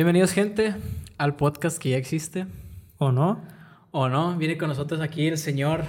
Bienvenidos, 0.00 0.32
gente, 0.32 0.74
al 1.18 1.36
podcast 1.36 1.76
que 1.76 1.90
ya 1.90 1.98
existe. 1.98 2.46
¿O 2.96 3.12
no? 3.12 3.38
O 3.90 4.08
no, 4.08 4.34
viene 4.38 4.56
con 4.56 4.68
nosotros 4.70 4.98
aquí 5.02 5.26
el 5.26 5.36
señor 5.36 5.84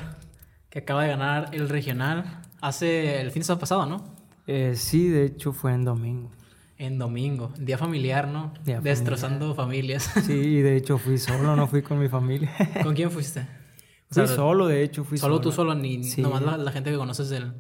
que 0.70 0.80
acaba 0.80 1.04
de 1.04 1.08
ganar 1.08 1.52
el 1.54 1.70
regional 1.70 2.42
hace 2.60 3.22
el 3.22 3.32
fin 3.32 3.40
de 3.40 3.46
semana 3.46 3.62
pasado, 3.62 3.86
¿no? 3.86 4.04
Eh, 4.48 4.74
sí, 4.76 5.08
de 5.08 5.24
hecho 5.24 5.54
fue 5.54 5.72
en 5.74 5.86
domingo. 5.86 6.30
En 6.78 6.98
domingo, 7.00 7.54
día 7.58 7.78
familiar, 7.78 8.28
¿no? 8.28 8.54
Día 8.66 8.82
Destrozando 8.82 9.56
familias. 9.56 10.12
Sí, 10.26 10.60
de 10.62 10.76
hecho 10.76 10.98
fui 10.98 11.18
solo, 11.18 11.56
no 11.56 11.66
fui 11.68 11.82
con 11.82 11.98
mi 11.98 12.10
familia. 12.10 12.52
¿Con 12.84 12.94
quién 12.94 13.12
fuiste? 13.12 13.40
O 13.40 14.14
Fui 14.14 14.28
sea, 14.28 14.36
solo, 14.36 14.68
de 14.68 14.84
hecho 14.84 15.06
fui 15.06 15.20
Solo 15.20 15.36
solo. 15.36 15.42
tú 15.42 15.52
solo, 15.54 15.74
ni 15.74 16.04
Sí. 16.04 16.22
nomás 16.22 16.42
la, 16.42 16.58
la 16.58 16.74
gente 16.74 16.92
que 16.92 16.98
conoces 16.98 17.30
del, 17.30 17.54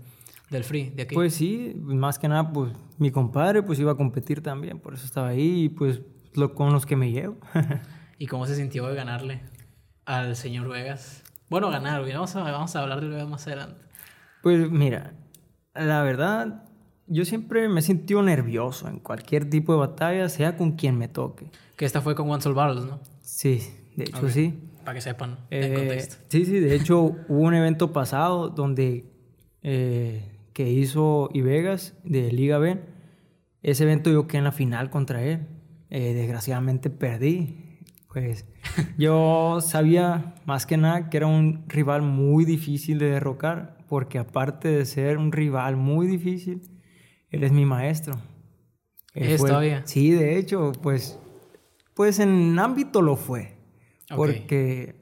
del 0.49 0.65
free, 0.65 0.89
de 0.89 1.03
aquí. 1.03 1.15
Pues 1.15 1.33
sí, 1.33 1.73
más 1.77 2.19
que 2.19 2.27
nada, 2.27 2.51
pues 2.51 2.73
mi 2.97 3.09
compadre 3.09 3.63
pues 3.63 3.79
iba 3.79 3.93
a 3.93 3.95
competir 3.95 4.43
también, 4.43 4.79
por 4.79 4.95
eso 4.95 5.05
estaba 5.05 5.29
ahí 5.29 5.63
y 5.63 5.69
pues 5.69 6.01
lo, 6.35 6.53
con 6.55 6.71
los 6.73 6.85
que 6.85 6.95
me 6.95 7.11
llevo. 7.11 7.37
¿Y 8.17 8.27
cómo 8.27 8.45
se 8.45 8.55
sintió 8.55 8.87
de 8.87 8.95
ganarle 8.95 9.41
al 10.05 10.35
señor 10.35 10.69
Vegas? 10.69 11.23
Bueno, 11.49 11.69
ganar. 11.69 12.01
Vamos 12.07 12.35
a, 12.35 12.43
vamos 12.43 12.75
a 12.75 12.81
hablar 12.81 13.01
del 13.01 13.09
Vegas 13.09 13.27
más 13.27 13.45
adelante. 13.47 13.81
pues 14.41 14.69
mira, 14.71 15.13
la 15.75 16.01
verdad, 16.03 16.63
yo 17.07 17.25
siempre 17.25 17.67
me 17.69 17.79
he 17.79 17.83
sentido 17.83 18.21
nervioso 18.21 18.87
en 18.87 18.99
cualquier 18.99 19.49
tipo 19.49 19.73
de 19.73 19.79
batalla, 19.79 20.29
sea 20.29 20.55
con 20.57 20.73
quien 20.73 20.97
me 20.97 21.07
toque. 21.07 21.51
Que 21.75 21.85
esta 21.85 22.01
fue 22.01 22.15
con 22.15 22.41
Soul 22.41 22.55
Battles, 22.55 22.85
¿no? 22.85 22.99
Sí, 23.21 23.61
de 23.95 24.03
hecho 24.05 24.25
Ok. 24.25 24.29
sí. 24.29 24.67
Para 24.85 24.95
que 24.95 25.01
sepan, 25.01 25.37
en 25.51 25.71
Eh, 25.71 25.75
contexto. 25.75 26.15
sí, 26.29 26.45
sí, 26.45 26.59
de 26.59 26.75
hecho 26.75 27.01
hubo 27.27 27.41
un 27.41 27.53
evento 27.53 27.91
pasado 27.93 28.49
donde 28.49 29.05
eh, 29.61 30.27
que 30.53 30.69
hizo 30.71 31.29
Ivegas 31.33 31.93
de 32.03 32.31
Liga 32.31 32.57
B. 32.57 32.81
Ese 33.61 33.83
evento 33.83 34.09
yo 34.09 34.25
quedé 34.27 34.39
en 34.39 34.43
la 34.45 34.51
final 34.51 34.89
contra 34.89 35.21
él. 35.23 35.45
Eh, 35.91 36.13
desgraciadamente 36.13 36.89
perdí. 36.89 37.79
Pues 38.11 38.45
yo 38.97 39.59
sabía 39.61 40.35
más 40.45 40.65
que 40.65 40.77
nada 40.77 41.09
que 41.09 41.17
era 41.17 41.27
un 41.27 41.65
rival 41.67 42.01
muy 42.01 42.45
difícil 42.45 42.97
de 42.97 43.09
derrocar, 43.11 43.77
porque 43.87 44.17
aparte 44.17 44.69
de 44.69 44.85
ser 44.85 45.17
un 45.17 45.31
rival 45.31 45.75
muy 45.75 46.07
difícil, 46.07 46.61
él 47.29 47.43
es 47.43 47.51
mi 47.51 47.65
maestro. 47.65 48.13
Él 49.13 49.27
¿Es 49.27 49.39
fue- 49.41 49.49
todavía? 49.49 49.81
Sí, 49.85 50.11
de 50.11 50.37
hecho, 50.37 50.71
pues, 50.81 51.19
pues 51.93 52.19
en 52.19 52.57
ámbito 52.57 53.01
lo 53.01 53.15
fue. 53.17 53.57
Porque, 54.15 54.95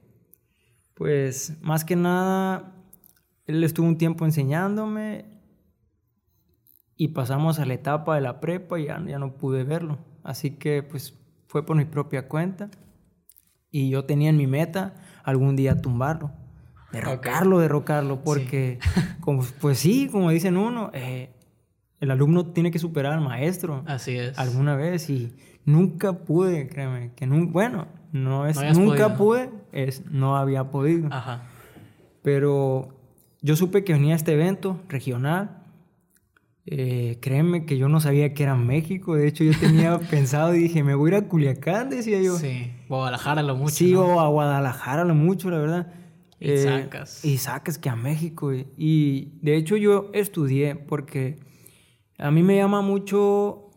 pues, 0.96 1.58
más 1.62 1.86
que 1.86 1.96
nada, 1.96 2.76
él 3.46 3.64
estuvo 3.64 3.88
un 3.88 3.98
tiempo 3.98 4.26
enseñándome 4.26 5.26
y 6.96 7.10
pasamos 7.10 7.60
a 7.60 7.66
la 7.66 7.74
etapa 7.76 8.16
de 8.16 8.22
la 8.22 8.40
prepa 8.40 8.80
y 8.80 8.86
ya, 8.86 9.04
ya 9.06 9.18
no 9.20 9.38
pude 9.38 9.64
verlo. 9.64 9.98
Así 10.24 10.52
que, 10.52 10.84
pues, 10.84 11.14
fue 11.48 11.66
por 11.66 11.76
mi 11.78 11.86
propia 11.86 12.28
cuenta. 12.28 12.70
Y 13.72 13.90
yo 13.90 14.06
tenía 14.06 14.30
en 14.30 14.38
mi 14.38 14.48
meta 14.48 14.96
algún 15.24 15.56
día 15.56 15.82
tumbarlo. 15.82 16.32
Derrocarlo, 16.92 17.60
derrocarlo. 17.60 18.24
Porque, 18.24 18.80
como, 19.22 19.44
pues 19.62 19.78
sí, 19.80 20.10
como 20.12 20.32
dicen 20.32 20.58
uno, 20.58 20.90
eh, 20.94 21.30
el 22.00 22.12
alumno 22.12 22.48
tiene 22.48 22.72
que 22.72 22.80
superar 22.80 23.14
al 23.14 23.22
maestro 23.22 23.84
Así 23.86 24.18
es. 24.18 24.40
alguna 24.40 24.76
vez 24.76 25.10
y 25.10 25.36
nunca 25.66 26.14
pude, 26.14 26.68
créeme, 26.68 27.12
que 27.16 27.28
nunca, 27.28 27.52
bueno, 27.52 27.88
no 28.12 28.48
es 28.48 28.56
No 28.56 28.74
nunca 28.74 29.16
podido. 29.16 29.18
pude, 29.18 29.50
es 29.72 30.06
no 30.10 30.36
había 30.38 30.72
podido. 30.72 31.10
Ajá. 31.12 31.44
Pero 32.24 32.90
yo 33.42 33.56
supe 33.56 33.84
que 33.84 33.94
venía 33.94 34.16
este 34.16 34.34
evento 34.34 34.80
regional. 34.88 35.59
Eh, 36.72 37.18
créeme 37.20 37.66
que 37.66 37.78
yo 37.78 37.90
no 37.90 38.00
sabía 38.00 38.36
que 38.36 38.44
era 38.44 38.56
México. 38.56 39.16
De 39.16 39.28
hecho, 39.28 39.44
yo 39.44 39.58
tenía 39.60 39.98
pensado 40.12 40.54
y 40.54 40.60
dije, 40.60 40.84
me 40.84 40.94
voy 40.94 41.12
a 41.12 41.18
ir 41.18 41.24
a 41.24 41.28
Culiacán, 41.28 41.90
decía 41.90 42.22
yo. 42.22 42.38
Sí. 42.38 42.72
Guadalajara 42.88 43.42
lo 43.42 43.56
mucho. 43.56 43.74
Sí, 43.74 43.94
¿no? 43.94 44.02
o 44.02 44.20
a 44.20 44.28
Guadalajara, 44.28 45.04
lo 45.04 45.16
mucho, 45.16 45.50
la 45.50 45.58
verdad. 45.58 45.94
Y 46.40 46.58
sacas. 46.58 47.26
Y 47.26 47.38
sacas 47.40 47.80
que 47.80 47.90
a 47.90 47.96
México. 47.96 48.54
Y, 48.54 48.68
y 48.78 49.40
de 49.42 49.58
hecho 49.58 49.78
yo 49.78 50.12
estudié 50.14 50.76
porque 50.76 51.40
a 52.20 52.30
mí 52.30 52.44
me 52.44 52.58
llama 52.58 52.82
mucho 52.82 53.72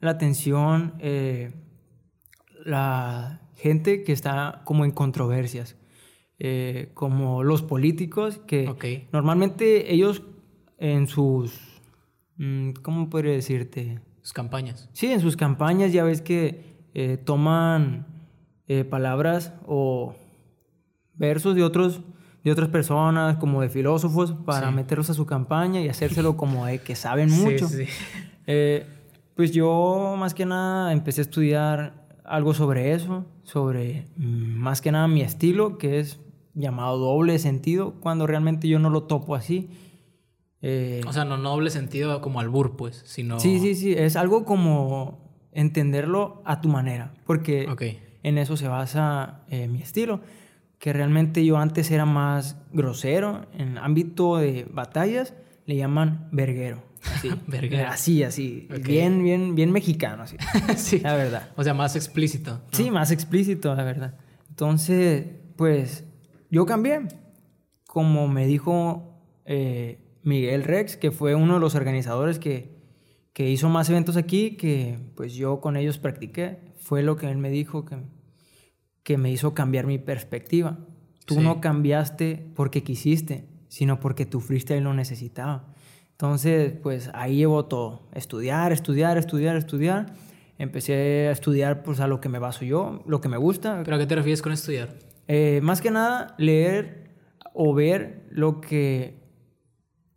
la 0.00 0.12
atención 0.12 0.94
eh, 1.00 1.52
la 2.64 3.40
gente 3.56 4.04
que 4.04 4.12
está 4.12 4.62
como 4.64 4.84
en 4.84 4.92
controversias. 4.92 5.76
Eh, 6.38 6.90
como 6.92 7.42
los 7.42 7.62
políticos 7.62 8.40
que 8.46 9.08
normalmente 9.10 9.92
ellos 9.92 10.22
en 10.78 11.06
sus... 11.06 11.75
mm, 12.38 12.70
¿Cómo 12.82 13.08
podría 13.10 13.32
decirte? 13.32 14.00
Sus 14.22 14.32
campañas. 14.32 14.88
Sí, 14.92 15.06
en 15.12 15.20
sus 15.20 15.36
campañas 15.36 15.92
ya 15.92 16.02
ves 16.04 16.20
que 16.22 16.76
eh, 16.94 17.16
toman 17.16 18.06
eh, 18.68 18.84
palabras 18.84 19.52
o 19.66 20.14
versos 21.14 21.54
de 21.54 21.62
otros 21.62 22.00
de 22.44 22.52
otras 22.52 22.68
personas, 22.68 23.38
como 23.38 23.60
de 23.60 23.68
filósofos, 23.68 24.32
para 24.32 24.68
Sí. 24.68 24.74
meterlos 24.76 25.10
a 25.10 25.14
su 25.14 25.26
campaña 25.26 25.80
y 25.80 25.88
hacérselo 25.88 26.36
como 26.36 26.66
de 26.66 26.78
que 26.78 26.94
saben 26.94 27.28
Sí, 27.28 27.40
mucho. 27.42 27.66
sí. 27.68 27.84
Eh, 28.46 28.86
pues 29.34 29.50
yo 29.50 30.14
más 30.16 30.32
que 30.32 30.46
nada 30.46 30.92
empecé 30.92 31.20
a 31.20 31.22
estudiar 31.22 32.06
algo 32.24 32.54
sobre 32.54 32.92
eso, 32.92 33.24
sobre 33.42 34.06
mm, 34.16 34.22
más 34.58 34.80
que 34.80 34.92
nada 34.92 35.08
mi 35.08 35.22
estilo, 35.22 35.76
que 35.76 35.98
es 35.98 36.20
llamado 36.54 36.98
doble 36.98 37.38
sentido, 37.40 37.94
cuando 38.00 38.28
realmente 38.28 38.68
yo 38.68 38.78
no 38.78 38.90
lo 38.90 39.02
topo 39.02 39.34
así. 39.34 39.68
Eh, 40.62 41.02
O 41.06 41.12
sea, 41.12 41.24
no 41.24 41.36
noble 41.36 41.70
sentido 41.70 42.20
como 42.20 42.40
albur, 42.40 42.76
pues, 42.76 43.02
sino... 43.06 43.38
Sí, 43.40 43.58
sí, 43.60 43.74
sí. 43.74 43.92
Es 43.92 44.16
algo 44.16 44.44
como 44.44 45.20
entenderlo 45.52 46.42
a 46.44 46.60
tu 46.60 46.68
manera. 46.68 47.12
Porque 47.26 47.66
Ok. 47.68 47.82
en 48.22 48.38
eso 48.38 48.56
se 48.56 48.68
basa 48.68 49.42
eh, 49.48 49.68
mi 49.68 49.82
estilo. 49.82 50.20
Que 50.78 50.92
realmente 50.92 51.44
yo 51.44 51.56
antes 51.58 51.90
era 51.90 52.04
más 52.04 52.56
grosero. 52.72 53.46
En 53.56 53.78
ámbito 53.78 54.36
de 54.36 54.66
batallas 54.70 55.34
le 55.66 55.76
llaman 55.76 56.28
verguero. 56.32 56.82
Así. 57.14 57.30
Verguero. 57.46 57.88
Así, 57.88 58.22
así. 58.24 58.68
Bien, 58.82 59.22
bien, 59.22 59.54
bien 59.54 59.70
mexicano, 59.70 60.24
así. 60.24 60.36
sí. 60.76 60.98
La 61.00 61.14
verdad. 61.14 61.50
O 61.56 61.62
sea, 61.62 61.72
más 61.72 61.94
explícito. 61.94 62.52
¿no? 62.52 62.60
Sí, 62.72 62.90
más 62.90 63.10
explícito, 63.12 63.74
la 63.74 63.84
verdad. 63.84 64.14
Entonces, 64.48 65.24
pues, 65.56 66.04
yo 66.50 66.66
cambié. 66.66 67.02
Como 67.86 68.26
me 68.28 68.46
dijo 68.46 69.20
eh, 69.44 70.00
Miguel 70.26 70.64
Rex, 70.64 70.96
que 70.96 71.10
fue 71.10 71.34
uno 71.34 71.54
de 71.54 71.60
los 71.60 71.74
organizadores 71.74 72.38
que, 72.38 72.76
que 73.32 73.48
hizo 73.50 73.68
más 73.68 73.88
eventos 73.88 74.16
aquí, 74.16 74.56
que 74.56 74.98
pues 75.14 75.34
yo 75.34 75.60
con 75.60 75.76
ellos 75.76 75.98
practiqué. 75.98 76.58
Fue 76.78 77.02
lo 77.02 77.16
que 77.16 77.30
él 77.30 77.38
me 77.38 77.48
dijo 77.50 77.84
que, 77.84 77.96
que 79.02 79.16
me 79.18 79.30
hizo 79.30 79.54
cambiar 79.54 79.86
mi 79.86 79.98
perspectiva. 79.98 80.78
Tú 81.24 81.34
Sí. 81.36 81.40
no 81.40 81.60
cambiaste 81.60 82.44
porque 82.54 82.82
quisiste, 82.82 83.46
sino 83.68 84.00
porque 84.00 84.26
tu 84.26 84.40
freestyle 84.40 84.82
lo 84.84 84.94
necesitaba. 84.94 85.72
Entonces, 86.12 86.72
pues 86.82 87.10
ahí 87.14 87.36
llevo 87.36 87.66
todo. 87.66 88.08
Estudiar, 88.14 88.72
estudiar, 88.72 89.18
estudiar, 89.18 89.56
estudiar. 89.56 90.06
Empecé 90.58 91.28
a 91.28 91.32
estudiar 91.32 91.82
pues 91.82 92.00
a 92.00 92.06
lo 92.08 92.20
que 92.20 92.28
me 92.28 92.38
baso 92.38 92.64
yo, 92.64 93.02
lo 93.06 93.20
que 93.20 93.28
me 93.28 93.36
gusta. 93.36 93.82
¿Pero 93.84 93.96
a 93.96 93.98
qué 94.00 94.06
te 94.06 94.14
refieres 94.16 94.40
con 94.42 94.52
estudiar? 94.52 94.94
Eh, 95.28 95.60
más 95.62 95.80
que 95.80 95.90
nada, 95.90 96.34
leer 96.38 97.10
o 97.52 97.74
ver 97.74 98.26
lo 98.30 98.60
que, 98.60 99.20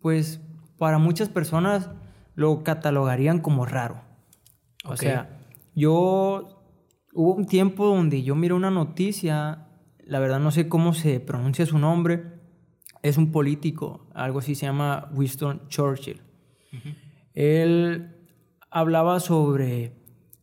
pues, 0.02 0.42
para 0.78 0.98
muchas 0.98 1.30
personas 1.30 1.90
lo 2.36 2.64
catalogarían 2.64 3.40
como 3.40 3.66
raro. 3.66 4.02
O 4.86 4.96
sea, 4.96 5.42
yo 5.76 6.64
hubo 7.14 7.36
un 7.36 7.46
tiempo 7.46 7.88
donde 7.88 8.24
yo 8.24 8.36
miré 8.36 8.54
una 8.54 8.72
noticia, 8.72 9.68
la 10.00 10.20
verdad 10.20 10.40
no 10.40 10.52
sé 10.52 10.70
cómo 10.70 10.94
se 10.94 11.20
pronuncia 11.20 11.66
su 11.66 11.78
nombre, 11.78 12.40
es 13.02 13.18
un 13.18 13.32
político, 13.32 14.08
algo 14.14 14.40
así 14.40 14.56
se 14.56 14.66
llama 14.66 15.10
Winston 15.14 15.68
Churchill. 15.68 16.22
Él 17.34 18.16
hablaba 18.70 19.20
sobre 19.20 19.94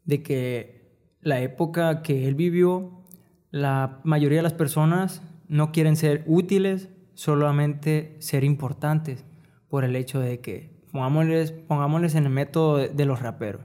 de 0.04 0.22
que 0.22 0.76
la 1.20 1.40
época 1.40 2.02
que 2.02 2.28
él 2.28 2.34
vivió, 2.34 3.02
la 3.50 4.00
mayoría 4.04 4.38
de 4.38 4.42
las 4.42 4.52
personas 4.52 5.22
no 5.48 5.72
quieren 5.72 5.96
ser 5.96 6.24
útiles, 6.26 6.88
solamente 7.14 8.16
ser 8.20 8.44
importantes, 8.44 9.24
por 9.68 9.84
el 9.84 9.96
hecho 9.96 10.20
de 10.20 10.40
que, 10.40 10.70
pongámosles, 10.92 11.52
pongámosles 11.52 12.14
en 12.14 12.24
el 12.24 12.30
método 12.30 12.76
de, 12.78 12.88
de 12.88 13.04
los 13.04 13.20
raperos. 13.20 13.62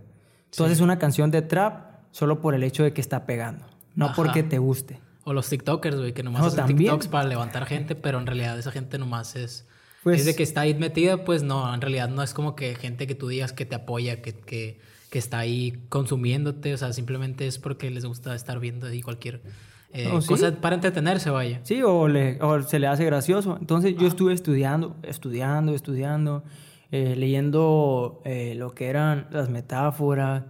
Entonces 0.52 0.82
una 0.82 1.00
canción 1.00 1.32
de 1.32 1.42
trap 1.42 2.02
solo 2.12 2.42
por 2.42 2.56
el 2.56 2.64
hecho 2.64 2.84
de 2.84 2.94
que 2.94 3.02
está 3.02 3.26
pegando, 3.26 3.66
no 3.96 4.06
Ajá. 4.08 4.16
porque 4.16 4.44
te 4.44 4.58
guste. 4.58 5.00
O 5.24 5.34
los 5.34 5.48
TikTokers, 5.50 5.98
güey, 5.98 6.14
que 6.14 6.24
nomás 6.24 6.42
No, 6.42 6.48
hacen 6.48 6.58
también. 6.58 6.78
TikToks 6.80 7.08
para 7.08 7.28
levantar 7.28 7.66
gente, 7.68 7.96
pero 7.96 8.20
en 8.20 8.26
realidad 8.26 8.58
esa 8.58 8.72
gente 8.72 8.98
nomás 8.98 9.36
es... 9.36 9.68
Pues- 10.04 10.22
es 10.22 10.26
de 10.26 10.36
que 10.36 10.42
está 10.44 10.62
ahí 10.62 10.74
metida, 10.74 11.24
pues 11.24 11.44
no, 11.44 11.72
en 11.74 11.80
realidad 11.80 12.10
no 12.10 12.24
es 12.24 12.34
como 12.34 12.56
que 12.56 12.74
gente 12.76 13.06
que 13.06 13.14
tú 13.14 13.28
digas 13.28 13.54
que 13.54 13.66
te 13.68 13.76
apoya, 13.76 14.22
que, 14.24 14.34
que, 14.34 14.80
que 15.12 15.20
está 15.20 15.38
ahí 15.38 15.80
consumiéndote, 15.90 16.74
o 16.74 16.78
sea, 16.78 16.92
simplemente 16.92 17.46
es 17.46 17.60
porque 17.60 17.92
les 17.92 18.04
gusta 18.04 18.34
estar 18.34 18.60
viendo 18.60 18.88
ahí 18.88 19.02
cualquier 19.04 19.44
eh, 19.94 20.08
Oh, 20.12 20.22
¿sí? 20.22 20.28
cosa 20.28 20.52
para 20.60 20.76
entretenerse, 20.76 21.30
vaya. 21.30 21.60
Sí, 21.64 21.82
o, 21.84 22.08
le- 22.08 22.42
o 22.42 22.62
se 22.64 22.80
le 22.80 22.88
hace 22.88 23.06
gracioso. 23.06 23.58
Entonces 23.60 23.96
yo 23.98 24.08
estuve 24.08 24.34
estudiando, 24.34 24.96
estudiando, 25.04 25.74
estudiando, 25.76 26.44
eh, 26.92 27.16
leyendo 27.18 28.22
eh, 28.26 28.54
lo 28.56 28.72
que 28.72 28.88
eran 28.88 29.28
las 29.32 29.50
metáforas, 29.50 30.44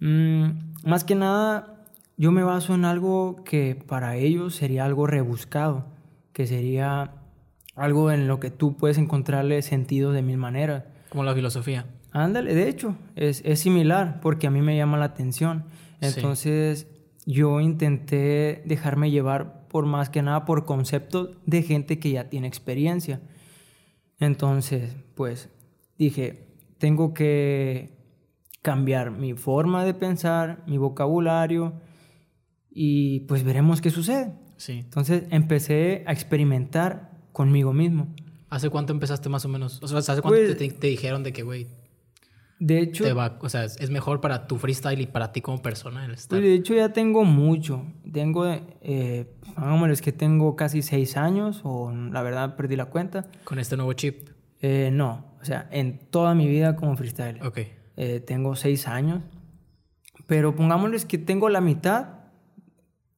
Mm, 0.00 0.50
más 0.84 1.02
que 1.02 1.16
nada, 1.16 1.74
yo 2.16 2.30
me 2.30 2.44
baso 2.44 2.72
en 2.74 2.84
algo 2.84 3.42
que 3.44 3.74
para 3.74 4.16
ellos 4.16 4.54
sería 4.54 4.84
algo 4.84 5.08
rebuscado, 5.08 5.86
que 6.32 6.46
sería 6.46 7.14
algo 7.74 8.10
en 8.12 8.28
lo 8.28 8.38
que 8.38 8.50
tú 8.50 8.76
puedes 8.76 8.96
encontrarle 8.98 9.60
sentido 9.62 10.12
de 10.12 10.22
mil 10.22 10.36
maneras. 10.36 10.84
Como 11.08 11.24
la 11.24 11.34
filosofía. 11.34 11.86
Ándale, 12.12 12.54
de 12.54 12.68
hecho, 12.68 12.94
es, 13.16 13.42
es 13.44 13.58
similar 13.58 14.20
porque 14.20 14.46
a 14.46 14.50
mí 14.50 14.62
me 14.62 14.76
llama 14.76 14.98
la 14.98 15.06
atención. 15.06 15.64
Entonces, 16.00 16.86
yo 17.30 17.60
intenté 17.60 18.62
dejarme 18.64 19.10
llevar 19.10 19.68
por 19.68 19.84
más 19.84 20.08
que 20.08 20.22
nada 20.22 20.46
por 20.46 20.64
conceptos 20.64 21.36
de 21.44 21.62
gente 21.62 21.98
que 21.98 22.10
ya 22.12 22.30
tiene 22.30 22.48
experiencia. 22.48 23.20
Entonces, 24.18 24.96
pues 25.14 25.50
dije, 25.98 26.48
tengo 26.78 27.12
que 27.12 27.98
cambiar 28.62 29.10
mi 29.10 29.34
forma 29.34 29.84
de 29.84 29.92
pensar, 29.92 30.64
mi 30.66 30.78
vocabulario 30.78 31.74
y 32.70 33.20
pues 33.20 33.44
veremos 33.44 33.80
qué 33.82 33.90
sucede. 33.90 34.32
Sí. 34.56 34.72
Entonces 34.78 35.24
empecé 35.30 36.04
a 36.06 36.12
experimentar 36.12 37.10
conmigo 37.32 37.72
mismo. 37.74 38.08
¿Hace 38.48 38.70
cuánto 38.70 38.94
empezaste 38.94 39.28
más 39.28 39.44
o 39.44 39.48
menos? 39.48 39.82
O 39.82 39.86
sea, 39.88 39.98
¿hace 39.98 40.22
cuánto 40.22 40.38
Pues- 40.40 40.56
te, 40.56 40.70
te 40.70 40.86
dijeron 40.86 41.22
de 41.22 41.32
que, 41.34 41.42
güey, 41.42 41.66
De 42.60 42.80
hecho, 42.80 43.04
te 43.04 43.12
va, 43.12 43.38
o 43.40 43.48
sea, 43.48 43.64
es 43.64 43.80
es 43.80 43.90
mejor 43.90 44.20
para 44.20 44.46
tu 44.48 44.56
freestyle 44.58 45.00
y 45.00 45.06
para 45.06 45.30
ti 45.32 45.40
como 45.40 45.62
persona 45.62 46.04
el 46.04 46.12
estar? 46.12 46.40
de 46.40 46.54
hecho 46.54 46.74
ya 46.74 46.92
tengo 46.92 47.24
mucho. 47.24 47.84
Tengo, 48.12 48.46
eh, 48.46 49.30
hagámosles 49.54 50.02
que 50.02 50.10
tengo 50.12 50.56
casi 50.56 50.82
seis 50.82 51.16
años 51.16 51.60
o 51.64 51.92
la 51.92 52.22
verdad 52.22 52.56
perdí 52.56 52.74
la 52.74 52.86
cuenta. 52.86 53.26
Con 53.44 53.58
este 53.58 53.76
nuevo 53.76 53.92
chip. 53.92 54.30
Eh, 54.60 54.90
no, 54.92 55.36
o 55.40 55.44
sea, 55.44 55.68
en 55.70 55.98
toda 56.10 56.34
mi 56.34 56.48
vida 56.48 56.74
como 56.74 56.96
freestyler. 56.96 57.44
Ok. 57.46 57.58
Eh, 57.96 58.20
tengo 58.20 58.56
seis 58.56 58.88
años. 58.88 59.22
Pero 60.26 60.54
pongámosles 60.56 61.04
que 61.04 61.16
tengo 61.18 61.48
la 61.48 61.60
mitad 61.60 62.08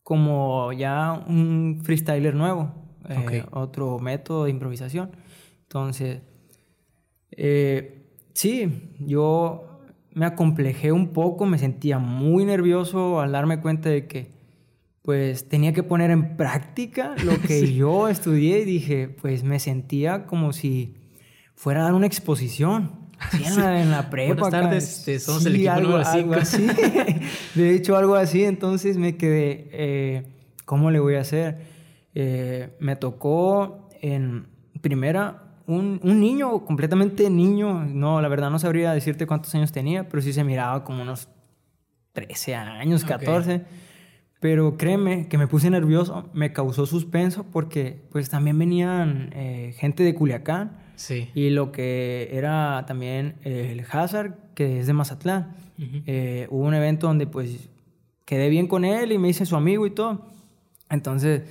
como 0.03 0.73
ya 0.73 1.13
un 1.27 1.81
freestyler 1.83 2.35
nuevo. 2.35 2.75
eh, 3.09 3.45
Ok. 3.47 3.55
Otro 3.57 3.99
método 3.99 4.45
de 4.45 4.51
improvisación. 4.51 5.11
Entonces, 5.63 6.21
eh, 7.31 8.00
sí, 8.41 8.95
yo 8.99 9.83
me 10.15 10.25
acomplejé 10.25 10.93
un 10.93 11.13
poco, 11.13 11.45
me 11.45 11.59
sentía 11.59 11.99
muy 11.99 12.47
nervioso 12.47 13.21
al 13.21 13.33
darme 13.33 13.61
cuenta 13.61 13.91
de 13.91 14.07
que 14.07 14.33
pues 15.03 15.49
tenía 15.49 15.75
que 15.75 15.83
poner 15.83 16.11
en 16.11 16.39
práctica 16.39 17.15
lo 17.23 17.39
que 17.47 17.75
yo 17.75 18.09
estudié 18.09 18.61
y 18.61 18.65
dije, 18.65 19.09
pues 19.09 19.45
me 19.45 19.59
sentía 19.59 20.25
como 20.27 20.55
si 20.55 20.95
fuera 21.55 21.81
a 21.81 21.85
dar 21.85 21.95
una 21.95 22.07
exposición. 22.07 23.11
Sí, 23.31 23.43
en, 23.45 23.57
la, 23.57 23.83
en 23.83 23.91
la 23.91 24.09
prepa. 24.09 24.35
Buenas 24.35 24.51
tardes, 24.51 24.99
este, 24.99 25.21
somos 25.21 25.45
el 25.45 25.57
equipo 25.57 25.73
algo, 25.73 25.97
algo 25.99 26.33
así. 26.33 26.67
De 27.55 27.75
hecho, 27.75 27.95
algo 27.95 28.15
así. 28.15 28.45
Entonces 28.45 28.97
me 28.97 29.19
quedé, 29.19 29.69
eh, 29.73 30.23
¿cómo 30.65 30.91
le 30.91 31.01
voy 31.01 31.17
a 31.17 31.21
hacer? 31.21 31.59
Eh, 32.15 32.71
me 32.81 32.97
tocó 32.97 33.91
en 34.01 34.47
primera 34.81 35.50
un, 35.75 36.01
un 36.03 36.21
niño, 36.21 36.65
completamente 36.65 37.29
niño. 37.31 37.85
No, 37.87 38.21
la 38.21 38.29
verdad 38.29 38.51
no 38.51 38.59
sabría 38.59 38.93
decirte 38.93 39.27
cuántos 39.27 39.55
años 39.55 39.73
tenía, 39.73 40.09
pero 40.09 40.23
sí 40.23 40.33
se 40.33 40.45
miraba 40.45 40.85
como 40.85 41.03
unos 41.03 41.29
13 42.13 42.55
años, 42.55 43.03
Ok. 43.05 43.09
14. 43.09 43.63
Pero 44.41 44.77
créeme 44.79 45.29
que 45.29 45.37
me 45.37 45.47
puse 45.47 45.69
nervioso, 45.69 46.31
me 46.33 46.53
causó 46.53 46.87
suspenso 46.87 47.45
porque 47.45 48.01
pues 48.11 48.31
también 48.31 48.59
venían 48.59 49.31
eh, 49.35 49.75
gente 49.79 50.03
de 50.03 50.15
Culiacán 50.15 50.79
Sí. 50.97 51.29
y 51.35 51.51
lo 51.51 51.73
que 51.73 52.31
era 52.33 52.85
también 52.87 53.37
el 53.43 53.85
Hazard, 53.91 54.35
que 54.55 54.81
es 54.81 54.87
de 54.87 54.93
Mazatlán. 54.95 55.55
Eh, 56.07 56.47
hubo 56.51 56.65
un 56.65 56.75
evento 56.75 57.07
donde 57.07 57.27
pues 57.27 57.69
quedé 58.27 58.49
bien 58.51 58.67
con 58.67 58.85
él 58.85 59.13
y 59.13 59.19
me 59.19 59.29
hice 59.29 59.45
su 59.47 59.57
amigo 59.57 59.87
y 59.87 59.91
todo. 59.91 60.27
Entonces, 60.91 61.43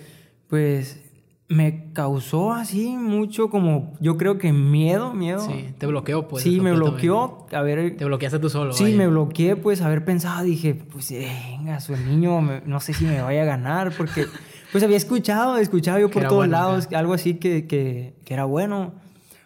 pues 0.48 1.00
me 1.50 1.92
causó 1.94 2.54
así 2.54 2.90
mucho 2.96 3.50
como, 3.50 3.94
yo 4.00 4.18
creo 4.18 4.38
que 4.38 4.54
miedo, 4.54 5.14
miedo. 5.14 5.40
Sí, 5.40 5.74
te 5.80 5.88
bloqueó, 5.88 6.28
pues. 6.28 6.44
sí, 6.44 6.62
me 6.62 6.72
bloqueó. 6.74 7.48
A 7.52 7.62
ver, 7.64 7.98
Te 7.98 8.06
bloqueaste 8.06 8.38
tú 8.40 8.50
solo. 8.50 8.72
Sí, 8.74 8.84
vaya. 8.84 8.98
me 8.98 9.08
bloqueé, 9.08 9.56
pues, 9.56 9.82
haber 9.82 10.06
pensado, 10.06 10.44
dije, 10.44 10.76
pues, 10.76 11.10
eh, 11.12 11.28
venga, 11.58 11.80
su 11.80 11.98
niño, 11.98 12.40
me- 12.42 12.62
no 12.66 12.80
sé 12.80 12.94
si 12.94 13.04
me 13.06 13.22
vaya 13.22 13.42
a 13.42 13.46
ganar, 13.46 13.92
porque, 13.98 14.28
pues, 14.72 14.84
había 14.84 14.98
escuchado, 14.98 15.58
escuchaba 15.58 16.00
yo 16.00 16.12
por 16.12 16.22
todos 16.24 16.36
bueno, 16.38 16.52
lados, 16.52 16.88
algo 16.94 17.14
así 17.16 17.34
que, 17.36 17.66
que, 17.66 18.14
que 18.24 18.34
era 18.34 18.46
bueno. 18.46 18.94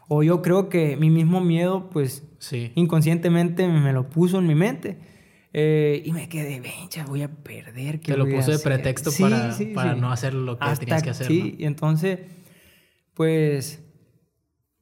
O 0.09 0.21
yo 0.23 0.41
creo 0.41 0.67
que 0.67 0.97
mi 0.97 1.09
mismo 1.09 1.39
miedo, 1.39 1.89
pues, 1.89 2.23
Sí. 2.39 2.73
inconscientemente 2.75 3.65
me 3.69 3.93
lo 3.93 4.09
puso 4.09 4.39
en 4.39 4.47
mi 4.47 4.55
mente. 4.55 4.97
Eh, 5.55 6.01
y 6.03 6.11
me 6.11 6.27
quedé, 6.27 6.59
venga, 6.59 7.05
voy 7.07 7.21
a 7.21 7.29
perder. 7.29 7.99
¿qué 7.99 8.13
Te 8.13 8.17
lo 8.17 8.25
puso 8.25 8.49
de 8.49 8.55
hacer?". 8.55 8.63
pretexto 8.73 9.11
Sí, 9.11 9.21
para, 9.23 9.51
sí, 9.51 9.65
para 9.67 9.93
sí. 9.93 10.01
no 10.01 10.11
hacer 10.11 10.33
lo 10.33 10.57
que 10.57 10.65
Hasta 10.65 10.79
tenías 10.79 11.03
que 11.03 11.09
hacer. 11.11 11.27
Sí, 11.27 11.55
y 11.59 11.65
entonces, 11.65 12.19
pues 13.13 13.83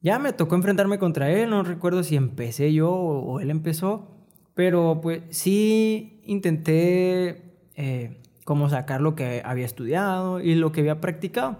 ya 0.00 0.18
me 0.18 0.32
tocó 0.32 0.54
enfrentarme 0.54 0.98
contra 0.98 1.30
él. 1.30 1.50
No 1.50 1.62
recuerdo 1.62 2.02
si 2.02 2.16
empecé 2.16 2.72
yo 2.72 2.90
o, 2.90 3.20
o 3.34 3.40
él 3.40 3.50
empezó, 3.50 4.26
pero 4.54 5.00
pues 5.02 5.22
sí 5.30 6.22
intenté 6.24 7.42
eh, 7.74 8.22
como 8.44 8.68
sacar 8.70 9.00
lo 9.00 9.14
que 9.14 9.42
había 9.44 9.66
estudiado 9.66 10.40
y 10.40 10.54
lo 10.54 10.72
que 10.72 10.80
había 10.80 11.00
practicado. 11.00 11.58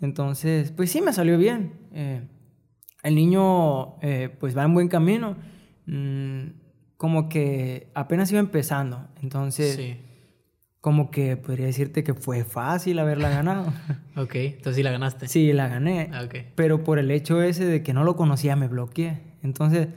Entonces, 0.00 0.72
pues 0.72 0.90
sí 0.90 1.00
me 1.02 1.12
salió 1.12 1.36
bien. 1.38 1.72
Eh, 1.92 2.22
el 3.02 3.14
niño 3.14 4.00
eh, 4.02 4.30
pues 4.40 4.56
va 4.56 4.64
en 4.64 4.72
buen 4.74 4.88
camino. 4.88 5.36
Mm, 5.86 6.46
como 7.04 7.28
que 7.28 7.88
apenas 7.92 8.30
iba 8.32 8.40
empezando. 8.40 9.06
Entonces, 9.22 9.74
Sí. 9.76 9.98
como 10.80 11.10
que 11.10 11.36
podría 11.36 11.66
decirte 11.66 12.02
que 12.02 12.14
fue 12.14 12.44
fácil 12.44 12.98
haberla 12.98 13.28
ganado. 13.28 13.66
Ok, 14.16 14.34
entonces 14.36 14.76
sí 14.76 14.82
la 14.82 14.90
ganaste. 14.90 15.28
sí, 15.28 15.52
la 15.52 15.68
gané. 15.68 16.08
Ah, 16.14 16.22
ok. 16.24 16.34
Pero 16.54 16.82
por 16.82 16.98
el 16.98 17.10
hecho 17.10 17.42
ese 17.42 17.66
de 17.66 17.82
que 17.82 17.92
no 17.92 18.04
lo 18.04 18.16
conocía, 18.16 18.56
me 18.56 18.68
bloqueé. 18.68 19.20
Entonces, 19.42 19.88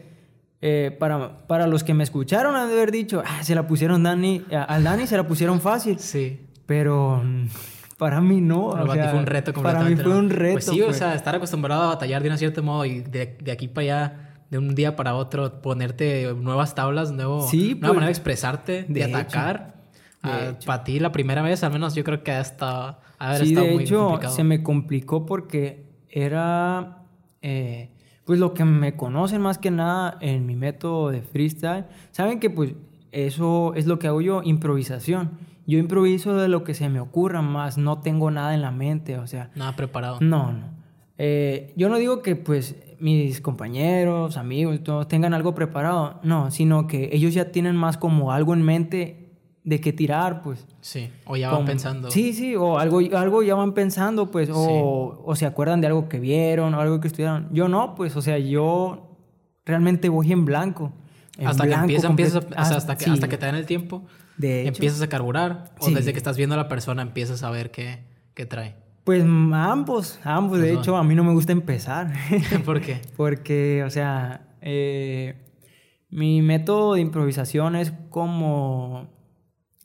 eh, 0.60 0.94
para, 1.00 1.48
para 1.48 1.66
los 1.66 1.86
que 1.86 1.94
me 1.94 2.04
escucharon, 2.04 2.58
han 2.58 2.68
de 2.68 2.74
haber 2.74 2.92
dicho, 2.92 3.24
ah, 3.26 3.42
se 3.42 3.56
la 3.56 3.68
pusieron 3.68 4.04
Dani, 4.04 4.44
al 4.52 4.84
Dani 4.84 5.08
se 5.08 5.16
la 5.16 5.26
pusieron 5.26 5.62
fácil. 5.62 5.98
Sí. 6.00 6.42
Pero 6.66 7.24
para 7.98 8.20
mí 8.20 8.42
no. 8.42 8.72
Pero 8.72 8.84
o 8.92 8.94
sea, 8.94 9.10
fue 9.12 9.20
un 9.20 9.26
reto 9.28 9.54
Para 9.54 9.80
mí 9.80 9.96
completamente. 9.96 10.04
fue 10.04 10.20
un 10.20 10.30
reto. 10.30 10.54
Pues 10.56 10.66
sí, 10.66 10.82
o 10.82 10.86
pues. 10.88 10.98
sea, 10.98 11.16
estar 11.16 11.34
acostumbrado 11.36 11.84
a 11.84 11.88
batallar 11.88 12.22
de 12.22 12.32
un 12.32 12.38
cierto 12.38 12.62
modo 12.64 12.84
y 12.84 13.00
de, 13.00 13.38
de 13.42 13.52
aquí 13.54 13.70
para 13.70 13.84
allá, 13.86 14.27
de 14.50 14.58
un 14.58 14.76
día 14.76 14.96
para 14.96 15.16
otro, 15.16 15.62
ponerte 15.62 16.34
nuevas 16.34 16.74
tablas, 16.76 17.12
nuevo, 17.12 17.48
Sí, 17.48 17.70
nueva 17.76 17.80
pues, 17.80 17.94
manera 17.96 18.06
de 18.08 18.12
expresarte, 18.12 18.86
de, 18.88 19.04
atacar. 19.04 19.76
Ah, 20.24 20.54
para 20.66 20.84
ti, 20.84 21.00
la 21.00 21.12
primera 21.12 21.42
vez, 21.42 21.64
al 21.64 21.72
menos 21.72 21.96
yo 21.96 22.04
creo 22.04 22.24
que 22.24 22.32
hasta 22.32 23.00
haber 23.20 23.42
Sí, 23.44 23.50
estado 23.50 23.68
de 23.68 23.74
muy 23.74 23.84
hecho, 23.84 24.06
complicado. 24.08 24.36
se 24.36 24.44
me 24.44 24.64
complicó 24.64 25.26
porque 25.26 25.86
era, 26.10 27.04
eh, 27.42 27.90
pues 28.26 28.40
lo 28.40 28.54
que 28.54 28.66
me 28.66 28.96
conocen 28.96 29.42
más 29.42 29.58
que 29.58 29.72
nada 29.72 30.18
en 30.22 30.46
mi 30.46 30.56
método 30.56 31.10
de 31.12 31.22
freestyle. 31.22 31.86
Saben 32.12 32.40
que 32.40 32.50
pues 32.50 32.74
eso 33.12 33.74
es 33.76 33.86
lo 33.86 34.00
que 34.00 34.08
hago 34.08 34.22
yo, 34.22 34.42
improvisación. 34.44 35.32
Yo 35.66 35.78
improviso 35.78 36.36
de 36.38 36.48
lo 36.48 36.64
que 36.64 36.74
se 36.74 36.88
me 36.90 37.00
ocurra 37.00 37.42
más, 37.42 37.78
no 37.78 38.00
tengo 38.00 38.32
nada 38.32 38.54
en 38.54 38.62
la 38.62 38.72
mente, 38.72 39.18
o 39.18 39.28
sea, 39.28 39.50
Nada 39.56 39.76
preparado. 39.76 40.18
no, 40.22 40.52
no. 40.54 40.78
Eh, 41.20 41.74
yo 41.76 41.90
no 41.90 41.98
digo 41.98 42.22
que 42.22 42.36
pues 42.36 42.76
mis 43.00 43.42
compañeros, 43.42 44.38
amigos, 44.38 44.84
todos 44.84 45.08
tengan 45.08 45.34
algo 45.34 45.54
preparado, 45.56 46.20
no, 46.24 46.52
sino 46.52 46.88
que 46.88 47.10
ellos 47.14 47.34
ya 47.34 47.52
tienen 47.52 47.76
más 47.76 47.98
como 47.98 48.32
algo 48.32 48.54
en 48.54 48.62
mente 48.64 49.24
de 49.64 49.82
qué 49.82 49.92
tirar, 49.94 50.42
pues. 50.42 50.66
Sí, 50.82 51.10
o 51.26 51.36
ya 51.36 51.48
van 51.50 51.58
Como- 51.58 51.68
pensando. 51.68 52.10
Sí, 52.12 52.34
sí, 52.34 52.56
o 52.56 52.80
algo, 52.80 53.00
algo 53.18 53.44
ya 53.44 53.56
van 53.56 53.74
pensando, 53.74 54.32
pues, 54.32 54.50
o, 54.52 55.22
o 55.26 55.36
se 55.36 55.46
acuerdan 55.46 55.82
de 55.82 55.88
algo 55.88 56.08
que 56.08 56.20
vieron 56.20 56.74
o 56.74 56.80
algo 56.80 57.00
que 57.02 57.08
estudiaron. 57.08 57.50
Yo 57.52 57.68
no, 57.68 57.94
pues, 57.94 58.16
o 58.16 58.22
sea, 58.22 58.38
yo 58.38 59.18
realmente 59.66 60.10
voy 60.10 60.32
en 60.32 60.46
blanco. 60.46 60.94
en 61.38 61.48
Hasta 61.48 61.64
que 61.64 61.68
blanco 61.70 61.84
empieza, 61.84 62.08
empiezas, 62.08 62.36
a- 62.36 62.40
completo. 62.40 62.62
o 62.62 62.66
sea, 62.66 62.74
Ah, 62.74 62.78
hasta 62.78 62.96
que, 62.98 63.04
sí, 63.06 63.12
hasta 63.12 63.28
que 63.28 63.38
te 63.38 63.46
dan 63.46 63.56
el 63.56 63.66
tiempo, 63.68 64.04
De 64.38 64.62
hecho, 64.62 64.70
empiezas 64.70 65.02
a 65.04 65.08
carburar, 65.08 65.66
o 65.80 65.86
Sí. 65.86 65.94
desde 65.94 66.12
que 66.12 66.18
estás 66.18 66.36
viendo 66.38 66.56
a 66.56 66.58
la 66.58 66.68
persona 66.68 67.02
empiezas 67.04 67.44
a 67.44 67.52
ver 67.52 67.70
qué, 67.70 68.00
qué 68.34 68.46
trae. 68.48 68.76
Pues 69.08 69.24
mm, 69.24 69.54
ambos, 69.54 70.20
ambos. 70.26 70.60
De 70.60 70.70
Ajá. 70.74 70.82
hecho, 70.82 70.98
a 70.98 71.04
mí 71.06 71.16
no 71.16 71.24
me 71.24 71.32
gusta 71.32 71.54
empezar. 71.54 72.12
¿Por 72.66 72.82
qué? 72.82 73.00
Porque, 73.16 73.82
o 73.86 73.90
sea, 73.90 74.50
eh, 74.60 75.46
mi 76.10 76.42
método 76.42 76.96
de 76.96 77.00
improvisación 77.00 77.78
es 77.78 77.94
como, 78.10 79.08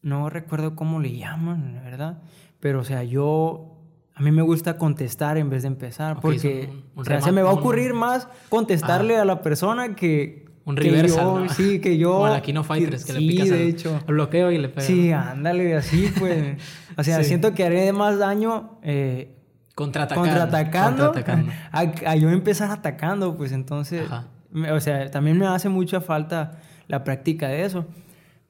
no 0.02 0.28
recuerdo 0.28 0.74
cómo 0.74 0.98
le 0.98 1.16
llaman, 1.16 1.76
la 1.76 1.82
verdad, 1.82 2.22
pero, 2.58 2.80
o 2.80 2.84
sea, 2.84 3.04
yo, 3.04 3.76
a 4.12 4.22
mí 4.22 4.32
me 4.32 4.42
gusta 4.42 4.76
contestar 4.76 5.36
en 5.38 5.50
vez 5.50 5.62
de 5.62 5.68
empezar, 5.68 6.18
porque, 6.20 6.62
es 6.64 6.68
un- 6.70 6.74
un 6.96 7.00
o 7.02 7.04
sea, 7.04 7.20
se 7.20 7.30
me 7.30 7.42
va 7.42 7.50
a 7.50 7.54
ocurrir 7.54 7.94
más 7.94 8.26
contestarle 8.48 9.18
a 9.18 9.24
la 9.24 9.40
persona 9.40 9.94
que... 9.94 10.41
Un 10.64 10.76
que 10.76 10.82
reversal, 10.82 11.24
yo, 11.24 11.40
¿no? 11.40 11.48
Sí, 11.48 11.80
que 11.80 11.98
yo... 11.98 12.12
Como 12.18 12.28
la 12.28 12.42
Kino 12.42 12.62
Fighters, 12.64 13.04
que 13.04 13.12
le 13.14 13.18
sí, 13.20 13.28
picas 13.28 13.48
de 13.48 13.54
al, 13.56 13.60
hecho. 13.62 13.96
al 14.06 14.14
bloqueo 14.14 14.50
y 14.52 14.58
le 14.58 14.68
pegas. 14.68 14.84
Sí, 14.84 15.10
ándale, 15.12 15.74
así 15.76 16.10
pues. 16.18 16.56
O 16.96 17.02
sea, 17.02 17.18
Sí. 17.18 17.24
siento 17.24 17.52
que 17.54 17.64
haré 17.64 17.92
más 17.92 18.18
daño 18.18 18.78
eh, 18.82 19.34
Contraatacando. 19.74 20.28
contraatacando 20.28 21.06
contraatacando. 21.12 21.52
a, 21.72 22.10
a 22.10 22.16
yo 22.16 22.28
empezar 22.30 22.70
atacando, 22.70 23.36
pues 23.36 23.50
entonces, 23.52 24.02
Ajá. 24.06 24.28
me- 24.50 24.70
o 24.72 24.80
sea, 24.80 25.10
también 25.10 25.38
me 25.38 25.46
hace 25.46 25.68
mucha 25.68 26.00
falta 26.00 26.60
la 26.88 27.02
práctica 27.02 27.48
de 27.48 27.64
eso. 27.64 27.86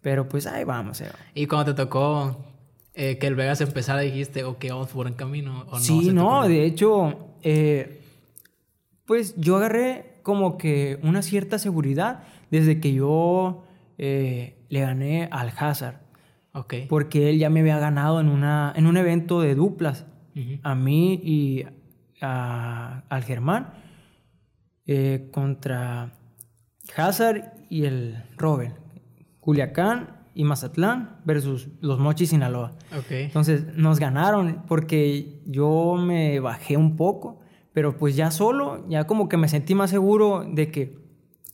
Pero 0.01 0.29
pues 0.29 0.47
ahí 0.49 0.65
vamos. 0.65 1.01
eh. 1.01 1.07
Y 1.35 1.47
cuando 1.47 1.73
te 1.75 1.81
tocó 1.83 2.37
eh, 2.95 3.19
que 3.19 3.29
el 3.29 3.37
Vegas 3.37 3.61
empezara, 3.61 4.01
dijiste, 4.01 4.43
ok, 4.43 4.65
vamos 4.71 4.89
por 4.89 5.05
buen 5.05 5.15
camino. 5.15 5.65
¿o 5.69 5.75
no? 5.75 5.79
sí, 5.79 6.07
¿Se 6.07 6.13
no, 6.13 6.47
de 6.49 6.65
hecho, 6.65 7.37
eh, 7.45 8.01
pues 9.05 9.35
yo 9.37 9.57
agarré 9.59 10.12
como 10.23 10.57
que 10.59 10.99
una 11.03 11.23
cierta 11.23 11.59
seguridad 11.59 12.23
desde 12.51 12.81
que 12.81 12.93
yo 12.95 13.65
eh, 13.99 14.57
le 14.69 14.81
gané 14.81 15.29
al 15.31 15.53
Hazard. 15.57 16.01
Ok. 16.55 16.75
Porque 16.89 17.31
él 17.31 17.39
ya 17.39 17.49
me 17.51 17.61
había 17.61 17.79
ganado 17.79 18.21
en, 18.21 18.29
una, 18.29 18.73
en 18.77 18.87
un 18.87 18.97
evento 18.97 19.41
de 19.41 19.55
duplas. 19.55 20.07
A 20.63 20.75
mí 20.75 21.21
y 21.23 21.65
a- 22.23 23.03
al 23.09 23.23
Germán 23.25 23.75
eh, 24.87 25.29
contra 25.33 26.13
Hazard 26.97 27.53
y 27.69 27.85
el 27.85 28.23
Robert. 28.37 28.77
Culiacán 29.41 30.17
y 30.35 30.45
Mazatlán 30.45 31.21
versus 31.25 31.69
los 31.81 31.99
Mochis 31.99 32.31
Sinaloa. 32.31 32.73
Ok. 32.99 33.11
Entonces 33.11 33.77
nos 33.77 33.99
ganaron 33.99 34.63
porque 34.67 35.41
yo 35.47 35.97
me 35.99 36.41
bajé 36.41 36.77
un 36.77 36.97
poco, 36.97 37.41
pero 37.73 37.97
pues 37.97 38.17
ya 38.17 38.31
solo, 38.31 38.85
ya 38.89 39.05
como 39.05 39.29
que 39.29 39.37
me 39.37 39.49
sentí 39.49 39.75
más 39.75 39.91
seguro 39.91 40.45
de 40.49 40.71
que 40.71 40.99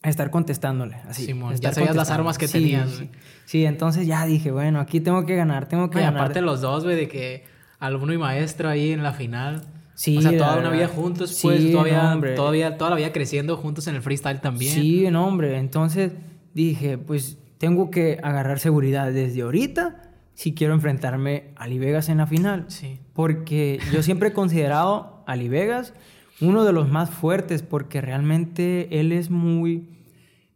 estar 0.03 0.31
contestándole. 0.31 0.97
Así, 1.09 1.27
Simón, 1.27 1.55
estar 1.55 1.71
ya 1.71 1.75
sabías 1.75 1.97
las 1.97 2.11
armas 2.11 2.39
que 2.39 2.47
Sí, 2.49 2.55
tenías, 2.55 3.03
Sí, 3.45 3.65
entonces 3.65 4.07
ya 4.07 4.25
dije, 4.27 4.51
bueno, 4.51 4.81
aquí 4.81 5.01
tengo 5.01 5.25
que 5.27 5.35
ganar, 5.37 5.69
tengo 5.69 5.91
que 5.91 6.01
ganar. 6.01 6.17
aparte 6.21 6.41
los 6.43 6.61
dos, 6.61 6.85
güey, 6.85 6.97
de 6.97 7.09
que 7.09 7.45
alumno 7.79 8.13
y 8.13 8.19
maestro 8.19 8.69
ahí 8.69 8.93
en 8.93 9.03
la 9.03 9.13
final. 9.13 9.63
Sí, 9.95 10.17
o 10.19 10.23
sea, 10.23 10.37
toda 10.37 10.59
una 10.59 10.71
vida 10.71 10.87
juntos, 10.87 11.31
Sí, 11.31 11.43
pues, 11.49 11.73
todavía, 11.73 12.15
no, 12.15 12.35
todavía, 12.35 12.77
toda 12.79 12.91
la 12.91 12.97
vida 12.97 13.13
creciendo 13.13 13.57
juntos 13.57 13.89
en 13.89 13.97
el 13.97 14.03
freestyle 14.03 14.41
también. 14.41 14.73
Sí, 14.73 15.09
no, 15.11 15.27
hombre. 15.27 15.59
Entonces 15.59 16.13
dije, 16.55 16.99
pues 16.99 17.39
tengo 17.59 17.91
que 17.91 18.21
agarrar 18.23 18.61
seguridad 18.61 19.11
desde 19.11 19.43
ahorita 19.43 20.03
si 20.35 20.55
quiero 20.55 20.75
enfrentarme 20.75 21.51
a 21.57 21.65
Ali 21.65 21.81
Vegas 21.81 22.09
en 22.09 22.19
la 22.19 22.29
final. 22.29 22.67
Sí. 22.69 23.01
Porque 23.13 23.81
yo 23.93 24.05
siempre 24.05 24.29
he 24.29 24.33
considerado 24.33 25.18
Ali 25.29 25.49
Vegas 25.49 25.93
uno 26.41 26.65
de 26.65 26.73
los 26.73 26.89
más 26.89 27.11
fuertes 27.11 27.63
porque 27.63 28.01
realmente 28.01 29.01
él 29.01 29.13
es 29.13 29.29
muy, 29.31 29.89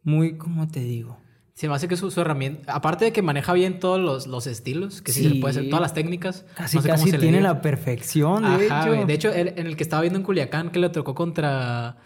muy, 0.04 0.36
¿cómo 0.36 0.68
te 0.68 0.80
digo? 0.80 1.18
Se 1.54 1.68
me 1.68 1.74
hace 1.74 1.86
que 1.88 1.96
su, 1.96 2.10
su 2.10 2.20
herramienta, 2.20 2.72
aparte 2.72 3.04
de 3.04 3.12
que 3.12 3.20
maneja 3.20 3.52
bien 3.52 3.78
todos 3.80 4.00
los, 4.00 4.26
los 4.26 4.46
estilos, 4.46 5.02
que 5.02 5.12
sí, 5.12 5.22
se 5.24 5.28
le 5.30 5.40
puede 5.40 5.50
hacer, 5.52 5.64
todas 5.68 5.82
las 5.82 5.92
técnicas. 5.94 6.44
Casi, 6.54 6.76
no 6.76 6.82
sé 6.82 6.88
cómo 6.88 6.98
casi 7.00 7.10
se 7.10 7.18
tiene 7.18 7.40
la 7.40 7.60
perfección, 7.60 8.42
de 8.42 8.66
Ajá, 8.66 8.88
hecho. 8.88 9.06
De 9.06 9.12
hecho, 9.14 9.32
el- 9.32 9.48
en 9.56 9.66
el 9.66 9.76
que 9.76 9.82
estaba 9.82 10.02
viendo 10.02 10.18
en 10.18 10.24
Culiacán, 10.24 10.70
que 10.70 10.78
le 10.78 10.88
tocó 10.88 11.14
contra... 11.14 11.96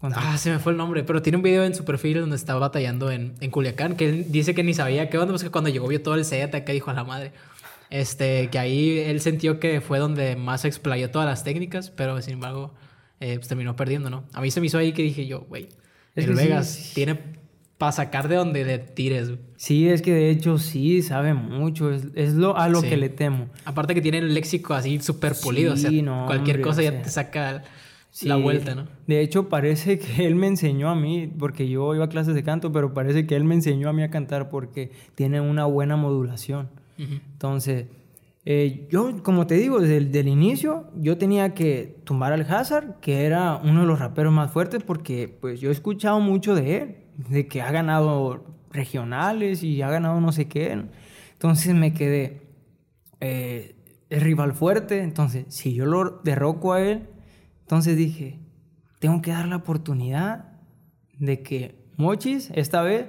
Ah, 0.00 0.36
se 0.38 0.50
me 0.52 0.58
fue 0.60 0.72
el 0.72 0.78
nombre, 0.78 1.02
pero 1.02 1.22
tiene 1.22 1.36
un 1.38 1.42
video 1.42 1.64
en 1.64 1.74
su 1.74 1.84
perfil 1.84 2.20
donde 2.20 2.36
estaba 2.36 2.60
batallando 2.60 3.10
en, 3.10 3.34
en 3.40 3.50
Culiacán, 3.50 3.96
que 3.96 4.08
él 4.08 4.26
dice 4.30 4.54
que 4.54 4.62
ni 4.62 4.72
sabía 4.74 5.10
qué 5.10 5.18
onda, 5.18 5.32
pues 5.32 5.42
que 5.42 5.50
cuando 5.50 5.70
llegó 5.70 5.88
vio 5.88 6.00
todo 6.02 6.14
el 6.14 6.24
set 6.24 6.54
acá 6.54 6.72
dijo 6.72 6.90
a 6.90 6.94
la 6.94 7.02
madre. 7.02 7.32
Este, 7.90 8.48
que 8.50 8.58
ahí 8.58 8.98
él 8.98 9.20
sintió 9.20 9.58
que 9.60 9.80
fue 9.80 9.98
donde 9.98 10.36
más 10.36 10.64
explayó 10.64 11.10
todas 11.10 11.26
las 11.26 11.42
técnicas, 11.44 11.90
pero 11.90 12.20
sin 12.20 12.34
embargo, 12.34 12.74
eh, 13.20 13.36
pues 13.36 13.48
terminó 13.48 13.76
perdiendo, 13.76 14.10
¿no? 14.10 14.24
A 14.34 14.40
mí 14.40 14.50
se 14.50 14.60
me 14.60 14.66
hizo 14.66 14.78
ahí 14.78 14.92
que 14.92 15.02
dije 15.02 15.26
yo, 15.26 15.40
güey, 15.48 15.68
el 16.14 16.24
sí, 16.26 16.32
Vegas 16.34 16.68
sí. 16.68 16.94
tiene 16.94 17.18
para 17.78 17.92
sacar 17.92 18.28
de 18.28 18.34
donde 18.36 18.64
le 18.64 18.78
tires. 18.78 19.32
Sí, 19.56 19.88
es 19.88 20.02
que 20.02 20.12
de 20.12 20.30
hecho 20.30 20.58
sí, 20.58 21.00
sabe 21.02 21.32
mucho. 21.32 21.92
Es, 21.92 22.08
es 22.14 22.34
lo, 22.34 22.56
a 22.58 22.68
lo 22.68 22.80
Sí. 22.80 22.88
que 22.88 22.96
le 22.96 23.08
temo. 23.08 23.48
Aparte 23.64 23.94
que 23.94 24.02
tiene 24.02 24.18
el 24.18 24.34
léxico 24.34 24.74
así 24.74 24.98
súper 25.00 25.34
pulido, 25.40 25.74
o 25.74 25.76
sea, 25.76 25.90
no, 25.90 26.26
cualquier 26.26 26.56
hombre, 26.56 26.62
cosa 26.68 26.80
o 26.80 26.84
ya 26.84 26.90
sea. 26.90 27.02
te 27.02 27.08
saca 27.10 27.62
la 28.22 28.36
vuelta, 28.36 28.74
¿no? 28.74 28.88
De 29.06 29.20
hecho, 29.20 29.48
parece 29.48 29.98
que 30.00 30.26
él 30.26 30.34
me 30.34 30.48
enseñó 30.48 30.90
a 30.90 30.96
mí, 30.96 31.32
porque 31.38 31.68
yo 31.68 31.94
iba 31.94 32.04
a 32.06 32.08
clases 32.08 32.34
de 32.34 32.42
canto, 32.42 32.72
pero 32.72 32.92
parece 32.94 33.26
que 33.28 33.36
él 33.36 33.44
me 33.44 33.54
enseñó 33.54 33.88
a 33.88 33.92
mí 33.92 34.02
a 34.02 34.10
cantar 34.10 34.50
porque 34.50 34.90
tiene 35.14 35.40
una 35.40 35.64
buena 35.66 35.96
modulación. 35.96 36.68
Ujú. 36.98 37.14
Entonces, 37.32 37.86
eh, 38.44 38.88
yo, 38.90 39.22
como 39.22 39.46
te 39.46 39.56
digo, 39.56 39.80
desde 39.80 39.98
el 39.98 40.10
del 40.10 40.28
inicio, 40.28 40.90
yo 40.96 41.18
tenía 41.18 41.54
que 41.54 42.00
tumbar 42.04 42.32
al 42.32 42.50
Hazard, 42.50 42.98
que 43.00 43.26
era 43.26 43.56
uno 43.56 43.82
de 43.82 43.86
los 43.86 43.98
raperos 43.98 44.32
más 44.32 44.50
fuertes, 44.50 44.82
porque 44.82 45.28
pues 45.28 45.60
yo 45.60 45.68
he 45.68 45.72
escuchado 45.72 46.20
mucho 46.20 46.54
de 46.54 46.78
él, 46.78 46.96
de 47.28 47.46
que 47.46 47.60
ha 47.60 47.70
ganado 47.70 48.46
regionales 48.70 49.62
y 49.62 49.82
ha 49.82 49.90
ganado 49.90 50.20
no 50.20 50.32
sé 50.32 50.48
qué. 50.48 50.84
Entonces 51.32 51.74
me 51.74 51.92
quedé, 51.92 52.48
eh, 53.20 53.76
es 54.08 54.22
rival 54.22 54.54
fuerte, 54.54 55.02
entonces 55.02 55.44
si 55.48 55.74
yo 55.74 55.84
lo 55.84 56.20
derroco 56.24 56.72
a 56.72 56.80
él, 56.80 57.08
entonces 57.60 57.96
dije, 57.96 58.38
tengo 58.98 59.20
que 59.20 59.30
dar 59.30 59.46
la 59.46 59.56
oportunidad 59.56 60.58
de 61.18 61.42
que 61.42 61.84
Mochis 61.96 62.50
esta 62.54 62.82
vez 62.82 63.08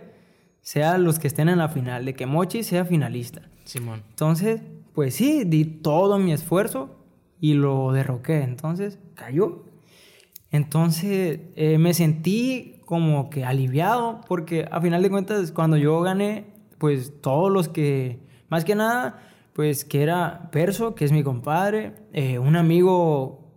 sea 0.62 0.98
los 0.98 1.17
que 1.19 1.27
estén 1.27 1.48
en 1.48 1.60
la 1.60 1.69
final, 1.69 2.03
de 2.05 2.13
que 2.13 2.25
Mochis 2.25 2.67
sea 2.67 2.84
finalista. 2.86 3.50
Simón. 3.70 4.04
Entonces, 4.10 4.62
pues 4.94 5.14
sí, 5.14 5.44
di 5.46 5.64
todo 5.64 6.18
mi 6.18 6.32
esfuerzo 6.32 6.96
y 7.40 7.54
lo 7.54 7.92
derroqué. 7.92 8.42
Entonces, 8.42 9.00
cayó. 9.14 9.64
Entonces, 10.52 11.42
eh, 11.56 11.78
me 11.78 11.94
sentí 11.94 12.82
como 12.86 13.30
que 13.30 13.46
aliviado 13.46 14.22
porque 14.28 14.68
a 14.72 14.82
final 14.82 15.04
de 15.04 15.12
cuentas, 15.12 15.52
cuando 15.52 15.78
yo 15.78 16.02
gané, 16.02 16.48
pues 16.80 17.22
todos 17.22 17.52
los 17.52 17.70
que, 17.70 18.20
más 18.50 18.66
que 18.66 18.74
nada, 18.74 19.22
pues 19.54 19.86
que 19.86 20.02
era 20.02 20.50
Perso, 20.52 20.96
que 20.96 21.06
es 21.06 21.12
mi 21.12 21.22
compadre, 21.22 21.94
eh, 22.14 22.40
un 22.40 22.56
amigo 22.56 23.54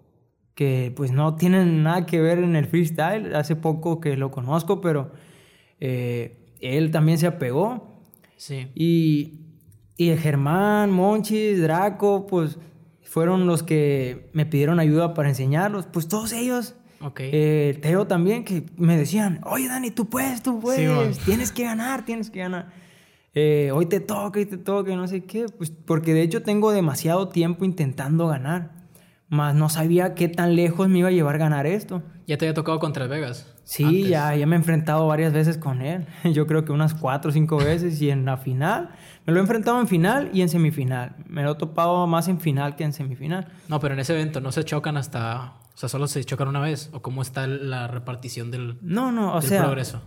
que 0.55 0.93
pues 0.95 1.11
no 1.11 1.37
tienen 1.37 1.83
nada 1.83 2.05
que 2.05 2.21
ver 2.21 2.39
en 2.39 2.55
el 2.55 2.67
freestyle, 2.67 3.35
hace 3.35 3.57
poco 3.57 4.01
que 4.01 4.19
lo 4.19 4.31
conozco, 4.31 4.83
pero 4.83 5.13
eh, 5.81 6.53
él 6.61 6.91
también 6.91 7.17
se 7.17 7.27
apegó. 7.27 8.03
Sí. 8.37 8.69
Y, 8.75 9.42
y 10.11 10.17
Germán, 10.17 10.91
Monchis, 10.91 11.61
Draco, 11.61 12.27
pues 12.27 12.59
fueron 13.03 13.47
los 13.47 13.63
que 13.63 14.31
me 14.33 14.47
pidieron 14.47 14.81
ayuda 14.81 15.15
para 15.15 15.29
enseñarlos. 15.29 15.87
Pues 15.87 16.09
todos 16.09 16.33
ellos, 16.33 16.75
Ok. 17.01 17.21
eh, 17.23 17.79
Teo 17.83 18.07
también, 18.07 18.45
que 18.45 18.65
me 18.77 18.97
decían, 18.97 19.41
oye 19.45 19.69
Dani, 19.69 19.91
tú 19.91 20.09
puedes, 20.09 20.43
tú 20.43 20.61
puedes, 20.61 21.19
tienes 21.19 21.53
que 21.53 21.65
ganar, 21.65 22.05
tienes 22.05 22.31
que 22.31 22.41
ganar. 22.41 22.71
Eh, 23.35 23.71
hoy 23.73 23.87
te 23.87 24.01
toca 24.01 24.41
y 24.41 24.47
te 24.47 24.59
toca 24.59 24.93
y 24.93 24.97
no 24.97 25.07
sé 25.09 25.25
qué. 25.25 25.47
Pues 25.57 25.71
porque 25.71 26.13
de 26.15 26.23
hecho 26.23 26.43
tengo 26.43 26.71
demasiado 26.73 27.29
tiempo 27.29 27.65
intentando 27.65 28.27
ganar. 28.29 28.71
Más 29.29 29.55
no 29.55 29.71
sabía 29.71 30.15
qué 30.15 30.29
tan 30.29 30.55
lejos 30.57 30.89
me 30.91 30.99
iba 30.99 31.09
a 31.09 31.13
llevar 31.13 31.39
ganar 31.39 31.67
esto. 31.67 32.03
ya 32.27 32.37
te 32.37 32.45
había 32.47 32.55
tocado 32.55 32.79
contra 32.79 33.07
Vegas. 33.07 33.49
Sí, 33.65 33.85
antes. 33.85 34.09
ya, 34.09 34.35
ya 34.37 34.47
me 34.47 34.57
he 34.57 34.59
enfrentado 34.59 35.07
varias 35.07 35.33
veces 35.33 35.57
con 35.57 35.81
él. 35.81 36.05
Yo 36.35 36.47
creo 36.47 36.65
que 36.67 36.73
unas 36.73 36.93
cuatro 36.95 37.31
o 37.31 37.33
cinco 37.33 37.57
veces. 37.57 38.03
Y 38.03 38.11
en 38.11 38.27
la 38.27 38.37
final, 38.37 38.91
me 39.27 39.33
lo 39.33 39.39
he 39.39 39.43
enfrentado 39.43 39.81
en 39.81 39.87
final 39.89 40.31
y 40.33 40.43
en 40.43 40.49
semifinal. 40.49 41.17
Me 41.27 41.43
lo 41.43 41.53
he 41.53 41.55
topado 41.55 42.07
más 42.07 42.29
en 42.29 42.41
final 42.41 42.77
que 42.77 42.85
en 42.85 42.93
semifinal. 42.93 43.49
No, 43.69 43.79
pero 43.81 43.95
en 43.95 44.01
ese 44.01 44.15
evento 44.15 44.41
no 44.41 44.53
se 44.53 44.65
chocan 44.65 44.97
hasta. 44.97 45.55
O 45.75 45.77
sea, 45.79 45.89
solo 45.89 46.07
se 46.07 46.23
chocan 46.25 46.49
una 46.49 46.61
vez. 46.61 46.91
¿O 46.93 47.01
cómo 47.03 47.23
está 47.23 47.47
la 47.47 47.87
repartición 47.89 48.51
del, 48.51 48.79
No, 48.83 49.13
no, 49.13 49.35
o 49.35 49.41
del 49.41 49.49
sea, 49.49 49.63
progreso? 49.63 50.03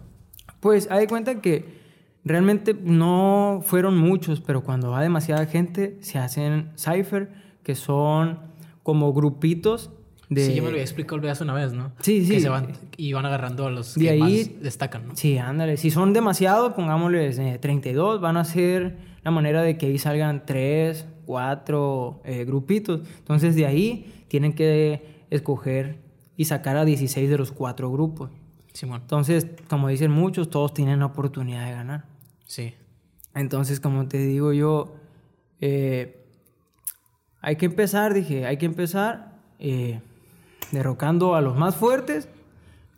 pues 0.60 0.88
hay 0.92 1.02
de 1.02 1.08
cuenta 1.08 1.42
que 1.42 1.84
realmente 2.24 2.74
no 2.74 3.62
fueron 3.64 3.98
muchos, 3.98 4.42
pero 4.42 4.64
cuando 4.64 4.92
va 4.92 5.02
demasiada 5.02 5.46
gente, 5.46 5.98
se 6.02 6.18
hacen 6.20 6.72
cipher, 6.76 7.32
que 7.64 7.76
son 7.76 8.40
como 8.84 9.14
grupitos 9.14 9.92
de... 10.30 10.46
Sí, 10.46 10.56
yo 10.56 10.62
me 10.64 10.70
lo 10.70 10.74
había 10.74 10.84
explicado 10.84 11.20
Vegas 11.22 11.42
una 11.42 11.54
vez, 11.54 11.74
¿no? 11.74 11.92
Sí, 12.02 12.26
sí. 12.26 12.34
Que 12.34 12.40
se 12.42 12.50
van 12.50 12.74
y 12.98 13.14
van 13.14 13.26
agarrando 13.26 13.68
a 13.68 13.72
los 13.72 13.96
De 13.96 14.02
que 14.02 14.10
ahí- 14.12 14.20
más 14.22 14.64
destacan, 14.64 15.08
¿no? 15.08 15.16
Sí, 15.16 15.38
ándale. 15.38 15.78
Si 15.78 15.92
son 15.92 16.14
demasiados, 16.14 16.74
pongámosles 16.74 17.38
eh, 17.40 17.58
32, 17.62 18.22
van 18.22 18.38
a 18.38 18.46
ser 18.46 18.98
la 19.24 19.32
manera 19.32 19.62
de 19.62 19.78
que 19.78 19.88
ahí 19.88 19.98
salgan 19.98 20.46
3, 20.46 21.06
4 21.26 22.22
eh, 22.26 22.46
grupitos. 22.46 23.02
Entonces 23.20 23.56
de 23.56 23.66
ahí 23.66 24.26
tienen 24.28 24.54
que 24.54 25.26
escoger 25.30 26.00
y 26.38 26.46
sacar 26.46 26.78
a 26.78 26.86
16 26.86 27.30
de 27.30 27.38
los 27.38 27.52
cuatro 27.52 27.92
grupos. 27.92 28.30
Simón. 28.74 29.02
Entonces, 29.02 29.48
como 29.70 29.88
dicen 29.88 30.12
muchos, 30.12 30.50
todos 30.50 30.74
tienen 30.74 31.00
la 31.00 31.06
oportunidad 31.06 31.66
de 31.66 31.72
ganar. 31.72 32.06
Sí. 32.46 32.74
Entonces, 33.34 33.80
como 33.80 34.08
te 34.08 34.18
digo 34.18 34.52
yo, 34.54 34.96
eh, 35.62 36.22
hay 37.42 37.56
que 37.56 37.66
empezar, 37.68 38.14
dije, 38.14 38.46
hay 38.46 38.58
que 38.58 38.66
empezar 38.66 39.40
eh, 39.60 40.02
derrocando 40.76 41.34
a 41.36 41.42
los 41.42 41.56
más 41.58 41.76
fuertes 41.76 42.30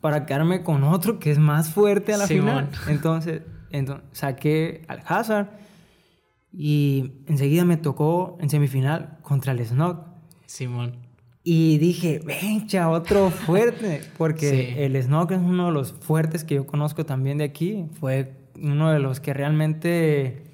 para 0.02 0.26
quedarme 0.26 0.62
con 0.62 0.84
otro 0.84 1.18
que 1.18 1.30
es 1.30 1.38
más 1.38 1.70
fuerte 1.70 2.12
a 2.12 2.18
la 2.18 2.26
Simón. 2.26 2.68
final. 2.68 2.88
Entonces, 2.88 3.42
entonces, 3.70 4.04
saqué 4.12 4.82
al 4.88 5.02
Hazard 5.06 5.48
y 6.52 7.12
enseguida 7.26 7.64
me 7.64 7.76
tocó 7.76 8.36
en 8.40 8.48
semifinal 8.50 9.18
contra 9.22 9.52
el 9.52 9.64
Snog. 9.66 9.98
Simón. 10.46 10.96
Y 11.44 11.78
dije, 11.78 12.20
vencha, 12.24 12.88
otro 12.90 13.30
fuerte. 13.30 14.02
Porque 14.18 14.50
Sí. 14.74 14.80
el 14.82 15.02
Snog 15.02 15.32
es 15.32 15.38
uno 15.38 15.66
de 15.66 15.72
los 15.72 15.92
fuertes 15.92 16.44
que 16.44 16.56
yo 16.56 16.66
conozco 16.66 17.04
también 17.06 17.38
de 17.38 17.44
aquí. 17.44 17.86
Fue 18.00 18.32
uno 18.60 18.90
de 18.90 18.98
los 18.98 19.20
que 19.20 19.32
realmente 19.34 20.44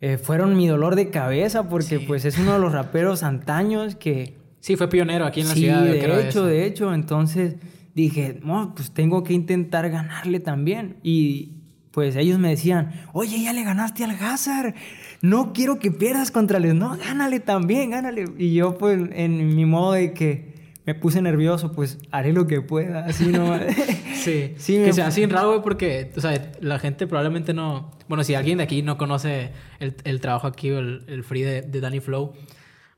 eh, 0.00 0.18
fueron 0.18 0.56
mi 0.56 0.66
dolor 0.66 0.94
de 0.96 1.10
cabeza. 1.10 1.68
Porque 1.68 1.98
Sí. 1.98 2.04
pues 2.06 2.24
es 2.24 2.38
uno 2.38 2.52
de 2.54 2.58
los 2.58 2.72
raperos 2.72 3.22
antaños 3.22 3.94
que... 3.96 4.36
Sí, 4.66 4.74
fue 4.74 4.88
pionero 4.88 5.26
aquí 5.26 5.42
en 5.42 5.46
la 5.46 5.54
sí, 5.54 5.60
ciudad. 5.60 5.84
de 5.84 6.00
creo, 6.00 6.18
hecho, 6.18 6.28
eso. 6.28 6.46
de 6.46 6.66
hecho. 6.66 6.92
Entonces 6.92 7.54
dije, 7.94 8.40
no, 8.42 8.74
pues 8.74 8.90
tengo 8.90 9.22
que 9.22 9.32
intentar 9.32 9.88
ganarle 9.90 10.40
también. 10.40 10.96
Y 11.04 11.52
pues 11.92 12.16
ellos 12.16 12.40
me 12.40 12.48
decían, 12.48 12.90
oye, 13.12 13.40
ya 13.40 13.52
le 13.52 13.62
ganaste 13.62 14.02
al 14.02 14.10
Hazard, 14.10 14.74
no 15.22 15.52
quiero 15.52 15.78
que 15.78 15.92
pierdas 15.92 16.32
contra 16.32 16.58
él, 16.58 16.76
no, 16.76 16.96
gánale 16.96 17.38
también, 17.38 17.90
gánale. 17.90 18.24
Y 18.38 18.54
yo 18.54 18.76
pues 18.76 18.98
en 19.12 19.54
mi 19.54 19.64
modo 19.66 19.92
de 19.92 20.12
que 20.12 20.56
me 20.84 20.96
puse 20.96 21.22
nervioso, 21.22 21.70
pues 21.70 21.98
haré 22.10 22.32
lo 22.32 22.48
que 22.48 22.60
pueda, 22.60 23.04
así 23.04 23.26
no. 23.28 23.56
sí, 24.16 24.54
sí 24.58 24.78
que 24.84 24.92
sea 24.92 25.06
así 25.06 25.24
raro, 25.26 25.50
güey, 25.50 25.62
porque, 25.62 26.10
o 26.16 26.20
sea, 26.20 26.52
la 26.60 26.80
gente 26.80 27.06
probablemente 27.06 27.54
no. 27.54 27.92
Bueno, 28.08 28.24
si 28.24 28.34
alguien 28.34 28.58
de 28.58 28.64
aquí 28.64 28.82
no 28.82 28.98
conoce 28.98 29.52
el, 29.78 29.94
el 30.02 30.20
trabajo 30.20 30.48
aquí, 30.48 30.70
el, 30.70 31.04
el 31.06 31.22
free 31.22 31.42
de, 31.42 31.62
de, 31.62 31.80
Danny 31.80 32.00
Flow, 32.00 32.34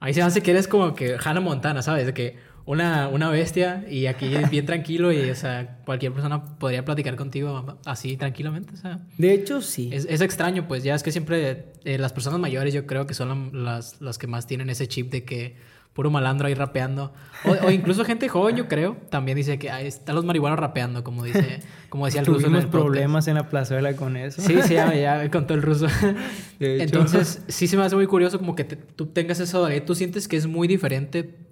ahí 0.00 0.14
se 0.14 0.22
hace 0.22 0.42
que 0.42 0.50
eres 0.50 0.68
como 0.68 0.94
que 0.94 1.16
Hannah 1.22 1.40
Montana, 1.40 1.82
¿sabes? 1.82 2.06
De 2.06 2.14
que 2.14 2.36
una, 2.68 3.08
una 3.08 3.30
bestia 3.30 3.86
y 3.88 4.06
aquí 4.06 4.30
bien 4.50 4.66
tranquilo 4.66 5.10
y, 5.10 5.30
o 5.30 5.34
sea, 5.34 5.78
cualquier 5.86 6.12
persona 6.12 6.58
podría 6.58 6.84
platicar 6.84 7.16
contigo 7.16 7.78
así 7.86 8.18
tranquilamente, 8.18 8.74
o 8.74 8.76
sea. 8.76 9.00
De 9.16 9.32
hecho, 9.32 9.62
sí. 9.62 9.88
Es, 9.90 10.06
es 10.08 10.20
extraño, 10.20 10.68
pues 10.68 10.82
ya 10.82 10.94
es 10.94 11.02
que 11.02 11.10
siempre 11.10 11.72
eh, 11.84 11.96
las 11.96 12.12
personas 12.12 12.38
mayores 12.40 12.74
yo 12.74 12.86
creo 12.86 13.06
que 13.06 13.14
son 13.14 13.64
las, 13.64 14.02
las 14.02 14.18
que 14.18 14.26
más 14.26 14.46
tienen 14.46 14.68
ese 14.68 14.86
chip 14.86 15.10
de 15.10 15.24
que 15.24 15.56
puro 15.92 16.11
malandro 16.11 16.47
ahí 16.47 16.54
rapeando. 16.54 17.12
O, 17.45 17.71
incluso 17.71 18.04
gente 18.04 18.28
joven, 18.28 18.57
yo 18.57 18.68
creo, 18.68 18.97
también 19.11 19.37
dice 19.37 19.59
que 19.59 19.71
ahí 19.71 19.87
están 19.87 20.14
los 20.14 20.25
marihuanos 20.25 20.59
rapeando, 20.59 21.02
como 21.02 21.25
dice, 21.25 21.61
como 21.88 22.07
decía 22.07 22.21
el 22.21 22.26
ruso. 22.26 22.47
Tuvimos 22.47 22.66
problemas 22.66 23.26
en 23.28 23.35
la 23.35 23.49
plazuela 23.49 23.95
con 23.97 24.16
eso. 24.16 24.40
Sí, 24.40 24.61
sí, 24.62 24.75
ya, 24.75 24.95
ya 24.95 25.30
contó 25.30 25.54
el 25.54 25.62
ruso. 25.62 25.87
Entonces, 26.61 27.42
sí 27.49 27.66
se 27.66 27.76
me 27.76 27.85
hace 27.85 27.97
muy 27.97 28.07
curioso 28.07 28.38
como 28.38 28.54
que 28.54 28.64
tú 28.64 29.07
tengas 29.07 29.40
eso 29.40 29.64
de 29.66 29.80
tú 29.80 29.95
sientes 29.95 30.28
que 30.28 30.37
es 30.37 30.47
muy 30.47 30.68
diferente 30.68 31.49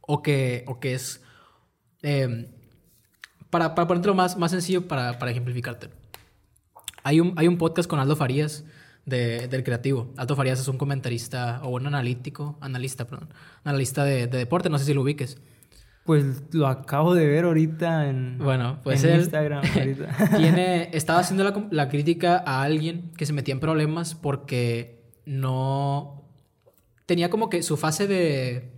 o 0.00 0.22
que, 0.22 0.64
o 0.66 0.78
que 0.78 0.94
es... 0.94 1.22
Em, 2.02 2.48
para, 3.50 3.74
para 3.74 3.88
ponértelo 3.88 4.14
más, 4.14 4.36
más 4.36 4.50
sencillo, 4.50 4.86
para, 4.86 5.18
para 5.18 5.30
ejemplificarte. 5.30 5.88
Hay 7.02 7.20
un, 7.20 7.32
hay 7.36 7.48
un 7.48 7.56
podcast 7.56 7.88
con 7.88 7.98
Aldo 7.98 8.16
Farías 8.16 8.64
del 9.06 9.62
creativo. 9.62 10.12
Alto 10.16 10.34
Farías 10.34 10.60
es 10.60 10.68
un 10.68 10.78
comentarista 10.78 11.60
o 11.62 11.70
un 11.70 11.86
analítico, 11.86 12.58
analista, 12.60 13.06
perdón, 13.06 13.28
analista 13.64 14.04
de, 14.04 14.26
deporte, 14.26 14.68
no 14.68 14.78
sé 14.78 14.84
si 14.84 14.94
lo 14.94 15.02
ubiques. 15.02 15.38
Pues 16.04 16.42
lo 16.52 16.66
acabo 16.66 17.14
de 17.14 17.26
ver 17.26 17.44
ahorita 17.44 18.08
en, 18.08 18.38
bueno, 18.38 18.78
pues 18.82 19.02
Instagram. 19.04 19.62
tiene, 20.36 20.90
estaba 20.92 21.20
haciendo 21.20 21.44
la, 21.44 21.66
la, 21.70 21.88
crítica 21.88 22.42
a 22.46 22.62
alguien 22.62 23.12
que 23.16 23.26
se 23.26 23.32
metía 23.32 23.54
en 23.54 23.60
problemas 23.60 24.14
porque 24.14 25.02
no 25.24 26.24
tenía 27.06 27.30
como 27.30 27.48
que 27.48 27.62
su 27.62 27.76
fase 27.76 28.06
de... 28.06 28.72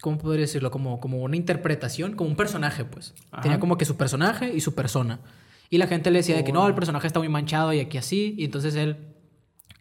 ¿Cómo 0.00 0.18
podría 0.18 0.42
decirlo? 0.42 0.70
Como, 0.70 1.00
como 1.00 1.22
una 1.22 1.36
interpretación, 1.36 2.14
como 2.14 2.30
un 2.30 2.36
personaje, 2.36 2.84
pues. 2.84 3.14
Tenía 3.42 3.58
como 3.58 3.76
que 3.76 3.84
su 3.84 3.96
personaje 3.96 4.52
y 4.54 4.60
su 4.60 4.76
persona. 4.76 5.20
Y 5.70 5.78
la 5.78 5.86
gente 5.86 6.10
le 6.10 6.18
decía 6.18 6.36
de 6.36 6.44
que 6.44 6.52
no, 6.52 6.66
el 6.66 6.74
personaje 6.74 7.06
está 7.06 7.18
muy 7.18 7.28
manchado 7.28 7.72
y 7.72 7.80
aquí 7.80 7.98
así. 7.98 8.34
Y 8.38 8.44
entonces 8.44 8.74
él 8.74 8.96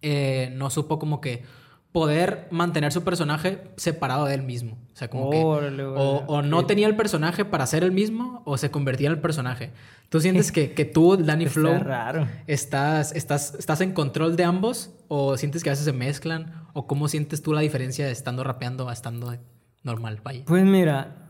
eh, 0.02 0.54
no 0.56 0.70
supo 0.70 1.00
como 1.00 1.22
que 1.22 1.44
poder 1.92 2.48
mantener 2.52 2.92
su 2.92 3.04
personaje 3.04 3.64
separado 3.78 4.26
de 4.26 4.36
él 4.36 4.44
mismo. 4.44 4.78
O 4.94 4.96
sea, 4.96 5.10
como 5.10 5.30
que 5.30 5.42
o, 5.44 6.42
no 6.42 6.66
tenía 6.66 6.88
el 6.88 6.96
personaje 6.96 7.46
para 7.46 7.66
ser 7.66 7.84
el 7.84 7.92
mismo 7.92 8.42
o 8.46 8.58
se 8.58 8.70
convertía 8.70 9.08
en 9.08 9.14
el 9.14 9.20
personaje. 9.20 9.72
¿Tú 10.10 10.20
sientes 10.20 10.52
que, 10.52 10.74
que 10.74 10.86
tú, 10.86 11.18
Danny 11.18 11.48
Flow, 11.48 11.80
raro. 11.80 12.28
Estás, 12.46 13.14
estás, 13.14 13.56
estás 13.56 13.82
en 13.82 13.94
control 13.94 14.36
de 14.36 14.44
ambos 14.44 14.92
o 15.08 15.38
sientes 15.38 15.64
que 15.64 15.70
a 15.70 15.74
veces 15.74 15.86
se 15.86 15.94
mezclan? 15.94 16.68
¿O 16.74 16.86
cómo 16.86 17.08
sientes 17.08 17.42
tú 17.42 17.54
la 17.54 17.62
diferencia 17.62 18.06
de 18.06 18.12
estando 18.12 18.44
rapeando 18.44 18.90
a 18.90 18.94
estando 18.94 19.36
normal? 19.84 20.20
Vaya. 20.24 20.44
Pues 20.46 20.64
mira, 20.66 21.27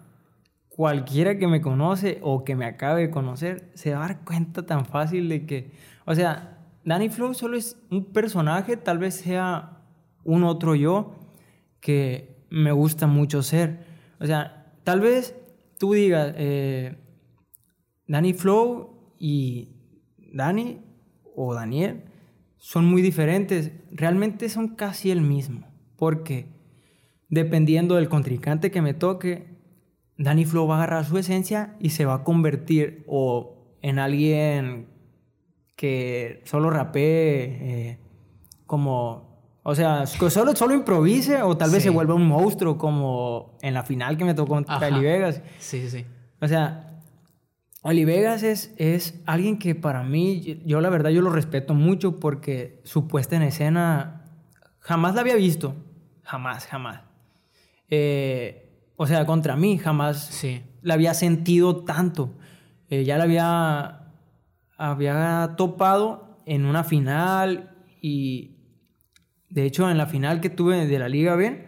cualquiera 0.77 1.39
que 1.39 1.47
me 1.47 1.59
conoce 1.59 2.19
o 2.21 2.43
que 2.43 2.55
me 2.55 2.67
acabe 2.67 3.01
de 3.01 3.09
conocer 3.09 3.71
se 3.73 3.93
va 3.93 3.97
a 3.97 4.07
dar 4.09 4.23
cuenta 4.23 4.63
tan 4.67 4.85
fácil 4.85 5.27
de 5.27 5.47
que, 5.47 5.71
o 6.05 6.13
sea, 6.13 6.59
Danny 6.85 7.09
Flow 7.09 7.33
solo 7.33 7.57
es 7.57 7.81
un 7.89 8.05
personaje, 8.05 8.77
tal 8.77 8.99
vez 8.99 9.15
sea 9.15 9.81
un 10.23 10.43
otro 10.43 10.75
yo 10.75 11.15
que 11.79 12.45
me 12.51 12.71
gusta 12.71 13.07
mucho 13.07 13.41
ser. 13.41 13.87
O 14.19 14.27
sea, 14.27 14.71
tal 14.83 15.01
vez 15.01 15.35
tú 15.79 15.93
digas, 15.93 16.35
eh, 16.37 16.95
Danny 18.07 18.33
Flow 18.33 19.15
y 19.17 19.69
Danny 20.31 20.79
o 21.35 21.55
Daniel 21.55 22.03
son 22.57 22.85
muy 22.85 23.01
diferentes, 23.01 23.71
realmente 23.91 24.47
son 24.47 24.75
casi 24.75 25.09
el 25.09 25.21
mismo, 25.21 25.67
porque 25.95 26.45
dependiendo 27.29 27.95
del 27.95 28.09
contrincante 28.09 28.69
que 28.69 28.83
me 28.83 28.93
toque, 28.93 29.46
Danny 30.17 30.45
Flow 30.45 30.67
va 30.67 30.75
a 30.75 30.77
agarrar 30.79 31.05
su 31.05 31.17
esencia 31.17 31.75
y 31.79 31.91
se 31.91 32.05
va 32.05 32.15
a 32.15 32.23
convertir 32.23 33.03
o 33.07 33.77
en 33.81 33.99
alguien 33.99 34.87
que 35.75 36.41
solo 36.45 36.69
rapee 36.69 37.89
eh, 37.91 37.99
como, 38.65 39.59
o 39.63 39.75
sea, 39.75 40.07
solo, 40.07 40.55
solo 40.55 40.73
improvise 40.73 41.41
o 41.43 41.55
tal 41.55 41.69
vez 41.69 41.83
se 41.83 41.89
vuelva 41.89 42.15
un 42.15 42.27
monstruo 42.27 42.77
como 42.77 43.57
en 43.61 43.73
la 43.73 43.83
final 43.83 44.17
que 44.17 44.25
me 44.25 44.33
tocó 44.33 44.55
contra 44.55 44.87
Eli 44.87 45.01
Vegas. 45.01 45.41
Sí, 45.59 45.81
sí, 45.81 45.89
sí. 45.89 46.05
O 46.41 46.47
sea, 46.47 47.01
Oli 47.83 48.05
Vegas 48.05 48.43
es, 48.43 48.73
es 48.77 49.21
alguien 49.25 49.59
que 49.59 49.75
para 49.75 50.03
mí, 50.03 50.61
yo 50.65 50.81
la 50.81 50.89
verdad 50.89 51.11
yo 51.11 51.21
lo 51.21 51.29
respeto 51.29 51.73
mucho 51.73 52.19
porque 52.19 52.81
su 52.83 53.07
puesta 53.07 53.35
en 53.35 53.43
escena 53.43 54.25
jamás 54.79 55.15
la 55.15 55.21
había 55.21 55.35
visto. 55.35 55.75
Jamás, 56.23 56.65
jamás. 56.65 57.01
Eh, 57.89 58.66
o 58.97 59.07
sea, 59.07 59.25
contra 59.25 59.55
mí 59.55 59.77
jamás 59.77 60.25
sí. 60.25 60.63
la 60.81 60.95
había 60.95 61.13
sentido 61.13 61.83
tanto. 61.85 62.33
Eh, 62.89 63.05
ya 63.05 63.17
la 63.17 63.23
había, 63.23 64.11
había 64.77 65.53
topado 65.55 66.41
en 66.45 66.65
una 66.65 66.83
final 66.83 67.75
y 68.01 68.57
de 69.49 69.65
hecho 69.65 69.89
en 69.89 69.97
la 69.97 70.07
final 70.07 70.41
que 70.41 70.49
tuve 70.49 70.87
de 70.87 70.99
la 70.99 71.07
Liga 71.07 71.35
B 71.35 71.67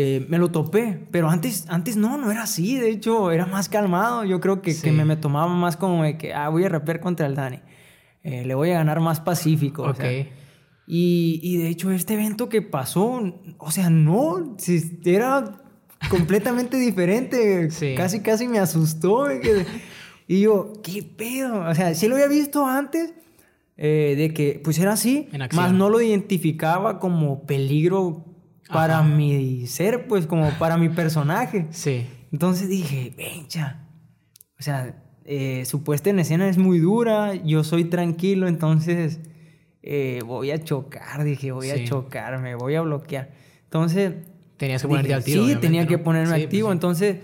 eh, 0.00 0.24
me 0.28 0.38
lo 0.38 0.52
topé, 0.52 1.08
pero 1.10 1.28
antes, 1.28 1.66
antes 1.68 1.96
no, 1.96 2.18
no 2.18 2.30
era 2.30 2.44
así, 2.44 2.78
de 2.78 2.88
hecho 2.88 3.32
era 3.32 3.46
más 3.46 3.68
calmado, 3.68 4.24
yo 4.24 4.38
creo 4.38 4.62
que, 4.62 4.80
que 4.80 4.92
me, 4.92 5.04
me, 5.04 5.16
tomaba 5.16 5.52
más 5.52 5.76
como 5.76 6.04
de 6.04 6.16
que, 6.16 6.32
ah, 6.32 6.48
voy 6.50 6.62
a 6.62 6.68
rapear 6.68 7.00
contra 7.00 7.26
el 7.26 7.34
Dani, 7.34 7.58
eh, 8.22 8.44
le 8.44 8.54
voy 8.54 8.70
a 8.70 8.74
ganar 8.74 9.00
más 9.00 9.18
pacífico. 9.18 9.82
Ok. 9.82 10.04
y, 10.86 11.40
y, 11.42 11.56
de 11.56 11.68
hecho 11.68 11.90
este 11.90 12.14
evento 12.14 12.48
que 12.48 12.62
pasó, 12.62 13.20
o 13.58 13.70
sea, 13.72 13.90
no, 13.90 14.56
era 15.04 15.64
completamente 16.10 16.76
diferente. 16.76 17.68
Casi, 17.96 18.20
casi 18.20 18.48
me 18.48 18.58
asustó. 18.58 19.26
Y 20.26 20.40
yo, 20.40 20.74
¿qué 20.82 21.02
pedo? 21.02 21.60
O 21.68 21.74
sea, 21.74 21.94
sí 21.94 22.06
lo 22.06 22.14
había 22.16 22.28
visto 22.28 22.66
antes 22.66 23.14
eh, 23.76 24.14
de 24.16 24.34
que 24.34 24.60
pues 24.62 24.78
era 24.78 24.92
así, 24.92 25.28
más 25.54 25.72
no 25.72 25.88
lo 25.88 26.00
identificaba 26.00 26.98
como 26.98 27.46
peligro 27.46 28.24
para 28.68 29.02
mi 29.02 29.66
ser, 29.66 30.06
pues 30.06 30.26
como 30.26 30.50
para 30.58 30.76
mi 30.76 30.88
personaje. 30.88 31.66
Sí. 31.70 32.06
Entonces 32.32 32.68
dije, 32.68 33.14
vencha. 33.16 33.86
O 34.58 34.62
sea, 34.62 35.02
eh, 35.24 35.64
su 35.64 35.84
puesta 35.84 36.10
en 36.10 36.18
escena 36.18 36.48
es 36.48 36.58
muy 36.58 36.78
dura, 36.78 37.34
yo 37.34 37.62
soy 37.64 37.84
tranquilo, 37.84 38.48
entonces 38.48 39.20
eh, 39.82 40.20
voy 40.26 40.50
a 40.50 40.62
chocar, 40.62 41.22
dije, 41.24 41.52
voy 41.52 41.70
a 41.70 41.84
chocar, 41.84 42.40
me 42.40 42.54
voy 42.54 42.74
a 42.74 42.82
bloquear. 42.82 43.30
Entonces 43.64 44.14
Tenías 44.58 44.82
que 44.82 44.88
ponerte 44.88 45.14
activo. 45.14 45.46
Sí, 45.46 45.56
tenía 45.56 45.86
que 45.86 45.98
ponerme 45.98 46.32
pues 46.34 46.44
activo. 46.44 46.72
Entonces 46.72 47.18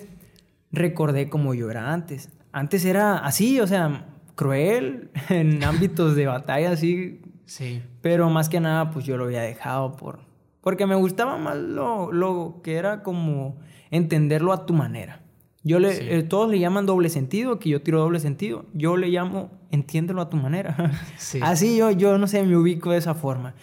recordé 0.70 1.28
como 1.28 1.52
yo 1.52 1.70
era 1.70 1.92
antes. 1.92 2.30
Antes 2.52 2.84
era 2.84 3.18
así, 3.18 3.60
o 3.60 3.66
sea, 3.66 4.06
cruel 4.36 5.10
en 5.28 5.62
ámbitos 5.64 6.16
de 6.16 6.26
batalla, 6.26 6.70
así. 6.70 7.20
Sí. 7.44 7.82
Pero 8.00 8.30
más 8.30 8.48
que 8.48 8.60
nada, 8.60 8.90
pues 8.90 9.04
yo 9.04 9.16
lo 9.16 9.24
había 9.24 9.42
dejado 9.42 9.96
por. 9.96 10.20
Porque 10.60 10.86
me 10.86 10.94
gustaba 10.94 11.36
más 11.36 11.56
lo, 11.56 12.10
lo 12.10 12.60
que 12.62 12.76
era 12.76 13.02
como 13.02 13.58
entenderlo 13.90 14.52
a 14.52 14.64
tu 14.64 14.72
manera. 14.72 15.20
Yo 15.62 15.78
le, 15.78 16.18
eh, 16.18 16.22
todos 16.22 16.50
le 16.50 16.58
llaman 16.58 16.86
doble 16.86 17.08
sentido, 17.08 17.58
que 17.58 17.70
yo 17.70 17.82
tiro 17.82 17.98
doble 17.98 18.20
sentido. 18.20 18.66
Yo 18.74 18.96
le 18.96 19.08
llamo 19.08 19.50
entiéndelo 19.72 20.22
a 20.22 20.30
tu 20.30 20.36
manera. 20.36 20.92
Sí. 21.18 21.40
Así 21.42 21.76
yo, 21.76 21.90
yo 21.90 22.16
no 22.16 22.26
sé, 22.28 22.44
me 22.44 22.56
ubico 22.56 22.92
de 22.92 22.98
esa 22.98 23.14
forma. 23.14 23.54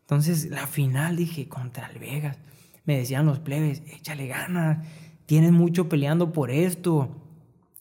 Entonces, 0.00 0.50
la 0.50 0.66
final 0.66 1.16
dije 1.16 1.48
contra 1.48 1.86
el 1.86 1.98
Vegas 1.98 2.36
me 2.84 2.98
decían 2.98 3.26
los 3.26 3.38
plebes, 3.38 3.82
échale 3.92 4.26
ganas, 4.26 4.86
tienes 5.26 5.52
mucho 5.52 5.88
peleando 5.88 6.32
por 6.32 6.50
esto, 6.50 7.08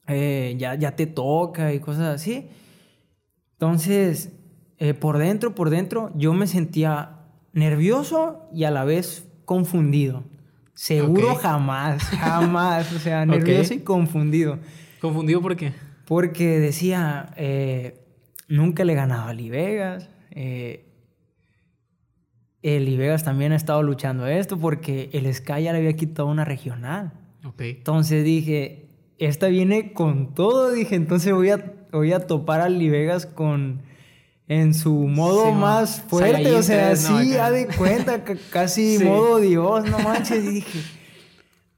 eh, 0.08 0.56
ya, 0.58 0.76
ya 0.76 0.96
te 0.96 1.08
toca 1.08 1.74
y 1.74 1.80
cosas 1.80 2.16
así. 2.16 2.48
Entonces, 3.54 4.32
eh, 4.78 4.94
por 4.94 5.18
dentro, 5.18 5.56
por 5.56 5.70
dentro, 5.70 6.12
yo 6.16 6.34
me 6.34 6.48
sentía 6.48 7.20
nervioso 7.54 8.48
y 8.54 8.64
a 8.64 8.72
la 8.72 8.86
vez 8.86 9.28
confundido. 9.46 10.24
Seguro 10.74 11.36
jamás, 11.36 12.04
jamás. 12.20 12.94
O 12.94 13.00
sea, 13.00 13.26
nervioso 13.26 13.74
y 13.74 13.80
confundido. 13.80 14.60
¿Confundido 15.02 15.42
por 15.42 15.56
qué? 15.56 15.74
Porque 16.06 16.60
decía, 16.60 17.34
eh, 17.36 18.00
nunca 18.48 18.86
le 18.86 18.96
ganaba 18.96 19.30
a 19.30 19.34
Livegas. 19.34 20.10
El 22.62 22.88
Ivegas 22.90 23.24
también 23.24 23.52
ha 23.52 23.56
estado 23.56 23.82
luchando 23.84 24.28
esto 24.28 24.58
porque 24.58 25.10
el 25.14 25.34
Sky 25.34 25.64
ya 25.64 25.72
le 25.74 25.80
había 25.80 25.94
quitado 25.94 26.28
una 26.28 26.44
regional. 26.46 27.14
Ok. 27.46 27.62
Entonces 27.62 28.24
dije, 28.26 28.90
esta 29.18 29.48
viene 29.48 29.94
con 29.94 30.34
todo, 30.34 30.72
dije, 30.72 30.96
entonces 30.96 31.34
voy 31.34 31.50
a 31.52 31.74
voy 31.92 32.12
a 32.14 32.20
topar 32.28 32.62
a 32.62 32.70
Livegas 32.70 33.26
con 33.26 33.82
en 34.48 34.74
su 34.74 34.94
modo 34.94 35.46
Sí, 35.46 35.52
más 35.54 36.02
fuerte, 36.02 36.52
o 36.56 36.62
sea, 36.64 36.96
sí, 36.96 37.32
no, 37.38 37.52
de 37.52 37.68
cuenta, 37.78 38.24
ca- 38.24 38.36
casi 38.52 38.98
Sí. 39.00 39.04
modo 39.06 39.38
Dios, 39.38 39.90
no 39.90 40.00
manches, 40.00 40.44
y 40.44 40.50
dije, 40.50 40.80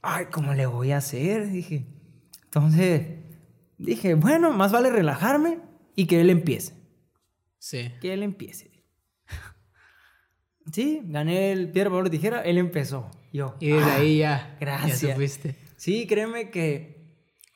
ay, 0.01 0.25
¿cómo 0.31 0.53
le 0.53 0.65
voy 0.65 0.91
a 0.91 0.97
hacer? 0.97 1.49
Dije, 1.51 1.85
entonces, 2.45 3.07
dije, 3.77 4.15
bueno, 4.15 4.51
más 4.51 4.71
vale 4.71 4.89
relajarme 4.89 5.59
y 5.95 6.05
que 6.07 6.21
él 6.21 6.29
empiece, 6.29 6.73
Sí. 7.59 7.91
que 8.01 8.13
él 8.13 8.23
empiece. 8.23 8.70
Sí, 10.71 11.01
gané 11.05 11.51
el 11.51 11.71
piedra, 11.71 11.89
papel 11.89 12.07
o 12.07 12.09
tijera, 12.09 12.41
él 12.41 12.57
empezó, 12.57 13.09
yo. 13.33 13.55
Y 13.59 13.69
desde 13.69 13.91
"Ah". 13.91 13.95
ahí 13.95 14.17
ya. 14.19 14.57
gracias. 14.59 15.01
Ya 15.01 15.13
supiste. 15.13 15.55
Sí, 15.77 16.05
créeme 16.07 16.49
que 16.49 17.01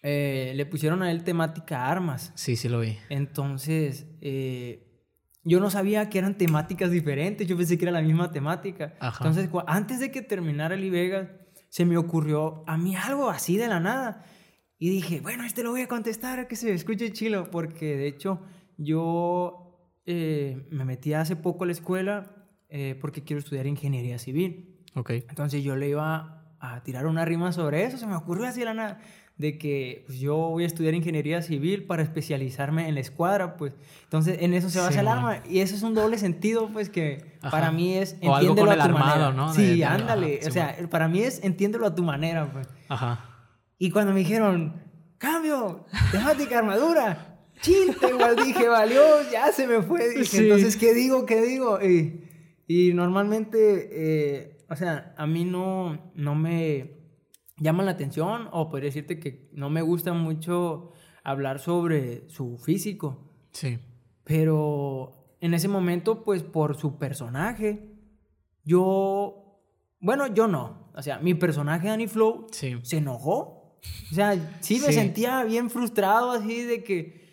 eh, 0.01 0.53
le 0.55 0.65
pusieron 0.65 1.01
a 1.03 1.11
él 1.11 1.23
temática 1.23 1.89
armas. 1.89 2.31
Sí, 2.35 2.55
sí 2.55 2.69
lo 2.69 2.79
vi. 2.79 2.97
Entonces, 3.09 4.07
eh, 4.21 5.03
yo 5.43 5.59
no 5.59 5.69
sabía 5.69 6.09
que 6.09 6.17
eran 6.17 6.37
temáticas 6.37 6.89
diferentes, 6.91 7.47
yo 7.47 7.55
pensé 7.57 7.77
que 7.77 7.85
era 7.85 7.91
la 7.91 8.01
misma 8.01 8.31
temática. 8.31 8.95
Ajá. 8.99 9.23
Entonces, 9.27 9.49
antes 9.67 9.99
de 9.99 10.11
que 10.11 10.21
terminara 10.21 10.73
el 10.75 10.89
Vegas, 10.89 11.29
se 11.69 11.85
me 11.85 11.97
ocurrió 11.97 12.63
a 12.67 12.77
mí 12.77 12.95
algo 12.95 13.29
así 13.29 13.57
de 13.57 13.67
la 13.67 13.79
nada. 13.79 14.25
Y 14.77 14.89
dije, 14.89 15.21
bueno, 15.21 15.43
este 15.45 15.63
lo 15.63 15.71
voy 15.71 15.81
a 15.81 15.87
contestar, 15.87 16.47
que 16.47 16.55
se 16.55 16.73
escuche 16.73 17.11
chilo, 17.13 17.49
porque 17.51 17.95
de 17.95 18.07
hecho 18.07 18.41
yo 18.77 19.89
eh, 20.05 20.67
me 20.69 20.85
metí 20.85 21.13
hace 21.13 21.35
poco 21.35 21.63
a 21.63 21.67
la 21.67 21.73
escuela 21.73 22.34
eh, 22.77 22.97
porque 22.99 23.23
quiero 23.23 23.39
estudiar 23.39 23.65
ingeniería 23.67 24.19
civil. 24.19 24.75
Ok. 24.95 25.11
Entonces 25.11 25.63
yo 25.63 25.77
le 25.77 25.88
iba 25.88 26.43
a 26.59 26.83
tirar 26.83 27.05
una 27.07 27.23
rima 27.23 27.53
sobre 27.53 27.85
eso, 27.85 27.97
se 27.97 28.05
me 28.05 28.15
ocurrió 28.17 28.45
así 28.47 28.59
de 28.59 28.65
la 28.65 28.73
nada, 28.73 28.99
de 29.38 29.57
que 29.57 30.03
pues, 30.07 30.19
yo 30.19 30.35
voy 30.35 30.63
a 30.63 30.67
estudiar 30.67 30.93
ingeniería 30.93 31.41
civil 31.41 31.85
para 31.85 32.03
especializarme 32.03 32.88
en 32.89 32.95
la 32.95 33.01
escuadra, 33.01 33.55
pues. 33.55 33.71
Entonces 34.03 34.39
en 34.41 34.53
eso 34.53 34.69
se 34.69 34.79
basa 34.79 34.99
el 34.99 35.05
Simón. 35.07 35.17
arma 35.17 35.43
y 35.49 35.59
eso 35.59 35.73
es 35.75 35.83
un 35.83 35.93
doble 35.93 36.17
sentido, 36.17 36.69
pues 36.73 36.89
que 36.89 37.38
Ajá. 37.41 37.51
para 37.51 37.71
mí 37.71 37.93
es 37.95 38.17
O 38.21 38.35
algo 38.35 38.49
entiéndelo 38.51 38.67
con 38.67 38.69
a 38.69 38.73
el 38.73 38.79
tu 38.79 38.85
armado, 38.97 39.05
manera. 39.07 39.31
¿no? 39.33 39.53
De- 39.53 39.59
Sí, 39.73 39.77
de- 39.79 39.85
ándale, 39.85 40.39
ajá, 40.41 40.49
o 40.49 40.51
sea, 40.51 40.89
para 40.89 41.07
mí 41.07 41.21
es 41.21 41.41
entiéndelo 41.43 41.85
a 41.88 41.95
tu 41.95 42.03
manera, 42.03 42.51
pues. 42.51 42.67
Ajá. 42.89 43.23
Y 43.77 43.89
cuando 43.91 44.11
me 44.13 44.19
dijeron, 44.19 44.81
cambio, 45.17 45.85
temática 46.11 46.59
armadura, 46.59 47.38
chiste, 47.61 48.09
igual 48.09 48.35
dije, 48.38 48.67
valió, 48.67 49.01
ya 49.31 49.51
se 49.51 49.65
me 49.67 49.81
fue. 49.81 50.09
Dije, 50.09 50.25
Sí. 50.25 50.38
entonces, 50.43 50.75
¿qué 50.77 50.93
digo? 50.93 51.25
¿Qué 51.25 51.41
digo? 51.41 51.79
Y, 51.81 52.21
y 52.67 52.93
normalmente, 52.93 53.89
eh, 53.91 54.58
o 54.69 54.75
sea, 54.75 55.13
a 55.17 55.28
mí 55.28 55.45
no, 55.45 56.12
no 56.15 56.36
me 56.36 56.97
llama 57.58 57.84
la 57.84 57.91
atención, 57.91 58.49
o 58.51 58.69
podría 58.69 58.88
decirte 58.89 59.19
que 59.19 59.49
no 59.54 59.69
me 59.69 59.82
gusta 59.82 60.13
mucho 60.13 60.91
hablar 61.23 61.60
sobre 61.60 62.28
su 62.30 62.58
físico, 62.58 63.32
Sí. 63.51 63.80
pero 64.23 65.36
en 65.39 65.54
ese 65.54 65.67
momento, 65.67 66.23
pues 66.23 66.43
por 66.43 66.75
su 66.75 66.97
personaje, 66.97 67.91
yo, 68.63 69.62
bueno, 69.99 70.28
yo 70.34 70.47
no. 70.47 70.89
O 70.95 71.01
sea, 71.01 71.19
mi 71.19 71.34
personaje, 71.34 71.88
Danny 71.88 72.08
Flow, 72.08 72.47
Sí. 72.51 72.75
se 72.84 72.97
enojó. 72.97 73.78
O 74.12 74.15
sea, 74.15 74.34
sí 74.62 74.80
me 74.80 74.88
Sí. 74.88 74.93
sentía 74.93 75.43
bien 75.43 75.69
frustrado 75.69 76.32
así 76.32 76.63
de 76.63 76.84
que... 76.84 77.23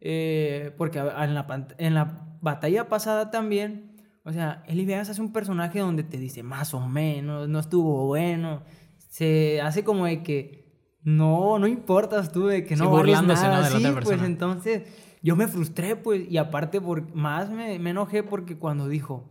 eh, 0.00 0.72
porque 0.78 0.98
en 1.00 1.34
la, 1.34 1.66
en 1.78 1.94
la 1.94 2.36
batalla 2.40 2.88
pasada 2.88 3.30
también, 3.32 3.87
o 4.28 4.32
sea, 4.32 4.62
Eli 4.66 4.84
Vegas 4.84 5.08
hace 5.08 5.22
un 5.22 5.32
personaje 5.32 5.78
donde 5.78 6.02
te 6.02 6.18
dice 6.18 6.42
más 6.42 6.74
o 6.74 6.86
menos, 6.86 7.48
no 7.48 7.58
estuvo 7.58 8.06
bueno. 8.06 8.62
Se 9.08 9.62
hace 9.62 9.84
como 9.84 10.04
de 10.04 10.22
que 10.22 10.68
no, 11.02 11.58
no 11.58 11.66
importas 11.66 12.30
tú, 12.30 12.46
de 12.46 12.64
que 12.64 12.76
Sí, 12.76 12.82
no 12.82 12.90
¿no? 12.90 13.02
nada. 13.04 13.22
de 13.22 13.70
la 13.70 13.78
Sí, 13.78 13.86
otra 13.86 14.02
pues 14.02 14.22
entonces 14.22 14.82
yo 15.22 15.34
me 15.34 15.48
frustré, 15.48 15.96
pues, 15.96 16.30
y 16.30 16.36
aparte 16.36 16.78
por, 16.78 17.14
más 17.14 17.48
me, 17.48 17.78
me 17.78 17.90
enojé 17.90 18.22
porque 18.22 18.58
cuando 18.58 18.86
dijo, 18.86 19.30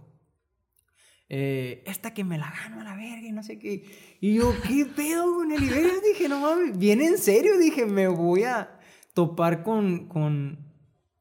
eh, 1.29 1.83
esta 1.85 2.15
que 2.15 2.23
me 2.23 2.39
la 2.39 2.51
gano 2.51 2.81
a 2.81 2.83
la 2.83 2.95
verga 2.95 3.27
y 3.27 3.31
no 3.31 3.43
sé 3.43 3.59
qué. 3.59 3.83
Y 4.19 4.33
yo, 4.33 4.51
¿qué 4.67 4.87
pedo 4.87 5.31
con 5.35 5.51
el 5.51 5.63
Iberia? 5.63 5.93
Dije, 6.11 6.27
no 6.27 6.39
mames, 6.39 6.75
bien 6.75 7.01
en 7.01 7.19
serio, 7.19 7.59
dije, 7.59 7.85
me 7.85 8.07
voy 8.07 8.45
a 8.45 8.79
topar 9.13 9.61
con, 9.61 10.07
con, 10.07 10.66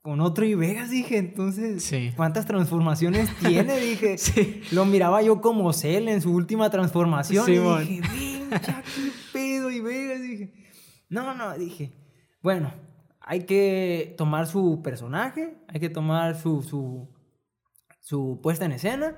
con 0.07 0.21
otro 0.21 0.45
Ibegas, 0.45 0.89
dije, 0.89 1.19
entonces, 1.19 1.83
Sí. 1.83 2.13
¿cuántas 2.15 2.47
transformaciones 2.47 3.29
tiene? 3.39 3.77
Dije, 3.81 4.17
Sí. 4.19 4.63
lo 4.71 4.85
miraba 4.85 5.21
yo 5.21 5.41
como 5.41 5.73
Cell 5.73 6.07
en 6.07 6.23
su 6.23 6.33
última 6.33 6.71
transformación 6.71 7.45
Sí, 7.45 7.55
y 7.55 7.59
mon. 7.59 7.81
dije, 7.85 8.01
ven, 8.03 8.51
ya, 8.51 8.83
qué 8.85 9.11
pedo 9.33 9.69
Ibegas, 9.69 10.23
dije. 10.23 10.53
No, 11.09 11.35
no, 11.35 11.59
dije, 11.59 11.93
bueno, 12.41 12.73
hay 13.21 13.47
que 13.47 14.15
tomar 14.17 14.47
su 14.47 14.81
personaje, 14.81 15.59
hay 15.67 15.81
que 15.81 15.89
tomar 15.89 16.39
su, 16.41 16.63
su, 16.63 17.13
su 18.01 18.39
puesta 18.45 18.65
en 18.65 18.71
escena 18.73 19.17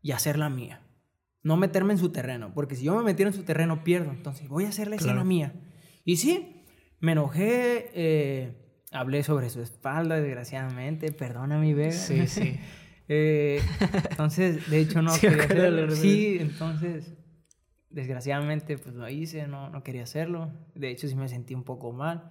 y 0.00 0.12
hacer 0.12 0.38
la 0.38 0.48
mía. 0.48 0.86
No 1.42 1.56
meterme 1.56 1.94
en 1.94 1.98
su 1.98 2.12
terreno, 2.12 2.52
porque 2.54 2.76
si 2.76 2.84
yo 2.84 2.94
me 2.96 3.02
metiera 3.02 3.30
en 3.32 3.36
su 3.36 3.42
terreno 3.42 3.82
pierdo. 3.82 4.12
Entonces 4.12 4.48
voy 4.48 4.66
a 4.66 4.68
hacer 4.68 4.86
la 4.86 4.94
escena 4.94 5.24
mía. 5.24 5.54
Y 6.04 6.18
sí, 6.18 6.66
me 7.00 7.12
enojé, 7.12 7.90
eh, 7.94 8.69
hablé 8.90 9.22
sobre 9.22 9.50
su 9.50 9.60
espalda, 9.60 10.20
desgraciadamente. 10.20 11.12
Perdona 11.12 11.58
mi 11.58 11.74
bebé. 11.74 11.92
Sí, 11.92 12.26
sí. 12.26 12.58
Eh, 13.12 13.60
entonces, 14.08 14.70
de 14.70 14.78
hecho, 14.78 15.02
no 15.02 15.10
Sí, 15.14 15.26
quería 15.26 15.42
hacerlo. 15.42 15.90
Sí, 15.96 16.36
entonces, 16.38 17.12
desgraciadamente, 17.88 18.78
pues 18.78 18.94
lo 18.94 19.08
hice, 19.08 19.48
no, 19.48 19.68
no 19.68 19.82
quería 19.82 20.04
hacerlo. 20.04 20.52
De 20.76 20.90
hecho, 20.90 21.08
sí 21.08 21.16
me 21.16 21.28
sentí 21.28 21.52
un 21.52 21.64
poco 21.64 21.90
mal. 21.90 22.30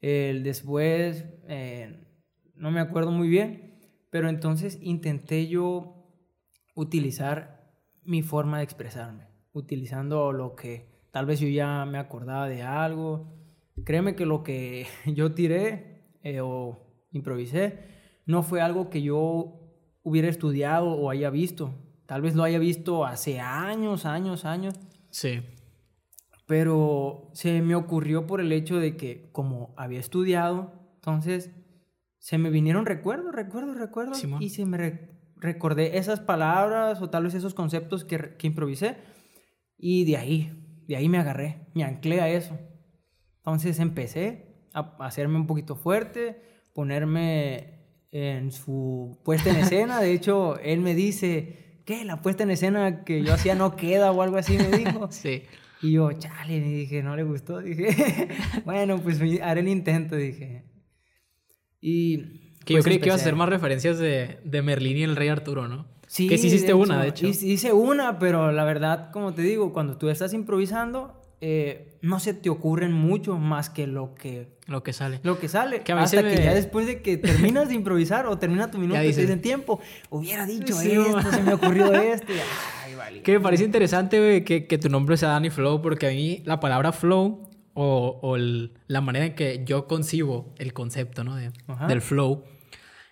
Después, 0.00 1.24
eh, 1.48 2.06
no 2.54 2.70
me 2.70 2.78
acuerdo 2.78 3.10
muy 3.10 3.28
bien, 3.28 3.80
pero 4.10 4.28
entonces 4.28 4.78
intenté 4.80 5.48
yo 5.48 5.96
utilizar 6.76 7.72
mi 8.04 8.22
forma 8.22 8.58
de 8.58 8.64
expresarme, 8.64 9.26
utilizando 9.52 10.32
lo 10.32 10.54
que 10.54 10.88
tal 11.10 11.26
vez 11.26 11.40
yo 11.40 11.48
ya 11.48 11.84
me 11.84 11.98
acordaba 11.98 12.48
de 12.48 12.62
algo. 12.62 13.35
Créeme 13.84 14.14
que 14.16 14.26
lo 14.26 14.42
que 14.42 14.86
yo 15.06 15.32
tiré 15.34 16.10
eh, 16.22 16.40
o 16.40 17.06
improvisé 17.12 17.78
no 18.26 18.42
fue 18.42 18.60
algo 18.60 18.90
que 18.90 19.02
yo 19.02 19.60
hubiera 20.02 20.28
estudiado 20.28 20.88
o 20.92 21.10
haya 21.10 21.30
visto. 21.30 21.74
Tal 22.06 22.22
vez 22.22 22.34
lo 22.36 22.44
haya 22.44 22.58
visto 22.58 23.04
hace 23.04 23.40
años, 23.40 24.04
años, 24.06 24.44
años, 24.44 24.74
Sí. 25.10 25.40
pero 26.46 27.30
se 27.32 27.60
me 27.62 27.74
ocurrió 27.74 28.26
por 28.26 28.40
el 28.40 28.52
hecho 28.52 28.78
de 28.78 28.96
que 28.96 29.30
como 29.32 29.74
había 29.76 29.98
estudiado, 30.00 30.72
entonces 30.96 31.50
se 32.18 32.38
me 32.38 32.50
vinieron 32.50 32.86
recuerdos, 32.86 33.34
recuerdos, 33.34 33.76
recuerdos 33.78 34.18
Simón. 34.18 34.42
y 34.42 34.50
se 34.50 34.64
me 34.66 34.76
re- 34.76 35.10
recordé 35.36 35.98
esas 35.98 36.20
palabras 36.20 37.00
o 37.02 37.10
tal 37.10 37.24
vez 37.24 37.34
esos 37.34 37.54
conceptos 37.54 38.04
que, 38.04 38.36
que 38.36 38.46
improvisé 38.46 38.96
y 39.76 40.04
de 40.04 40.16
ahí, 40.16 40.84
de 40.86 40.96
ahí 40.96 41.08
me 41.08 41.18
agarré, 41.18 41.66
me 41.74 41.84
anclé 41.84 42.20
a 42.20 42.28
eso. 42.28 42.56
Entonces 43.46 43.78
empecé 43.78 44.44
a 44.74 44.96
hacerme 44.98 45.36
un 45.36 45.46
poquito 45.46 45.76
fuerte, 45.76 46.42
ponerme 46.74 47.74
en 48.10 48.50
su 48.50 49.20
puesta 49.24 49.50
en 49.50 49.56
escena. 49.56 50.00
De 50.00 50.12
hecho, 50.12 50.58
él 50.58 50.80
me 50.80 50.96
dice, 50.96 51.80
¿qué? 51.84 52.04
La 52.04 52.22
puesta 52.22 52.42
en 52.42 52.50
escena 52.50 53.04
que 53.04 53.22
yo 53.22 53.32
hacía 53.32 53.54
no 53.54 53.76
queda 53.76 54.10
o 54.10 54.20
algo 54.20 54.36
así, 54.36 54.58
me 54.58 54.76
dijo. 54.76 55.08
Sí. 55.12 55.44
Y 55.80 55.92
yo, 55.92 56.10
chale, 56.14 56.56
y 56.56 56.60
dije, 56.60 57.04
no 57.04 57.14
le 57.14 57.22
gustó. 57.22 57.60
Dije, 57.62 58.28
bueno, 58.64 58.98
pues 58.98 59.20
haré 59.42 59.60
el 59.60 59.68
intento, 59.68 60.16
dije. 60.16 60.64
Y. 61.80 62.56
Que 62.64 62.72
yo 62.72 62.78
pues, 62.78 62.86
creí 62.86 62.98
que 62.98 63.06
ibas 63.06 63.20
a 63.20 63.22
hacer 63.22 63.36
más 63.36 63.48
referencias 63.48 63.98
de, 63.98 64.40
de 64.42 64.62
Merlín 64.62 64.96
y 64.96 65.02
el 65.04 65.14
Rey 65.14 65.28
Arturo, 65.28 65.68
¿no? 65.68 65.86
Sí, 66.08 66.28
Que 66.28 66.38
sí 66.38 66.48
hiciste 66.48 66.74
una, 66.74 67.00
de 67.02 67.10
hecho. 67.10 67.26
Hice 67.26 67.72
una, 67.72 68.18
pero 68.18 68.50
la 68.50 68.64
verdad, 68.64 69.10
como 69.12 69.34
te 69.34 69.42
digo, 69.42 69.72
cuando 69.72 69.98
tú 69.98 70.08
estás 70.08 70.32
improvisando, 70.32 71.22
eh, 71.40 71.98
no 72.00 72.18
se 72.20 72.32
te 72.34 72.48
ocurren 72.48 72.92
mucho 72.92 73.36
más 73.38 73.68
que 73.68 73.86
lo 73.86 74.14
que, 74.14 74.48
Lo 74.66 74.82
que 74.82 74.92
sale. 74.92 75.20
lo 75.22 75.38
que 75.38 75.48
sale. 75.48 75.80
Que 75.82 75.92
a 75.92 76.00
Hasta 76.00 76.22
se 76.22 76.28
que 76.28 76.36
me- 76.36 76.44
ya 76.44 76.54
después 76.54 76.86
de 76.86 77.02
que 77.02 77.16
terminas 77.18 77.68
de 77.68 77.74
improvisar 77.74 78.26
o 78.26 78.38
termina 78.38 78.70
tu 78.70 78.78
minuto 78.78 79.02
y 79.02 79.12
te 79.12 79.20
dicen 79.20 79.42
tiempo, 79.42 79.80
hubiera 80.10 80.46
dicho 80.46 80.74
Sí, 80.74 80.92
esto, 80.92 81.30
se 81.32 81.42
me 81.42 81.54
ocurrió 81.54 81.92
esto. 81.94 82.32
y, 82.32 82.36
ay, 82.84 82.94
vale. 82.94 83.22
Que 83.22 83.32
me 83.32 83.40
parece 83.40 83.64
interesante, 83.64 84.44
que, 84.44 84.66
que 84.66 84.78
tu 84.78 84.88
nombre 84.88 85.16
sea 85.16 85.30
Danny 85.30 85.50
Flow, 85.50 85.82
porque 85.82 86.06
a 86.06 86.10
mí 86.10 86.42
la 86.46 86.58
palabra 86.60 86.92
flow 86.92 87.50
o, 87.74 88.18
o 88.22 88.36
el- 88.36 88.72
la 88.86 89.00
manera 89.02 89.26
en 89.26 89.34
que 89.34 89.62
yo 89.66 89.86
concibo 89.86 90.54
el 90.58 90.72
concepto, 90.72 91.22
¿no? 91.22 91.36
De- 91.36 91.50
del 91.88 92.00
flow, 92.00 92.44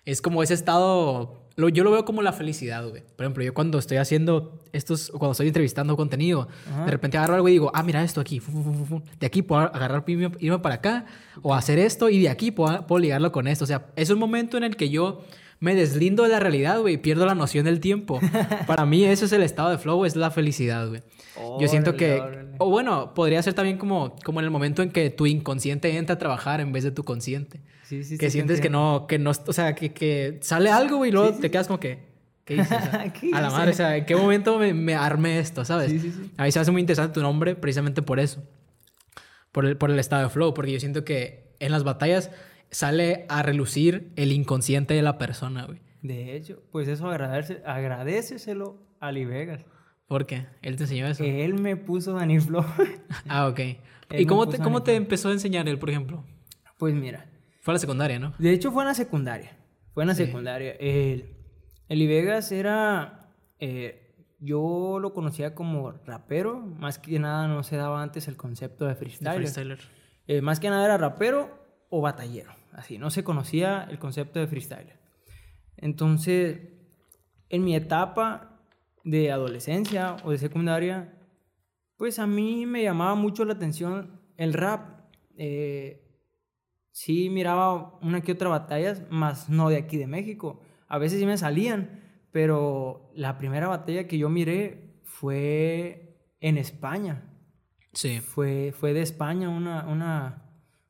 es 0.05 0.21
como 0.21 0.41
ese 0.41 0.55
estado, 0.55 1.44
lo- 1.55 1.69
yo 1.69 1.83
lo 1.83 1.91
veo 1.91 2.05
como 2.05 2.21
la 2.21 2.33
felicidad, 2.33 2.87
güey. 2.87 3.03
Por 3.15 3.25
ejemplo, 3.25 3.43
yo 3.43 3.53
cuando 3.53 3.77
estoy 3.79 3.97
haciendo 3.97 4.61
estos, 4.73 5.09
cuando 5.11 5.31
estoy 5.31 5.47
entrevistando 5.47 5.95
contenido, 5.95 6.47
Ajá. 6.71 6.85
de 6.85 6.91
repente 6.91 7.17
agarro 7.17 7.35
algo 7.35 7.47
y 7.49 7.53
digo, 7.53 7.71
ah, 7.73 7.83
mira 7.83 8.03
esto 8.03 8.19
aquí, 8.21 8.39
fu, 8.39 8.51
fu, 8.51 8.61
fu, 8.73 8.85
fu. 8.85 9.01
de 9.19 9.25
aquí 9.27 9.41
puedo 9.41 9.61
agarrar, 9.61 10.03
irme, 10.07 10.31
irme 10.39 10.59
para 10.59 10.75
acá, 10.75 11.05
o 11.41 11.53
hacer 11.53 11.79
esto 11.79 12.09
y 12.09 12.21
de 12.21 12.29
aquí 12.29 12.51
puedo, 12.51 12.85
puedo 12.87 12.99
ligarlo 12.99 13.31
con 13.31 13.47
esto. 13.47 13.63
O 13.63 13.67
sea, 13.67 13.87
es 13.95 14.09
un 14.09 14.19
momento 14.19 14.57
en 14.57 14.63
el 14.63 14.75
que 14.75 14.89
yo 14.89 15.23
me 15.61 15.73
deslindo 15.73 16.23
de 16.23 16.29
la 16.29 16.39
realidad, 16.41 16.81
güey, 16.81 16.95
y 16.95 16.97
pierdo 16.97 17.25
la 17.25 17.33
noción 17.35 17.63
del 17.65 17.79
tiempo. 17.79 18.19
Para 18.67 18.85
mí 18.85 19.05
eso 19.05 19.23
es 19.25 19.31
el 19.31 19.41
estado 19.41 19.69
de 19.69 19.77
flow, 19.77 20.03
es 20.05 20.15
la 20.17 20.29
felicidad, 20.31 20.87
güey. 20.89 21.01
Yo 21.59 21.67
siento 21.69 21.95
que, 21.95 22.19
órale. 22.19 22.49
o 22.59 22.69
bueno, 22.69 23.13
podría 23.13 23.41
ser 23.41 23.53
también 23.53 23.77
como, 23.77 24.15
como 24.23 24.39
en 24.41 24.45
el 24.45 24.51
momento 24.51 24.81
en 24.83 24.89
que 24.91 25.09
tu 25.09 25.25
inconsciente 25.25 25.95
entra 25.97 26.15
a 26.15 26.17
trabajar 26.19 26.59
en 26.61 26.71
vez 26.73 26.83
de 26.83 26.91
tu 26.91 27.03
consciente. 27.03 27.61
Sí, 27.85 28.03
sí, 28.03 28.17
que 28.17 28.25
sí, 28.25 28.27
te 28.27 28.29
sientes 28.31 28.61
que 28.61 28.69
no, 28.69 29.05
que 29.07 29.19
no, 29.19 29.31
o 29.31 29.53
sea, 29.53 29.75
que, 29.75 29.93
que 29.93 30.39
sale 30.41 30.71
algo, 30.71 30.97
güey, 30.97 31.09
y 31.09 31.13
luego 31.13 31.37
te 31.37 31.51
quedas 31.51 31.67
como 31.67 31.79
que, 31.79 31.99
¿qué 32.43 32.55
hice? 32.55 32.75
O 32.75 32.79
sea, 32.79 33.13
¿Qué 33.19 33.29
a 33.31 33.41
la 33.41 33.51
madre, 33.51 33.71
o 33.71 33.73
sea, 33.75 33.95
¿en 33.95 34.05
qué 34.05 34.15
momento 34.15 34.57
me, 34.57 34.73
me 34.73 34.95
armé 34.95 35.37
esto, 35.39 35.63
sabes? 35.65 35.91
Sí, 35.91 35.99
sí, 35.99 36.11
sí. 36.11 36.31
A 36.35 36.43
mí 36.43 36.51
se 36.51 36.59
hace 36.59 36.71
muy 36.71 36.81
interesante 36.81 37.13
tu 37.13 37.21
nombre 37.21 37.55
precisamente 37.55 38.01
por 38.01 38.19
eso. 38.19 38.43
Por 39.51 39.65
el, 39.65 39.77
por 39.77 39.91
el 39.91 39.99
estado 39.99 40.23
de 40.23 40.29
flow, 40.29 40.53
porque 40.53 40.71
yo 40.71 40.79
siento 40.79 41.05
que 41.05 41.53
en 41.59 41.71
las 41.71 41.83
batallas 41.83 42.31
sale 42.71 43.25
a 43.29 43.43
relucir 43.43 44.11
el 44.15 44.31
inconsciente 44.31 44.93
de 44.93 45.01
la 45.01 45.17
persona, 45.17 45.65
güey. 45.65 45.79
De 46.01 46.35
hecho, 46.35 46.61
pues 46.71 46.87
eso 46.87 47.09
agradece, 47.09 47.61
agradeceselo 47.65 48.77
a 48.99 49.07
Ali 49.07 49.25
Vegas. 49.25 49.63
¿Por 50.07 50.25
qué? 50.25 50.45
Él 50.61 50.75
te 50.75 50.83
enseñó 50.83 51.07
eso. 51.07 51.23
Él 51.23 51.55
me 51.55 51.77
puso 51.77 52.13
Dani 52.13 52.39
Flow. 52.39 52.65
Ah, 53.27 53.47
ok. 53.47 53.59
Él 53.59 53.77
¿Y 54.21 54.25
cómo 54.25 54.47
te, 54.47 54.59
cómo 54.59 54.83
te 54.83 54.95
empezó 54.95 55.29
a 55.29 55.31
enseñar 55.31 55.67
él, 55.67 55.79
por 55.79 55.89
ejemplo? 55.89 56.23
pues 56.77 56.93
mira, 56.93 57.25
Fue 57.65 57.71
a 57.71 57.75
la 57.75 57.79
secundaria, 57.79 58.19
¿no? 58.19 58.35
de 58.37 58.51
hecho 58.53 58.71
fue 58.71 58.83
en 58.83 58.89
la 58.89 58.93
secundaria. 58.93 59.57
Fue 59.91 60.03
en 60.03 60.09
la 60.09 60.13
Sí. 60.15 60.25
secundaria. 60.27 60.73
El, 60.79 61.35
Eli 61.89 62.05
Vegas 62.05 62.51
era... 62.51 63.31
eh, 63.59 64.01
yo 64.39 64.99
lo 64.99 65.13
conocía 65.13 65.55
como 65.55 65.91
rapero. 66.05 66.59
Más 66.59 66.99
que 66.99 67.17
nada 67.17 67.47
no 67.47 67.63
se 67.63 67.75
daba 67.77 68.03
antes 68.03 68.27
el 68.27 68.37
concepto 68.37 68.85
de 68.85 68.91
De 68.91 68.95
freestyle. 68.97 69.37
freestyler. 69.37 69.79
Eh, 70.27 70.41
más 70.41 70.59
que 70.59 70.69
nada 70.69 70.85
era 70.85 70.97
rapero 70.99 71.49
o 71.89 72.01
batallero. 72.01 72.51
Así, 72.73 72.99
no 72.99 73.09
se 73.09 73.23
conocía 73.23 73.87
el 73.89 73.97
concepto 73.97 74.39
de 74.39 74.45
freestyle. 74.47 74.93
Entonces, 75.77 76.59
en 77.49 77.63
mi 77.63 77.75
etapa 77.75 78.59
de 79.03 79.31
adolescencia 79.31 80.17
o 80.23 80.31
de 80.31 80.37
secundaria, 80.37 81.17
pues 81.97 82.19
a 82.19 82.27
mí 82.27 82.65
me 82.67 82.83
llamaba 82.83 83.15
mucho 83.15 83.45
la 83.45 83.53
atención 83.53 84.21
el 84.37 84.53
rap. 84.53 84.99
Eh, 85.37 86.04
sí 86.95 87.29
miraba 87.29 87.97
una 88.01 88.21
que 88.21 88.31
otra 88.31 88.47
batallas, 88.47 89.01
más 89.09 89.49
no 89.49 89.67
de 89.67 89.75
aquí 89.75 89.97
de 89.97 90.07
México. 90.07 90.61
A 90.87 90.97
veces 90.97 91.19
sí 91.19 91.25
me 91.25 91.37
salían, 91.37 91.99
pero 92.31 93.11
la 93.15 93.37
primera 93.37 93.67
batalla 93.67 94.07
que 94.07 94.17
yo 94.17 94.29
miré 94.29 95.01
fue 95.03 96.17
en 96.39 96.57
España 96.57 97.23
Sí. 97.91 98.21
fue, 98.21 98.73
fue 98.77 98.93
de 98.93 99.01
España 99.01 99.49
una, 99.49 99.85
una, 99.87 100.45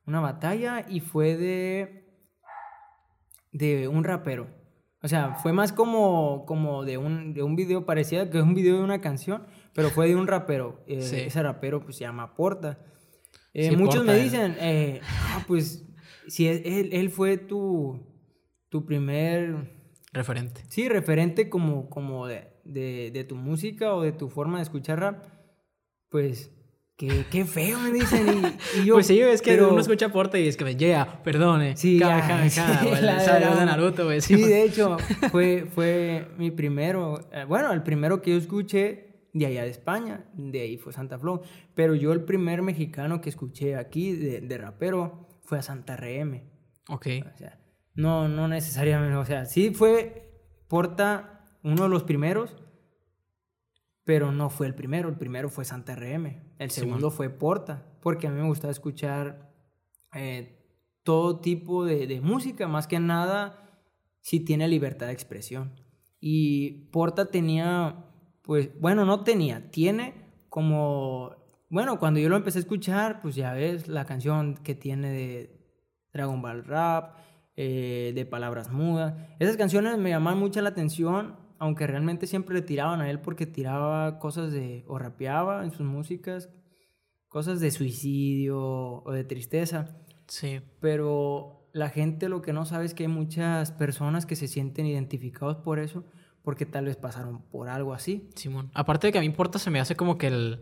una 0.06 0.20
batalla 0.20 0.84
y 0.88 1.00
fue 1.00 1.36
de, 1.36 2.08
de 3.52 3.88
un 3.88 4.04
rapero. 4.04 4.46
O 5.02 5.08
sea, 5.08 5.34
fue 5.34 5.52
más 5.52 5.72
como, 5.72 6.44
como 6.46 6.84
de, 6.84 6.98
un, 6.98 7.32
de 7.34 7.42
un 7.42 7.56
video, 7.56 7.84
parecía 7.84 8.30
que 8.30 8.38
es 8.38 8.44
un 8.44 8.54
video 8.54 8.76
de 8.78 8.82
una 8.84 9.00
canción, 9.00 9.44
pero 9.72 9.90
fue 9.90 10.06
de 10.08 10.14
un 10.16 10.26
rapero. 10.28 10.82
Eh, 10.86 11.02
Sí. 11.02 11.16
Ese 11.16 11.42
rapero 11.42 11.80
pues 11.80 11.96
se 11.96 12.04
llama 12.04 12.34
Porta. 12.34 12.78
Eh, 13.54 13.70
Sí, 13.70 13.76
muchos 13.76 13.96
Porta, 13.98 14.12
me 14.12 14.18
él. 14.18 14.24
dicen, 14.24 14.56
eh, 14.60 15.00
ah, 15.30 15.44
pues 15.46 15.84
si 16.28 16.46
él, 16.48 16.62
él- 16.64 16.88
él 16.92 17.10
fue 17.10 17.36
tu, 17.38 18.00
tu 18.68 18.84
primer 18.86 19.74
Referente. 20.12 20.62
Sí, 20.68 20.88
referente 20.88 21.50
como, 21.50 21.90
como 21.90 22.26
de, 22.26 22.48
de, 22.64 23.10
de 23.12 23.24
tu 23.24 23.36
música 23.36 23.94
o 23.94 24.00
de 24.00 24.12
tu 24.12 24.30
forma 24.30 24.56
de 24.58 24.62
escuchar 24.62 24.98
rap, 25.00 25.24
pues 26.08 26.50
qué, 26.96 27.26
qué 27.30 27.44
feo 27.44 27.78
me 27.80 27.92
dicen. 27.92 28.26
Y, 28.76 28.80
y 28.80 28.84
yo, 28.86 28.94
pues 28.94 29.08
sí, 29.08 29.20
es 29.20 29.42
que 29.42 29.50
pero- 29.50 29.70
uno 29.70 29.80
escucha 29.80 30.08
porta 30.10 30.38
y 30.38 30.48
es 30.48 30.56
que 30.56 30.64
me 30.64 30.74
llega, 30.74 31.22
perdone. 31.22 31.76
Sí, 31.76 31.98
la 31.98 32.16
de 33.58 33.66
Naruto. 33.66 34.08
Sí, 34.22 34.36
de 34.40 34.62
hecho, 34.62 34.96
fue, 35.30 35.66
fue 35.74 36.28
mi 36.38 36.50
primero, 36.50 37.20
eh, 37.32 37.44
bueno, 37.46 37.70
el 37.72 37.82
primero 37.82 38.22
que 38.22 38.30
yo 38.30 38.38
escuché 38.38 39.28
de 39.34 39.44
allá 39.44 39.64
de 39.64 39.70
España, 39.70 40.24
de 40.32 40.60
ahí 40.62 40.78
fue 40.78 40.94
Santa 40.94 41.18
Flow, 41.18 41.42
pero 41.74 41.94
yo 41.94 42.12
el 42.14 42.22
primer 42.24 42.62
mexicano 42.62 43.20
que 43.20 43.28
escuché 43.28 43.76
aquí 43.76 44.12
de, 44.12 44.40
de 44.40 44.56
rapero 44.58 45.25
fue 45.46 45.58
a 45.58 45.62
Santa 45.62 45.96
RM. 45.96 46.42
Ok. 46.88 47.06
O 47.34 47.38
sea, 47.38 47.58
no, 47.94 48.28
no 48.28 48.48
necesariamente. 48.48 49.16
O 49.16 49.24
sea, 49.24 49.46
sí 49.46 49.70
fue 49.70 50.32
Porta 50.68 51.58
uno 51.62 51.84
de 51.84 51.88
los 51.88 52.04
primeros, 52.04 52.56
pero 54.04 54.32
no 54.32 54.50
fue 54.50 54.66
el 54.66 54.74
primero. 54.74 55.08
El 55.08 55.16
primero 55.16 55.48
fue 55.48 55.64
Santa 55.64 55.94
RM. 55.94 56.54
El 56.58 56.70
segundo 56.70 57.10
fue 57.10 57.30
Porta, 57.30 57.98
porque 58.02 58.26
a 58.26 58.30
mí 58.30 58.40
me 58.40 58.46
gustaba 58.46 58.70
escuchar 58.70 59.52
eh, 60.14 60.62
todo 61.02 61.40
tipo 61.40 61.84
de, 61.84 62.06
de 62.06 62.20
música, 62.20 62.68
más 62.68 62.86
que 62.86 63.00
nada 63.00 63.62
si 64.20 64.40
tiene 64.40 64.68
libertad 64.68 65.06
de 65.06 65.12
expresión. 65.12 65.80
Y 66.20 66.88
Porta 66.90 67.30
tenía, 67.30 68.06
pues, 68.42 68.70
bueno, 68.80 69.04
no 69.04 69.22
tenía, 69.22 69.70
tiene 69.70 70.26
como, 70.48 71.36
bueno, 71.68 71.98
cuando 71.98 72.20
yo 72.20 72.28
lo 72.28 72.36
empecé 72.36 72.58
a 72.58 72.60
escuchar, 72.60 73.20
pues 73.20 73.34
ya 73.34 73.52
ves 73.52 73.88
la 73.88 74.04
canción 74.04 74.54
que 74.56 74.74
tiene 74.74 75.10
de 75.10 75.60
Dragon 76.12 76.40
Ball 76.40 76.64
Rap, 76.64 77.16
eh, 77.56 78.12
de 78.14 78.26
Palabras 78.26 78.70
Mudas. 78.70 79.14
Esas 79.38 79.56
canciones 79.56 79.98
me 79.98 80.10
llamaban 80.10 80.38
mucho 80.38 80.60
la 80.60 80.68
atención, 80.68 81.36
aunque 81.58 81.86
realmente 81.86 82.26
siempre 82.26 82.54
le 82.54 82.62
tiraban 82.62 83.00
a 83.00 83.10
él 83.10 83.20
porque 83.20 83.46
tiraba 83.46 84.18
cosas 84.18 84.52
de, 84.52 84.84
o 84.86 84.98
rapeaba 84.98 85.64
en 85.64 85.70
sus 85.70 85.86
músicas, 85.86 86.50
cosas 87.28 87.60
de 87.60 87.70
suicidio 87.70 88.60
o 88.60 89.10
de 89.10 89.24
tristeza. 89.24 89.96
Sí. 90.28 90.60
Pero 90.80 91.68
la 91.72 91.88
gente 91.88 92.28
lo 92.28 92.42
que 92.42 92.52
no 92.52 92.64
sabe 92.64 92.84
es 92.84 92.94
que 92.94 93.04
hay 93.04 93.08
muchas 93.08 93.72
personas 93.72 94.24
que 94.24 94.36
se 94.36 94.48
sienten 94.48 94.86
identificados 94.86 95.56
por 95.56 95.78
eso, 95.78 96.04
porque 96.42 96.64
tal 96.64 96.84
vez 96.84 96.96
pasaron 96.96 97.42
por 97.42 97.68
algo 97.68 97.92
así. 97.92 98.28
Simón. 98.34 98.70
Aparte 98.74 99.08
de 99.08 99.12
que 99.12 99.18
a 99.18 99.22
mí 99.22 99.30
Porta 99.30 99.58
se 99.58 99.70
me 99.70 99.80
hace 99.80 99.96
como 99.96 100.16
que 100.18 100.28
el, 100.28 100.60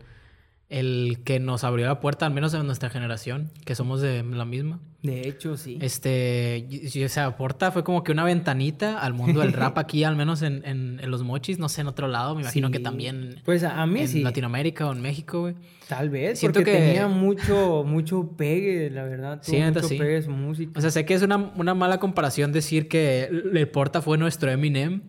el 0.67 1.19
que 1.23 1.39
nos 1.39 1.63
abrió 1.63 1.85
la 1.85 1.99
puerta, 1.99 2.25
al 2.25 2.33
menos 2.33 2.53
en 2.55 2.65
nuestra 2.65 2.89
generación, 2.89 3.51
que 3.65 3.75
somos 3.75 4.01
de 4.01 4.23
la 4.23 4.45
misma. 4.45 4.79
De 5.03 5.27
hecho, 5.27 5.57
sí. 5.57 5.77
Este, 5.79 6.65
y- 6.67 6.89
y, 6.91 7.03
o 7.03 7.09
sea, 7.09 7.37
Porta 7.37 7.71
fue 7.71 7.83
como 7.83 8.03
que 8.03 8.11
una 8.11 8.23
ventanita 8.23 8.99
al 8.99 9.13
mundo 9.13 9.41
del 9.41 9.53
rap 9.53 9.77
aquí, 9.77 10.03
al 10.03 10.15
menos 10.15 10.41
en, 10.41 10.63
en- 10.65 10.99
en 11.03 11.11
los 11.11 11.21
mochis, 11.21 11.59
no 11.59 11.69
sé, 11.69 11.81
en 11.81 11.87
otro 11.87 12.07
lado, 12.07 12.33
me 12.33 12.41
imagino 12.41 12.71
que 12.71 12.79
también 12.79 13.41
Pues 13.45 13.63
a, 13.63 13.85
mí 13.85 13.99
en 14.01 14.07
sí. 14.07 14.21
Latinoamérica 14.23 14.87
o 14.87 14.91
en 14.93 15.01
México, 15.01 15.41
güey. 15.41 15.55
Tal 15.87 16.09
vez, 16.09 16.39
Siento 16.39 16.61
porque 16.61 16.71
que- 16.71 16.77
tenía 16.79 17.07
mucho, 17.07 17.83
mucho 17.85 18.31
pegue, 18.35 18.89
la 18.89 19.03
verdad. 19.03 19.39
Sí, 19.43 19.57
Tuvo 19.57 19.65
mucho 19.67 19.83
sí. 19.87 19.97
pegue 19.99 20.21
su 20.23 20.31
música. 20.31 20.71
O 20.75 20.81
sea, 20.81 20.89
sé 20.89 21.05
que 21.05 21.13
es 21.13 21.21
una, 21.21 21.37
una 21.55 21.75
mala 21.75 21.99
comparación 21.99 22.51
decir 22.51 22.87
que 22.87 23.25
el 23.25 23.67
Porta 23.69 24.01
fue 24.01 24.17
nuestro 24.17 24.49
Eminem, 24.49 25.03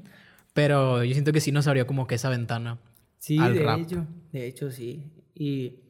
pero 0.52 1.02
yo 1.02 1.12
siento 1.14 1.32
que 1.32 1.40
sí 1.40 1.50
nos 1.50 1.66
abrió 1.66 1.86
como 1.86 2.06
que 2.06 2.16
esa 2.16 2.28
ventana. 2.28 2.78
Sí, 3.18 3.38
al 3.38 3.54
de 3.54 3.62
rap. 3.62 3.80
hecho, 3.80 4.06
de 4.32 4.46
hecho 4.46 4.70
sí. 4.70 5.02
Y 5.38 5.82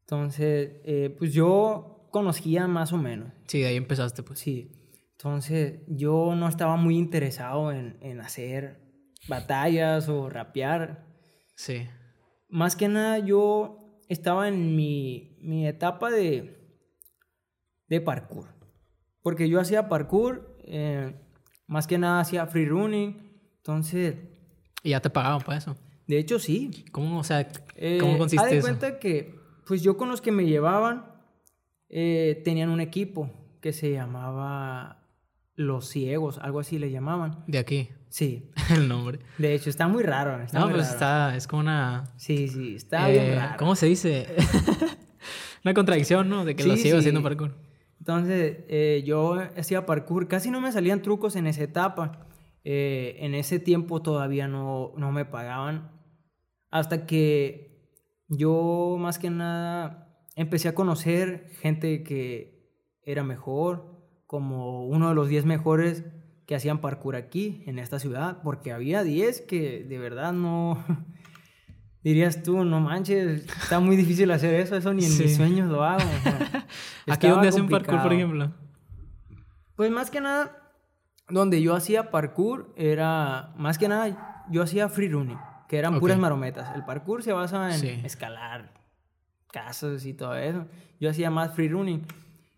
entonces, 0.00 0.80
eh, 0.84 1.14
pues 1.18 1.32
yo 1.32 2.08
conocía 2.12 2.66
más 2.68 2.92
o 2.92 2.98
menos, 2.98 3.32
Sí, 3.46 3.60
de 3.60 3.66
ahí 3.66 3.76
empezaste, 3.76 4.22
pues. 4.22 4.38
sí. 4.38 4.78
Entonces, 5.12 5.80
yo 5.86 6.34
no 6.34 6.48
estaba 6.48 6.76
muy 6.76 6.96
interesado 6.98 7.70
en, 7.70 7.96
en 8.00 8.20
hacer 8.20 8.80
batallas 9.28 10.08
o 10.08 10.28
rapear. 10.28 11.06
Sí. 11.54 11.86
Más 12.48 12.74
que 12.74 12.88
nada, 12.88 13.20
yo 13.20 14.00
estaba 14.08 14.48
en 14.48 14.74
mi, 14.74 15.38
mi 15.40 15.64
etapa 15.68 16.10
de, 16.10 16.76
de 17.86 18.00
parkour. 18.00 18.48
Porque 19.22 19.48
yo 19.48 19.60
hacía 19.60 19.88
parkour, 19.88 20.58
eh, 20.64 21.14
más 21.68 21.86
que 21.86 21.98
nada 21.98 22.18
hacía 22.20 22.46
free 22.48 22.66
running. 22.66 23.40
Entonces, 23.58 24.16
Y 24.82 24.90
ya 24.90 25.00
te 25.00 25.08
pagaban 25.08 25.40
para 25.42 25.58
eso. 25.58 25.76
De 26.12 26.18
hecho, 26.18 26.38
sí. 26.38 26.84
¿Cómo, 26.92 27.18
o 27.20 27.24
sea, 27.24 27.48
Eh, 27.76 27.98
cómo 28.00 28.12
haz 28.12 28.18
consiste 28.18 28.46
de 28.48 28.58
eso? 28.58 28.66
cuenta 28.66 28.98
que, 28.98 29.34
pues 29.66 29.82
yo 29.82 29.96
con 29.96 30.08
los 30.08 30.20
que 30.20 30.30
me 30.32 30.44
llevaban, 30.46 31.06
eh, 31.88 32.40
tenían 32.44 32.68
un 32.70 32.80
equipo 32.80 33.30
que 33.60 33.72
se 33.72 33.92
llamaba 33.92 35.06
Los 35.56 35.88
Ciegos, 35.88 36.38
algo 36.38 36.60
así 36.60 36.78
le 36.78 36.90
llamaban. 36.90 37.44
De 37.46 37.58
aquí, 37.58 37.88
Sí, 38.08 38.50
el 38.70 38.88
nombre. 38.88 39.20
de 39.38 39.54
hecho, 39.54 39.70
está 39.70 39.88
muy 39.88 40.02
raro. 40.02 40.42
Está 40.42 40.58
No, 40.58 40.66
muy 40.66 40.74
pues 40.74 40.84
raro. 40.86 40.94
está, 40.94 41.36
es 41.36 41.46
como 41.46 41.60
una... 41.60 42.04
Sí, 42.16 42.46
sí, 42.48 42.74
está 42.76 43.08
eh, 43.10 43.12
bien 43.12 43.34
raro. 43.36 43.54
¿Cómo 43.58 43.74
se 43.74 43.86
dice? 43.86 44.26
una 45.64 45.72
contradicción, 45.74 46.28
¿no? 46.28 46.44
De 46.44 46.54
que 46.54 46.62
Sí, 46.62 46.68
lo 46.68 46.76
sigo 46.76 46.94
sí. 46.96 46.98
haciendo 47.00 47.22
parkour. 47.22 47.54
Entonces, 48.00 48.58
eh, 48.68 49.02
yo 49.06 49.38
hacía 49.56 49.86
parkour, 49.86 50.28
casi 50.28 50.50
no 50.50 50.60
me 50.60 50.72
salían 50.72 51.00
trucos 51.02 51.36
en 51.36 51.46
esa 51.46 51.62
etapa. 51.62 52.26
En 52.64 53.34
ese 53.34 53.58
tiempo 53.58 54.02
todavía 54.02 54.46
no, 54.46 54.92
no 54.96 55.10
me 55.10 55.24
pagaban. 55.24 55.90
Hasta 56.72 57.06
que 57.06 57.78
yo, 58.28 58.96
más 58.98 59.18
que 59.20 59.30
nada, 59.30 60.08
empecé 60.34 60.68
a 60.68 60.74
conocer 60.74 61.46
gente 61.60 62.02
que 62.02 62.66
era 63.04 63.22
mejor, 63.22 64.00
como 64.26 64.86
uno 64.86 65.10
de 65.10 65.14
los 65.14 65.28
10 65.28 65.44
mejores 65.44 66.04
que 66.46 66.54
hacían 66.54 66.80
parkour 66.80 67.14
aquí, 67.14 67.62
en 67.66 67.78
esta 67.78 67.98
ciudad, 67.98 68.38
porque 68.42 68.72
había 68.72 69.04
10 69.04 69.42
que 69.42 69.84
de 69.84 69.98
verdad 69.98 70.32
no... 70.32 70.82
Dirías 72.02 72.42
tú, 72.42 72.64
no 72.64 72.80
manches, 72.80 73.46
está 73.46 73.78
muy 73.78 73.94
difícil 73.94 74.28
hacer 74.32 74.54
eso, 74.54 74.74
eso 74.74 74.92
ni 74.92 75.04
en 75.04 75.10
Sí. 75.12 75.22
mis 75.22 75.36
sueños 75.36 75.70
lo 75.70 75.84
hago. 75.84 76.02
Aquí 77.06 77.28
donde 77.28 77.46
hacen 77.46 77.68
parkour, 77.68 78.02
por 78.02 78.12
ejemplo. 78.12 78.52
Pues 79.76 79.88
más 79.92 80.10
que 80.10 80.20
nada, 80.20 80.72
donde 81.28 81.62
yo 81.62 81.76
hacía 81.76 82.10
parkour 82.10 82.74
era, 82.76 83.54
más 83.56 83.78
que 83.78 83.86
nada, 83.86 84.44
yo 84.50 84.62
hacía 84.64 84.88
free 84.88 85.08
running, 85.10 85.38
que 85.72 85.78
eran 85.78 85.98
puras 86.00 86.18
marometas. 86.18 86.76
El 86.76 86.84
parkour 86.84 87.22
se 87.22 87.32
basa 87.32 87.72
en 87.74 87.80
Sí. 87.80 87.88
escalar 88.04 88.74
casas 89.50 90.04
y 90.04 90.12
todo 90.12 90.36
eso. 90.36 90.66
Yo 91.00 91.08
hacía 91.08 91.30
más 91.30 91.54
free 91.54 91.68
running. 91.68 92.02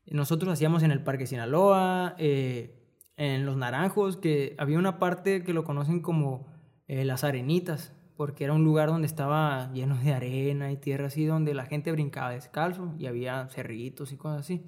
Nosotros 0.06 0.52
hacíamos 0.52 0.82
en 0.82 0.90
el 0.90 1.00
Parque 1.00 1.24
Sinaloa, 1.28 2.16
eh, 2.18 2.74
en 3.16 3.46
Los 3.46 3.56
Naranjos, 3.56 4.16
que 4.16 4.56
había 4.58 4.80
una 4.80 4.98
parte 4.98 5.44
que 5.44 5.52
lo 5.54 5.62
conocen 5.62 6.00
como 6.00 6.48
eh, 6.88 7.04
Las 7.04 7.22
Arenitas, 7.22 7.92
porque 8.16 8.42
era 8.42 8.52
un 8.52 8.64
lugar 8.64 8.88
donde 8.88 9.06
estaba 9.06 9.72
lleno 9.72 9.96
de 9.96 10.12
arena 10.12 10.72
y 10.72 10.76
tierra 10.76 11.06
así, 11.06 11.24
donde 11.24 11.54
la 11.54 11.66
gente 11.66 11.92
brincaba 11.92 12.30
descalzo 12.30 12.96
y 12.98 13.06
había 13.06 13.46
cerritos 13.48 14.10
y 14.10 14.16
cosas 14.16 14.40
así. 14.40 14.60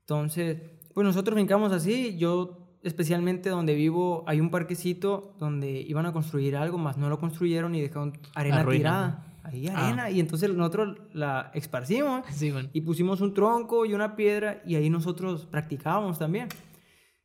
Entonces, 0.00 0.58
pues 0.92 1.06
nosotros 1.06 1.34
brincamos 1.34 1.72
así. 1.72 2.18
Yo, 2.18 2.63
especialmente 2.84 3.48
donde 3.50 3.74
vivo, 3.74 4.22
hay 4.26 4.40
un 4.40 4.50
parquecito 4.50 5.34
donde 5.38 5.80
iban 5.80 6.06
a 6.06 6.12
construir 6.12 6.56
algo, 6.56 6.78
más 6.78 6.96
no 6.98 7.08
lo 7.08 7.18
construyeron 7.18 7.74
y 7.74 7.80
dejaron 7.80 8.12
arena 8.34 8.64
tirada. 8.66 9.26
Ahí 9.42 9.66
Ah. 9.68 9.86
arena. 9.88 10.10
Y 10.10 10.20
entonces 10.20 10.54
nosotros 10.54 10.96
la 11.12 11.50
esparcimos 11.54 12.24
Sí, 12.30 12.50
bueno. 12.50 12.70
y 12.72 12.80
pusimos 12.80 13.20
un 13.20 13.34
tronco 13.34 13.84
y 13.84 13.92
una 13.92 14.16
piedra 14.16 14.62
y 14.64 14.76
ahí 14.76 14.88
nosotros 14.88 15.44
practicábamos 15.46 16.18
también. 16.18 16.48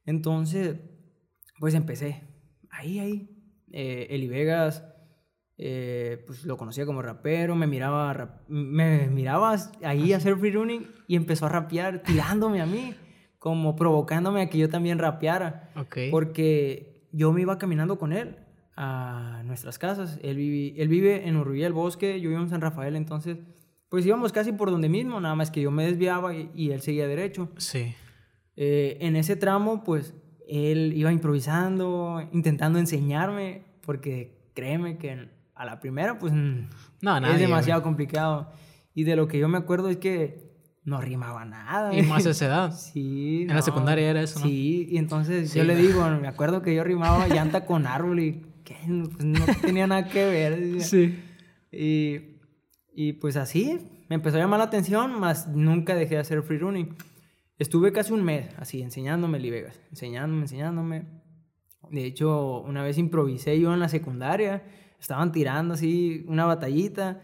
Entonces, 0.06 0.78
pues 1.60 1.74
empecé. 1.76 2.24
Ahí, 2.70 3.00
ahí. 3.00 3.30
Eh, 3.72 4.08
Eli 4.10 4.28
Vegas, 4.28 4.84
eh, 5.58 6.24
pues 6.26 6.46
lo 6.46 6.58
conocía 6.58 6.86
como 6.86 7.02
rapero, 7.02 7.56
me 7.56 7.68
miraba, 7.68 8.14
rap- 8.14 8.48
me 8.48 9.08
miraba 9.08 9.56
ahí 9.84 10.14
a 10.14 10.18
hacer 10.18 10.38
free 10.38 10.52
running 10.52 10.88
y 11.08 11.16
empezó 11.16 11.46
a 11.46 11.50
rapear 11.50 12.02
tirándome 12.02 12.62
a 12.62 12.66
mí, 12.66 12.96
como 13.40 13.76
provocándome 13.76 14.42
a 14.42 14.50
que 14.50 14.58
yo 14.58 14.70
también 14.70 15.00
rapeara. 15.00 15.72
Porque 16.12 17.08
yo 17.12 17.32
me 17.32 17.42
iba 17.42 17.58
caminando 17.58 17.98
con 17.98 18.14
él 18.14 18.36
a 18.76 19.42
nuestras 19.46 19.80
casas. 19.80 20.20
Él 20.22 20.38
vive, 20.38 20.82
él 20.82 20.88
vive 20.88 21.28
en 21.28 21.36
Urruya 21.38 21.68
el 21.68 21.74
Bosque, 21.74 22.22
yo 22.22 22.30
vivo 22.30 22.42
en 22.42 22.50
San 22.50 22.62
Rafael, 22.62 22.96
entonces 22.96 23.38
pues 23.90 24.06
íbamos 24.06 24.32
casi 24.32 24.52
por 24.52 24.70
donde 24.70 24.88
mismo, 24.88 25.20
nada 25.20 25.34
más 25.34 25.50
que 25.50 25.62
yo 25.62 25.72
me 25.72 25.84
desviaba 25.84 26.36
y, 26.36 26.52
y 26.54 26.72
él 26.72 26.82
seguía 26.82 27.08
derecho. 27.08 27.50
Sí. 27.58 27.96
Eh, 28.56 28.98
en 29.02 29.16
ese 29.16 29.36
tramo 29.36 29.84
pues 29.84 30.14
él 30.48 30.94
iba 30.96 31.12
improvisando, 31.12 32.22
intentando 32.32 32.78
enseñarme, 32.78 33.64
porque 33.82 34.38
créeme 34.54 34.98
que 34.98 35.30
a 35.56 35.66
la 35.66 35.80
primera 35.80 36.20
pues 36.20 36.34
mm, 36.34 36.68
No, 37.02 37.20
nadie, 37.20 37.36
es 37.36 37.40
demasiado 37.42 37.82
güey. 37.82 37.90
complicado. 37.90 38.52
Y 38.94 39.04
de 39.06 39.16
lo 39.16 39.28
que 39.28 39.40
yo 39.40 39.48
me 39.48 39.58
acuerdo 39.58 39.90
es 39.90 39.98
que 39.98 40.49
no 40.90 41.00
rimaba 41.00 41.46
nada. 41.46 41.94
Y 41.96 42.02
más 42.02 42.26
a 42.26 42.32
esa 42.32 42.46
edad. 42.46 42.74
Sí. 42.80 43.44
En 43.44 43.56
la 43.56 43.62
secundaria 43.62 44.10
era 44.10 44.22
eso, 44.22 44.40
¿no? 44.40 44.46
Sí, 44.46 44.88
y 44.90 44.98
entonces 44.98 45.52
Sí, 45.52 45.60
yo 45.60 45.64
le 45.64 45.76
digo, 45.76 46.06
me 46.20 46.28
acuerdo 46.28 46.62
que 46.62 46.74
yo 46.74 46.84
rimaba 46.84 47.28
llanta 47.28 47.66
con 47.66 47.86
árbol 47.86 48.20
y 48.20 48.46
que 48.64 48.76
pues, 48.86 49.24
no 49.24 49.46
tenía 49.62 49.88
nada 49.88 50.08
que 50.10 50.26
ver. 50.26 50.82
Sí. 50.82 51.20
Y, 51.72 52.40
y 52.94 53.14
pues 53.14 53.36
así, 53.36 53.80
me 54.10 54.16
empezó 54.16 54.38
a 54.38 54.40
llamar 54.40 54.60
la 54.60 54.66
atención, 54.66 55.20
más 55.20 55.48
nunca 55.48 55.96
dejé 55.96 56.16
de 56.16 56.22
hacer 56.22 56.42
free 56.42 56.58
running. 56.58 56.96
Estuve 57.60 57.92
casi 57.92 58.14
un 58.14 58.24
mes 58.24 58.50
así, 58.58 58.82
enseñándome 58.82 59.40
Lee 59.40 59.52
Vegas, 59.52 59.80
enseñándome, 59.92 60.44
enseñándome. 60.44 61.06
De 61.92 62.06
hecho, 62.06 62.62
una 62.62 62.84
vez 62.84 62.98
improvisé 62.98 63.60
yo 63.60 63.74
en 63.74 63.80
la 63.80 63.90
secundaria, 63.90 64.64
estaban 65.00 65.32
tirando 65.32 65.76
así 65.76 66.24
una 66.28 66.46
batallita 66.46 67.24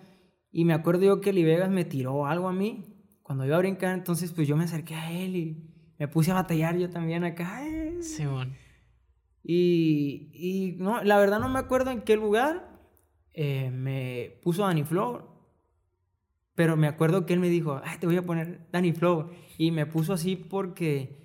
y 0.51 0.65
me 0.65 0.73
acuerdo 0.73 1.03
yo 1.03 1.21
que 1.21 1.33
Lee 1.33 1.43
Vegas 1.43 1.69
me 1.69 1.85
tiró 1.85 2.27
algo 2.27 2.47
a 2.47 2.53
mí 2.53 2.94
cuando 3.25 3.43
iba 3.43 3.55
a 3.55 3.59
brincar, 3.59 3.95
entonces 3.95 4.31
pues 4.31 4.47
yo 4.47 4.55
me 4.55 4.65
acerqué 4.65 4.93
a 4.93 5.11
él 5.11 5.35
y 5.35 5.57
me 5.97 6.07
puse 6.07 6.29
a 6.29 6.35
batallar 6.35 6.77
yo 6.77 6.91
también 6.91 7.23
acá. 7.23 7.59
Sí, 7.99 8.23
bueno. 8.23 8.53
Y, 9.43 10.29
y 10.31 10.75
no, 10.77 11.03
la 11.03 11.17
verdad 11.17 11.39
no 11.39 11.49
me 11.49 11.57
acuerdo 11.57 11.89
en 11.89 12.01
qué 12.01 12.17
lugar 12.17 12.69
eh, 13.33 13.71
me 13.71 14.39
puso 14.43 14.61
Danny 14.61 14.83
Flow. 14.83 15.23
Pero 16.53 16.77
me 16.77 16.85
acuerdo 16.85 17.25
que 17.25 17.33
él 17.33 17.39
me 17.39 17.49
dijo, 17.49 17.81
Ay, 17.83 17.97
te 17.97 18.05
voy 18.05 18.15
a 18.17 18.21
poner 18.21 18.67
Danny 18.71 18.91
Flow. 18.91 19.31
Y 19.57 19.71
me 19.71 19.87
puso 19.87 20.13
así 20.13 20.35
porque 20.35 21.17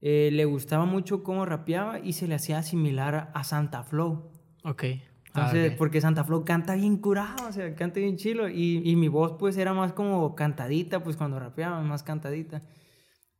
eh, 0.00 0.30
le 0.32 0.46
gustaba 0.46 0.86
mucho 0.86 1.22
cómo 1.22 1.44
rapeaba 1.44 2.00
y 2.00 2.14
se 2.14 2.26
le 2.26 2.36
hacía 2.36 2.62
similar 2.62 3.30
a 3.34 3.44
Santa 3.44 3.82
Flow. 3.82 4.32
Ok. 4.64 4.84
Ah, 5.34 5.46
Entonces, 5.46 5.76
porque 5.76 6.00
Santa 6.00 6.22
Flow 6.22 6.44
canta 6.44 6.76
bien 6.76 6.96
curado, 6.98 7.48
o 7.48 7.52
sea, 7.52 7.74
canta 7.74 7.98
bien 7.98 8.16
chilo. 8.16 8.48
Y, 8.48 8.88
y 8.88 8.94
mi 8.94 9.08
voz 9.08 9.34
pues 9.38 9.56
era 9.56 9.74
más 9.74 9.92
como 9.92 10.36
cantadita, 10.36 11.02
pues 11.02 11.16
cuando 11.16 11.40
rapeaba, 11.40 11.80
más 11.82 12.04
cantadita. 12.04 12.62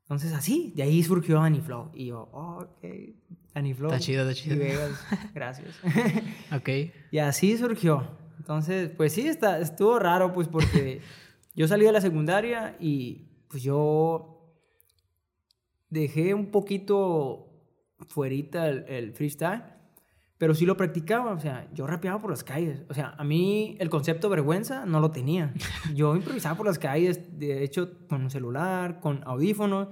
Entonces 0.02 0.32
así, 0.32 0.72
de 0.76 0.82
ahí 0.82 1.02
surgió 1.02 1.36
Danny 1.36 1.60
Flow. 1.60 1.90
Y 1.94 2.06
yo, 2.06 2.28
oh, 2.32 2.64
ok, 2.64 2.84
Danny 3.54 3.74
Flow. 3.74 3.90
Está 3.92 4.00
chido, 4.00 4.28
está 4.28 4.34
chido. 4.34 4.56
Y 4.56 4.58
Vegas, 4.58 5.06
gracias. 5.32 5.80
Ok. 6.52 6.68
y 7.10 7.18
así 7.18 7.56
surgió. 7.56 8.06
Entonces, 8.38 8.90
pues 8.90 9.12
sí, 9.12 9.28
está, 9.28 9.60
estuvo 9.60 9.98
raro, 9.98 10.32
pues 10.32 10.48
porque 10.48 11.00
yo 11.54 11.68
salí 11.68 11.84
de 11.84 11.92
la 11.92 12.00
secundaria 12.00 12.76
y 12.80 13.28
pues 13.48 13.62
yo 13.62 14.52
dejé 15.88 16.34
un 16.34 16.50
poquito 16.50 17.50
fuerita 18.08 18.68
el, 18.68 18.84
el 18.88 19.12
freestyle, 19.14 19.62
pero 20.38 20.54
sí 20.54 20.66
lo 20.66 20.76
practicaba, 20.76 21.32
o 21.32 21.38
sea, 21.40 21.68
yo 21.74 21.86
rapeaba 21.86 22.20
por 22.20 22.30
las 22.30 22.42
calles. 22.44 22.82
O 22.88 22.94
sea, 22.94 23.14
a 23.16 23.24
mí 23.24 23.76
el 23.78 23.88
concepto 23.88 24.28
vergüenza 24.28 24.84
no 24.84 25.00
lo 25.00 25.10
tenía. 25.10 25.54
Yo 25.94 26.16
improvisaba 26.16 26.56
por 26.56 26.66
las 26.66 26.78
calles, 26.78 27.38
de 27.38 27.62
hecho, 27.62 28.06
con 28.08 28.22
un 28.22 28.30
celular, 28.30 29.00
con 29.00 29.22
audífonos. 29.26 29.88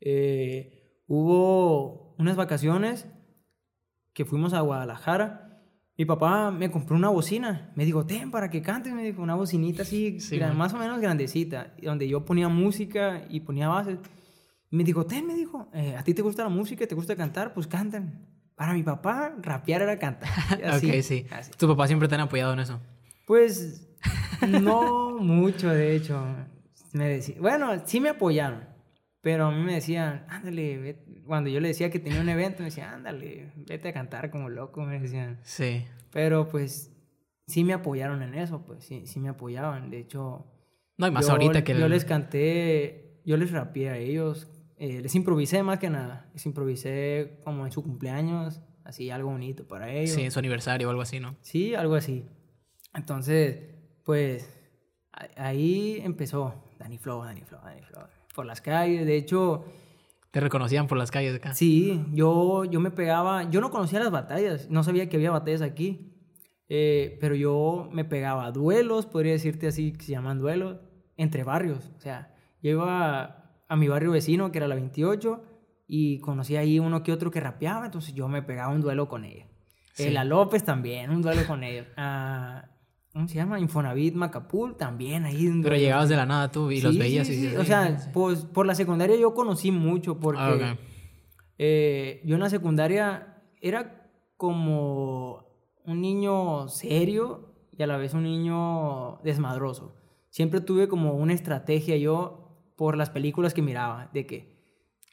Eh, 0.00 1.02
hubo 1.06 2.14
unas 2.18 2.36
vacaciones 2.36 3.06
que 4.12 4.24
fuimos 4.24 4.52
a 4.54 4.60
Guadalajara. 4.60 5.40
Mi 5.96 6.04
papá 6.04 6.50
me 6.50 6.70
compró 6.70 6.96
una 6.96 7.08
bocina. 7.08 7.72
Me 7.76 7.84
dijo, 7.84 8.04
ten 8.06 8.30
para 8.30 8.50
que 8.50 8.62
cantes. 8.62 8.92
Me 8.94 9.04
dijo, 9.04 9.22
una 9.22 9.34
bocinita 9.34 9.82
así, 9.82 10.20
Sí, 10.20 10.36
gran- 10.38 10.56
más 10.56 10.72
o 10.74 10.78
menos 10.78 11.00
grandecita, 11.00 11.74
donde 11.82 12.08
yo 12.08 12.24
ponía 12.24 12.48
música 12.48 13.24
y 13.28 13.40
ponía 13.40 13.68
bases. 13.68 13.98
Me 14.70 14.82
dijo, 14.84 15.06
ten, 15.06 15.26
me 15.26 15.34
dijo, 15.34 15.68
eh, 15.72 15.94
¿a 15.96 16.02
ti 16.02 16.14
te 16.14 16.22
gusta 16.22 16.42
la 16.44 16.48
música? 16.48 16.86
¿Te 16.86 16.94
gusta 16.96 17.14
cantar? 17.16 17.54
Pues 17.54 17.66
cantan. 17.66 18.28
Para 18.54 18.72
mi 18.72 18.82
papá, 18.82 19.34
rapear 19.42 19.82
era 19.82 19.98
cantar. 19.98 20.30
Así, 20.64 20.88
ok, 20.90 21.02
sí. 21.02 21.26
así. 21.30 21.50
Tu 21.56 21.66
papá 21.66 21.86
siempre 21.86 22.08
te 22.08 22.14
han 22.14 22.20
apoyado 22.22 22.52
en 22.52 22.60
eso. 22.60 22.80
Pues 23.26 23.88
no 24.48 25.10
mucho, 25.20 25.68
de 25.70 25.96
hecho. 25.96 26.24
Me 26.92 27.08
decía, 27.08 27.34
bueno, 27.40 27.72
sí 27.86 27.98
me 28.00 28.10
apoyaron, 28.10 28.68
pero 29.20 29.46
a 29.46 29.50
mí 29.50 29.60
me 29.62 29.74
decían, 29.74 30.24
ándale, 30.28 30.78
ve-". 30.78 31.04
cuando 31.26 31.50
yo 31.50 31.58
le 31.58 31.68
decía 31.68 31.90
que 31.90 31.98
tenía 31.98 32.20
un 32.20 32.28
evento, 32.28 32.58
me 32.60 32.66
decían, 32.66 32.90
ándale, 32.94 33.50
vete 33.56 33.88
a 33.88 33.92
cantar 33.92 34.30
como 34.30 34.48
loco, 34.48 34.82
me 34.82 35.00
decían. 35.00 35.40
Sí. 35.42 35.84
Pero 36.12 36.48
pues 36.48 36.92
sí 37.48 37.64
me 37.64 37.72
apoyaron 37.72 38.22
en 38.22 38.34
eso, 38.34 38.64
pues 38.64 38.84
sí, 38.84 39.06
sí 39.06 39.18
me 39.18 39.30
apoyaban. 39.30 39.90
De 39.90 39.98
hecho, 39.98 40.46
No, 40.96 41.08
y 41.08 41.10
más 41.10 41.26
yo, 41.26 41.32
ahorita 41.32 41.64
que... 41.64 41.72
yo 41.76 41.86
el- 41.86 41.90
les 41.90 42.04
canté, 42.04 43.20
yo 43.24 43.36
les 43.36 43.50
rapeé 43.50 43.88
a 43.90 43.96
ellos, 43.96 44.48
eh, 44.78 45.00
les 45.00 45.14
improvisé 45.14 45.62
más 45.62 45.78
que 45.78 45.90
nada, 45.90 46.28
les 46.32 46.44
improvisé 46.46 47.40
como 47.44 47.64
en 47.66 47.72
su 47.72 47.82
cumpleaños, 47.82 48.60
así 48.84 49.10
algo 49.10 49.30
bonito 49.30 49.66
para 49.66 49.90
ellos. 49.92 50.14
Sí, 50.14 50.22
en 50.22 50.30
su 50.30 50.38
aniversario 50.38 50.88
o 50.88 50.90
algo 50.90 51.02
así, 51.02 51.20
¿no? 51.20 51.36
Sí, 51.42 51.74
algo 51.74 51.94
así. 51.94 52.24
Entonces, 52.94 53.60
pues 54.04 54.48
ahí 55.36 56.00
empezó 56.02 56.54
Danny 56.78 56.98
Flow, 56.98 57.22
Danny 57.24 57.42
Flow, 57.42 57.60
Danny 57.64 57.82
Flow. 57.82 58.04
Por 58.34 58.46
las 58.46 58.60
calles, 58.60 59.06
de 59.06 59.16
hecho, 59.16 59.64
Te 60.30 60.40
reconocían 60.40 60.86
por 60.88 60.98
las 60.98 61.10
calles 61.10 61.32
de 61.32 61.36
acá. 61.38 61.54
sí, 61.54 62.04
yo, 62.12 62.64
yo 62.64 62.80
me 62.80 62.90
pegaba, 62.90 63.48
yo 63.50 63.60
no 63.60 63.70
conocía 63.70 64.00
las 64.00 64.10
batallas, 64.10 64.68
no 64.70 64.82
sabía 64.82 65.08
que 65.08 65.16
había 65.16 65.30
batallas 65.30 65.62
aquí, 65.62 66.10
eh, 66.68 67.16
pero 67.20 67.36
yo 67.36 67.88
me 67.92 68.04
pegaba 68.04 68.46
a 68.46 68.50
duelos, 68.50 69.06
podría 69.06 69.32
decirte 69.32 69.68
así, 69.68 69.92
que 69.92 70.04
se 70.04 70.12
llaman 70.12 70.38
duelos, 70.40 70.78
entre 71.16 71.44
barrios. 71.44 71.92
O 71.96 72.00
sea, 72.00 72.34
yo 72.62 72.70
iba 72.70 73.43
a 73.68 73.76
mi 73.76 73.88
barrio 73.88 74.10
vecino, 74.12 74.50
que 74.52 74.58
era 74.58 74.68
la 74.68 74.74
28, 74.74 75.42
y 75.86 76.18
conocí 76.20 76.56
ahí 76.56 76.78
uno 76.78 77.02
que 77.02 77.12
otro 77.12 77.30
que 77.30 77.40
rapeaba, 77.40 77.86
entonces 77.86 78.14
yo 78.14 78.28
me 78.28 78.42
pegaba 78.42 78.72
un 78.72 78.80
duelo 78.80 79.08
con 79.08 79.24
ellos. 79.24 79.46
Sí. 79.94 80.04
Eh, 80.04 80.10
la 80.10 80.24
López 80.24 80.64
también, 80.64 81.10
un 81.10 81.22
duelo 81.22 81.46
con 81.46 81.62
ellos. 81.62 81.86
Ah, 81.96 82.68
¿Cómo 83.12 83.28
se 83.28 83.36
llama? 83.36 83.60
Infonavit 83.60 84.14
Macapul 84.14 84.76
también, 84.76 85.24
ahí 85.24 85.46
un 85.46 85.62
Pero 85.62 85.74
duelo. 85.74 85.84
llegabas 85.84 86.08
de 86.08 86.16
la 86.16 86.26
nada 86.26 86.50
tú 86.50 86.70
y 86.72 86.80
los 86.80 86.92
Sí, 86.94 86.98
veías 86.98 87.26
sí, 87.28 87.48
y 87.52 87.56
O 87.56 87.60
"Sí, 87.60 87.66
sea, 87.66 87.96
sí". 87.98 88.10
pues 88.12 88.44
por 88.44 88.66
la 88.66 88.74
secundaria 88.74 89.14
yo 89.16 89.34
conocí 89.34 89.70
mucho 89.70 90.18
porque 90.18 90.40
Ah, 90.42 90.72
ok. 90.72 90.78
eh, 91.58 92.20
yo 92.24 92.34
en 92.34 92.40
la 92.40 92.50
secundaria 92.50 93.40
era 93.60 94.10
como 94.36 95.46
un 95.84 96.00
niño 96.00 96.66
serio 96.68 97.54
y 97.70 97.82
a 97.82 97.86
la 97.86 97.96
vez 97.96 98.14
un 98.14 98.24
niño 98.24 99.20
desmadroso. 99.22 99.94
Siempre 100.30 100.60
tuve 100.60 100.88
como 100.88 101.14
una 101.14 101.32
estrategia 101.34 101.96
yo 101.96 102.43
por 102.76 102.96
las 102.96 103.10
películas 103.10 103.54
que 103.54 103.62
miraba, 103.62 104.10
de 104.12 104.26
que 104.26 104.54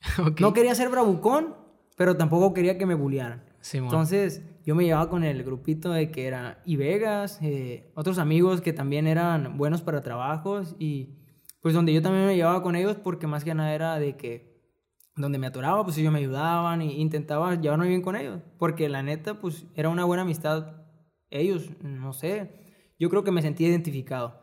Ok. 0.19 0.39
no 0.39 0.53
quería 0.53 0.75
ser 0.75 0.89
bravucón, 0.89 1.55
pero 1.97 2.17
tampoco 2.17 2.53
quería 2.53 2.77
que 2.77 2.85
me 2.85 2.95
bullearan. 2.95 3.43
Simón. 3.61 3.89
Entonces 3.89 4.41
yo 4.65 4.73
me 4.75 4.83
llevaba 4.85 5.09
con 5.09 5.23
el 5.23 5.43
grupito 5.43 5.91
de 5.91 6.09
que 6.11 6.25
era 6.25 6.61
y 6.65 6.75
Vegas, 6.75 7.39
eh, 7.41 7.91
otros 7.95 8.17
amigos 8.17 8.61
que 8.61 8.73
también 8.73 9.05
eran 9.07 9.57
buenos 9.57 9.81
para 9.81 10.01
trabajos 10.01 10.75
y 10.79 11.17
pues 11.61 11.75
donde 11.75 11.93
yo 11.93 12.01
también 12.01 12.25
me 12.25 12.35
llevaba 12.35 12.63
con 12.63 12.75
ellos 12.75 12.97
porque 13.03 13.27
más 13.27 13.43
que 13.43 13.53
nada 13.53 13.73
era 13.73 13.99
de 13.99 14.17
que 14.17 14.51
donde 15.15 15.37
me 15.37 15.47
atoraba, 15.47 15.83
pues 15.83 15.97
ellos 15.97 16.11
me 16.11 16.19
ayudaban 16.19 16.81
e 16.81 16.85
intentaba 16.85 17.53
llevarme 17.55 17.87
bien 17.87 18.01
con 18.01 18.15
ellos. 18.15 18.41
Porque 18.57 18.89
la 18.89 19.03
neta, 19.03 19.39
pues 19.39 19.65
era 19.75 19.89
una 19.89 20.05
buena 20.05 20.23
amistad. 20.23 20.85
Ellos, 21.29 21.69
no 21.81 22.13
sé, 22.13 22.93
yo 22.97 23.09
creo 23.09 23.23
que 23.23 23.31
me 23.31 23.41
sentía 23.41 23.67
identificado. 23.67 24.40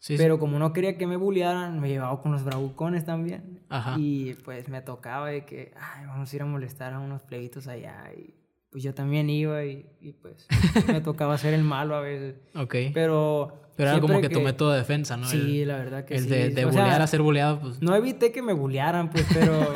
Sí, 0.00 0.16
sí. 0.16 0.22
Pero 0.22 0.38
como 0.38 0.58
no 0.58 0.72
quería 0.72 0.96
que 0.96 1.06
me 1.06 1.16
bullearan, 1.16 1.80
me 1.80 1.88
llevaba 1.88 2.20
con 2.20 2.32
los 2.32 2.44
bravucones 2.44 3.04
también. 3.04 3.60
Ajá. 3.68 3.96
Y 3.98 4.34
pues 4.44 4.68
me 4.68 4.80
tocaba 4.80 5.28
de 5.28 5.44
que, 5.44 5.72
ay, 5.78 6.06
vamos 6.06 6.32
a 6.32 6.36
ir 6.36 6.42
a 6.42 6.46
molestar 6.46 6.92
a 6.92 7.00
unos 7.00 7.22
plebitos 7.22 7.66
allá. 7.66 8.04
Y 8.16 8.34
pues 8.70 8.84
yo 8.84 8.94
también 8.94 9.28
iba 9.30 9.64
y, 9.64 9.86
y, 10.00 10.12
pues 10.12 10.46
me 10.86 11.00
tocaba 11.00 11.36
ser 11.38 11.54
el 11.54 11.64
malo 11.64 11.96
a 11.96 12.00
veces. 12.00 12.36
Ok. 12.54 12.74
Pero... 12.94 13.62
Pero 13.76 13.90
era 13.90 14.00
como 14.00 14.20
que, 14.20 14.28
tu 14.28 14.40
método 14.40 14.72
de 14.72 14.78
defensa, 14.78 15.16
¿no? 15.16 15.28
Sí, 15.28 15.62
el, 15.62 15.68
la 15.68 15.76
verdad 15.76 16.04
que 16.04 16.16
el 16.16 16.24
sí. 16.24 16.28
de, 16.28 16.48
de 16.50 16.64
O 16.64 16.72
sea, 16.72 16.82
bullear 16.82 17.00
a 17.00 17.06
ser 17.06 17.22
bulleado, 17.22 17.60
pues. 17.60 17.80
No 17.80 17.94
evité 17.94 18.32
que 18.32 18.42
me 18.42 18.52
bullearan, 18.52 19.08
pues, 19.08 19.24
pero... 19.32 19.72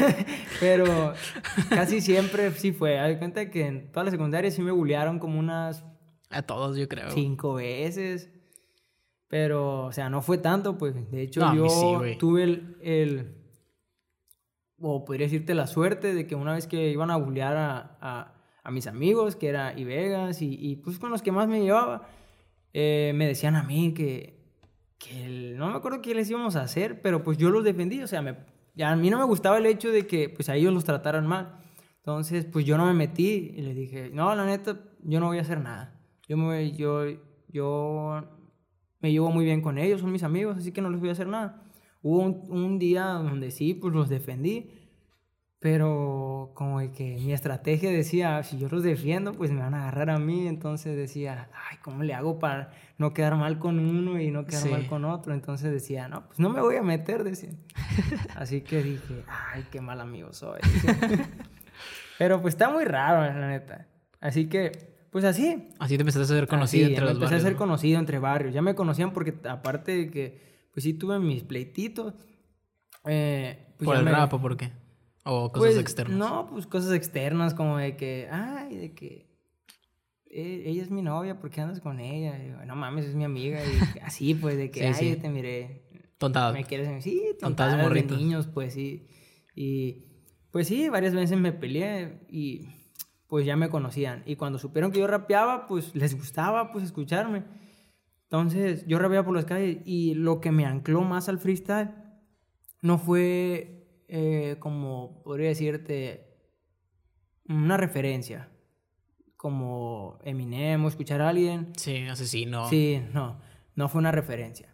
pero 0.60 1.12
casi 1.68 2.00
siempre 2.00 2.50
sí 2.52 2.72
fue. 2.72 2.98
Haz 2.98 3.08
de 3.08 3.18
cuenta 3.18 3.50
que 3.50 3.66
en 3.66 3.92
toda 3.92 4.04
la 4.04 4.10
secundaria 4.10 4.50
sí 4.50 4.62
me 4.62 4.70
bullearon 4.70 5.18
como 5.18 5.38
unas 5.38 5.84
A 6.30 6.40
todos, 6.40 6.78
yo 6.78 6.88
creo. 6.88 7.10
cinco 7.10 7.54
veces. 7.54 8.30
Pero, 9.32 9.86
o 9.86 9.92
sea, 9.92 10.10
no 10.10 10.20
fue 10.20 10.36
tanto, 10.36 10.76
pues. 10.76 10.94
De 11.10 11.22
hecho, 11.22 11.40
No, 11.40 11.54
yo 11.54 11.68
sí, 11.70 12.18
tuve 12.18 12.42
el, 12.42 12.76
el- 12.82 13.34
O 14.78 15.06
podría 15.06 15.24
decirte 15.26 15.54
la 15.54 15.66
suerte 15.66 16.12
de 16.12 16.26
que 16.26 16.34
una 16.34 16.52
vez 16.52 16.66
que 16.66 16.90
iban 16.90 17.10
a 17.10 17.16
bullear 17.16 17.56
a, 17.56 17.96
a- 18.02 18.34
a 18.62 18.70
mis 18.70 18.86
amigos, 18.86 19.34
que 19.34 19.48
era 19.48 19.72
Ivegas, 19.78 20.42
y, 20.42 20.54
y 20.60 20.76
pues 20.76 20.98
con 20.98 21.10
los 21.10 21.22
que 21.22 21.32
más 21.32 21.48
me 21.48 21.62
llevaba, 21.62 22.02
eh, 22.74 23.12
me 23.14 23.26
decían 23.26 23.56
a 23.56 23.62
mí 23.62 23.94
que. 23.94 24.38
que 24.98 25.24
el- 25.24 25.56
no 25.56 25.68
me 25.70 25.76
acuerdo 25.76 26.02
qué 26.02 26.14
les 26.14 26.28
íbamos 26.28 26.54
a 26.56 26.60
hacer, 26.62 27.00
pero 27.00 27.22
pues 27.24 27.38
yo 27.38 27.48
los 27.48 27.64
defendí. 27.64 28.02
O 28.02 28.06
sea, 28.06 28.20
me, 28.20 28.36
a 28.84 28.96
mí 28.96 29.08
no 29.08 29.16
me 29.18 29.24
gustaba 29.24 29.56
el 29.56 29.64
hecho 29.64 29.90
de 29.90 30.06
que 30.06 30.28
pues 30.28 30.50
a 30.50 30.56
ellos 30.56 30.74
los 30.74 30.84
trataran 30.84 31.26
mal. 31.26 31.56
Entonces, 31.96 32.44
pues 32.44 32.66
yo 32.66 32.76
no 32.76 32.84
me 32.84 32.92
metí 32.92 33.54
y 33.56 33.62
les 33.62 33.76
dije, 33.76 34.10
no, 34.12 34.34
la 34.34 34.44
neta, 34.44 34.78
yo 35.04 35.20
no 35.20 35.28
voy 35.28 35.38
a 35.38 35.40
hacer 35.42 35.58
nada. 35.60 35.98
Yo 36.28 36.36
me, 36.36 36.44
voy- 36.44 36.72
yo, 36.76 37.04
yo 37.48 38.28
me 39.02 39.10
llevo 39.12 39.30
muy 39.30 39.44
bien 39.44 39.60
con 39.60 39.76
ellos, 39.78 40.00
son 40.00 40.12
mis 40.12 40.22
amigos, 40.22 40.56
así 40.56 40.72
que 40.72 40.80
no 40.80 40.88
les 40.90 41.00
voy 41.00 41.10
a 41.10 41.12
hacer 41.12 41.26
nada. 41.26 41.62
Hubo 42.02 42.20
un, 42.20 42.46
un 42.48 42.78
día 42.78 43.04
donde 43.04 43.50
sí, 43.50 43.74
pues 43.74 43.92
los 43.94 44.08
defendí, 44.08 44.70
pero 45.58 46.50
como 46.54 46.78
que 46.92 47.16
mi 47.20 47.32
estrategia 47.32 47.90
decía, 47.90 48.42
si 48.42 48.58
yo 48.58 48.68
los 48.68 48.82
defiendo, 48.82 49.32
pues 49.32 49.52
me 49.52 49.60
van 49.60 49.74
a 49.74 49.82
agarrar 49.82 50.10
a 50.10 50.18
mí, 50.18 50.48
entonces 50.48 50.96
decía, 50.96 51.48
ay, 51.70 51.78
¿cómo 51.82 52.02
le 52.02 52.14
hago 52.14 52.40
para 52.40 52.72
no 52.98 53.12
quedar 53.14 53.36
mal 53.36 53.60
con 53.60 53.78
uno 53.78 54.20
y 54.20 54.32
no 54.32 54.44
quedar 54.44 54.62
Sí. 54.62 54.68
mal 54.70 54.86
con 54.88 55.04
otro? 55.04 55.32
Entonces 55.34 55.70
decía, 55.70 56.08
no, 56.08 56.26
pues 56.26 56.40
no 56.40 56.48
me 56.50 56.60
voy 56.60 56.74
a 56.76 56.82
meter, 56.82 57.22
decía. 57.22 57.50
Así 58.36 58.62
que 58.62 58.82
dije, 58.82 59.22
ay, 59.28 59.64
qué 59.70 59.80
mal 59.80 60.00
amigo 60.00 60.32
soy. 60.32 60.58
pero 62.18 62.40
pues 62.42 62.54
está 62.54 62.68
muy 62.70 62.84
raro, 62.84 63.20
la 63.38 63.48
neta. 63.48 63.86
Así 64.20 64.48
que, 64.48 64.91
pues 65.12 65.24
así, 65.24 65.68
Así 65.78 65.96
te 65.96 66.02
empezaste 66.02 66.24
a 66.34 66.38
ser 66.38 66.48
conocido 66.48 66.86
Así, 66.86 66.94
entre 66.94 67.04
los 67.04 67.12
empecé 67.14 67.26
barrios. 67.34 67.44
a 67.44 67.46
ser 67.46 67.52
¿no? 67.52 67.58
conocido 67.58 67.98
entre 68.00 68.18
barrios. 68.18 68.54
Ya 68.54 68.62
me 68.62 68.74
conocían 68.74 69.12
porque 69.12 69.34
aparte 69.48 69.92
de 69.96 70.10
que, 70.10 70.40
pues 70.72 70.82
sí 70.82 70.94
tuve 70.94 71.20
mis 71.20 71.44
pleititos. 71.44 72.14
eh, 73.04 73.74
pues 73.78 73.86
¿Por 73.86 73.96
el 73.96 74.04
me- 74.04 74.10
rap 74.12 74.32
o 74.34 74.40
por 74.40 74.56
qué? 74.56 74.72
O 75.24 75.52
cosas 75.52 75.74
pues, 75.74 75.78
externas. 75.78 76.18
No, 76.18 76.48
pues 76.50 76.66
cosas 76.66 76.92
externas 76.94 77.54
como 77.54 77.78
de 77.78 77.96
que, 77.96 78.28
ay, 78.32 78.74
de 78.76 78.92
que 78.94 79.30
eh, 80.30 80.62
ella 80.66 80.82
es 80.82 80.90
mi 80.90 81.02
novia, 81.02 81.38
¿por 81.38 81.50
qué 81.50 81.60
andas 81.60 81.80
con 81.80 82.00
ella? 82.00 82.36
No 82.66 82.74
mames, 82.74 83.04
es 83.04 83.14
mi 83.14 83.24
amiga. 83.24 83.60
Y 83.64 83.98
así, 84.02 84.34
pues, 84.34 84.56
de 84.56 84.70
que, 84.70 84.80
Sí, 84.94 85.04
ay, 85.06 85.14
sí. 85.14 85.20
te 85.20 85.28
miré. 85.28 85.82
Tontada. 86.18 86.52
Me 86.52 86.64
quieres, 86.64 87.02
sí, 87.04 87.20
Tontadas 87.40 87.76
de 87.76 87.82
tontadas 87.82 88.08
de 88.10 88.16
niños, 88.16 88.46
pues 88.46 88.74
sí. 88.74 89.06
Y 89.54 90.06
pues 90.50 90.68
sí, 90.68 90.88
varias 90.88 91.14
veces 91.14 91.38
me 91.38 91.52
peleé 91.52 92.20
y 92.30 92.68
pues 93.32 93.46
ya 93.46 93.56
me 93.56 93.70
conocían. 93.70 94.22
Y 94.26 94.36
cuando 94.36 94.58
supieron 94.58 94.92
que 94.92 94.98
yo 94.98 95.06
rapeaba, 95.06 95.66
pues 95.66 95.94
les 95.94 96.14
gustaba 96.14 96.70
pues 96.70 96.84
escucharme. 96.84 97.44
Entonces 98.24 98.84
yo 98.86 98.98
rapeaba 98.98 99.24
por 99.24 99.34
las 99.34 99.46
calles 99.46 99.78
y 99.86 100.12
lo 100.12 100.38
que 100.42 100.52
me 100.52 100.66
ancló 100.66 101.00
más 101.00 101.30
al 101.30 101.38
freestyle 101.38 101.92
no 102.82 102.98
fue 102.98 104.04
eh, 104.06 104.56
como, 104.58 105.22
podría 105.24 105.48
decirte, 105.48 106.26
una 107.48 107.78
referencia. 107.78 108.50
Como 109.38 110.18
Eminem 110.24 110.84
o 110.84 110.88
escuchar 110.88 111.22
a 111.22 111.30
alguien. 111.30 111.72
Sí, 111.78 112.06
asesino. 112.08 112.68
Sí, 112.68 113.00
no, 113.14 113.40
no 113.76 113.88
fue 113.88 114.00
una 114.00 114.12
referencia. 114.12 114.68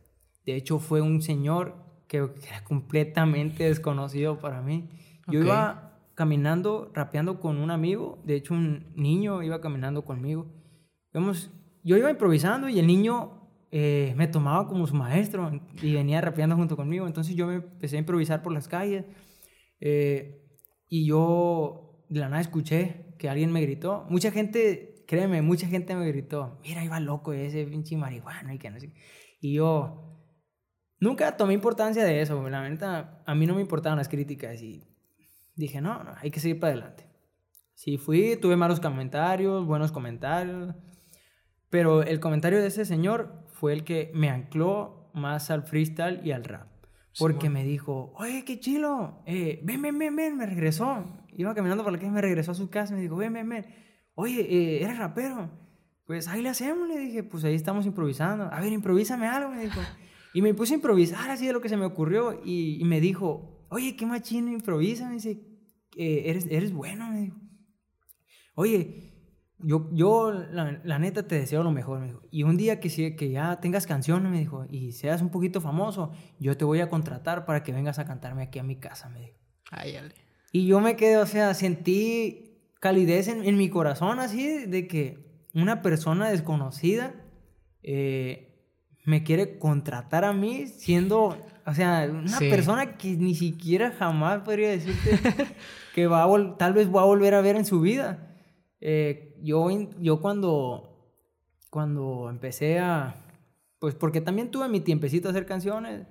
De 0.45 0.57
hecho, 0.57 0.81
fue 0.81 1.01
un 1.01 1.23
señor 1.23 1.77
que, 2.09 2.29
era 2.49 2.65
completamente 2.65 3.63
desconocido 3.63 4.41
para 4.41 4.63
mí. 4.63 4.89
Yo 5.29 5.45
iba 5.45 5.88
caminando, 6.19 6.91
rapeando 6.95 7.39
con 7.39 7.59
un 7.59 7.71
amigo. 7.71 8.21
De 8.25 8.35
hecho, 8.35 8.53
un 8.53 8.93
niño 8.97 9.41
iba 9.45 9.61
caminando 9.61 10.05
conmigo. 10.05 10.53
Vemos, 11.13 11.53
yo 11.85 11.97
iba 11.97 12.11
improvisando 12.11 12.69
y 12.69 12.81
el 12.81 12.89
niño 12.89 13.49
eh, 13.71 14.15
me 14.17 14.27
tomaba 14.27 14.67
como 14.67 14.89
su 14.89 14.97
maestro 14.97 15.49
y 15.81 15.95
venía 15.95 16.21
rapeando 16.21 16.57
junto 16.57 16.75
conmigo. 16.75 17.07
Entonces 17.07 17.37
yo 17.37 17.47
me 17.47 17.55
empecé 17.55 17.95
a 17.95 18.01
improvisar 18.01 18.43
por 18.43 18.53
las 18.53 18.67
calles. 18.67 19.05
eh, 19.79 20.45
y 20.89 21.07
yo 21.07 22.05
de 22.09 22.19
la 22.19 22.29
nada 22.29 22.41
escuché 22.41 23.15
que 23.17 23.29
alguien 23.29 23.53
me 23.53 23.61
gritó. 23.61 24.05
Mucha 24.11 24.33
gente, 24.33 25.05
créeme, 25.07 25.41
mucha 25.41 25.69
gente 25.69 25.95
me 25.95 26.09
gritó, 26.09 26.59
mira, 26.65 26.83
iba 26.83 26.99
loco 26.99 27.33
ese 27.33 27.65
pinche 27.65 27.97
marihuana 27.97 28.55
y 28.55 28.59
que 28.59 28.71
no 28.71 28.81
sé. 28.81 28.89
qué". 28.93 29.01
Y 29.41 29.55
yo 29.55 30.19
nunca 30.99 31.37
tomé 31.37 31.55
importancia 31.55 32.05
de 32.05 32.23
eso. 32.23 32.49
La 32.49 32.61
verdad, 32.63 33.23
a 33.25 33.35
mí 33.37 33.47
no 33.47 33.55
me 33.55 33.61
importaban 33.61 33.99
las 33.99 34.09
críticas 34.09 34.61
y 34.63 34.98
dije, 35.59 35.81
no, 35.81 36.03
no, 36.05 36.15
hay 36.21 36.31
que 36.31 36.41
seguir 36.41 36.61
para 36.61 36.73
adelante. 36.73 37.09
Sí, 37.75 37.97
fui, 37.99 38.37
tuve 38.37 38.57
malos 38.57 38.81
comentarios, 38.81 39.67
buenos 39.67 39.93
comentarios, 39.93 40.75
pero 41.71 42.03
el 42.03 42.19
comentario 42.21 42.61
de 42.61 42.67
ese 42.67 42.85
señor 42.85 43.45
fue 43.49 43.73
el 43.73 43.85
que 43.85 44.11
me 44.15 44.31
ancló 44.31 45.11
más 45.15 45.51
al 45.51 45.65
freestyle 45.65 46.21
y 46.25 46.33
al 46.33 46.45
rap. 46.45 46.69
Porque 47.19 47.47
Simón. 47.47 47.55
me 47.55 47.65
dijo, 47.65 48.13
oye, 48.17 48.45
qué 48.45 48.61
chilo, 48.61 49.23
eh, 49.27 49.61
ven, 49.65 49.83
ven, 49.83 49.99
ven, 49.99 50.17
ven, 50.17 50.37
me 50.37 50.47
regresó. 50.47 51.05
Iba 51.33 51.55
caminando 51.55 51.85
por 51.85 51.93
la 51.93 51.99
calle, 51.99 52.11
me 52.11 52.21
regresó 52.21 52.53
a 52.53 52.55
su 52.55 52.71
casa 52.71 52.95
me 52.95 53.01
dijo, 53.01 53.17
ven, 53.17 53.33
ven, 53.33 53.49
ven. 53.49 53.67
Oye, 54.15 54.41
eh, 54.41 54.83
¿eres 54.83 54.99
rapero? 54.99 55.51
Pues 56.05 56.27
ahí 56.27 56.43
le 56.43 56.49
hacemos, 56.49 56.89
le 56.89 56.99
dije, 56.99 57.23
pues 57.23 57.45
ahí 57.45 57.55
estamos 57.55 57.87
improvisando. 57.87 58.53
A 58.53 58.61
ver, 58.61 58.73
improvísame 58.73 59.27
algo, 59.27 59.51
me 59.51 59.63
dijo. 59.63 59.81
Y 60.35 60.43
me 60.43 60.55
puse 60.55 60.75
a 60.75 60.77
improvisar 60.77 61.31
así 61.31 61.47
de 61.47 61.53
lo 61.53 61.61
que 61.61 61.69
se 61.69 61.77
me 61.77 61.85
ocurrió 61.85 62.41
y, 62.45 62.81
y 62.81 62.85
me 62.85 63.01
dijo, 63.01 63.67
oye, 63.69 63.97
qué 63.97 64.07
machino 64.07 64.51
improvisa, 64.51 65.07
me 65.09 65.15
dice, 65.15 65.48
"Eh, 65.99 66.31
eres, 66.31 66.47
eres 66.51 66.73
bueno, 66.73 67.11
me 67.11 67.21
dijo. 67.21 67.37
Oye, 68.55 69.13
yo, 69.59 69.91
yo 69.93 70.33
la, 70.33 70.81
la 70.85 70.99
neta 70.99 71.27
te 71.27 71.35
deseo 71.35 71.63
lo 71.63 71.71
mejor, 71.73 72.01
me 72.01 72.07
dijo. 72.07 72.23
Y 72.31 72.45
un 72.45 72.57
día 72.57 72.81
que, 72.81 73.17
que 73.17 73.31
ya 73.31 73.61
tengas 73.61 73.87
canciones, 73.87 74.31
me 74.31 74.39
dijo, 74.39 74.65
y 74.71 74.93
seas 74.93 75.21
un 75.21 75.31
poquito 75.31 75.61
famoso, 75.61 76.13
yo 76.39 76.57
te 76.57 76.65
voy 76.65 76.81
a 76.81 76.89
contratar 76.89 77.45
para 77.45 77.63
que 77.63 77.73
vengas 77.73 77.99
a 77.99 78.07
cantarme 78.07 78.45
aquí 78.45 78.59
a 78.59 78.63
mi 78.63 78.77
casa, 78.77 79.09
me 79.09 79.21
dijo. 79.21 79.39
Ay. 79.71 79.99
Y 80.53 80.67
yo 80.67 80.81
me 80.81 80.97
quedé, 80.97 81.19
o 81.19 81.27
sea, 81.27 81.53
sentí 81.55 82.63
calidez 82.81 83.29
en, 83.29 83.45
en 83.45 83.57
mi 83.57 83.69
corazón 83.69 84.21
así 84.21 84.67
de 84.67 84.87
que 84.87 85.29
una 85.55 85.83
persona 85.83 86.31
desconocida 86.31 87.15
eh, 87.83 88.48
me 89.09 89.23
quiere 89.23 89.59
contratar 89.59 90.23
a 90.27 90.35
mí 90.35 90.67
siendo, 90.67 91.35
o 91.65 91.73
sea, 91.75 92.07
una 92.11 92.39
Sí. 92.39 92.51
persona 92.51 92.99
que 92.99 93.17
ni 93.17 93.35
siquiera 93.35 93.91
jamás 93.93 94.41
podría 94.41 94.69
decirte 94.69 95.11
que 95.95 96.07
va 96.07 96.25
a 96.25 96.57
tal 96.59 96.75
vez 96.75 96.95
va 96.95 97.01
a 97.01 97.05
volver 97.07 97.33
a 97.33 97.41
ver 97.41 97.57
en 97.57 97.65
su 97.65 97.81
vida. 97.81 98.37
Eh, 98.83 99.35
yo, 99.43 99.67
yo 99.99 100.21
cuando, 100.21 101.11
cuando 101.71 102.29
empecé 102.29 102.81
a, 102.81 103.15
pues 103.79 103.95
porque 103.95 104.21
también 104.21 104.51
tuve 104.51 104.69
mi 104.69 104.81
tiempecito 104.81 105.29
a 105.29 105.31
hacer 105.31 105.47
canciones, 105.47 106.07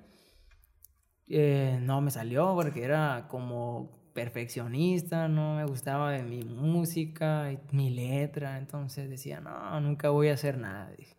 eh, 1.28 1.78
no 1.80 2.00
me 2.00 2.10
salió 2.10 2.52
porque 2.56 2.82
era 2.82 3.28
como 3.28 4.10
perfeccionista, 4.12 5.28
no 5.28 5.54
me 5.54 5.64
gustaba 5.66 6.10
de 6.10 6.24
mi 6.24 6.42
música, 6.42 7.48
mi 7.70 7.90
letra, 7.90 8.58
entonces 8.58 9.08
decía, 9.08 9.40
no, 9.40 9.80
nunca 9.80 10.10
voy 10.10 10.30
a 10.30 10.34
hacer 10.34 10.58
nada. 10.58 10.90
dije. 10.98 11.17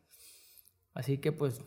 Así 0.93 1.17
que 1.19 1.31
pues 1.31 1.61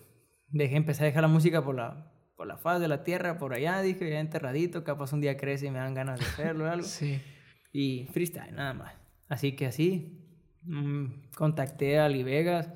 dejé, 0.48 0.76
empecé 0.76 1.02
a 1.04 1.06
dejar 1.06 1.22
la 1.22 1.28
música 1.28 1.64
por 1.64 1.74
la, 1.74 2.12
por 2.36 2.46
la 2.46 2.56
faz 2.58 2.80
de 2.80 2.88
la 2.88 3.04
tierra, 3.04 3.38
por 3.38 3.54
allá, 3.54 3.80
dije, 3.82 4.10
ya 4.10 4.20
enterradito, 4.20 4.84
capaz 4.84 5.12
un 5.12 5.20
día 5.20 5.36
crece 5.36 5.66
y 5.66 5.70
me 5.70 5.78
dan 5.78 5.94
ganas 5.94 6.20
de 6.20 6.26
hacerlo 6.26 6.64
o 6.64 6.68
algo. 6.68 6.86
Sí. 6.86 7.20
Y 7.72 8.06
freestyle, 8.12 8.54
nada 8.54 8.74
más. 8.74 8.94
Así 9.28 9.52
que 9.56 9.66
así, 9.66 10.28
mm, 10.62 11.30
contacté 11.36 11.98
a 11.98 12.04
Ali 12.06 12.22
Vegas 12.22 12.68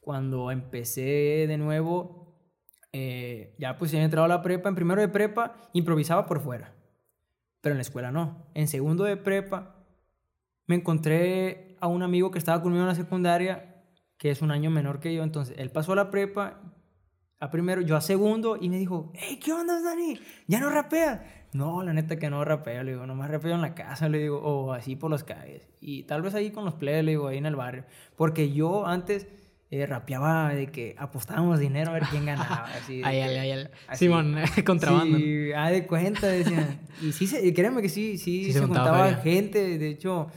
cuando 0.00 0.50
empecé 0.50 1.46
de 1.48 1.56
nuevo. 1.58 2.20
eh, 2.92 3.54
ya 3.58 3.78
pues 3.78 3.94
he 3.94 4.02
entrado 4.02 4.26
a 4.26 4.28
la 4.28 4.42
prepa. 4.42 4.68
En 4.68 4.74
primero 4.74 5.00
de 5.00 5.08
prepa 5.08 5.56
improvisaba 5.72 6.26
por 6.26 6.40
fuera, 6.42 6.74
pero 7.62 7.72
en 7.72 7.78
la 7.78 7.82
escuela 7.82 8.10
no. 8.12 8.50
En 8.54 8.68
segundo 8.68 9.04
de 9.04 9.16
prepa 9.16 9.76
me 10.66 10.74
encontré 10.76 11.76
a 11.80 11.86
un 11.86 12.02
amigo 12.02 12.30
que 12.30 12.38
estaba 12.38 12.60
conmigo 12.62 12.82
en 12.82 12.88
la 12.88 12.94
secundaria, 12.94 13.71
que 14.22 14.30
es 14.30 14.40
un 14.40 14.52
año 14.52 14.70
menor 14.70 15.00
que 15.00 15.12
yo. 15.12 15.24
Entonces 15.24 15.56
él 15.58 15.70
pasó 15.70 15.94
a 15.94 15.96
la 15.96 16.08
prepa 16.08 16.60
a 17.40 17.50
primero, 17.50 17.80
yo 17.80 17.96
a 17.96 18.00
segundo, 18.00 18.56
y 18.56 18.68
me 18.68 18.78
dijo, 18.78 19.10
hey, 19.16 19.40
¿qué 19.42 19.52
onda, 19.52 19.82
Dani? 19.82 20.16
¿Ya 20.46 20.60
no 20.60 20.70
rapeas? 20.70 21.22
No, 21.52 21.82
la 21.82 21.92
neta 21.92 22.20
que 22.20 22.30
no 22.30 22.44
rapeo, 22.44 22.84
le 22.84 22.92
digo, 22.92 23.04
nomás 23.04 23.28
rapeo 23.32 23.56
en 23.56 23.62
la 23.62 23.74
casa, 23.74 24.08
le 24.08 24.18
digo, 24.18 24.38
o 24.38 24.74
así 24.74 24.94
por 24.94 25.10
los 25.10 25.24
calles. 25.24 25.68
Y 25.80 26.04
tal 26.04 26.22
vez 26.22 26.36
ahí 26.36 26.52
con 26.52 26.64
los 26.64 26.74
plebes, 26.74 27.04
le 27.04 27.10
digo, 27.10 27.26
ahí 27.26 27.38
en 27.38 27.46
el 27.46 27.56
barrio. 27.56 27.84
Porque 28.14 28.52
yo 28.52 28.86
antes 28.86 29.26
eh, 29.72 29.86
rapeaba 29.86 30.54
de 30.54 30.68
que 30.70 30.94
apostábamos 30.98 31.58
dinero 31.58 31.90
a 31.90 31.94
ver 31.94 32.04
quién 32.08 32.24
ganaba. 32.24 32.66
Así, 32.80 33.02
ay, 33.04 33.22
ay, 33.22 33.50
ay, 33.50 33.66
Simón, 33.96 34.36
contrabando. 34.64 35.18
Sí, 35.18 35.50
ah, 35.56 35.68
de 35.68 35.84
cuenta, 35.84 36.28
decían. 36.28 36.78
y 37.02 37.10
sí, 37.10 37.26
se, 37.26 37.52
créeme 37.52 37.82
que 37.82 37.88
sí, 37.88 38.18
sí, 38.18 38.52
se, 38.52 38.60
juntaba, 38.60 39.14
gente. 39.14 39.78
De 39.78 39.88
hecho, 39.88 40.28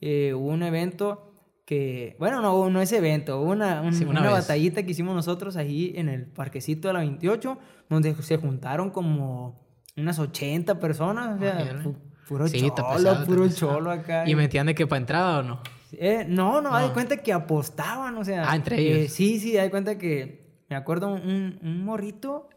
eh, 0.00 0.34
hubo 0.34 0.48
un 0.48 0.64
evento 0.64 1.27
que, 1.68 2.16
bueno, 2.18 2.40
no, 2.40 2.70
no 2.70 2.80
ese 2.80 2.96
evento, 2.96 3.42
hubo 3.42 3.50
una, 3.52 3.82
una, 3.82 4.30
batallita 4.30 4.84
que 4.84 4.92
hicimos 4.92 5.14
nosotros 5.14 5.54
ahí 5.58 5.92
en 5.96 6.08
el 6.08 6.24
parquecito 6.24 6.88
de 6.88 6.94
la 6.94 7.00
28, 7.00 7.58
donde 7.90 8.14
se 8.22 8.38
juntaron 8.38 8.88
como 8.88 9.60
unas 9.94 10.18
80 10.18 10.80
personas, 10.80 11.36
o 11.36 11.38
sea, 11.38 11.82
puro 12.26 12.48
cholo, 12.48 13.24
puro 13.26 13.48
cholo 13.50 13.90
acá. 13.90 14.26
¿Y 14.26 14.34
metían 14.34 14.64
de 14.64 14.74
que 14.74 14.86
para 14.86 15.00
entrada 15.00 15.40
o 15.40 15.42
no? 15.42 15.60
Eh, 15.92 16.24
no, 16.26 16.62
no, 16.62 16.74
hay 16.74 16.88
cuenta 16.88 17.18
que 17.18 17.34
apostaban, 17.34 18.16
o 18.16 18.24
sea. 18.24 18.50
Ah, 18.50 18.56
entre 18.56 18.80
ellos. 18.80 18.98
Eh, 19.00 19.08
sí, 19.10 19.38
sí, 19.38 19.58
hay 19.58 19.68
cuenta 19.68 19.98
que 19.98 20.48
me 20.70 20.76
acuerdo 20.76 21.12
un, 21.12 21.58
un 21.60 21.84
morrito, 21.84 22.48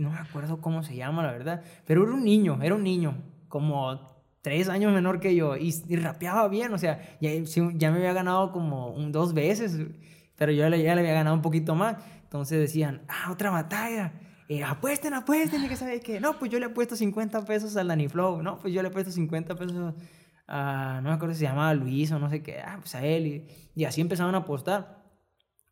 no 0.00 0.10
me 0.10 0.18
acuerdo 0.18 0.60
cómo 0.60 0.82
se 0.82 0.96
llama, 0.96 1.22
la 1.22 1.30
verdad, 1.30 1.62
pero 1.86 2.02
era 2.02 2.12
un 2.12 2.24
niño, 2.24 2.58
era 2.60 2.74
un 2.74 2.82
niño, 2.82 3.18
como 3.46 4.17
tres 4.42 4.68
años 4.68 4.92
menor 4.92 5.20
que 5.20 5.34
yo, 5.34 5.56
y, 5.56 5.72
rapeaba 5.96 6.48
bien, 6.48 6.72
o 6.72 6.78
sea, 6.78 7.16
ya, 7.20 7.30
ya, 7.74 7.90
me 7.90 7.98
había 7.98 8.12
ganado 8.12 8.52
como 8.52 8.94
dos 9.10 9.34
veces, 9.34 9.78
pero 10.36 10.52
yo 10.52 10.68
ya 10.68 10.94
le 10.94 11.00
había 11.00 11.14
ganado 11.14 11.36
un 11.36 11.42
poquito 11.42 11.74
más. 11.74 11.96
Entonces 12.22 12.60
decían, 12.60 13.02
ah, 13.08 13.32
otra 13.32 13.50
batalla 13.50 14.12
eh, 14.48 14.64
apuesten, 14.64 15.12
apuesten, 15.12 15.64
y 15.64 15.68
que 15.68 15.76
sabe 15.76 16.00
que, 16.00 16.20
no, 16.20 16.38
pues 16.38 16.50
yo 16.50 16.58
le 16.58 16.66
he 16.66 16.70
puesto 16.70 16.96
50 16.96 17.44
pesos 17.44 17.76
al 17.76 17.88
Danny 17.88 18.08
Flow, 18.08 18.42
no, 18.42 18.58
pues 18.58 18.72
yo 18.72 18.80
le 18.82 18.88
he 18.88 18.90
puesto 18.90 19.10
50 19.10 19.54
pesos 19.56 19.94
a, 20.46 21.00
no 21.02 21.10
me 21.10 21.14
acuerdo 21.14 21.34
si 21.34 21.40
se 21.40 21.44
llamaba 21.44 21.74
Luis 21.74 22.10
o 22.12 22.18
no 22.18 22.30
sé 22.30 22.42
qué, 22.42 22.60
ah, 22.60 22.78
pues 22.80 22.94
a 22.94 23.04
él, 23.04 23.46
y, 23.74 23.84
así 23.84 24.00
empezaron 24.00 24.34
a 24.34 24.38
apostar. 24.38 25.04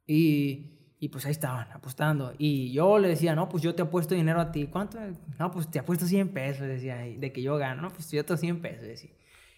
Y, 0.06 0.75
y, 0.98 1.08
pues 1.08 1.26
ahí 1.26 1.32
estaban, 1.32 1.70
apostando. 1.72 2.32
Y 2.38 2.72
yo 2.72 2.98
le 2.98 3.08
decía, 3.08 3.34
no, 3.34 3.48
pues 3.48 3.62
yo 3.62 3.74
te 3.74 3.82
apuesto 3.82 4.14
dinero 4.14 4.40
a 4.40 4.50
ti. 4.50 4.66
¿Cuánto? 4.66 4.98
No, 5.38 5.50
pues 5.50 5.70
te 5.70 5.78
apuesto 5.78 6.06
100 6.06 6.28
pesos, 6.30 6.66
decía, 6.66 6.96
de 6.96 7.32
que 7.32 7.42
yo 7.42 7.56
gano. 7.58 7.82
No, 7.82 7.90
pues 7.90 8.10
yo 8.10 8.24
te 8.24 8.36
100 8.36 8.62
pesos, 8.62 8.82
decía. 8.82 9.10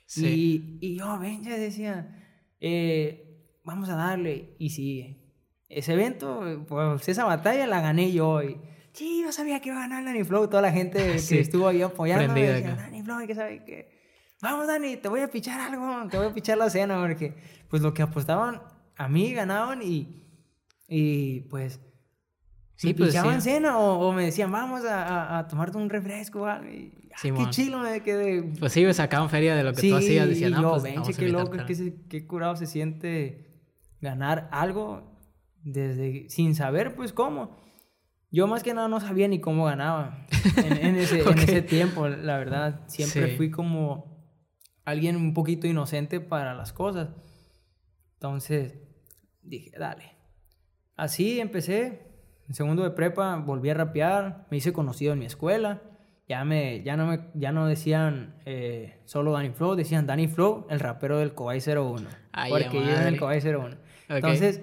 Sí. 0.07 0.79
Y, 0.81 0.95
y 0.95 0.99
yo, 0.99 1.19
ven, 1.19 1.45
ya 1.45 1.57
decía, 1.57 2.09
eh, 2.61 3.61
vamos 3.65 3.89
a 3.89 3.95
darle. 3.95 4.57
Y 4.59 4.71
sí, 4.71 5.17
ese 5.69 5.93
evento, 5.93 6.65
pues 6.67 7.09
esa 7.09 7.25
batalla 7.25 7.67
la 7.67 7.81
gané 7.81 8.13
yo. 8.13 8.43
Y, 8.43 8.61
sí, 8.93 9.23
yo 9.23 9.31
sabía 9.31 9.61
que 9.61 9.69
iba 9.69 9.79
a 9.79 9.83
ganar 9.83 10.05
Danny 10.05 10.25
Flow. 10.25 10.49
Toda 10.49 10.63
la 10.63 10.73
gente 10.73 10.99
que 11.29 11.41
estuvo 11.41 11.69
ahí 11.69 11.83
apoyando 11.83 12.33
me 12.33 12.43
decía, 12.43 12.75
Danny 12.75 13.03
Flow, 13.03 13.27
que 13.27 13.35
sabe 13.35 13.65
que... 13.65 13.99
Vamos, 14.41 14.69
Dani, 14.69 14.97
te 14.97 15.09
voy 15.09 15.21
a 15.21 15.29
pichar 15.29 15.61
algo, 15.61 16.09
te 16.09 16.17
voy 16.17 16.27
a 16.29 16.33
pichar 16.33 16.59
la 16.59 16.71
cena, 16.71 17.01
porque 17.01 17.35
pues 17.69 17.83
lo 17.83 17.93
que 17.93 18.03
apostaban 18.03 18.63
a 18.97 19.09
mí 19.09 19.33
ganaban 19.33 19.83
y, 19.83 20.28
y 20.89 21.41
pues... 21.43 21.81
Sí, 22.75 22.95
pues, 22.95 23.11
pichaban 23.11 23.43
cena 23.43 23.77
o, 23.79 24.13
me 24.13 24.27
decían, 24.27 24.53
vamos 24.53 24.85
a, 24.85 25.39
a, 25.39 25.49
tomarte 25.49 25.77
un 25.79 25.91
refresco 25.91 26.47
ah, 26.47 26.63
qué 27.21 27.51
chilo 27.51 27.81
me 27.81 28.03
quedé. 28.03 28.43
Pues 28.59 28.73
sí, 28.73 28.93
sacaban 28.95 29.29
feria 29.29 29.57
de 29.57 29.65
lo 29.65 29.73
que 29.73 29.89
tú 29.89 29.97
hacías. 29.97 30.29
Decían, 30.29 30.53
no, 30.53 30.77
yo, 30.77 31.03
pues, 31.03 31.17
qué 31.17 31.29
loco, 31.29 31.57
qué, 31.67 31.95
qué 32.09 32.27
curado 32.27 32.57
se 32.57 32.67
siente 32.67 33.49
ganar 34.01 34.49
algo 34.53 35.19
desde 35.63 36.29
sin 36.29 36.55
saber 36.55 36.95
pues 36.95 37.13
cómo. 37.13 37.57
Yo 38.31 38.47
más 38.47 38.63
que 38.63 38.75
nada 38.75 38.89
no 38.89 39.01
sabía 39.01 39.27
ni 39.27 39.41
cómo 39.41 39.65
ganaba 39.65 40.27
en, 40.57 40.97
ese, 40.97 41.63
tiempo, 41.63 42.09
la 42.09 42.37
verdad. 42.37 42.83
Siempre 42.87 43.37
fui 43.37 43.51
como 43.51 44.19
alguien 44.85 45.17
un 45.17 45.33
poquito 45.33 45.67
inocente 45.67 46.21
para 46.21 46.55
las 46.55 46.73
cosas. 46.73 47.09
Entonces 48.15 48.79
dije, 49.43 49.71
dale. 49.79 50.18
Así 50.99 51.41
empecé. 51.41 52.03
En 52.47 52.55
segundo 52.55 52.83
de 52.83 52.91
prepa 52.91 53.37
volví 53.37 53.71
a 53.71 53.75
rapear, 53.75 54.47
me 54.51 54.59
hice 54.59 54.75
conocido 54.75 55.15
en 55.15 55.21
mi 55.21 55.25
escuela. 55.25 55.81
Ya, 56.29 56.45
me, 56.45 56.83
ya, 56.83 56.99
no, 56.99 57.07
me, 57.07 57.21
ya 57.33 57.53
no 57.53 57.67
decían 57.67 58.35
eh, 58.45 58.99
solo 59.07 59.33
Danny 59.33 59.49
Flow, 59.49 59.77
decían 59.77 60.07
Danny 60.07 60.29
Flow, 60.29 60.67
el 60.69 60.79
rapero 60.79 61.19
del 61.19 61.33
Kobay 61.33 61.61
01. 61.61 62.07
porque 62.51 62.77
yo 62.77 62.91
era 62.91 63.09
el 63.09 63.19
Kobay 63.19 63.41
01. 63.41 63.77
Entonces 64.11 64.61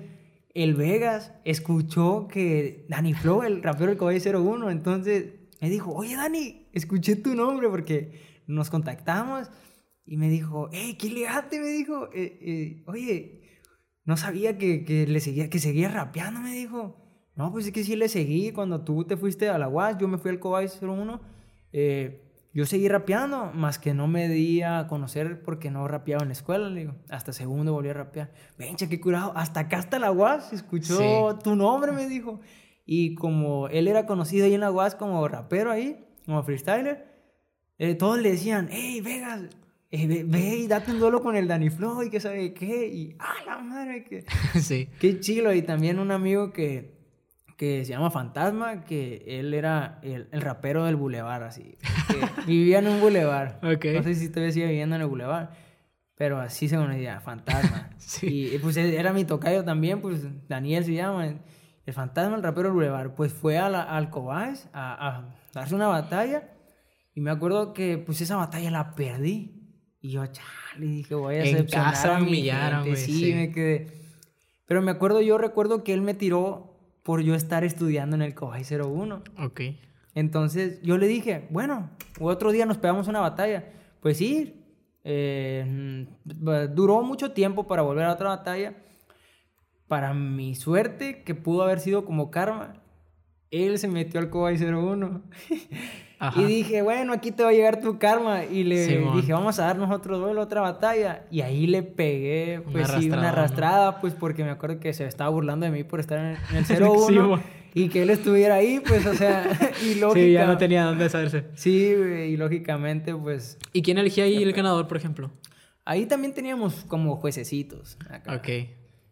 el 0.55 0.73
Vegas 0.73 1.33
escuchó 1.43 2.27
que 2.29 2.85
Danny 2.87 3.13
Flow, 3.13 3.43
el 3.43 3.61
rapero 3.61 3.87
del 3.87 3.97
Caballo 3.97 4.39
01, 4.39 4.71
entonces 4.71 5.33
me 5.59 5.69
dijo, 5.69 5.91
oye 5.91 6.15
Dani, 6.15 6.67
escuché 6.71 7.17
tu 7.17 7.35
nombre 7.35 7.67
porque 7.67 8.41
nos 8.47 8.69
contactamos 8.69 9.49
y 10.05 10.15
me 10.15 10.29
dijo, 10.29 10.69
hey, 10.71 10.95
qué 10.97 11.07
elegante, 11.07 11.59
me 11.59 11.67
dijo, 11.67 12.09
eh, 12.13 12.39
eh, 12.41 12.83
oye, 12.87 13.41
no 14.05 14.17
sabía 14.17 14.57
que, 14.57 14.85
que, 14.85 15.07
le 15.07 15.19
seguía, 15.19 15.49
que 15.49 15.59
seguía 15.59 15.89
rapeando, 15.89 16.39
me 16.39 16.53
dijo. 16.53 16.95
No, 17.35 17.51
pues 17.51 17.65
es 17.65 17.71
que 17.73 17.83
sí 17.83 17.95
le 17.95 18.07
seguí 18.07 18.51
cuando 18.51 18.83
tú 18.83 19.03
te 19.03 19.17
fuiste 19.17 19.49
a 19.49 19.57
la 19.57 19.67
UAS, 19.67 19.97
yo 19.97 20.07
me 20.07 20.17
fui 20.17 20.31
al 20.31 20.39
Cobay 20.39 20.67
01. 20.81 21.19
Eh, 21.73 22.21
yo 22.53 22.65
seguí 22.65 22.87
rapeando, 22.87 23.51
más 23.53 23.79
que 23.79 23.93
no 23.93 24.07
me 24.07 24.29
di 24.29 24.61
a 24.61 24.87
conocer 24.87 25.43
porque 25.43 25.69
no 25.69 25.85
rapeaba 25.89 26.21
en 26.21 26.29
la 26.29 26.33
escuela, 26.33 26.69
le 26.69 26.81
digo. 26.81 26.95
Hasta 27.09 27.33
segundo 27.33 27.73
volví 27.73 27.89
a 27.89 27.93
rapear. 27.93 28.31
Vencha, 28.57 28.87
qué 28.87 29.01
curado. 29.01 29.33
Hasta 29.35 29.61
acá 29.61 29.79
hasta 29.79 29.99
la 29.99 30.11
UAS 30.11 30.53
escuchó 30.53 31.37
tu 31.43 31.57
nombre, 31.57 31.91
me 31.91 32.07
dijo. 32.07 32.39
Y 32.85 33.15
como 33.15 33.67
él 33.67 33.89
era 33.89 34.05
conocido 34.05 34.45
ahí 34.45 34.53
en 34.53 34.61
la 34.61 34.71
UAS 34.71 34.95
como 34.95 35.27
rapero 35.27 35.69
ahí, 35.71 36.05
como 36.25 36.43
freestyler, 36.43 37.05
eh, 37.77 37.95
todos 37.95 38.19
le 38.19 38.31
decían, 38.31 38.69
hey, 38.71 39.01
Vegas, 39.01 39.41
eh, 39.91 40.23
ve, 40.25 40.57
y 40.57 40.67
date 40.67 40.91
un 40.91 40.99
duelo 40.99 41.21
con 41.21 41.35
el 41.35 41.47
Danny 41.47 41.69
Flow 41.69 42.03
y 42.03 42.09
que 42.09 42.19
sabe 42.19 42.53
qué. 42.53 42.87
Y, 42.87 43.15
ah, 43.19 43.35
la 43.45 43.57
madre, 43.59 44.03
que... 44.03 44.25
sí. 44.59 44.89
Qué 44.99 45.19
chilo. 45.19 45.53
Y 45.53 45.61
también 45.61 45.99
un 45.99 46.11
amigo 46.11 46.51
que 46.51 46.95
que 47.57 47.85
se 47.85 47.91
llama 47.91 48.11
Fantasma, 48.11 48.83
que 48.83 49.23
él 49.27 49.53
era 49.53 49.99
el, 50.01 50.27
el 50.31 50.41
rapero 50.41 50.85
del 50.85 50.95
bulevar, 50.95 51.43
así. 51.43 51.77
vivía 52.47 52.79
en 52.79 52.87
un 52.87 52.99
bulevar. 52.99 53.59
No 53.61 54.03
sé 54.03 54.15
si 54.15 54.29
todavía 54.29 54.51
sigue 54.51 54.67
viviendo 54.67 54.95
en 54.95 55.01
el 55.01 55.07
bulevar, 55.07 55.51
pero 56.15 56.39
así 56.39 56.67
se 56.67 56.75
conocía, 56.75 57.21
Fantasma. 57.21 57.91
sí. 57.97 58.51
Y 58.53 58.57
pues 58.59 58.75
era 58.77 59.13
mi 59.13 59.23
tocayo 59.23 59.63
también, 59.63 60.01
pues 60.01 60.27
Daniel 60.47 60.83
se 60.83 60.93
llama, 60.93 61.27
el 61.27 61.93
Fantasma, 61.93 62.35
el 62.35 62.43
rapero 62.43 62.69
del 62.69 62.73
bulevar. 62.73 63.15
Pues 63.15 63.31
fue 63.31 63.57
a 63.57 63.69
la, 63.69 63.83
al 63.83 64.09
Cobás 64.09 64.69
a, 64.73 65.07
a, 65.07 65.35
darse 65.53 65.75
una 65.75 65.87
batalla 65.87 66.49
y 67.13 67.21
me 67.21 67.31
acuerdo 67.31 67.73
que 67.73 67.97
pues 67.97 68.19
esa 68.19 68.35
batalla 68.35 68.69
la 68.69 68.95
perdí. 68.95 69.54
Y 70.05 70.11
yo, 70.11 70.23
chale, 70.27 70.85
dije, 70.85 71.15
voy 71.15 71.33
a 71.33 71.39
decepcionar 71.39 71.95
a 71.95 72.19
mi 72.19 72.43
gente. 72.43 72.95
Sí, 72.95 73.11
sí, 73.11 73.33
me 73.33 73.51
quedé. 73.51 73.87
Pero 74.67 74.83
me 74.83 74.91
acuerdo, 74.91 75.19
yo 75.19 75.39
recuerdo 75.39 75.83
que 75.83 75.95
él 75.95 76.03
me 76.03 76.13
tiró 76.13 76.77
por 77.01 77.21
yo 77.21 77.33
estar 77.33 77.63
estudiando 77.63 78.15
en 78.15 78.21
el 78.21 78.35
Cobay 78.35 78.61
01. 78.63 79.23
Ok. 79.39 79.61
Entonces 80.13 80.79
yo 80.83 80.99
le 80.99 81.07
dije, 81.07 81.47
bueno, 81.49 81.89
otro 82.19 82.51
día 82.51 82.67
nos 82.67 82.77
pegamos 82.77 83.07
una 83.07 83.19
batalla. 83.19 83.65
Pues 83.99 84.17
sí, 84.17 84.63
eh, 85.03 86.05
duró 86.23 87.01
mucho 87.01 87.31
tiempo 87.31 87.65
para 87.65 87.81
volver 87.81 88.05
a 88.05 88.13
otra 88.13 88.29
batalla. 88.29 88.75
Para 89.87 90.13
mi 90.13 90.53
suerte, 90.53 91.23
que 91.23 91.33
pudo 91.33 91.63
haber 91.63 91.79
sido 91.79 92.05
como 92.05 92.29
karma, 92.29 92.75
él 93.49 93.79
se 93.79 93.87
metió 93.87 94.19
al 94.19 94.29
Cobay 94.29 94.55
01. 94.55 95.23
Y 96.37 96.43
dije, 96.43 96.81
bueno, 96.81 97.13
aquí 97.13 97.31
te 97.31 97.43
va 97.43 97.49
a 97.49 97.53
llegar 97.53 97.81
tu 97.81 97.99
karma. 97.99 98.45
Y 98.45 98.63
le 98.63 98.87
dije, 99.15 99.33
vamos 99.33 99.59
a 99.59 99.65
darnos 99.65 99.91
otro 99.91 100.17
duelo, 100.17 100.41
otra 100.41 100.61
batalla. 100.61 101.25
Y 101.29 101.41
ahí 101.41 101.67
le 101.67 101.83
pegué, 101.83 102.61
pues 102.71 102.89
sí, 102.89 103.09
una 103.09 103.29
arrastrada, 103.29 103.99
pues 103.99 104.13
porque 104.13 104.43
me 104.43 104.51
acuerdo 104.51 104.79
que 104.79 104.93
se 104.93 105.05
estaba 105.05 105.29
burlando 105.29 105.65
de 105.65 105.71
mí 105.71 105.83
por 105.83 105.99
estar 105.99 106.19
en, 106.19 106.55
el 106.55 106.65
0-1. 106.65 107.41
y 107.73 107.89
que 107.89 108.03
él 108.03 108.09
estuviera 108.09 108.55
ahí, 108.55 108.79
pues, 108.79 109.05
o 109.05 109.13
sea, 109.13 109.45
y 109.83 109.95
lógica. 109.95 110.25
Sí, 110.25 110.31
ya 110.31 110.45
no 110.45 110.57
tenía 110.57 110.85
dónde 110.85 111.09
saberse. 111.09 111.45
Sí, 111.55 111.71
y 111.71 112.37
lógicamente, 112.37 113.13
pues. 113.13 113.57
¿Y 113.73 113.81
quién 113.81 113.97
elegía 113.97 114.23
ahí 114.23 114.41
el 114.41 114.53
ganador, 114.53 114.87
por 114.87 114.97
ejemplo? 114.97 115.31
Ahí 115.83 116.05
también 116.05 116.33
teníamos 116.33 116.85
como 116.85 117.17
juececitos. 117.17 117.97
Ok. 118.27 118.49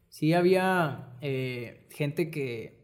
Sí, 0.10 0.34
había 0.34 1.10
eh, 1.22 1.88
gente 1.92 2.32
que, 2.32 2.80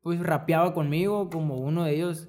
pues, 0.00 0.20
rapeaba 0.20 0.72
conmigo, 0.74 1.28
como 1.28 1.56
uno 1.56 1.84
de 1.84 1.94
ellos 1.94 2.28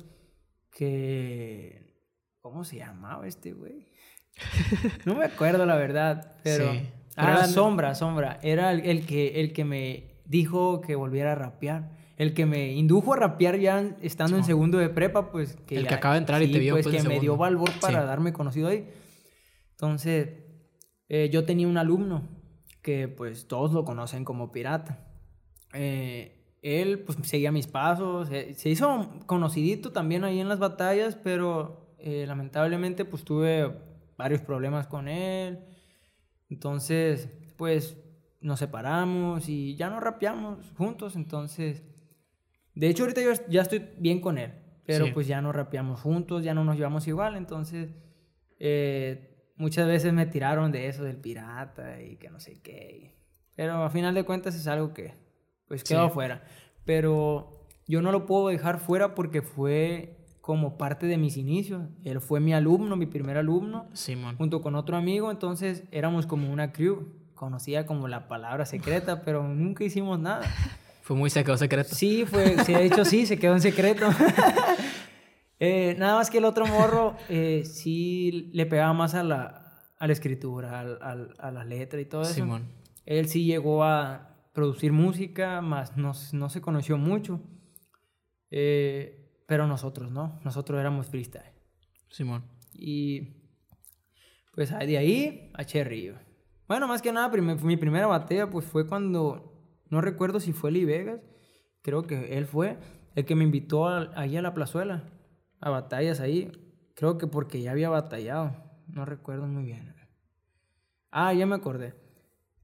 que... 0.71 1.91
¿Cómo 2.39 2.63
se 2.63 2.77
llamaba 2.77 3.27
este 3.27 3.53
güey? 3.53 3.87
No 5.05 5.15
me 5.15 5.25
acuerdo 5.25 5.65
la 5.65 5.75
verdad, 5.75 6.35
pero... 6.43 6.71
Sí. 6.71 6.89
Ah, 7.15 7.45
Sombra, 7.45 7.93
Sombra. 7.93 8.39
Era 8.41 8.71
el, 8.71 9.05
que, 9.05 9.41
el 9.41 9.53
que 9.53 9.65
me 9.65 10.21
dijo 10.25 10.81
que 10.81 10.95
volviera 10.95 11.33
a 11.33 11.35
rapear. 11.35 11.91
El 12.17 12.33
que 12.33 12.45
me 12.45 12.71
indujo 12.71 13.13
a 13.13 13.17
rapear 13.17 13.59
ya 13.59 13.95
estando 14.01 14.37
en 14.37 14.43
segundo 14.43 14.77
de 14.77 14.89
prepa, 14.89 15.31
pues... 15.31 15.57
Que 15.67 15.77
el 15.77 15.87
que 15.87 15.93
acaba 15.93 16.15
de 16.15 16.19
entrar 16.19 16.41
y 16.41 16.51
te 16.51 16.59
vio 16.59 16.75
pues, 16.75 16.87
pues 16.87 17.01
que 17.01 17.07
me 17.07 17.19
dio 17.19 17.35
valor 17.37 17.69
para 17.79 18.05
darme 18.05 18.31
conocido 18.31 18.69
ahí. 18.69 18.87
Entonces, 19.71 20.29
eh, 21.09 21.29
yo 21.31 21.45
tenía 21.45 21.67
un 21.67 21.77
alumno 21.77 22.27
que 22.81 23.07
pues 23.07 23.47
todos 23.47 23.73
lo 23.73 23.83
conocen 23.83 24.23
como 24.23 24.51
pirata. 24.51 25.07
Eh, 25.73 26.40
él 26.61 26.99
pues 26.99 27.17
seguía 27.23 27.51
mis 27.51 27.67
pasos, 27.67 28.29
se 28.29 28.69
hizo 28.69 29.09
conocidito 29.25 29.91
también 29.91 30.23
ahí 30.23 30.39
en 30.39 30.49
las 30.49 30.59
batallas, 30.59 31.15
pero 31.15 31.79
Eh, 32.03 32.25
lamentablemente, 32.25 33.05
pues 33.05 33.23
tuve 33.23 33.71
varios 34.17 34.41
problemas 34.41 34.87
con 34.87 35.07
él. 35.07 35.59
Entonces, 36.49 37.29
pues 37.57 37.95
nos 38.39 38.57
separamos 38.57 39.47
y 39.47 39.75
ya 39.75 39.91
no 39.91 39.99
rapeamos 39.99 40.71
juntos. 40.77 41.15
Entonces, 41.15 41.83
de 42.73 42.87
hecho, 42.89 43.03
ahorita 43.03 43.21
yo 43.21 43.31
ya 43.49 43.61
estoy 43.61 43.87
bien 43.99 44.19
con 44.19 44.39
él. 44.39 44.51
Pero 44.83 45.05
Sí. 45.05 45.11
pues 45.13 45.27
ya 45.27 45.41
no 45.43 45.51
rapeamos 45.51 45.99
juntos, 46.01 46.43
ya 46.43 46.55
no 46.55 46.63
nos 46.63 46.75
llevamos 46.75 47.07
igual. 47.07 47.35
Entonces, 47.35 47.93
eh, 48.57 49.51
muchas 49.57 49.85
veces 49.87 50.11
me 50.11 50.25
tiraron 50.25 50.71
de 50.71 50.87
eso, 50.87 51.03
del 51.03 51.17
pirata 51.17 52.01
y 52.01 52.15
que 52.17 52.31
no 52.31 52.39
sé 52.39 52.59
qué. 52.63 53.13
Pero 53.55 53.73
a 53.83 53.89
final 53.91 54.15
de 54.15 54.23
cuentas 54.23 54.55
es 54.55 54.65
algo 54.65 54.91
que 54.91 55.13
pues 55.71 55.85
quedó 55.85 56.07
Sí. 56.09 56.13
fuera. 56.13 56.43
Pero 56.83 57.65
yo 57.87 58.01
no 58.01 58.11
lo 58.11 58.25
puedo 58.25 58.49
dejar 58.49 58.79
fuera 58.79 59.15
porque 59.15 59.41
fue 59.41 60.17
como 60.41 60.77
parte 60.77 61.05
de 61.05 61.17
mis 61.17 61.37
inicios. 61.37 61.83
Él 62.03 62.19
fue 62.19 62.41
mi 62.41 62.53
alumno, 62.53 62.97
mi 62.97 63.05
primer 63.05 63.37
alumno, 63.37 63.87
Simón. 63.93 64.35
junto 64.35 64.61
con 64.61 64.75
otro 64.75 64.97
amigo. 64.97 65.31
Entonces 65.31 65.83
éramos 65.91 66.25
como 66.25 66.51
una 66.51 66.73
crew. 66.73 67.07
Conocía 67.35 67.85
como 67.85 68.09
la 68.09 68.27
palabra 68.27 68.65
secreta, 68.65 69.21
pero 69.23 69.47
nunca 69.47 69.83
hicimos 69.85 70.19
nada. 70.19 70.41
Fue 71.03 71.15
muy 71.15 71.29
secreto 71.29 71.57
secreto. 71.57 71.95
Sí, 71.95 72.25
fue, 72.25 72.63
sí, 72.65 72.73
de 72.73 72.85
hecho 72.85 73.05
sí, 73.05 73.25
se 73.25 73.39
quedó 73.39 73.53
en 73.53 73.61
secreto. 73.61 74.07
Eh, 75.63 75.95
nada 75.99 76.15
más 76.15 76.29
que 76.31 76.39
el 76.39 76.45
otro 76.45 76.65
morro 76.65 77.15
eh, 77.29 77.63
sí 77.65 78.49
le 78.53 78.65
pegaba 78.65 78.93
más 78.93 79.13
a 79.13 79.21
la, 79.23 79.75
a 79.99 80.07
la 80.07 80.13
escritura, 80.13 80.79
al- 80.79 80.97
al- 81.03 81.35
a 81.37 81.51
la 81.51 81.63
letra 81.63 82.01
y 82.01 82.05
todo 82.05 82.23
eso. 82.23 82.33
Simón. 82.33 82.63
Él 83.05 83.27
sí 83.29 83.45
llegó 83.45 83.83
a 83.83 84.30
producir 84.53 84.91
música, 84.91 85.61
más 85.61 85.97
no, 85.97 86.11
no 86.33 86.49
se 86.49 86.61
conoció 86.61 86.97
mucho. 86.97 87.41
Eh, 88.49 89.43
pero 89.47 89.67
nosotros 89.67 90.11
no, 90.11 90.39
nosotros 90.43 90.79
éramos 90.79 91.07
freestyle. 91.07 91.53
Simón. 92.09 92.43
Y 92.73 93.37
pues 94.53 94.69
de 94.71 94.97
ahí 94.97 95.51
a 95.53 95.63
Cherry. 95.63 96.13
Bueno, 96.67 96.87
más 96.87 97.01
que 97.01 97.11
nada, 97.11 97.29
prim- 97.31 97.57
mi 97.63 97.77
primera 97.77 98.07
batalla 98.07 98.49
pues 98.49 98.65
fue 98.65 98.87
cuando, 98.87 99.53
no 99.89 100.01
recuerdo 100.01 100.39
si 100.39 100.53
fue 100.53 100.71
Lee 100.71 100.85
Vegas, 100.85 101.21
creo 101.81 102.03
que 102.03 102.37
él 102.37 102.45
fue 102.45 102.77
el 103.15 103.25
que 103.25 103.35
me 103.35 103.43
invitó 103.43 103.87
a- 103.87 104.11
ahí 104.15 104.37
a 104.37 104.41
la 104.41 104.53
plazuela, 104.53 105.09
a 105.59 105.69
batallas 105.69 106.19
ahí. 106.19 106.51
Creo 106.95 107.17
que 107.17 107.27
porque 107.27 107.61
ya 107.61 107.71
había 107.71 107.89
batallado, 107.89 108.55
no 108.87 109.05
recuerdo 109.05 109.47
muy 109.47 109.63
bien. 109.63 109.95
Ah, 111.11 111.33
ya 111.33 111.45
me 111.45 111.55
acordé. 111.55 111.93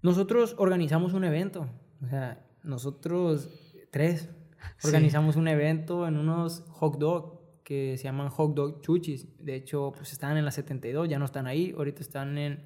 Nosotros 0.08 0.55
organizamos 0.58 1.14
un 1.14 1.24
evento, 1.24 1.68
o 2.03 2.08
sea, 2.08 2.45
nosotros 2.64 3.49
tres 3.91 4.30
Sí. 4.78 4.88
organizamos 4.88 5.36
un 5.36 5.47
evento 5.47 6.08
en 6.08 6.18
unos 6.18 6.64
hot 6.70 6.97
dog 6.97 7.38
que 7.64 7.97
se 7.97 8.05
llaman 8.05 8.30
hot 8.30 8.55
dog 8.55 8.82
chuchis. 8.82 9.28
De 9.43 9.55
hecho, 9.55 9.91
pues 9.95 10.12
estaban 10.14 10.38
en 10.38 10.45
la 10.45 10.51
72, 10.51 11.08
ya 11.10 11.20
no 11.20 11.26
están 11.26 11.45
ahí, 11.47 11.74
ahorita 11.78 12.01
están 12.01 12.38
en, 12.38 12.64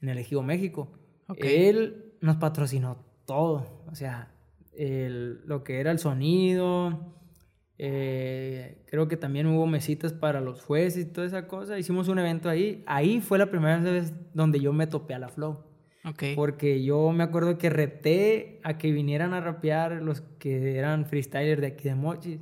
en 0.00 0.08
el 0.08 0.18
Ejido 0.18 0.42
México. 0.42 0.92
Él 1.36 2.14
nos 2.20 2.36
patrocinó 2.36 3.04
todo, 3.26 3.84
o 3.90 3.94
sea, 3.94 4.34
el- 4.72 5.40
lo 5.46 5.64
que 5.64 5.80
era 5.80 5.90
el 5.90 5.98
sonido, 5.98 7.14
eh, 7.78 8.84
creo 8.90 9.08
que 9.08 9.16
también 9.16 9.46
hubo 9.46 9.66
mesitas 9.66 10.12
para 10.12 10.40
los 10.40 10.62
jueces 10.62 11.06
y 11.06 11.12
toda 11.12 11.26
esa 11.26 11.46
cosa. 11.48 11.78
Hicimos 11.78 12.08
un 12.08 12.18
evento 12.18 12.48
ahí. 12.48 12.82
Ahí 12.86 13.20
fue 13.20 13.38
la 13.38 13.50
primera 13.50 13.78
vez 13.80 14.12
donde 14.34 14.60
yo 14.60 14.72
me 14.72 14.86
topé 14.86 15.14
a 15.14 15.18
la 15.18 15.28
Flow. 15.28 15.64
Ok. 16.04 16.22
Porque 16.36 16.82
yo 16.84 17.10
me 17.12 17.24
acuerdo 17.24 17.58
que 17.58 17.70
reté 17.70 18.60
a 18.62 18.78
que 18.78 18.92
vinieran 18.92 19.34
a 19.34 19.40
rapear 19.40 20.00
los 20.02 20.20
que 20.38 20.76
eran 20.78 21.06
freestylers 21.06 21.60
de 21.60 21.66
aquí 21.68 21.84
de 21.88 21.94
Mochis. 21.94 22.38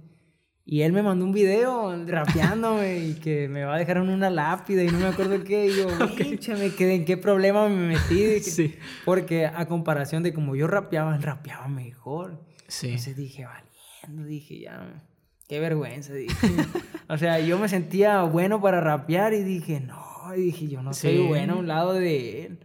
Y 0.68 0.82
él 0.82 0.92
me 0.92 1.00
mandó 1.02 1.24
un 1.24 1.30
video 1.32 1.94
rapeándome 2.06 2.98
y 2.98 3.14
que 3.14 3.48
me 3.48 3.64
va 3.64 3.76
a 3.76 3.78
dejar 3.78 3.98
en 3.98 4.08
una 4.08 4.30
lápida 4.30 4.82
y 4.82 4.88
no 4.88 4.98
me 4.98 5.06
acuerdo 5.06 5.42
qué. 5.44 5.66
Y 5.68 5.76
yo, 5.76 5.86
"Pinche, 6.16 6.54
me 6.56 6.70
quedé, 6.74 6.94
¿en 6.96 7.04
qué 7.04 7.16
problema 7.16 7.68
me 7.68 7.94
metí? 7.94 8.40
Sí. 8.40 8.74
Porque 9.04 9.46
a 9.46 9.66
comparación 9.66 10.22
de 10.24 10.34
como 10.34 10.56
yo 10.56 10.66
rapeaba, 10.66 11.14
él 11.14 11.22
rapeaba 11.22 11.68
mejor. 11.68 12.42
Sí. 12.66 12.88
Entonces 12.88 13.16
dije, 13.16 13.44
valiendo, 13.46 14.26
dije, 14.28 14.58
ya, 14.58 15.04
qué 15.48 15.60
vergüenza, 15.60 16.12
dije. 16.12 16.34
o 17.08 17.16
sea, 17.16 17.38
yo 17.38 17.58
me 17.60 17.68
sentía 17.68 18.22
bueno 18.22 18.60
para 18.60 18.80
rapear 18.80 19.34
y 19.34 19.44
dije, 19.44 19.78
no, 19.80 20.34
y 20.36 20.40
dije, 20.42 20.66
yo 20.66 20.82
no 20.82 20.92
soy 20.92 21.12
Sí. 21.18 21.22
bueno 21.28 21.54
a 21.54 21.56
un 21.58 21.68
lado 21.68 21.94
de 21.94 22.46
él. 22.46 22.58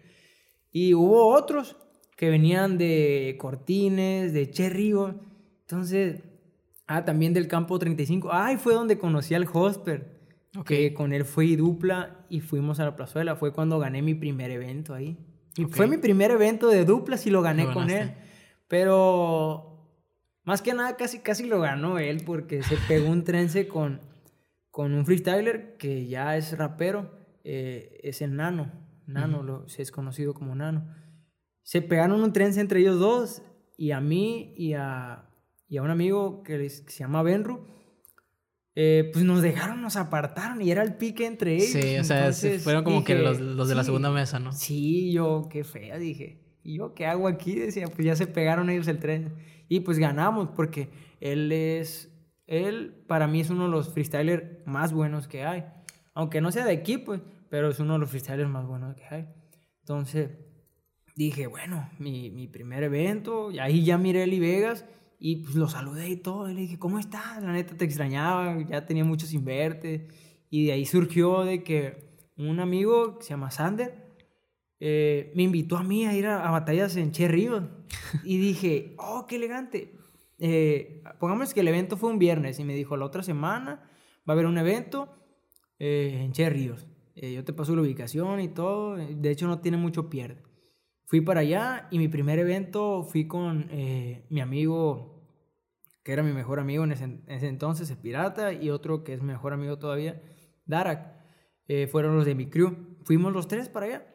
Y 0.72 0.93
hubo 0.93 1.28
otros 1.28 1.76
que 2.15 2.30
venían 2.30 2.78
de 2.78 3.36
Cortines, 3.39 4.34
de 4.34 4.49
Cherrío. 4.49 5.19
Entonces, 5.61 6.22
ah, 6.88 7.03
también 7.03 7.34
del 7.34 7.47
campo 7.47 7.78
35. 7.80 8.30
Ay, 8.32 8.57
fue 8.57 8.74
donde 8.74 8.97
conocí 8.97 9.34
al 9.34 9.47
Hosper. 9.51 10.22
Ok. 10.57 10.65
Que 10.65 10.93
con 10.93 11.13
él 11.13 11.26
fui 11.26 11.55
dupla 11.55 12.26
y 12.30 12.41
fuimos 12.41 12.80
a 12.80 12.86
la 12.86 12.95
plazuela. 12.95 13.36
Fue 13.36 13.53
cuando 13.53 13.80
gané 13.80 14.01
mi 14.01 14.13
primer 14.13 14.51
evento 14.51 14.93
ahí. 14.93 15.17
Y 15.57 15.65
fue 15.65 15.88
mi 15.88 15.97
primer 15.97 16.32
evento 16.32 16.69
de 16.69 16.86
duplas 16.86 17.26
y 17.28 17.30
lo 17.30 17.41
gané 17.41 17.65
Lo 17.65 17.74
con 17.74 17.89
él. 17.89 18.13
Pero 18.67 19.72
más 20.43 20.61
que 20.61 20.74
nada 20.74 20.95
casi, 20.95 21.19
casi 21.19 21.45
lo 21.45 21.59
ganó 21.59 21.99
él 21.99 22.24
porque 22.26 22.63
se 22.63 22.78
pegó 22.88 23.09
un 23.09 23.24
trence 23.24 23.67
con, 23.67 23.99
con 24.69 24.93
un 24.93 25.05
freestyler 25.05 25.76
que 25.78 26.07
ya 26.07 26.38
es 26.38 26.57
rapero. 26.57 27.11
eh, 27.43 27.99
es 28.03 28.22
el 28.22 28.36
Nano. 29.07 29.43
Lo, 29.43 29.67
se 29.69 29.81
es 29.81 29.91
conocido 29.91 30.33
como 30.33 30.55
Nano. 30.55 30.93
Se 31.63 31.81
pegaron 31.81 32.21
un 32.23 32.33
trence 32.33 32.59
entre 32.59 32.79
ellos 32.81 32.99
dos 32.99 33.41
y 33.77 33.91
a 33.91 34.01
mí 34.01 34.53
y 34.57 34.73
a, 34.73 35.29
y 35.67 35.77
a 35.77 35.81
un 35.83 35.89
amigo 35.89 36.43
que, 36.43 36.57
les- 36.57 36.81
que 36.81 36.91
se 36.91 36.99
llama 36.99 37.21
Benru. 37.23 37.65
eh, 38.75 39.09
pues 39.11 39.25
nos 39.25 39.41
dejaron, 39.41 39.81
nos 39.81 39.95
apartaron 39.97 40.61
y 40.61 40.71
era 40.71 40.81
el 40.83 40.95
pique 40.95 41.25
entre 41.25 41.55
ellos. 41.55 41.67
Sí, 41.83 41.97
o 41.97 42.03
sea, 42.03 42.19
Entonces 42.19 42.63
fueron 42.63 42.83
como 42.85 43.03
que 43.03 43.15
los, 43.15 43.39
los 43.39 43.67
de 43.67 43.75
la 43.75 43.83
segunda 43.83 44.11
mesa, 44.11 44.39
¿no? 44.39 44.53
Sí, 44.53 45.11
yo, 45.11 45.47
qué 45.49 45.63
fea, 45.63 45.97
dije. 45.97 46.39
¿Y 46.63 46.77
yo 46.77 46.93
qué 46.93 47.05
hago 47.05 47.27
aquí? 47.27 47.55
Decía, 47.55 47.87
pues 47.87 48.05
ya 48.05 48.15
se 48.15 48.27
pegaron 48.27 48.69
ellos 48.69 48.87
el 48.87 48.99
tren. 48.99 49.33
Y 49.67 49.81
pues 49.81 49.97
ganamos, 49.99 50.49
porque 50.55 50.89
él 51.19 51.51
es, 51.51 52.13
él 52.47 53.03
para 53.07 53.27
mí 53.27 53.41
es 53.41 53.49
uno 53.49 53.65
de 53.65 53.71
los 53.71 53.93
freestylers 53.93 54.65
más 54.65 54.93
buenos 54.93 55.27
que 55.27 55.43
hay. 55.43 55.65
Aunque 56.13 56.39
no 56.39 56.51
sea 56.51 56.65
de 56.65 56.71
pues, 56.97 57.21
pero 57.51 57.69
es 57.69 57.81
uno 57.81 57.93
de 57.93 57.99
los 57.99 58.09
freestylers 58.09 58.49
más 58.49 58.65
buenos 58.65 58.95
que 58.95 59.03
hay. 59.13 59.27
Entonces, 59.81 60.29
dije, 61.17 61.47
bueno, 61.47 61.89
mi, 61.99 62.31
mi 62.31 62.47
primer 62.47 62.81
evento, 62.81 63.51
y 63.51 63.59
ahí 63.59 63.83
ya 63.83 63.97
miré 63.97 64.23
Eli 64.23 64.39
Vegas 64.39 64.85
y 65.19 65.43
pues 65.43 65.55
lo 65.55 65.67
saludé 65.67 66.07
y 66.07 66.15
todo. 66.15 66.49
Y 66.49 66.53
le 66.53 66.61
dije, 66.61 66.79
¿cómo 66.79 66.97
estás? 66.97 67.43
La 67.43 67.51
neta 67.51 67.75
te 67.75 67.83
extrañaba, 67.83 68.57
ya 68.69 68.85
tenía 68.85 69.03
mucho 69.03 69.27
sin 69.27 69.43
verte. 69.43 70.07
Y 70.49 70.67
de 70.67 70.71
ahí 70.71 70.85
surgió 70.85 71.43
de 71.43 71.61
que 71.61 72.15
un 72.37 72.61
amigo 72.61 73.17
que 73.17 73.25
se 73.25 73.31
llama 73.31 73.51
Sander 73.51 74.01
eh, 74.79 75.33
me 75.35 75.43
invitó 75.43 75.75
a 75.75 75.83
mí 75.83 76.05
a 76.05 76.15
ir 76.15 76.27
a, 76.27 76.47
a 76.47 76.51
batallas 76.51 76.95
en 76.95 77.11
Che 77.11 77.27
Ríos. 77.27 77.65
Y 78.23 78.37
dije, 78.37 78.95
oh, 78.97 79.25
qué 79.27 79.35
elegante. 79.35 79.93
Eh, 80.39 81.03
pongamos 81.19 81.53
que 81.53 81.59
el 81.59 81.67
evento 81.67 81.97
fue 81.97 82.11
un 82.11 82.17
viernes 82.17 82.59
y 82.59 82.63
me 82.63 82.75
dijo, 82.75 82.95
la 82.95 83.05
otra 83.05 83.23
semana 83.23 83.89
va 84.27 84.27
a 84.27 84.31
haber 84.31 84.45
un 84.45 84.57
evento 84.57 85.09
eh, 85.79 86.21
en 86.23 86.31
Che 86.31 86.49
Ríos. 86.49 86.87
Eh, 87.22 87.34
yo 87.34 87.43
te 87.45 87.53
paso 87.53 87.76
la 87.76 87.84
ubicación 87.84 88.39
y 88.39 88.47
todo. 88.49 88.95
De 88.97 89.30
hecho, 89.32 89.47
no 89.47 89.59
tiene 89.59 89.78
mucho 89.78 90.09
pierde. 90.09 90.41
Fui 91.05 91.22
para 91.22 91.41
allá 91.41 91.88
y 91.91 91.99
mi 91.99 92.07
primer 92.07 92.39
evento 92.39 93.03
fui 93.03 93.28
con 93.28 93.67
eh, 93.69 94.26
mi 94.30 94.41
amigo, 94.41 95.22
que 96.03 96.13
era 96.13 96.24
mi 96.24 96.34
mejor 96.34 96.59
amigo 96.59 96.84
en 96.84 96.93
ese, 96.93 97.03
en 97.03 97.24
ese 97.28 97.47
entonces, 97.47 97.89
el 97.91 97.97
Pirata, 97.97 98.53
y 98.53 98.69
otro 98.72 99.03
que 99.03 99.13
es 99.13 99.22
mi 99.22 99.28
mejor 99.28 99.53
amigo 99.53 99.78
todavía, 99.78 100.22
Darak. 100.65 101.19
Eh, 101.67 101.88
fueron 101.88 102.15
los 102.15 102.26
de 102.26 102.34
mi 102.36 102.47
crew. 102.49 102.97
Fuimos 103.03 103.32
los 103.34 103.47
tres 103.47 103.69
para 103.69 103.86
allá. 103.86 104.07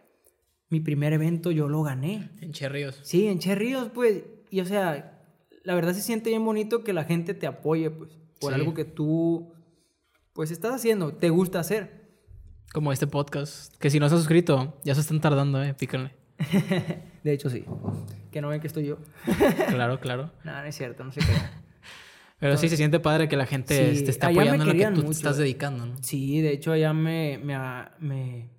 Mi 0.68 0.80
primer 0.80 1.12
evento 1.12 1.52
yo 1.52 1.68
lo 1.68 1.82
gané. 1.82 2.30
En 2.40 2.52
Cherríos. 2.52 2.98
Sí, 3.02 3.28
en 3.28 3.38
Che 3.38 3.54
Ríos, 3.54 3.88
pues. 3.94 4.24
Y 4.50 4.60
o 4.60 4.64
sea, 4.66 5.22
la 5.62 5.74
verdad 5.74 5.92
se 5.94 6.02
siente 6.02 6.30
bien 6.30 6.44
bonito 6.44 6.82
que 6.82 6.92
la 6.92 7.04
gente 7.04 7.34
te 7.34 7.46
apoye, 7.46 7.90
pues, 7.90 8.18
por 8.40 8.52
Sí. 8.52 8.58
algo 8.60 8.74
que 8.74 8.84
tú, 8.84 9.52
pues, 10.32 10.50
estás 10.50 10.74
haciendo, 10.74 11.14
te 11.14 11.30
gusta 11.30 11.60
hacer. 11.60 11.95
Como 12.76 12.92
este 12.92 13.06
podcast. 13.06 13.74
Que 13.78 13.88
si 13.88 13.98
no 13.98 14.06
se 14.10 14.16
ha 14.16 14.18
suscrito, 14.18 14.76
ya 14.84 14.94
se 14.94 15.00
están 15.00 15.18
tardando, 15.18 15.62
eh. 15.62 15.72
Pícanle. 15.72 16.12
De 17.24 17.32
hecho, 17.32 17.48
sí. 17.48 17.64
Que 18.30 18.42
no 18.42 18.48
ven 18.48 18.60
que 18.60 18.66
estoy 18.66 18.84
yo. 18.84 18.98
Claro, 19.70 19.98
claro. 19.98 20.30
No, 20.44 20.52
no 20.52 20.62
es 20.62 20.76
cierto, 20.76 21.02
no 21.02 21.10
se 21.10 21.20
crean. 21.20 21.52
Pero 22.38 22.58
sí 22.58 22.68
se 22.68 22.76
siente 22.76 23.00
padre 23.00 23.30
que 23.30 23.36
la 23.38 23.46
gente 23.46 23.94
Sí, 23.94 24.04
te 24.04 24.10
esté 24.10 24.26
apoyando 24.26 24.64
en 24.64 24.68
lo 24.68 24.74
que 24.74 24.84
tú 24.88 25.00
te 25.00 25.06
mucho, 25.06 25.10
estás 25.12 25.38
eh. 25.38 25.44
dedicando, 25.44 25.86
¿no? 25.86 25.94
Sí, 26.02 26.42
de 26.42 26.52
hecho 26.52 26.70
allá 26.70 26.92
me, 26.92 27.40
me, 27.42 27.56
me, 27.98 28.50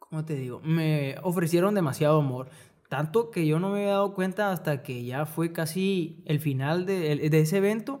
¿cómo 0.00 0.24
te 0.24 0.34
digo? 0.34 0.60
Me 0.64 1.14
ofrecieron 1.22 1.76
demasiado 1.76 2.18
amor. 2.18 2.50
Tanto 2.88 3.30
que 3.30 3.46
yo 3.46 3.60
no 3.60 3.70
me 3.70 3.82
había 3.82 3.90
dado 3.90 4.14
cuenta 4.14 4.50
hasta 4.50 4.82
que 4.82 5.04
ya 5.04 5.26
fue 5.26 5.52
casi 5.52 6.24
el 6.26 6.40
final 6.40 6.86
de, 6.86 7.28
de 7.30 7.40
ese 7.40 7.58
evento, 7.58 8.00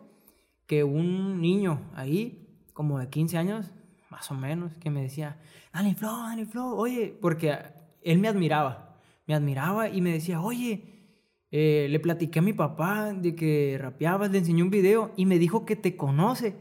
que 0.66 0.82
un 0.82 1.40
niño 1.40 1.92
ahí, 1.94 2.44
como 2.72 2.98
de 2.98 3.08
15 3.08 3.38
años, 3.38 3.72
más 4.10 4.30
o 4.30 4.34
menos, 4.34 4.72
que 4.80 4.90
me 4.90 5.02
decía, 5.02 5.36
Dani 5.72 5.94
Flow, 5.94 6.22
Dani 6.22 6.44
Flow, 6.44 6.76
oye, 6.76 7.16
porque 7.20 7.56
él 8.02 8.18
me 8.18 8.28
admiraba, 8.28 8.96
me 9.26 9.34
admiraba 9.34 9.88
y 9.88 10.00
me 10.00 10.12
decía, 10.12 10.40
oye, 10.40 10.98
eh, 11.50 11.86
le 11.88 12.00
platiqué 12.00 12.40
a 12.40 12.42
mi 12.42 12.52
papá 12.52 13.12
de 13.12 13.34
que 13.34 13.78
rapeabas, 13.80 14.30
le 14.30 14.38
enseñé 14.38 14.62
un 14.62 14.70
video 14.70 15.12
y 15.16 15.26
me 15.26 15.38
dijo 15.38 15.64
que 15.64 15.76
te 15.76 15.96
conoce. 15.96 16.54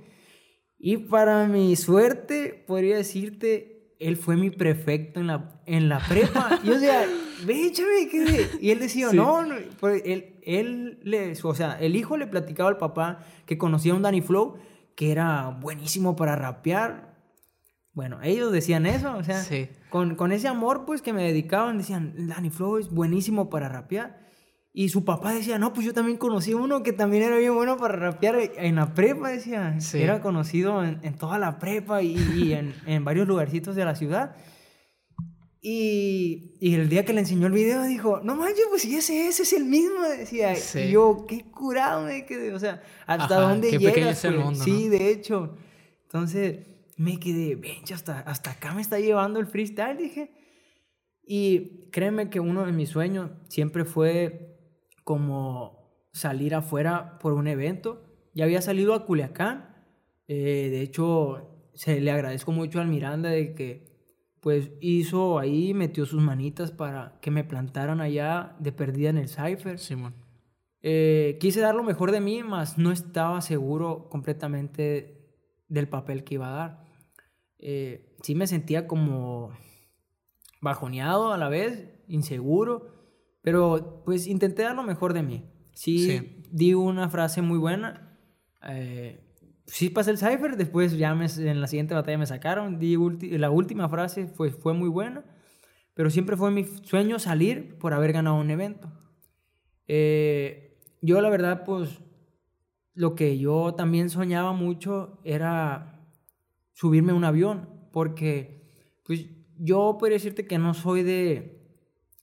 Y 0.79 0.97
para 0.97 1.47
mi 1.47 1.75
suerte, 1.75 2.63
podría 2.67 2.97
decirte, 2.97 3.95
él 3.99 4.15
fue 4.15 4.35
mi 4.35 4.49
prefecto 4.49 5.19
en 5.19 5.27
la, 5.27 5.61
en 5.65 5.89
la 5.89 5.99
prepa. 5.99 6.59
y 6.63 6.69
o 6.69 6.79
sea, 6.79 7.05
ve, 7.45 7.71
¿qué? 7.73 8.49
Y 8.61 8.71
él 8.71 8.79
decía, 8.79 9.11
no, 9.11 9.43
no, 9.43 9.55
pues 9.79 10.01
él, 10.05 10.39
él 10.43 10.99
le, 11.03 11.33
o 11.43 11.55
sea, 11.55 11.79
el 11.79 11.95
hijo 11.95 12.17
le 12.17 12.27
platicaba 12.27 12.69
al 12.69 12.77
papá 12.77 13.19
que 13.45 13.57
conocía 13.57 13.93
a 13.93 13.95
un 13.95 14.01
Danny 14.01 14.21
Flow 14.21 14.57
que 14.97 15.11
era 15.11 15.49
buenísimo 15.61 16.15
para 16.15 16.35
rapear. 16.35 17.06
Bueno, 17.97 18.19
ellos 18.21 18.51
decían 18.51 18.85
eso, 18.85 19.17
o 19.17 19.23
sea, 19.23 19.43
con, 19.89 20.13
con, 20.13 20.31
ese 20.31 20.47
amor 20.47 20.85
pues 20.85 21.01
que 21.01 21.13
me 21.13 21.23
dedicaban, 21.23 21.79
decían, 21.79 22.27
Danny 22.27 22.51
Flow 22.51 22.77
es 22.77 22.91
buenísimo 22.91 23.49
para 23.49 23.69
rapear. 23.69 24.19
Y 24.71 24.89
su 24.89 25.03
papá 25.03 25.33
decía, 25.33 25.57
no, 25.57 25.73
pues 25.73 25.83
yo 25.83 25.95
también 25.95 26.19
conocí 26.19 26.53
uno 26.53 26.83
que 26.83 26.93
también 26.93 27.23
era 27.23 27.37
bien 27.37 27.55
bueno 27.55 27.75
para 27.77 27.95
rapear 27.95 28.51
en 28.57 28.75
la 28.75 28.93
prepa, 28.93 29.29
decía. 29.29 29.75
Era 29.95 30.21
conocido 30.21 30.83
en, 30.83 30.99
en, 31.01 31.15
toda 31.15 31.39
la 31.39 31.57
prepa 31.57 32.03
y, 32.03 32.17
y 32.35 32.53
en, 32.53 32.75
en, 32.85 33.03
varios 33.03 33.27
lugarcitos 33.27 33.75
de 33.75 33.83
la 33.83 33.95
ciudad. 33.95 34.35
Y, 35.59 36.55
y, 36.59 36.75
el 36.75 36.89
día 36.89 37.03
que 37.03 37.13
le 37.13 37.21
enseñó 37.21 37.47
el 37.47 37.53
video 37.53 37.81
dijo, 37.81 38.21
no 38.23 38.35
manches, 38.35 38.65
pues 38.69 38.83
si 38.83 38.95
ese, 38.95 39.27
ese 39.27 39.41
es 39.41 39.53
el 39.53 39.65
mismo, 39.65 40.03
decía. 40.03 40.53
Y 40.53 40.91
yo, 40.91 41.25
qué 41.27 41.49
curado 41.49 42.05
me 42.05 42.27
quedé, 42.27 42.53
o 42.53 42.59
sea, 42.59 42.83
hasta 43.07 43.39
dónde 43.39 43.75
llegas. 43.75 44.23
El 44.23 44.37
mundo, 44.37 44.63
sí, 44.63 44.87
de 44.87 45.09
hecho. 45.09 45.57
Entonces 46.03 46.76
me 46.97 47.19
quedé, 47.19 47.55
bench, 47.55 47.91
hasta, 47.91 48.19
hasta 48.21 48.51
acá 48.51 48.73
me 48.73 48.81
está 48.81 48.99
llevando 48.99 49.39
el 49.39 49.47
freestyle, 49.47 49.97
dije. 49.97 50.31
Y 51.23 51.89
créeme 51.91 52.29
que 52.29 52.39
uno 52.39 52.65
de 52.65 52.71
mis 52.71 52.89
sueños 52.89 53.31
siempre 53.47 53.85
fue 53.85 54.57
como 55.03 56.07
salir 56.11 56.55
afuera 56.55 57.19
por 57.19 57.33
un 57.33 57.47
evento. 57.47 58.03
Ya 58.33 58.45
había 58.45 58.61
salido 58.61 58.93
a 58.93 59.05
Culiacán. 59.05 59.75
Eh, 60.27 60.69
de 60.71 60.81
hecho, 60.81 61.69
se 61.73 62.01
le 62.01 62.11
agradezco 62.11 62.51
mucho 62.51 62.81
al 62.81 62.87
Miranda 62.87 63.29
de 63.29 63.53
que 63.53 63.87
pues 64.39 64.71
hizo 64.79 65.39
ahí, 65.39 65.73
metió 65.73 66.05
sus 66.05 66.21
manitas 66.21 66.71
para 66.71 67.19
que 67.21 67.31
me 67.31 67.43
plantaran 67.43 68.01
allá 68.01 68.55
de 68.59 68.71
perdida 68.71 69.09
en 69.09 69.17
el 69.17 69.27
Cypher. 69.27 69.77
Simón. 69.77 70.15
Eh, 70.81 71.37
quise 71.41 71.59
dar 71.59 71.75
lo 71.75 71.83
mejor 71.83 72.11
de 72.11 72.21
mí, 72.21 72.43
mas 72.43 72.77
no 72.77 72.91
estaba 72.91 73.41
seguro 73.41 74.07
completamente 74.09 75.35
del 75.67 75.89
papel 75.89 76.23
que 76.23 76.35
iba 76.35 76.47
a 76.47 76.57
dar. 76.57 76.86
Eh, 77.59 78.15
sí 78.21 78.35
me 78.35 78.47
sentía 78.47 78.87
como 78.87 79.51
bajoneado 80.61 81.33
a 81.33 81.37
la 81.37 81.49
vez, 81.49 81.89
inseguro, 82.07 82.87
pero 83.41 84.03
pues 84.05 84.27
intenté 84.27 84.63
dar 84.63 84.75
lo 84.75 84.83
mejor 84.83 85.13
de 85.13 85.23
mí. 85.23 85.43
Sí, 85.73 86.43
di 86.49 86.73
una 86.73 87.09
frase 87.09 87.41
muy 87.41 87.57
buena. 87.57 88.17
Eh, 88.67 89.23
sí 89.65 89.89
pasé 89.89 90.11
el 90.11 90.17
cipher, 90.17 90.57
después 90.57 90.97
ya 90.97 91.11
en 91.11 91.61
la 91.61 91.67
siguiente 91.67 91.93
batalla 91.93 92.17
me 92.17 92.25
sacaron. 92.25 92.79
Di 92.79 92.97
la 93.37 93.49
última 93.51 93.87
frase 93.89 94.27
fue, 94.27 94.51
fue 94.51 94.73
muy 94.73 94.89
buena, 94.89 95.23
pero 95.93 96.09
siempre 96.09 96.35
fue 96.35 96.51
mi 96.51 96.63
sueño 96.63 97.19
salir 97.19 97.77
por 97.77 97.93
haber 97.93 98.13
ganado 98.13 98.37
un 98.37 98.49
evento. 98.49 98.91
Eh, 99.87 100.79
yo 101.01 101.21
la 101.21 101.29
verdad, 101.29 101.63
pues 101.63 101.99
lo 102.93 103.13
que 103.13 103.37
yo 103.37 103.75
también 103.75 104.09
soñaba 104.09 104.53
mucho 104.53 105.19
era 105.23 105.96
subirme 106.77 107.11
a 107.11 107.15
un 107.15 107.25
avión, 107.25 107.69
porque 107.91 109.01
pues 109.03 109.25
yo 109.57 109.97
podría 109.99 110.15
decirte 110.15 110.47
que 110.47 110.57
no 110.57 110.73
soy 110.73 111.03
de 111.03 111.57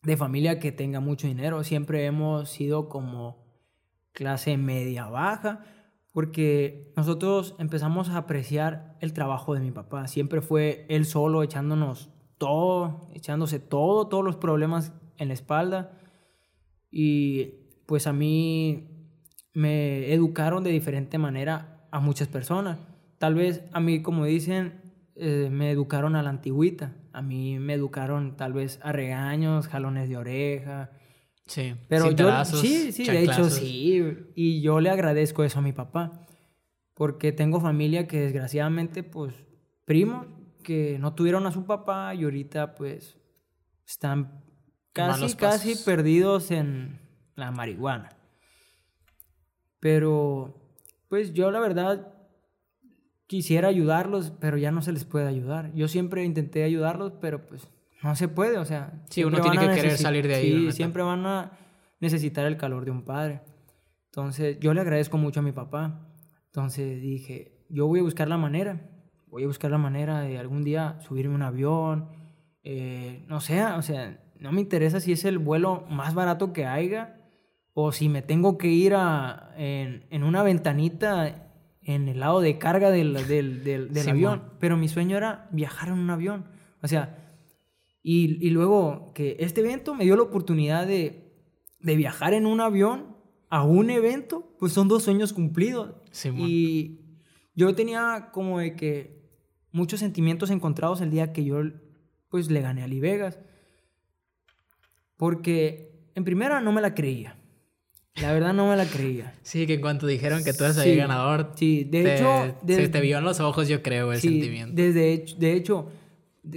de 0.05 0.16
familia 0.16 0.61
que 0.61 0.72
tenga 0.72 1.00
mucho 1.00 1.26
dinero. 1.26 1.64
Siempre 1.64 2.05
hemos 2.05 2.50
sido 2.50 2.88
como 2.88 3.42
clase 4.12 4.57
media 4.57 5.07
baja, 5.07 5.64
porque 6.12 6.92
nosotros 6.96 7.57
empezamos 7.59 8.11
a 8.11 8.18
apreciar 8.18 8.96
el 9.00 9.12
trabajo 9.12 9.55
de 9.55 9.61
mi 9.61 9.72
papá. 9.72 10.07
Siempre 10.07 10.40
fue 10.40 10.86
él 10.88 11.07
solo 11.07 11.42
echándonos 11.42 12.11
todo, 12.38 13.09
echándose 13.14 13.59
todo, 13.59 14.07
todos 14.09 14.24
los 14.24 14.36
problemas 14.36 14.92
en 15.16 15.28
la 15.28 15.34
espalda. 15.34 15.98
Y 16.90 17.55
pues 17.86 18.07
a 18.07 18.12
mí 18.12 19.11
me 19.55 20.12
educaron 20.12 20.62
de 20.62 20.70
diferente 20.70 21.18
manera 21.18 21.88
a 21.90 21.98
muchas 21.98 22.28
personas. 22.28 22.78
Tal 23.25 23.37
vez 23.37 23.62
a 23.72 23.81
mí, 23.81 24.03
como 24.03 24.27
dicen, 24.27 24.83
eh, 25.16 25.49
me 25.51 25.70
educaron 25.70 26.14
a 26.14 26.22
la 26.22 26.29
antigüita. 26.29 26.95
A 27.14 27.22
mí 27.22 27.59
me 27.59 27.72
educaron 27.72 28.37
tal 28.37 28.53
vez 28.53 28.79
a 28.83 28.93
regaños, 28.93 29.66
jalones 29.66 30.11
de 30.11 30.18
oreja. 30.18 30.91
Sí, 31.47 31.75
pero 31.89 32.11
yo 32.11 32.45
sí, 32.45 32.93
sí, 32.93 33.07
de 33.07 33.22
hecho 33.22 33.49
sí, 33.49 34.29
y 34.35 34.61
yo 34.61 34.79
le 34.79 34.91
agradezco 34.91 35.43
eso 35.43 35.61
a 35.61 35.62
mi 35.62 35.72
papá, 35.72 36.27
porque 36.93 37.33
tengo 37.33 37.62
familia 37.62 38.07
que 38.07 38.20
desgraciadamente 38.20 39.03
pues 39.03 39.33
primos 39.87 40.27
que 40.62 40.99
no 40.99 41.14
tuvieron 41.14 41.47
a 41.47 41.51
su 41.51 41.64
papá 41.64 42.14
y 42.14 42.25
ahorita 42.25 42.75
pues 42.75 43.16
están 43.87 44.45
casi 44.93 45.35
casi 45.35 45.77
perdidos 45.77 46.51
en 46.51 47.01
la 47.37 47.51
marihuana. 47.53 48.11
Pero 49.81 50.61
pues 51.09 51.33
yo 51.33 51.51
la 51.51 51.61
verdad 51.61 52.13
quisiera 53.27 53.68
ayudarlos, 53.68 54.33
pero 54.41 54.57
ya 54.57 54.70
no 54.70 54.83
se 54.83 54.93
les 54.93 55.05
puede 55.05 55.29
ayudar. 55.29 55.72
Yo 55.75 55.89
siempre 55.89 56.25
intenté 56.25 56.64
ayudarlos, 56.64 57.12
pero 57.20 57.47
pues 57.47 57.68
no 58.03 58.14
se 58.16 58.29
puede, 58.29 58.59
o 58.59 58.64
sea... 58.64 59.03
Sí, 59.09 59.25
uno 59.25 59.41
tiene 59.41 59.59
que 59.59 59.75
querer 59.75 59.97
salir 59.97 60.29
de 60.29 60.35
ahí. 60.35 60.66
Sí, 60.66 60.72
siempre 60.72 61.03
van 61.03 61.25
a 61.27 61.53
necesitar 62.01 62.47
el 62.47 62.57
calor 62.57 62.85
de 62.85 62.91
un 62.91 63.03
padre. 63.03 63.41
Entonces, 64.07 64.59
yo 64.61 64.75
le 64.75 64.81
agradezco 64.81 65.16
mucho 65.16 65.41
a 65.41 65.43
mi 65.43 65.53
papá. 65.53 66.07
Entonces 66.47 67.01
dije, 67.01 67.64
yo 67.68 67.87
voy 67.87 68.01
a 68.01 68.03
buscar 68.05 68.29
la 68.29 68.37
manera, 68.37 68.89
voy 69.27 69.43
a 69.43 69.47
buscar 69.49 69.70
la 69.70 69.79
manera 69.79 70.20
de 70.20 70.39
algún 70.39 70.62
día 70.62 70.99
subirme 71.01 71.35
un 71.35 71.43
avión, 71.43 72.11
eh, 72.62 73.25
no 73.27 73.41
sé, 73.41 73.64
o 73.64 73.83
sea, 73.83 74.22
no 74.39 74.53
me 74.53 74.61
interesa 74.61 75.01
si 75.01 75.12
es 75.12 75.25
el 75.25 75.39
vuelo 75.39 75.85
más 75.91 76.14
barato 76.14 76.53
que 76.53 76.66
haya 76.66 77.20
o 77.72 77.91
si 77.91 78.09
me 78.09 78.22
tengo 78.22 78.57
que 78.57 78.68
ir 78.68 78.95
a, 78.95 79.53
en, 79.57 80.07
en 80.11 80.22
una 80.22 80.45
ventanita 80.45 81.43
en 81.85 82.09
el 82.09 82.20
lado 82.20 82.41
de 82.41 82.59
carga 82.59 82.91
del, 82.91 83.14
del, 83.28 84.09
avión. 84.09 84.43
Pero 84.59 84.76
mi 84.76 84.89
sueño 84.89 85.16
era 85.16 85.49
viajar 85.53 85.89
en 85.89 85.95
un 85.95 86.11
avión. 86.11 86.45
O 86.82 86.89
sea, 86.89 87.37
y, 88.03 88.47
y, 88.47 88.51
luego 88.51 89.12
que 89.14 89.37
este 89.41 89.61
evento 89.61 89.95
me 89.95 90.05
dio 90.05 90.16
la 90.16 90.22
oportunidad 90.22 90.87
de, 90.87 91.32
de, 91.80 91.97
viajar 91.97 92.35
en 92.35 92.45
un 92.45 92.61
avión 92.61 93.16
a 93.49 93.64
un 93.64 93.89
evento, 93.89 94.55
pues 94.59 94.72
son 94.72 94.89
dos 94.89 95.05
sueños 95.05 95.32
cumplidos. 95.32 95.95
y 96.37 97.01
yo 97.55 97.74
tenía 97.74 98.30
como 98.32 98.59
de 98.59 98.74
que 98.74 99.24
muchos 99.72 100.01
sentimientos 100.01 100.51
encontrados 100.51 101.01
el 101.01 101.11
día 101.11 101.32
que 101.32 101.45
yo 101.45 101.62
pues 102.28 102.51
le 102.51 102.61
gané 102.61 102.82
a 102.82 102.89
Lee 102.89 103.01
Vegas. 103.01 103.39
Porque 105.16 106.11
en 106.14 106.24
primera 106.24 106.61
no 106.61 106.72
me 106.72 106.80
la 106.80 106.95
creía. 106.95 107.39
La 108.20 108.32
verdad 108.32 108.54
no 108.54 108.68
me 108.68 108.76
la 108.76 108.86
creía. 108.86 109.34
Sí, 109.42 109.66
que 109.66 109.74
en 109.74 109.80
cuanto 109.80 110.06
dijeron 110.06 110.44
que 110.44 110.52
tú 110.52 110.64
eres 110.64 110.76
el 110.78 110.96
ganador. 110.96 111.52
Sí, 111.56 111.84
de 111.84 112.14
hecho. 112.14 112.56
se 112.66 112.88
te 112.88 113.00
vio 113.00 113.18
en 113.18 113.24
los 113.24 113.40
ojos, 113.40 113.68
yo 113.68 113.82
creo, 113.82 114.12
el 114.12 114.20
sentimiento. 114.20 114.74
Desde, 114.74 115.24
de 115.36 115.52
hecho, 115.52 115.90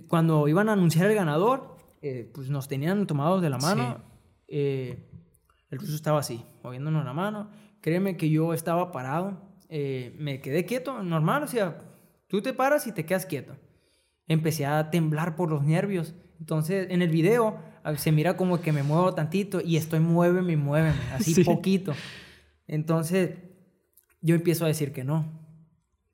cuando 0.08 0.48
iban 0.48 0.70
a 0.70 0.74
anunciar 0.74 1.10
el 1.10 1.16
ganador, 1.16 1.76
eh, 2.02 2.30
pues 2.34 2.50
nos 2.50 2.68
tenían 2.68 3.08
tomados 3.08 3.42
de 3.42 3.50
la 3.50 3.58
mano. 3.58 4.04
Eh, 4.48 5.10
el 5.72 5.80
ruso 5.80 5.96
estaba 5.96 6.20
así, 6.20 6.46
moviéndonos 6.64 7.04
la 7.04 7.14
mano. 7.14 7.50
Créeme 7.82 8.18
que 8.18 8.30
yo 8.30 8.54
estaba 8.54 8.92
parado. 8.92 9.42
Eh, 9.70 10.16
me 10.20 10.42
quedé 10.42 10.66
quieto, 10.66 11.02
normal, 11.02 11.44
o 11.44 11.48
sea, 11.48 11.82
tú 12.28 12.42
te 12.42 12.54
paras 12.54 12.86
y 12.86 12.92
te 12.92 13.06
quedas 13.06 13.26
quieto. 13.26 13.56
Empecé 14.28 14.66
a 14.66 14.92
temblar 14.92 15.36
por 15.36 15.50
los 15.50 15.64
nervios. 15.64 16.14
Entonces, 16.40 16.88
en 16.92 17.02
el 17.02 17.10
video 17.10 17.60
se 17.96 18.12
mira 18.12 18.36
como 18.36 18.60
que 18.62 18.72
me 18.72 18.84
muevo 18.84 19.14
tantito 19.14 19.62
y 19.62 19.78
estoy 19.78 20.00
muéveme 20.00 20.54
y 20.54 20.58
muéveme, 20.58 21.00
así 21.14 21.44
poquito. 21.46 21.94
Entonces, 22.68 23.38
yo 24.22 24.36
empiezo 24.36 24.66
a 24.66 24.68
decir 24.68 24.92
que 24.92 25.04
no. 25.04 25.48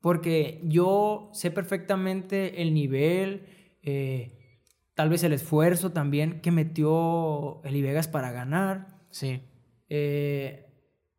Porque 0.00 0.60
yo 0.64 1.30
sé 1.32 1.50
perfectamente 1.50 2.62
el 2.62 2.74
nivel, 2.74 3.46
eh, 3.82 4.60
tal 4.94 5.08
vez 5.08 5.24
el 5.24 5.32
esfuerzo 5.32 5.92
también 5.92 6.40
que 6.40 6.50
metió 6.50 7.62
Eli 7.64 7.82
Vegas 7.82 8.06
para 8.08 8.30
ganar. 8.30 9.00
Sí. 9.10 9.40
Eh, 9.88 10.66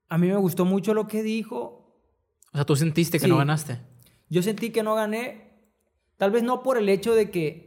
a 0.07 0.17
mí 0.17 0.27
me 0.27 0.37
gustó 0.37 0.65
mucho 0.65 0.93
lo 0.93 1.07
que 1.07 1.23
dijo. 1.23 1.99
O 2.53 2.57
sea, 2.57 2.65
tú 2.65 2.75
sentiste 2.75 3.19
que 3.19 3.27
no 3.27 3.37
ganaste. 3.37 3.79
Yo 4.29 4.41
sentí 4.41 4.69
que 4.69 4.83
no 4.83 4.95
gané, 4.95 5.51
tal 6.17 6.31
vez 6.31 6.43
no 6.43 6.63
por 6.63 6.77
el 6.77 6.89
hecho 6.89 7.13
de 7.13 7.29
que 7.29 7.65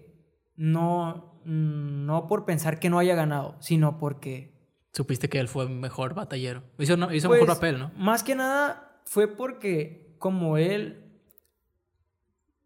no, 0.57 1.28
no 1.49 2.27
por 2.27 2.45
pensar 2.45 2.79
que 2.79 2.91
no 2.91 2.99
haya 2.99 3.15
ganado, 3.15 3.57
sino 3.61 3.99
porque... 3.99 4.53
Supiste 4.93 5.29
que 5.29 5.41
él 5.41 5.49
fue 5.49 5.69
mejor 5.69 6.15
batallero. 6.15 6.63
Hizo, 6.79 6.95
hizo 7.13 7.29
mejor 7.31 7.47
pues, 7.47 7.59
papel, 7.59 7.79
¿no? 7.79 7.91
Más 7.97 8.23
que 8.23 8.35
nada 8.35 9.01
fue 9.05 9.29
porque 9.29 10.15
como 10.19 10.59
él 10.59 11.05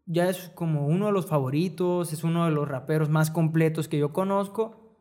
ya 0.05 0.29
es 0.29 0.49
como 0.49 0.87
uno 0.87 1.05
de 1.05 1.11
los 1.13 1.27
favoritos, 1.27 2.11
es 2.11 2.25
uno 2.25 2.45
de 2.45 2.51
los 2.51 2.67
raperos 2.67 3.09
más 3.09 3.31
completos 3.31 3.87
que 3.87 3.97
yo 3.97 4.11
conozco. 4.11 4.97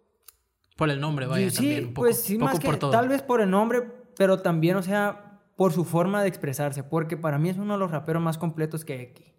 Por 0.77 0.91
el 0.91 1.01
nombre, 1.01 1.27
vaya, 1.27 1.51
sí, 1.51 1.57
también. 1.57 1.87
Un 1.87 1.95
poco, 1.95 2.07
pues 2.07 2.23
sí, 2.23 2.39
más 2.39 2.61
que, 2.61 2.77
Tal 2.77 3.09
vez 3.09 3.23
por 3.23 3.41
el 3.41 3.51
nombre, 3.51 3.83
pero 4.17 4.41
también, 4.41 4.77
o 4.77 4.83
sea, 4.83 5.41
por 5.57 5.73
su 5.73 5.85
forma 5.85 6.23
de 6.23 6.29
expresarse, 6.29 6.85
porque 6.85 7.17
para 7.17 7.39
mí 7.39 7.49
es 7.49 7.59
uno 7.59 7.75
de 7.75 7.81
los 7.81 7.91
raperos 7.91 8.23
más 8.23 8.39
completos 8.39 8.85
que 8.85 8.93
hay 8.93 9.01
aquí. 9.01 9.35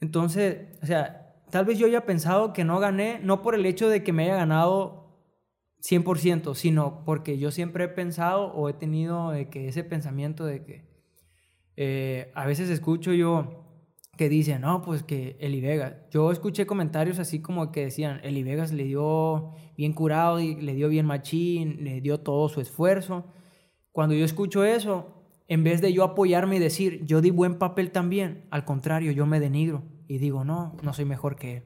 Entonces, 0.00 0.78
o 0.82 0.86
sea, 0.86 1.27
tal 1.50 1.64
vez 1.64 1.78
yo 1.78 1.86
haya 1.86 2.06
pensado 2.06 2.52
que 2.52 2.64
no 2.64 2.78
gané, 2.80 3.20
no 3.22 3.42
por 3.42 3.54
el 3.54 3.66
hecho 3.66 3.88
de 3.88 4.02
que 4.02 4.12
me 4.12 4.24
haya 4.24 4.36
ganado 4.36 5.08
100%, 5.82 6.54
sino 6.54 7.04
porque 7.04 7.38
yo 7.38 7.50
siempre 7.50 7.84
he 7.84 7.88
pensado 7.88 8.52
o 8.52 8.68
he 8.68 8.72
tenido 8.72 9.32
que 9.50 9.68
ese 9.68 9.84
pensamiento 9.84 10.44
de 10.44 10.64
que 10.64 10.88
eh, 11.76 12.32
a 12.34 12.46
veces 12.46 12.70
escucho 12.70 13.12
yo 13.12 13.64
que 14.16 14.28
dicen, 14.28 14.62
no, 14.62 14.82
pues 14.82 15.04
que 15.04 15.36
Eli 15.38 15.60
Vegas. 15.60 15.94
Yo 16.10 16.32
escuché 16.32 16.66
comentarios 16.66 17.20
así 17.20 17.40
como 17.40 17.70
que 17.70 17.84
decían, 17.84 18.20
Eli 18.24 18.42
Vegas 18.42 18.72
le 18.72 18.82
dio 18.82 19.52
bien 19.76 19.92
curado, 19.92 20.40
y 20.40 20.56
le 20.56 20.74
dio 20.74 20.88
bien 20.88 21.06
machín, 21.06 21.84
le 21.84 22.00
dio 22.00 22.18
todo 22.18 22.48
su 22.48 22.60
esfuerzo. 22.60 23.26
Cuando 23.92 24.16
yo 24.16 24.24
escucho 24.24 24.64
eso, 24.64 25.22
en 25.46 25.62
vez 25.62 25.80
de 25.80 25.92
yo 25.92 26.02
apoyarme 26.02 26.56
y 26.56 26.58
decir, 26.58 27.04
yo 27.06 27.20
di 27.20 27.30
buen 27.30 27.58
papel 27.58 27.92
también, 27.92 28.46
al 28.50 28.64
contrario, 28.64 29.12
yo 29.12 29.24
me 29.24 29.38
denigro 29.38 29.84
y 30.08 30.18
digo, 30.18 30.44
no, 30.44 30.76
no 30.82 30.92
soy 30.92 31.04
mejor 31.04 31.36
que 31.36 31.58
él. 31.58 31.62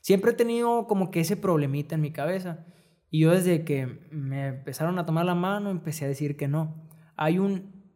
Siempre 0.00 0.30
he 0.30 0.34
tenido 0.34 0.86
como 0.86 1.10
que 1.10 1.20
ese 1.20 1.36
problemita 1.36 1.96
en 1.96 2.00
mi 2.00 2.12
cabeza. 2.12 2.64
Y 3.10 3.20
yo 3.20 3.32
desde 3.32 3.64
que 3.64 3.86
me 4.10 4.46
empezaron 4.46 4.98
a 4.98 5.04
tomar 5.04 5.26
la 5.26 5.34
mano, 5.34 5.70
empecé 5.70 6.04
a 6.04 6.08
decir 6.08 6.36
que 6.36 6.48
no. 6.48 6.88
Hay 7.16 7.38
un 7.38 7.92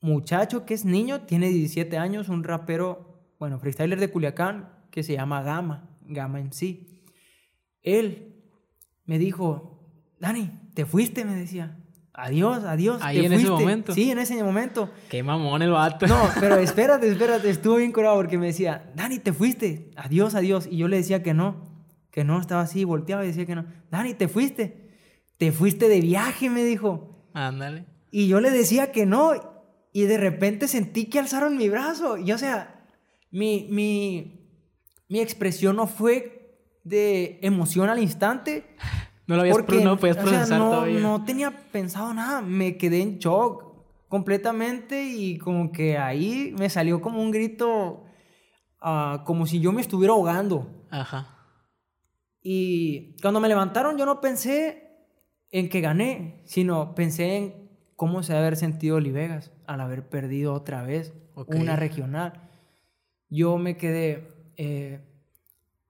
muchacho 0.00 0.64
que 0.64 0.74
es 0.74 0.84
niño, 0.84 1.22
tiene 1.22 1.48
17 1.48 1.98
años, 1.98 2.28
un 2.28 2.44
rapero 2.44 3.10
bueno, 3.38 3.58
freestyler 3.58 3.98
de 3.98 4.10
Culiacán, 4.10 4.68
que 4.90 5.02
se 5.02 5.14
llama 5.14 5.42
Gama, 5.42 5.96
Gama 6.02 6.40
en 6.40 6.52
sí. 6.52 7.02
Él 7.82 8.44
me 9.06 9.18
dijo, 9.18 9.90
Dani, 10.18 10.50
te 10.74 10.84
fuiste, 10.84 11.24
me 11.24 11.34
decía. 11.34 11.79
Adiós, 12.22 12.64
adiós. 12.64 13.00
Ahí 13.02 13.24
en 13.24 13.32
ese 13.32 13.48
momento. 13.48 13.94
Sí, 13.94 14.10
en 14.10 14.18
ese 14.18 14.42
momento. 14.44 14.90
Qué 15.08 15.22
mamón 15.22 15.62
el 15.62 15.70
vato. 15.70 16.06
No, 16.06 16.20
pero 16.40 16.56
espérate, 16.56 17.08
espérate, 17.08 17.48
estuvo 17.48 17.76
bien 17.76 17.92
curado 17.92 18.16
porque 18.16 18.36
me 18.36 18.46
decía, 18.46 18.90
Dani, 18.94 19.18
te 19.18 19.32
fuiste. 19.32 19.90
Adiós, 19.96 20.34
adiós. 20.34 20.68
Y 20.70 20.76
yo 20.76 20.88
le 20.88 20.98
decía 20.98 21.22
que 21.22 21.32
no, 21.32 21.64
que 22.10 22.24
no, 22.24 22.38
estaba 22.38 22.60
así, 22.60 22.84
volteaba 22.84 23.24
y 23.24 23.28
decía 23.28 23.46
que 23.46 23.54
no. 23.54 23.64
Dani, 23.90 24.12
te 24.12 24.28
fuiste. 24.28 24.90
Te 25.38 25.50
fuiste 25.50 25.88
de 25.88 26.02
viaje, 26.02 26.50
me 26.50 26.62
dijo. 26.62 27.26
Ándale. 27.32 27.86
Y 28.10 28.28
yo 28.28 28.40
le 28.40 28.50
decía 28.50 28.92
que 28.92 29.06
no. 29.06 29.32
Y 29.92 30.02
de 30.02 30.18
repente 30.18 30.68
sentí 30.68 31.06
que 31.06 31.18
alzaron 31.20 31.56
mi 31.56 31.70
brazo. 31.70 32.18
Y 32.18 32.32
o 32.32 32.38
sea, 32.38 32.84
mi, 33.30 33.66
mi, 33.70 35.20
expresión 35.20 35.76
no 35.76 35.86
fue 35.86 36.58
de 36.84 37.38
emoción 37.40 37.88
al 37.88 37.98
instante. 37.98 38.76
No 39.30 39.36
lo 39.36 39.42
habías 39.42 39.56
porque, 39.56 39.82
no 39.82 39.96
podías 39.96 40.18
procesar 40.18 40.58
no, 40.58 40.70
todavía. 40.70 41.00
No 41.00 41.24
tenía 41.24 41.50
pensado 41.72 42.12
nada. 42.12 42.42
Me 42.42 42.76
quedé 42.76 43.00
en 43.00 43.18
shock 43.18 43.64
completamente 44.08 45.04
y 45.04 45.38
como 45.38 45.72
que 45.72 45.96
ahí 45.96 46.54
me 46.58 46.68
salió 46.68 47.00
como 47.00 47.22
un 47.22 47.30
grito, 47.30 48.04
ah, 48.80 49.22
como 49.24 49.46
si 49.46 49.60
yo 49.60 49.72
me 49.72 49.80
estuviera 49.80 50.12
ahogando. 50.12 50.84
Ajá. 50.90 51.38
Y 52.42 53.16
cuando 53.22 53.40
me 53.40 53.48
levantaron 53.48 53.96
yo 53.96 54.04
no 54.04 54.20
pensé 54.20 55.06
en 55.50 55.68
que 55.68 55.80
gané, 55.80 56.42
sino 56.44 56.94
pensé 56.94 57.36
en 57.36 57.70
cómo 57.96 58.22
se 58.22 58.32
debe 58.32 58.46
haber 58.46 58.56
sentido 58.56 58.96
Olivegas 58.96 59.52
al 59.66 59.80
haber 59.80 60.08
perdido 60.08 60.52
otra 60.52 60.82
vez 60.82 61.14
una 61.34 61.76
regional 61.76 62.50
yo 63.30 63.56
me 63.58 63.76
quedé, 63.76 64.28
eh, 64.56 65.00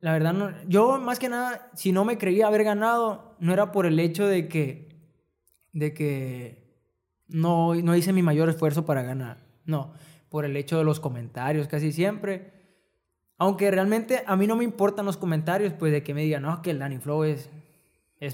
la 0.01 0.13
verdad, 0.13 0.57
yo 0.67 0.99
más 0.99 1.19
que 1.19 1.29
nada, 1.29 1.71
si 1.75 1.93
no 1.93 2.05
me 2.05 2.17
creía 2.17 2.47
haber 2.47 2.65
ganado, 2.65 3.37
no 3.39 3.53
era 3.53 3.71
por 3.71 3.85
el 3.85 3.99
hecho 3.99 4.27
de 4.27 4.49
que, 4.49 4.89
de 5.73 5.93
que 5.93 6.75
no, 7.29 7.75
no 7.75 7.95
hice 7.95 8.13
mi 8.13 8.23
mayor 8.23 8.49
esfuerzo 8.49 8.87
para 8.87 9.03
ganar, 9.03 9.39
no, 9.67 9.93
por 10.31 10.47
el 10.47 10.57
hecho 10.57 10.79
de 10.79 10.85
los 10.85 11.01
comentarios 11.01 11.69
casi 11.69 11.93
siempre. 11.93 12.53
Aunque 13.37 13.71
realmente 13.71 14.23
a 14.27 14.37
mí 14.37 14.47
no 14.47 14.57
me 14.57 14.65
importan 14.65 15.07
los 15.07 15.17
comentarios, 15.17 15.73
pues 15.75 15.93
de 15.93 16.03
que 16.03 16.15
me 16.15 16.23
digan, 16.23 16.43
no, 16.43 16.63
que 16.63 16.71
el 16.71 16.79
Danny 16.79 16.99
Flow 16.99 17.25
es, 17.25 17.51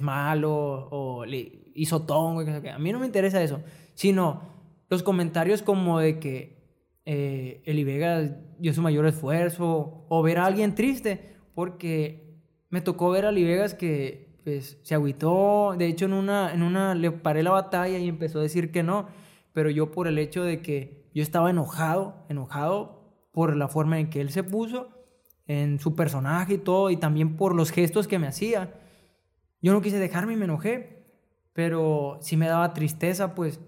malo 0.02 0.88
o 0.90 1.24
le 1.24 1.70
hizo 1.74 2.02
tongo. 2.02 2.40
A 2.40 2.78
mí 2.78 2.92
no 2.92 2.98
me 2.98 3.06
interesa 3.06 3.40
eso, 3.40 3.62
sino 3.94 4.42
los 4.88 5.04
comentarios 5.04 5.62
como 5.62 6.00
de 6.00 6.18
que 6.18 6.56
eh, 7.04 7.62
Eli 7.64 7.84
Vega 7.84 8.22
dio 8.58 8.74
su 8.74 8.82
mayor 8.82 9.06
esfuerzo, 9.06 10.06
o 10.08 10.22
ver 10.22 10.38
a 10.38 10.46
alguien 10.46 10.74
triste, 10.74 11.35
porque 11.56 12.38
me 12.68 12.82
tocó 12.82 13.10
ver 13.10 13.24
a 13.24 13.30
Eli 13.30 13.44
Vegas 13.44 13.72
que 13.72 14.28
pues, 14.44 14.78
se 14.82 14.94
agüitó, 14.94 15.74
de 15.76 15.86
hecho 15.86 16.04
en 16.04 16.12
una, 16.12 16.52
en 16.52 16.62
una 16.62 16.94
le 16.94 17.10
paré 17.10 17.42
la 17.42 17.50
batalla 17.50 17.98
y 17.98 18.08
empezó 18.08 18.40
a 18.40 18.42
decir 18.42 18.70
que 18.70 18.82
no, 18.82 19.08
pero 19.54 19.70
yo 19.70 19.90
por 19.90 20.06
el 20.06 20.18
hecho 20.18 20.44
de 20.44 20.60
que 20.60 21.08
yo 21.14 21.22
estaba 21.22 21.48
enojado, 21.48 22.26
enojado 22.28 23.26
por 23.32 23.56
la 23.56 23.68
forma 23.68 23.98
en 23.98 24.10
que 24.10 24.20
él 24.20 24.30
se 24.30 24.44
puso, 24.44 24.90
en 25.46 25.80
su 25.80 25.96
personaje 25.96 26.54
y 26.54 26.58
todo, 26.58 26.90
y 26.90 26.98
también 26.98 27.36
por 27.36 27.54
los 27.54 27.70
gestos 27.70 28.06
que 28.06 28.18
me 28.18 28.26
hacía. 28.26 28.74
Yo 29.62 29.72
no 29.72 29.80
quise 29.80 29.98
dejarme 29.98 30.34
y 30.34 30.36
me 30.36 30.44
enojé, 30.44 31.06
pero 31.54 32.18
sí 32.20 32.36
me 32.36 32.48
daba 32.48 32.74
tristeza, 32.74 33.34
pues, 33.34 33.60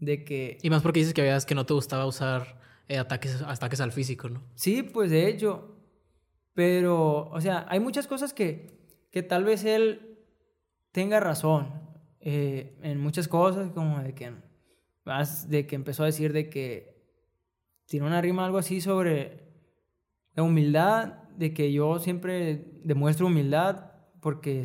de 0.00 0.24
que... 0.24 0.58
Y 0.62 0.70
más 0.70 0.82
porque 0.82 0.98
dices 0.98 1.14
que 1.14 1.22
veas 1.22 1.46
que 1.46 1.54
no 1.54 1.64
te 1.64 1.74
gustaba 1.74 2.06
usar 2.06 2.60
eh, 2.88 2.98
ataques, 2.98 3.40
ataques 3.42 3.80
al 3.80 3.92
físico, 3.92 4.28
¿no? 4.28 4.42
Sí, 4.56 4.82
pues 4.82 5.12
de 5.12 5.28
hecho. 5.28 5.75
Pero, 6.56 7.28
o 7.28 7.40
sea, 7.42 7.66
hay 7.68 7.80
muchas 7.80 8.06
cosas 8.06 8.32
que, 8.32 8.80
que 9.12 9.22
tal 9.22 9.44
vez 9.44 9.62
él 9.66 10.18
tenga 10.90 11.20
razón 11.20 11.68
eh, 12.18 12.78
en 12.82 12.98
muchas 12.98 13.28
cosas, 13.28 13.70
como 13.72 14.00
de 14.00 14.14
que, 14.14 14.32
de 15.48 15.66
que 15.66 15.76
empezó 15.76 16.02
a 16.02 16.06
decir 16.06 16.32
de 16.32 16.48
que 16.48 16.96
tiene 17.84 18.06
una 18.06 18.22
rima 18.22 18.46
algo 18.46 18.56
así 18.56 18.80
sobre 18.80 19.52
la 20.34 20.44
humildad, 20.44 21.24
de 21.36 21.52
que 21.52 21.70
yo 21.72 21.98
siempre 21.98 22.80
demuestro 22.84 23.26
humildad 23.26 23.92
porque 24.22 24.64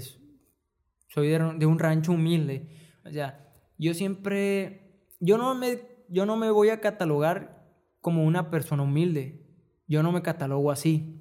soy 1.09 1.27
de, 1.27 1.65
un 1.65 1.77
rancho 1.77 2.13
humilde. 2.13 2.69
O 3.03 3.11
sea, 3.11 3.53
yo 3.77 3.93
siempre, 3.93 5.09
yo 5.19 5.37
no 5.37 5.53
me, 5.55 5.81
yo 6.07 6.25
no 6.25 6.37
me 6.37 6.49
voy 6.51 6.69
a 6.69 6.79
catalogar 6.79 7.67
como 7.99 8.23
una 8.23 8.49
persona 8.49 8.83
humilde. 8.83 9.45
Yo 9.87 10.03
no 10.03 10.13
me 10.13 10.21
catalogo 10.21 10.71
así. 10.71 11.20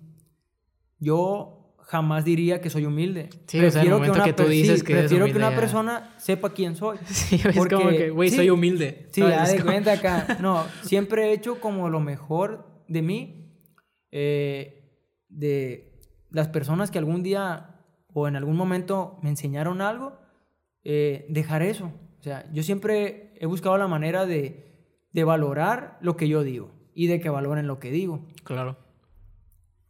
Yo 1.01 1.75
jamás 1.81 2.25
diría 2.25 2.61
que 2.61 2.71
soy 2.71 2.87
humilde. 2.87 3.31
Sí, 3.47 3.59
prefiero 3.59 3.97
o 3.97 3.99
sea, 3.99 4.05
que, 4.05 4.11
una, 4.13 4.25
que 4.25 4.33
tú 4.33 4.45
dices 4.45 4.85
que 4.85 4.95
prefiero 4.95 5.27
que 5.27 5.37
una 5.37 5.55
persona 5.55 6.15
sepa 6.19 6.51
quién 6.51 6.77
soy. 6.77 6.99
Sí, 7.07 7.41
es 7.45 7.57
como 7.69 7.89
que, 7.89 8.11
güey, 8.11 8.31
soy 8.31 8.51
humilde. 8.51 9.09
Sí, 9.11 9.21
ya 9.21 9.47
de 9.47 9.63
cuenta 9.63 9.93
acá. 9.95 10.39
No, 10.41 10.65
siempre 10.83 11.31
he 11.31 11.33
hecho 11.33 11.61
como 11.61 11.89
lo 11.89 12.01
mejor 12.01 12.85
de 12.87 13.03
mí, 13.03 13.57
eh, 14.13 14.95
de 15.29 15.99
las 16.31 16.49
personas 16.49 16.91
que 16.91 16.99
algún 16.99 17.23
día 17.23 17.83
o 18.13 18.29
en 18.29 18.37
algún 18.37 18.57
momento 18.57 19.19
me 19.23 19.31
enseñaron 19.31 19.81
algo, 19.81 20.19
eh, 20.85 21.27
dejar 21.29 21.63
eso. 21.63 21.93
O 22.21 22.23
sea, 22.23 22.49
yo 22.53 22.63
siempre 22.63 23.33
he 23.41 23.47
buscado 23.47 23.77
la 23.79 23.89
manera 23.89 24.27
de 24.27 24.71
de 25.13 25.25
valorar 25.25 25.99
lo 26.01 26.17
que 26.17 26.29
yo 26.29 26.43
digo 26.43 26.73
y 26.95 27.07
de 27.07 27.21
que 27.21 27.31
valoren 27.31 27.67
lo 27.67 27.79
que 27.79 27.91
digo. 27.91 28.27
Claro. 28.45 28.77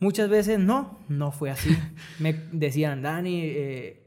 Muchas 0.01 0.31
veces 0.31 0.59
no, 0.59 0.99
no 1.09 1.31
fue 1.31 1.51
así. 1.51 1.77
Me 2.19 2.33
decían, 2.53 3.03
Dani, 3.03 3.43
eh, 3.45 4.01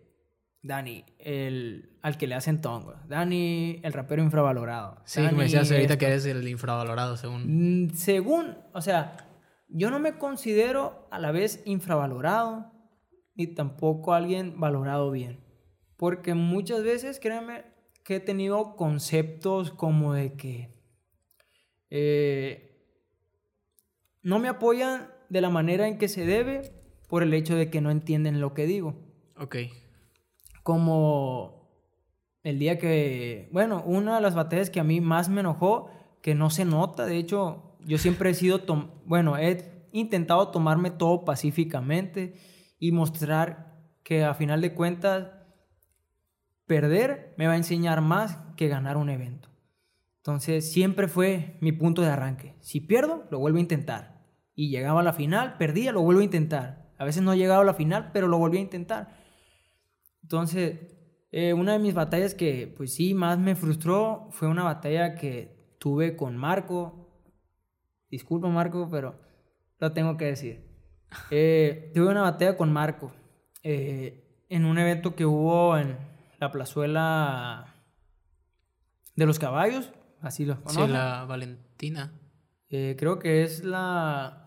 Dani, 0.64 1.06
el, 1.20 1.98
al 2.02 2.18
que 2.18 2.26
le 2.26 2.34
hacen 2.34 2.62
tongo. 2.62 2.96
Dani, 3.08 3.80
el 3.84 3.94
rapero 3.94 4.24
infravalorado. 4.24 5.02
Sí, 5.06 5.22
me 5.22 5.44
decías 5.44 5.72
ahorita 5.72 5.98
que 5.98 6.08
eres 6.08 6.26
el 6.26 6.48
infravalorado, 6.48 7.16
según. 7.16 7.86
Mm, 7.86 7.90
según, 7.92 8.58
o 8.74 8.82
sea, 8.82 9.18
yo 9.68 9.92
no 9.92 10.00
me 10.00 10.18
considero 10.18 11.08
a 11.12 11.20
la 11.20 11.32
vez 11.32 11.62
infravalorado 11.66 12.72
ni 13.36 13.48
tampoco 13.48 14.14
alguien 14.14 14.60
valorado 14.60 15.12
bien. 15.12 15.44
Porque 15.96 16.34
muchas 16.34 16.84
veces, 16.84 17.20
créeme, 17.20 17.66
que 18.04 18.16
he 18.16 18.20
tenido 18.20 18.76
conceptos 18.76 19.72
como 19.72 20.14
de 20.14 20.34
que 20.34 20.72
eh, 21.90 22.74
no 24.22 24.40
me 24.40 24.50
apoyan 24.50 25.13
de 25.30 25.42
la 25.42 25.50
manera 25.50 25.88
en 25.88 25.98
que 25.98 26.08
se 26.08 26.26
debe 26.26 26.74
por 27.08 27.24
el 27.24 27.34
hecho 27.34 27.56
de 27.56 27.70
que 27.70 27.82
no 27.82 27.92
entienden 27.92 28.42
lo 28.42 28.54
que 28.54 28.66
digo. 28.66 28.96
Ok. 29.38 29.58
Como 30.64 31.70
el 32.44 32.60
día 32.60 32.78
que, 32.78 33.50
bueno, 33.52 33.84
una 33.86 34.16
de 34.16 34.22
las 34.22 34.36
batallas 34.36 34.70
que 34.70 34.80
a 34.80 34.84
mí 34.84 35.02
más 35.02 35.30
me 35.30 35.42
enojó, 35.42 35.90
que 36.22 36.36
no 36.36 36.50
se 36.50 36.66
nota, 36.66 37.06
de 37.06 37.18
hecho, 37.18 37.78
yo 37.86 37.98
siempre 37.98 38.30
he 38.30 38.34
sido, 38.34 38.62
bueno, 39.06 39.38
he 39.38 39.88
intentado 39.92 40.50
tomarme 40.50 40.92
todo 40.92 41.26
pacíficamente 41.26 42.36
y 42.80 42.92
mostrar 42.92 43.74
que 44.04 44.24
a 44.24 44.34
final 44.34 44.62
de 44.62 44.74
cuentas, 44.74 45.30
perder 46.66 47.34
me 47.38 47.48
va 47.48 47.54
a 47.54 47.58
enseñar 47.58 48.02
más 48.02 48.38
que 48.56 48.68
ganar 48.68 48.98
un 48.98 49.10
evento. 49.10 49.50
Entonces 50.18 50.72
siempre 50.72 51.08
fue 51.08 51.58
mi 51.62 51.72
punto 51.72 52.02
de 52.02 52.10
arranque. 52.10 52.56
Si 52.62 52.80
pierdo, 52.80 53.26
lo 53.30 53.40
vuelvo 53.40 53.58
a 53.58 53.62
intentar. 53.62 54.13
Y 54.56 54.70
llegaba 54.70 55.02
a 55.02 55.04
la 55.04 55.14
final, 55.14 55.58
perdía, 55.58 55.92
lo 55.92 56.02
vuelvo 56.02 56.22
a 56.22 56.26
intentar. 56.26 56.92
A 56.98 57.06
veces 57.06 57.24
no 57.24 57.36
llegaba 57.36 57.62
a 57.62 57.66
la 57.66 57.74
final, 57.74 58.12
pero 58.14 58.28
lo 58.28 58.38
volví 58.38 58.58
a 58.58 58.62
intentar. 58.62 59.16
Entonces, 60.22 60.80
eh, 61.32 61.54
una 61.54 61.74
de 61.74 61.80
mis 61.80 61.94
batallas 61.94 62.36
que 62.36 62.74
pues 62.78 62.94
sí, 62.94 63.14
más 63.14 63.40
me 63.40 63.56
frustró 63.56 64.28
fue 64.32 64.48
una 64.48 64.64
batalla 64.64 65.16
que 65.16 65.76
tuve 65.80 66.16
con 66.16 66.38
Marco. 66.38 67.10
Disculpa, 68.10 68.48
Marco, 68.48 68.88
pero 68.92 69.20
lo 69.80 69.92
tengo 69.92 70.18
que 70.18 70.26
decir. 70.26 70.72
Eh, 71.30 71.92
tuve 71.94 72.08
una 72.08 72.24
batalla 72.24 72.58
con 72.58 72.74
Marco 72.74 73.12
eh, 73.62 74.46
en 74.50 74.66
un 74.66 74.80
evento 74.80 75.16
que 75.16 75.28
hubo 75.28 75.78
en 75.78 75.96
la 76.40 76.52
plazuela 76.52 77.74
de 79.16 79.26
los 79.26 79.40
caballos, 79.40 79.92
así 80.22 80.46
lo 80.46 80.58
Sí, 80.68 80.88
la 80.88 81.26
Valentina. 81.26 82.12
Eh, 82.70 82.96
creo 82.98 83.20
que 83.20 83.44
es 83.44 83.64
la... 83.64 84.43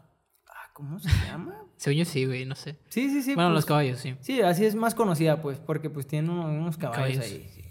¿Cómo 0.77 0.99
se 0.99 1.09
llama? 1.27 1.65
Según 1.79 2.01
yo 2.01 2.05
sí, 2.05 2.27
güey, 2.27 2.45
no 2.45 2.55
sé. 2.55 2.77
Sí, 2.91 3.09
sí, 3.09 3.23
sí. 3.23 3.35
Bueno, 3.35 3.49
los 3.49 3.65
pues, 3.65 3.65
caballos, 3.65 3.99
sí. 3.99 4.15
Sí, 4.21 4.43
así 4.43 4.67
es 4.67 4.75
más 4.75 4.95
conocida, 4.95 5.41
pues, 5.41 5.59
porque 5.59 5.89
pues 5.89 6.07
tiene 6.07 6.29
unos, 6.29 6.51
unos 6.51 6.77
caballos, 6.77 7.17
Caballos. 7.17 7.25
ahí. 7.25 7.51
sí. 7.55 7.63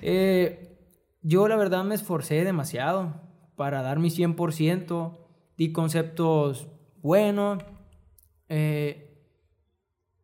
Eh, 0.00 0.78
yo 1.20 1.46
la 1.46 1.56
verdad 1.56 1.84
me 1.84 1.94
esforcé 1.94 2.42
demasiado 2.42 3.20
para 3.54 3.82
dar 3.82 3.98
mi 3.98 4.08
100%, 4.08 5.18
di 5.58 5.72
conceptos 5.72 6.68
buenos. 7.02 7.62
Eh, 8.48 9.22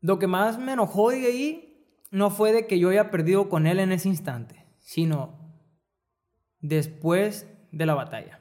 lo 0.01 0.19
que 0.19 0.27
más 0.27 0.59
me 0.59 0.73
enojó 0.73 1.11
de 1.11 1.27
ahí 1.27 1.87
no 2.11 2.31
fue 2.31 2.53
de 2.53 2.67
que 2.67 2.79
yo 2.79 2.89
haya 2.89 3.11
perdido 3.11 3.51
con 3.51 3.67
él 3.67 3.81
en 3.81 3.93
ese 3.93 4.09
instante, 4.09 4.65
sino 4.79 5.39
después 6.61 7.47
de 7.71 7.85
la 7.85 7.95
batalla. 7.95 8.41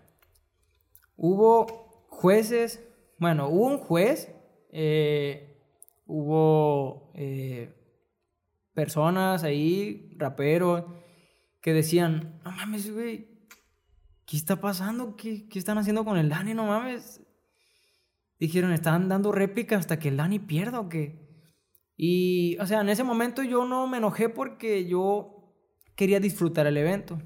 Hubo 1.17 2.05
jueces, 2.07 2.81
bueno, 3.23 3.47
hubo 3.49 3.67
un 3.67 3.77
juez, 3.77 4.31
eh, 4.71 5.57
hubo 6.05 7.11
eh, 7.15 7.73
personas 8.73 9.43
ahí, 9.43 10.13
raperos, 10.17 10.83
que 11.61 11.73
decían, 11.73 12.39
no 12.43 12.51
mames, 12.51 12.93
güey, 12.93 13.29
¿qué 14.25 14.35
está 14.37 14.59
pasando? 14.59 15.15
¿Qué, 15.15 15.47
qué 15.47 15.57
están 15.57 15.77
haciendo 15.77 16.03
con 16.03 16.17
el 16.17 16.29
Dani? 16.29 16.53
No 16.53 16.65
mames. 16.65 17.21
Dijeron, 18.39 18.73
están 18.73 19.07
dando 19.07 19.31
réplica 19.31 19.77
hasta 19.77 19.97
que 19.99 20.09
el 20.09 20.17
Dani 20.17 20.39
pierda 20.39 20.79
o 20.81 20.89
qué. 20.89 21.23
Y, 21.95 22.57
o 22.59 22.65
sea, 22.67 22.81
en 22.81 22.89
ese 22.89 23.03
momento 23.03 23.41
yo 23.43 23.65
no 23.65 23.87
me 23.87 23.97
enojé 23.99 24.27
porque 24.27 24.85
yo 24.85 25.55
quería 25.95 26.19
disfrutar 26.19 26.67
el 26.67 26.75
evento, 26.75 27.19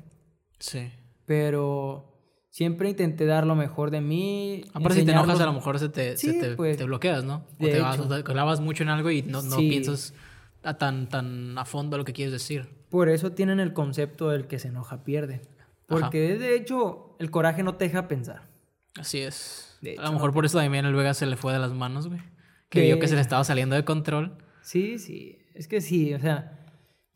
Sí. 0.59 0.91
pero 1.25 2.16
siempre 2.57 2.89
intenté 2.89 3.27
dar 3.27 3.45
lo 3.45 3.53
mejor 3.53 3.91
de 3.91 4.01
mí. 4.01 4.63
Aparte, 4.73 5.01
si 5.01 5.05
te 5.05 5.11
enojas, 5.11 5.39
a 5.39 5.45
lo 5.45 5.53
mejor 5.53 5.77
se 5.77 5.89
te, 5.89 6.17
se 6.17 6.33
te, 6.33 6.55
pues, 6.55 6.75
te 6.75 6.85
bloqueas, 6.85 7.23
¿no? 7.23 7.45
O 7.59 7.63
te, 7.63 7.79
vas, 7.79 7.95
hecho. 7.99 8.05
o 8.05 8.15
te 8.15 8.23
clavas 8.23 8.61
mucho 8.61 8.81
en 8.81 8.89
algo 8.89 9.11
y 9.11 9.21
no, 9.21 9.43
no 9.43 9.57
Sí. 9.57 9.69
piensas 9.69 10.15
a 10.63 10.75
tan, 10.75 11.07
tan 11.07 11.55
a 11.55 11.65
fondo 11.65 11.99
lo 11.99 12.03
que 12.03 12.13
quieres 12.13 12.31
decir. 12.31 12.67
Por 12.89 13.09
eso 13.09 13.33
tienen 13.33 13.59
el 13.59 13.73
concepto 13.73 14.29
del 14.29 14.47
que 14.47 14.57
se 14.57 14.69
enoja 14.69 15.03
pierde. 15.03 15.41
Porque 15.85 16.35
de 16.35 16.55
hecho 16.55 17.15
el 17.19 17.29
coraje 17.29 17.61
no 17.61 17.75
te 17.75 17.85
deja 17.85 18.07
pensar. 18.07 18.47
Así 18.99 19.19
es. 19.19 19.77
A 19.99 20.05
lo 20.07 20.13
mejor 20.13 20.33
por 20.33 20.43
eso 20.43 20.57
también 20.57 20.83
el 20.87 20.95
Vega 20.95 21.13
se 21.13 21.27
le 21.27 21.37
fue 21.37 21.53
de 21.53 21.59
las 21.59 21.73
manos, 21.73 22.07
güey. 22.07 22.21
Que 22.69 22.79
De 22.79 22.85
vio 22.87 22.99
que 22.99 23.07
se 23.07 23.13
le 23.13 23.21
estaba 23.21 23.43
saliendo 23.43 23.75
de 23.75 23.85
control. 23.85 24.35
Sí, 24.63 24.97
sí, 24.97 25.37
es 25.53 25.67
que 25.67 25.79
sí, 25.79 26.11
o 26.15 26.19
sea... 26.19 26.56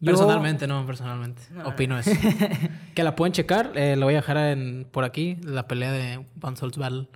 yo- 0.01 0.11
Personalmente, 0.11 0.67
no, 0.67 0.85
personalmente. 0.85 1.41
Opino 1.63 1.97
eso. 1.97 2.11
que 2.95 3.03
la 3.03 3.15
pueden 3.15 3.31
checar. 3.33 3.71
eh, 3.75 3.95
lo 3.95 4.05
voy 4.07 4.15
a 4.15 4.17
dejar 4.17 4.37
en, 4.37 4.85
por 4.91 5.03
aquí, 5.05 5.37
la 5.43 5.67
pelea 5.67 5.91
de 5.91 6.25
Van 6.35 6.57
Souls 6.57 6.77
Battle. 6.77 7.07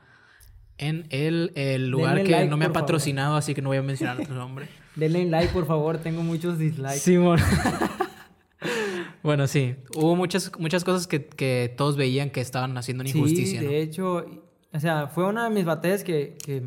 En 0.78 1.06
el, 1.10 1.52
el 1.56 1.90
lugar 1.90 2.16
Denle 2.16 2.24
que 2.30 2.32
like, 2.36 2.50
no 2.50 2.58
me 2.58 2.66
ha 2.66 2.68
favor. 2.68 2.82
patrocinado, 2.82 3.36
así 3.38 3.54
que 3.54 3.62
no 3.62 3.70
voy 3.70 3.78
a 3.78 3.82
mencionar 3.82 4.20
otro 4.22 4.36
nombre. 4.36 4.68
Denle 4.96 5.26
like, 5.26 5.52
por 5.54 5.66
favor, 5.66 5.98
tengo 5.98 6.22
muchos 6.24 6.58
dislikes. 6.60 7.00
Simón. 7.00 7.40
bueno, 9.24 9.48
sí. 9.48 9.76
Hubo 9.96 10.16
muchas, 10.16 10.52
muchas 10.60 10.84
cosas 10.84 11.08
que, 11.08 11.26
que 11.26 11.74
todos 11.76 11.96
veían 11.98 12.30
que 12.30 12.42
estaban 12.42 12.78
haciendo 12.78 13.02
una 13.02 13.10
injusticia. 13.10 13.60
Sí, 13.60 13.66
¿no? 13.66 13.72
de 13.72 13.82
hecho, 13.82 14.26
o 14.74 14.80
sea, 14.80 15.08
fue 15.08 15.26
una 15.26 15.46
de 15.46 15.50
mis 15.50 15.66
batallas 15.66 16.04
que, 16.04 16.38
que 16.44 16.64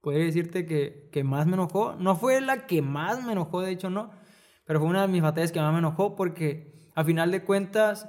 podría 0.00 0.24
decirte 0.24 0.64
que, 0.66 1.08
que 1.12 1.24
más 1.24 1.46
me 1.46 1.54
enojó. 1.54 1.96
No 1.98 2.16
fue 2.16 2.40
la 2.40 2.66
que 2.66 2.82
más 2.82 3.22
me 3.24 3.32
enojó, 3.32 3.60
de 3.60 3.72
hecho, 3.72 3.90
no. 3.90 4.10
Pero 4.68 4.80
fue 4.80 4.88
una 4.90 5.00
de 5.00 5.08
mis 5.08 5.22
batallas 5.22 5.50
que 5.50 5.60
más 5.60 5.72
me 5.72 5.78
enojó 5.78 6.14
porque, 6.14 6.90
a 6.94 7.02
final 7.02 7.30
de 7.30 7.42
cuentas, 7.42 8.06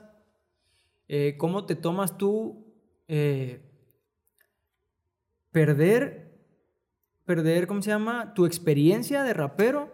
eh, 1.07 1.35
¿cómo 1.37 1.65
te 1.65 1.77
tomas 1.77 2.17
tú 2.17 2.75
eh, 3.07 3.61
perder, 5.51 6.37
perder, 7.23 7.65
¿cómo 7.65 7.81
se 7.81 7.91
llama? 7.91 8.33
Tu 8.33 8.45
experiencia 8.45 9.23
de 9.23 9.33
rapero 9.33 9.89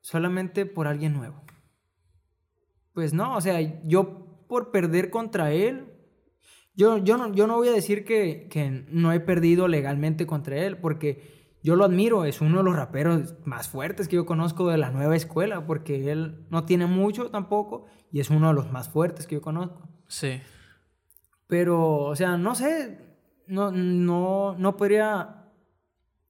solamente 0.00 0.64
por 0.64 0.86
alguien 0.86 1.12
nuevo. 1.12 1.42
Pues 2.92 3.12
no, 3.12 3.34
o 3.34 3.40
sea, 3.40 3.60
yo 3.84 4.46
por 4.46 4.70
perder 4.70 5.10
contra 5.10 5.50
él, 5.50 5.92
yo, 6.76 6.98
yo, 6.98 7.16
no, 7.16 7.34
yo 7.34 7.48
no 7.48 7.56
voy 7.56 7.66
a 7.66 7.72
decir 7.72 8.04
que, 8.04 8.46
que 8.48 8.86
no 8.90 9.12
he 9.12 9.18
perdido 9.18 9.66
legalmente 9.66 10.24
contra 10.24 10.56
él, 10.56 10.78
porque 10.78 11.35
yo 11.66 11.74
lo 11.74 11.84
admiro, 11.84 12.24
es 12.24 12.40
uno 12.40 12.58
de 12.58 12.62
los 12.62 12.76
raperos 12.76 13.34
más 13.44 13.68
fuertes 13.68 14.06
que 14.06 14.14
yo 14.14 14.24
conozco 14.24 14.68
de 14.68 14.78
la 14.78 14.92
nueva 14.92 15.16
escuela, 15.16 15.66
porque 15.66 16.12
él 16.12 16.46
no 16.48 16.64
tiene 16.64 16.86
mucho 16.86 17.28
tampoco, 17.28 17.86
y 18.12 18.20
es 18.20 18.30
uno 18.30 18.46
de 18.46 18.54
los 18.54 18.70
más 18.70 18.88
fuertes 18.88 19.26
que 19.26 19.34
yo 19.34 19.42
conozco. 19.42 19.88
Sí. 20.06 20.40
Pero, 21.48 22.04
o 22.04 22.14
sea, 22.14 22.36
no 22.36 22.54
sé, 22.54 23.00
no, 23.48 23.72
no, 23.72 24.54
no 24.56 24.76
podría 24.76 25.50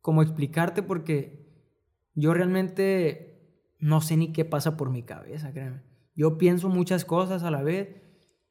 como 0.00 0.22
explicarte 0.22 0.82
porque 0.82 1.52
yo 2.14 2.32
realmente 2.32 3.60
no 3.78 4.00
sé 4.00 4.16
ni 4.16 4.32
qué 4.32 4.46
pasa 4.46 4.78
por 4.78 4.88
mi 4.88 5.02
cabeza, 5.02 5.52
créeme. 5.52 5.82
Yo 6.14 6.38
pienso 6.38 6.70
muchas 6.70 7.04
cosas 7.04 7.42
a 7.42 7.50
la 7.50 7.62
vez. 7.62 7.90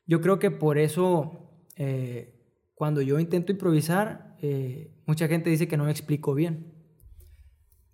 Yo 0.06 0.22
creo 0.22 0.38
que 0.38 0.52
por 0.52 0.78
eso, 0.78 1.50
eh, 1.78 2.46
cuando 2.76 3.02
yo 3.02 3.20
intento 3.20 3.52
improvisar, 3.52 4.38
eh, 4.40 4.94
mucha 5.08 5.28
gente 5.28 5.50
dice 5.50 5.68
que 5.68 5.78
no 5.78 5.86
me 5.86 5.92
explico 5.92 6.36
bien. 6.36 6.75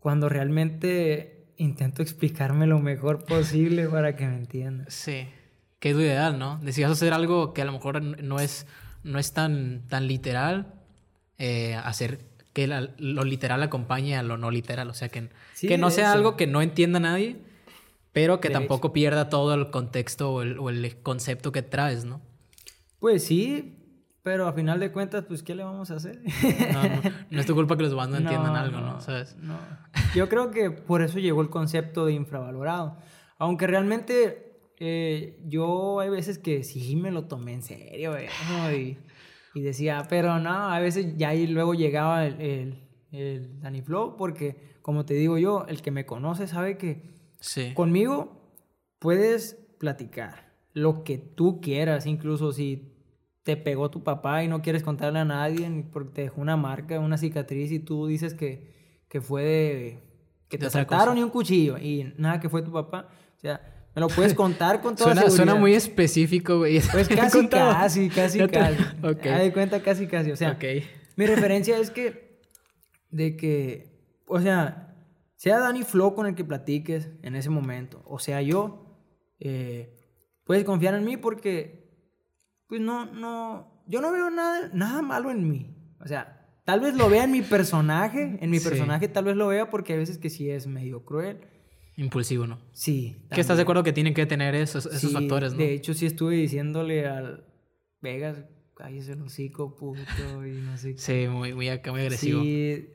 Cuando 0.02 0.28
realmente 0.30 1.46
intento 1.58 2.02
explicarme 2.02 2.68
lo 2.68 2.80
mejor 2.80 3.24
posible 3.24 3.88
para 3.88 4.18
que 4.18 4.26
me 4.28 4.36
entiendan. 4.36 4.88
Sí. 4.90 5.28
Que 5.80 5.92
es 5.92 5.96
lo 5.96 6.02
ideal, 6.02 6.38
¿no? 6.38 6.60
Decías 6.62 6.92
hacer 6.92 7.14
algo 7.14 7.54
que 7.54 7.62
a 7.62 7.66
lo 7.66 7.72
mejor 7.72 8.02
no 8.02 8.40
es, 8.40 8.66
no 9.04 9.18
es 9.20 9.32
tan, 9.32 9.84
tan 9.88 10.08
literal, 10.08 10.74
eh, 11.38 11.76
hacer 11.76 12.26
que 12.54 12.68
la- 12.68 12.90
lo 12.98 13.24
literal 13.24 13.64
acompañe 13.64 14.18
a 14.18 14.24
lo 14.24 14.38
no 14.38 14.52
literal. 14.52 14.90
O 14.90 14.94
sea, 14.94 15.08
que, 15.10 15.30
Sí, 15.54 15.68
que 15.68 15.78
no 15.78 15.90
sea 15.92 16.10
hecho. 16.10 16.18
algo 16.18 16.36
que 16.36 16.48
no 16.48 16.62
entienda 16.62 17.00
nadie, 17.00 17.38
pero 18.12 18.42
que 18.42 18.50
De 18.50 18.54
tampoco 18.56 18.92
pierda 18.92 19.30
todo 19.30 19.54
el 19.54 19.70
contexto 19.70 20.34
o 20.34 20.42
el, 20.42 20.60
o 20.60 20.70
el 20.70 20.98
concepto 21.02 21.52
que 21.52 21.62
traes, 21.62 22.04
¿no? 22.06 22.22
Pues 23.00 23.24
sí, 23.24 23.78
pero 24.24 24.48
a 24.48 24.54
final 24.54 24.80
de 24.80 24.92
cuentas, 24.92 25.26
pues, 25.28 25.44
¿qué 25.44 25.56
le 25.56 25.64
vamos 25.64 25.92
a 25.92 25.96
hacer? 25.96 26.22
No, 26.74 26.84
no, 26.84 27.02
no 27.30 27.40
es 27.40 27.46
tu 27.46 27.56
culpa 27.56 27.76
que 27.78 27.84
los 27.84 27.92
demás 27.92 28.10
no 28.10 28.18
entiendan 28.18 28.54
No, 28.54 28.60
algo, 28.60 28.80
¿no? 28.82 29.02
¿Sabes? 29.02 29.36
no. 29.38 29.58
Yo 30.16 30.30
creo 30.30 30.52
que 30.52 30.72
por 30.72 31.02
eso 31.02 31.20
llegó 31.20 31.42
el 31.42 31.50
concepto 31.50 32.06
de 32.06 32.14
infravalorado. 32.14 32.98
Aunque 33.38 33.66
realmente 33.68 34.60
eh, 34.80 35.42
yo 35.48 36.00
hay 36.00 36.10
veces 36.10 36.38
que 36.38 36.64
sí 36.64 36.96
me 36.96 37.12
lo 37.12 37.26
tomé 37.26 37.54
en 37.54 37.62
serio, 37.64 38.16
eh, 38.18 38.30
y 39.54 39.62
decía, 39.62 40.06
pero 40.10 40.40
no, 40.40 40.70
a 40.72 40.80
veces 40.80 41.18
ya 41.18 41.30
ahí 41.30 41.48
luego 41.48 41.74
llegaba 41.74 42.26
el, 42.26 42.40
el, 42.42 42.84
el 43.12 43.60
Danny 43.60 43.82
Flow, 43.82 44.16
porque 44.16 44.78
como 44.82 45.06
te 45.06 45.14
digo 45.16 45.38
yo, 45.38 45.66
el 45.68 45.82
que 45.82 45.92
me 45.92 46.06
conoce 46.06 46.48
sabe 46.48 46.78
que 46.78 47.12
Sí. 47.44 47.74
Conmigo 47.74 48.54
puedes 49.00 49.56
platicar 49.80 50.54
lo 50.74 51.04
que 51.04 51.18
tú 51.18 51.60
quieras, 51.60 52.06
incluso 52.06 52.52
si 52.52 52.91
te 53.44 53.58
pegó 53.58 53.90
tu 53.90 54.04
papá 54.04 54.44
y 54.44 54.48
no 54.48 54.62
quieres 54.62 54.84
contarle 54.84 55.20
a 55.20 55.26
nadie 55.26 55.70
ni 55.70 55.84
porque 55.84 56.12
te 56.14 56.22
dejó 56.24 56.42
una 56.42 56.58
marca, 56.58 57.00
una 57.00 57.18
cicatriz 57.18 57.72
y 57.72 57.80
tú 57.80 58.06
dices 58.08 58.34
que, 58.34 59.04
que 59.10 59.20
fue 59.22 59.44
de... 59.44 60.00
que 60.48 60.58
te 60.58 60.66
cosa. 60.86 61.14
y 61.18 61.24
un 61.24 61.30
cuchillo 61.30 61.78
y 61.78 62.14
nada 62.18 62.40
que 62.40 62.50
fue 62.50 62.62
tu 62.62 62.72
papá. 62.72 63.08
O 63.38 63.40
sea, 63.40 63.90
me 63.96 64.00
lo 64.02 64.08
puedes 64.08 64.34
contar 64.36 64.82
con 64.82 64.96
toda 64.96 65.08
Suena, 65.08 65.22
seguridad. 65.22 65.36
suena 65.46 65.56
muy 65.60 65.74
específico, 65.74 66.60
güey. 66.60 66.80
Pues 66.92 67.08
casi, 67.16 67.48
casi, 67.48 68.10
casi, 68.16 68.38
te- 68.40 68.48
casi. 68.48 68.84
Ok. 69.04 69.26
Haz 69.26 69.42
de 69.42 69.54
cuenta 69.54 69.82
casi, 69.82 70.08
casi. 70.08 70.32
O 70.32 70.36
sea, 70.36 70.52
Ok. 70.52 70.64
mi 71.16 71.26
referencia 71.26 71.78
es 71.80 71.90
que, 71.90 72.40
de 73.10 73.36
que, 73.36 74.22
o 74.28 74.40
sea, 74.40 74.96
sea 75.36 75.58
Danny 75.60 75.82
Flow 75.84 76.14
con 76.14 76.28
el 76.28 76.36
que 76.36 76.46
platiques 76.46 77.10
en 77.24 77.36
ese 77.36 77.50
momento, 77.50 78.04
o 78.06 78.20
sea 78.20 78.42
yo, 78.44 78.86
eh, 79.40 79.98
puedes 80.44 80.64
confiar 80.64 80.94
en 80.94 81.04
mí 81.04 81.18
porque, 81.18 81.81
pues 82.72 82.80
no, 82.80 83.06
no, 83.06 83.84
yo 83.86 84.00
no 84.00 84.14
veo 84.14 84.30
nada, 84.30 84.70
nada 84.74 85.02
malo 85.02 85.30
en 85.30 85.46
mí. 85.50 85.76
O 86.00 86.08
sea, 86.08 86.48
tal 86.64 86.80
vez 86.80 86.96
lo 86.96 87.10
vea 87.10 87.26
en 87.26 87.32
mi 87.34 87.42
personaje, 87.42 88.38
en 88.40 88.50
mi 88.50 88.60
Sí. 88.60 88.70
personaje 88.70 89.10
tal 89.10 89.26
vez 89.26 89.36
lo 89.36 89.50
vea 89.50 89.70
porque 89.70 89.92
hay 89.92 90.00
veces 90.00 90.18
que 90.18 90.30
sí 90.30 90.50
es 90.50 90.68
medio 90.68 91.04
cruel. 91.04 91.42
Impulsivo, 91.98 92.48
¿no? 92.48 92.62
Sí. 92.72 93.18
Que 93.30 93.42
estás 93.42 93.58
de 93.58 93.64
acuerdo 93.64 93.84
que 93.84 93.92
tienen 93.92 94.14
que 94.14 94.26
tener 94.26 94.56
esos, 94.56 94.86
esos 94.86 95.02
Sí, 95.02 95.14
factores, 95.14 95.52
¿no? 95.52 95.58
De 95.60 95.74
hecho, 95.74 95.94
sí 95.94 96.06
estuve 96.06 96.36
diciéndole 96.38 97.06
al 97.10 97.44
Vegas, 98.02 98.38
cállese 98.74 99.12
el 99.12 99.22
hocico, 99.22 99.76
puto, 99.76 100.46
y 100.48 100.52
no 100.62 100.78
sé 100.78 100.94
qué. 100.96 100.98
Sí, 101.02 101.28
muy, 101.28 101.54
muy 101.54 101.68
acá, 101.68 101.92
muy 101.92 102.00
agresivo. 102.00 102.42
Sí, 102.42 102.88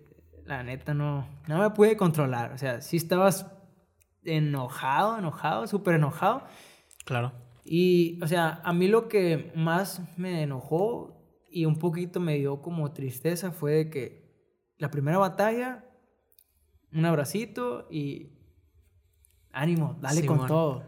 la 0.46 0.62
neta 0.62 0.94
no, 0.94 1.28
no 1.48 1.58
me 1.58 1.68
pude 1.68 1.98
controlar. 1.98 2.52
O 2.52 2.56
sea, 2.56 2.80
sí 2.80 2.96
estabas 2.96 3.44
enojado, 4.24 5.18
enojado, 5.18 5.66
súper 5.66 5.96
enojado. 5.96 6.44
Claro. 7.04 7.32
Y, 7.68 8.20
o 8.22 8.28
sea, 8.28 8.60
a 8.64 8.72
mí 8.72 8.86
lo 8.86 9.08
que 9.08 9.50
más 9.56 10.00
me 10.16 10.42
enojó 10.42 11.16
y 11.50 11.64
un 11.64 11.76
poquito 11.76 12.20
me 12.20 12.36
dio 12.36 12.62
como 12.62 12.92
tristeza 12.92 13.50
fue 13.50 13.72
de 13.72 13.90
que 13.90 14.26
la 14.78 14.90
primera 14.90 15.18
batalla, 15.18 15.84
un 16.92 17.04
abracito 17.04 17.88
y 17.90 18.30
ánimo, 19.50 19.98
dale 20.00 20.24
con 20.24 20.46
todo. 20.46 20.84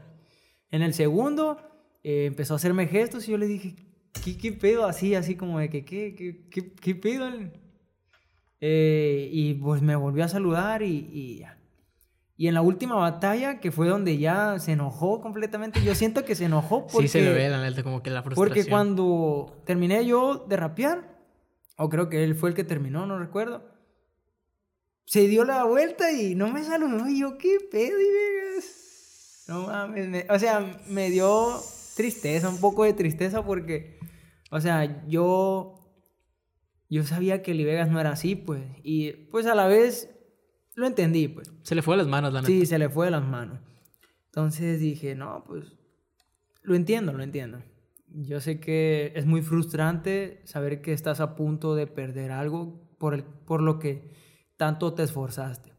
En 0.70 0.82
el 0.82 0.94
segundo 0.94 1.58
eh, 2.04 2.26
empezó 2.26 2.54
a 2.54 2.58
hacerme 2.58 2.86
gestos 2.86 3.26
y 3.26 3.32
yo 3.32 3.38
le 3.38 3.48
dije, 3.48 3.74
¿qué, 4.22 4.38
qué 4.38 4.52
pedo? 4.52 4.86
Así, 4.86 5.16
así 5.16 5.34
como 5.34 5.58
de 5.58 5.68
que, 5.70 5.84
¿qué, 5.84 6.14
qué, 6.14 6.48
qué, 6.48 6.74
qué 6.74 6.94
pedo? 6.94 7.28
Eh, 8.60 9.28
y 9.32 9.54
pues 9.54 9.82
me 9.82 9.96
volvió 9.96 10.24
a 10.24 10.28
saludar 10.28 10.82
y, 10.82 11.08
y 11.12 11.38
ya. 11.38 11.57
Y 12.40 12.46
en 12.46 12.54
la 12.54 12.62
última 12.62 12.94
batalla, 12.94 13.58
que 13.58 13.72
fue 13.72 13.88
donde 13.88 14.16
ya 14.16 14.60
se 14.60 14.70
enojó 14.70 15.20
completamente, 15.20 15.82
yo 15.82 15.96
siento 15.96 16.24
que 16.24 16.36
se 16.36 16.44
enojó 16.44 16.86
porque... 16.86 17.08
Sí 17.08 17.18
se 17.18 17.22
le 17.22 17.32
ve, 17.32 17.48
la 17.48 17.60
neta, 17.60 17.82
como 17.82 18.00
que 18.00 18.10
la 18.10 18.22
frustración. 18.22 18.54
Porque 18.54 18.70
cuando 18.70 19.60
terminé 19.66 20.06
yo 20.06 20.46
de 20.48 20.56
rapear, 20.56 21.18
o 21.76 21.88
creo 21.88 22.08
que 22.08 22.22
él 22.22 22.36
fue 22.36 22.50
el 22.50 22.54
que 22.54 22.62
terminó, 22.62 23.06
no 23.06 23.18
recuerdo, 23.18 23.68
se 25.04 25.26
dio 25.26 25.44
la 25.44 25.64
vuelta 25.64 26.12
y 26.12 26.36
no 26.36 26.48
me 26.52 26.62
saludó. 26.62 27.08
Y 27.08 27.18
yo, 27.18 27.38
¿qué 27.38 27.58
pedo, 27.72 27.98
Ibegas? 28.00 29.44
No 29.48 29.66
mames, 29.66 30.08
me- 30.08 30.26
o 30.30 30.38
sea, 30.38 30.80
me 30.86 31.10
dio 31.10 31.60
tristeza, 31.96 32.48
un 32.48 32.60
poco 32.60 32.84
de 32.84 32.92
tristeza 32.92 33.44
porque, 33.44 33.98
o 34.52 34.60
sea, 34.60 35.04
yo, 35.08 35.90
yo 36.88 37.02
sabía 37.02 37.42
que 37.42 37.50
el 37.50 37.90
no 37.90 37.98
era 37.98 38.12
así, 38.12 38.36
pues, 38.36 38.62
y 38.84 39.10
pues 39.32 39.46
a 39.46 39.56
la 39.56 39.66
vez 39.66 40.14
lo 40.78 40.86
entendí, 40.86 41.26
pues. 41.26 41.52
Se 41.62 41.74
le 41.74 41.82
fue 41.82 41.96
de 41.96 42.04
las 42.04 42.08
manos, 42.08 42.32
la 42.32 42.40
neta. 42.40 42.52
Sí, 42.52 42.64
se 42.64 42.78
le 42.78 42.88
fue 42.88 43.06
de 43.06 43.10
las 43.10 43.24
manos. 43.26 43.58
Entonces 44.26 44.78
dije, 44.78 45.16
no, 45.16 45.42
pues 45.44 45.76
lo 46.62 46.76
entiendo, 46.76 47.12
lo 47.12 47.24
entiendo. 47.24 47.60
Yo 48.06 48.40
sé 48.40 48.60
que 48.60 49.12
es 49.16 49.26
muy 49.26 49.42
frustrante 49.42 50.40
saber 50.44 50.80
que 50.80 50.92
estás 50.92 51.18
a 51.18 51.34
punto 51.34 51.74
de 51.74 51.88
perder 51.88 52.30
algo 52.30 52.88
por, 52.96 53.14
el, 53.14 53.24
por 53.24 53.60
lo 53.60 53.80
que 53.80 54.12
tanto 54.56 54.94
te 54.94 55.02
esforzaste. 55.02 55.72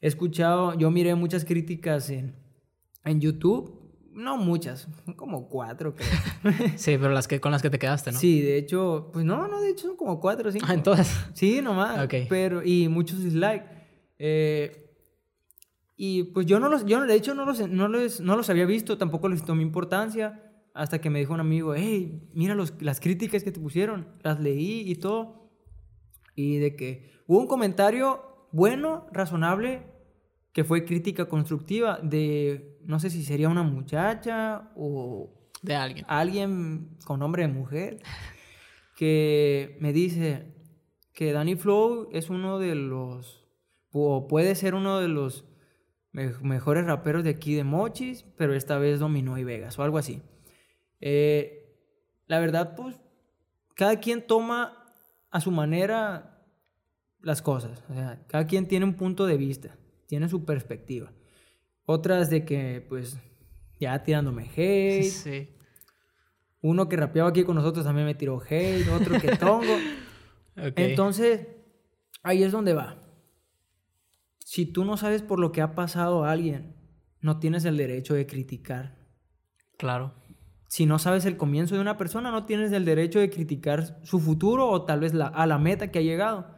He 0.00 0.08
escuchado, 0.08 0.76
yo 0.76 0.90
miré 0.90 1.14
muchas 1.14 1.44
críticas 1.44 2.10
en, 2.10 2.34
en 3.04 3.20
YouTube, 3.20 3.80
no 4.12 4.36
muchas, 4.38 4.88
como 5.14 5.48
cuatro 5.48 5.94
creo. 5.94 6.08
Sí, 6.76 6.98
pero 6.98 7.10
las 7.10 7.28
que, 7.28 7.40
con 7.40 7.52
las 7.52 7.62
que 7.62 7.70
te 7.70 7.78
quedaste, 7.78 8.10
¿no? 8.10 8.18
Sí, 8.18 8.40
de 8.40 8.56
hecho, 8.56 9.10
pues 9.12 9.24
no, 9.24 9.46
no, 9.46 9.60
de 9.60 9.70
hecho 9.70 9.86
son 9.86 9.96
como 9.96 10.18
cuatro 10.18 10.50
cinco. 10.50 10.66
Ah, 10.68 10.74
en 10.74 10.82
todas. 10.82 11.30
Sí, 11.34 11.62
nomás. 11.62 12.04
Ok. 12.04 12.26
Pero, 12.28 12.64
y 12.64 12.88
muchos 12.88 13.22
dislike. 13.22 13.81
Eh, 14.24 14.88
y 15.96 16.22
pues 16.22 16.46
yo 16.46 16.60
no 16.60 16.68
los, 16.68 16.86
yo 16.86 17.04
de 17.04 17.14
hecho 17.14 17.34
no 17.34 17.44
los, 17.44 17.68
no 17.68 17.88
los, 17.88 18.20
no 18.20 18.36
los 18.36 18.50
había 18.50 18.66
visto, 18.66 18.96
tampoco 18.96 19.28
les 19.28 19.44
tomé 19.44 19.62
importancia, 19.62 20.52
hasta 20.74 21.00
que 21.00 21.10
me 21.10 21.18
dijo 21.18 21.34
un 21.34 21.40
amigo, 21.40 21.74
hey, 21.74 22.30
mira 22.32 22.54
los, 22.54 22.80
las 22.80 23.00
críticas 23.00 23.42
que 23.42 23.50
te 23.50 23.58
pusieron, 23.58 24.06
las 24.22 24.38
leí 24.38 24.88
y 24.88 24.94
todo. 24.94 25.50
Y 26.36 26.58
de 26.58 26.76
que 26.76 27.10
hubo 27.26 27.40
un 27.40 27.48
comentario 27.48 28.48
bueno, 28.52 29.08
razonable, 29.10 29.88
que 30.52 30.62
fue 30.62 30.84
crítica 30.84 31.28
constructiva 31.28 31.98
de, 32.00 32.78
no 32.84 33.00
sé 33.00 33.10
si 33.10 33.24
sería 33.24 33.48
una 33.48 33.64
muchacha 33.64 34.70
o 34.76 35.50
De 35.62 35.74
alguien. 35.74 36.06
alguien 36.08 36.96
con 37.04 37.18
nombre 37.18 37.42
de 37.42 37.48
mujer 37.48 37.98
que 38.96 39.76
me 39.80 39.92
dice 39.92 40.54
que 41.12 41.32
Danny 41.32 41.56
Flow 41.56 42.08
es 42.12 42.30
uno 42.30 42.60
de 42.60 42.76
los, 42.76 43.41
o 43.92 44.26
puede 44.28 44.54
ser 44.54 44.74
uno 44.74 44.98
de 45.00 45.08
los 45.08 45.44
me- 46.12 46.32
mejores 46.42 46.84
raperos 46.86 47.24
de 47.24 47.30
aquí 47.30 47.54
de 47.54 47.64
Mochis, 47.64 48.24
pero 48.36 48.54
esta 48.54 48.78
vez 48.78 48.98
dominó 49.00 49.38
y 49.38 49.44
Vegas 49.44 49.78
o 49.78 49.82
algo 49.82 49.98
así. 49.98 50.22
Eh, 51.00 51.76
la 52.26 52.40
verdad, 52.40 52.74
pues, 52.76 53.00
cada 53.76 53.98
quien 54.00 54.26
toma 54.26 54.84
a 55.30 55.40
su 55.40 55.50
manera 55.50 56.44
las 57.20 57.42
cosas. 57.42 57.82
O 57.88 57.94
sea, 57.94 58.22
cada 58.28 58.46
quien 58.46 58.66
tiene 58.68 58.84
un 58.84 58.94
punto 58.94 59.26
de 59.26 59.36
vista, 59.36 59.76
tiene 60.06 60.28
su 60.28 60.44
perspectiva. 60.44 61.12
Otras 61.84 62.30
de 62.30 62.44
que, 62.44 62.84
pues, 62.88 63.18
ya 63.80 64.02
tirándome 64.04 64.50
hate, 64.56 65.02
Sí. 65.10 65.48
uno 66.60 66.88
que 66.88 66.96
rapeaba 66.96 67.30
aquí 67.30 67.42
con 67.44 67.56
nosotros 67.56 67.84
también 67.84 68.06
me 68.06 68.14
tiró 68.14 68.40
hate, 68.48 68.88
otro 68.88 69.18
que 69.20 69.36
tongo. 69.36 69.74
Entonces, 70.56 71.46
ahí 72.22 72.42
es 72.42 72.52
donde 72.52 72.74
va. 72.74 73.01
Si 74.54 74.66
tú 74.66 74.84
no 74.84 74.98
sabes 74.98 75.22
por 75.22 75.38
lo 75.40 75.50
que 75.50 75.62
ha 75.62 75.74
pasado 75.74 76.24
a 76.26 76.30
alguien, 76.30 76.76
no 77.22 77.38
tienes 77.38 77.64
el 77.64 77.78
derecho 77.78 78.12
de 78.12 78.26
criticar. 78.26 78.98
Claro. 79.78 80.12
Si 80.68 80.84
no 80.84 80.98
sabes 80.98 81.24
el 81.24 81.38
comienzo 81.38 81.74
de 81.74 81.80
una 81.80 81.96
persona, 81.96 82.30
no 82.30 82.44
tienes 82.44 82.70
el 82.72 82.84
derecho 82.84 83.18
de 83.18 83.30
criticar 83.30 83.98
su 84.02 84.20
futuro 84.20 84.68
o 84.68 84.84
tal 84.84 85.00
vez 85.00 85.14
la, 85.14 85.28
a 85.28 85.46
la 85.46 85.56
meta 85.56 85.90
que 85.90 86.00
ha 86.00 86.02
llegado. 86.02 86.54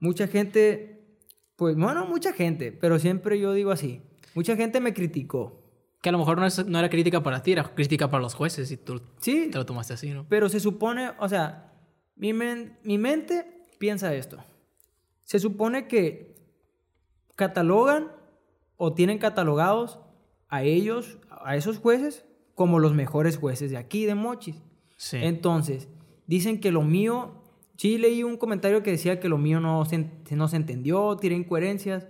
Mucha 0.00 0.26
gente, 0.26 1.18
pues 1.56 1.76
bueno, 1.76 2.06
mucha 2.06 2.32
gente, 2.32 2.72
pero 2.72 2.98
siempre 2.98 3.38
yo 3.38 3.52
digo 3.52 3.70
así. 3.70 4.00
Mucha 4.34 4.56
gente 4.56 4.80
me 4.80 4.94
criticó. 4.94 5.60
Que 6.00 6.08
a 6.08 6.12
lo 6.12 6.18
mejor 6.18 6.38
no, 6.38 6.46
es- 6.46 6.64
no 6.64 6.78
era 6.78 6.88
crítica 6.88 7.22
para 7.22 7.42
ti, 7.42 7.52
era 7.52 7.64
crítica 7.74 8.08
para 8.10 8.22
los 8.22 8.32
jueces 8.32 8.70
y 8.70 8.78
tú 8.78 9.02
Sí, 9.20 9.48
te 9.52 9.58
lo 9.58 9.66
tomaste 9.66 9.92
así, 9.92 10.12
¿no? 10.12 10.26
Pero 10.30 10.48
se 10.48 10.60
supone, 10.60 11.10
o 11.18 11.28
sea, 11.28 11.74
mi, 12.16 12.32
men- 12.32 12.78
mi 12.84 12.96
mente 12.96 13.66
piensa 13.78 14.14
esto. 14.14 14.38
Se 15.24 15.38
supone 15.38 15.88
que 15.88 16.33
catalogan 17.36 18.12
o 18.76 18.94
tienen 18.94 19.18
catalogados 19.18 19.98
a 20.48 20.62
ellos, 20.62 21.18
a 21.30 21.56
esos 21.56 21.78
jueces, 21.78 22.24
como 22.54 22.78
los 22.78 22.94
mejores 22.94 23.36
jueces 23.36 23.70
de 23.70 23.76
aquí, 23.76 24.06
de 24.06 24.14
Mochis. 24.14 24.62
Sí. 24.96 25.18
Entonces, 25.20 25.88
dicen 26.26 26.60
que 26.60 26.70
lo 26.70 26.82
mío, 26.82 27.42
sí 27.76 27.98
leí 27.98 28.22
un 28.22 28.36
comentario 28.36 28.82
que 28.82 28.92
decía 28.92 29.20
que 29.20 29.28
lo 29.28 29.38
mío 29.38 29.60
no 29.60 29.84
se, 29.84 30.10
no 30.30 30.48
se 30.48 30.56
entendió, 30.56 31.16
tiré 31.16 31.34
incoherencias 31.34 32.08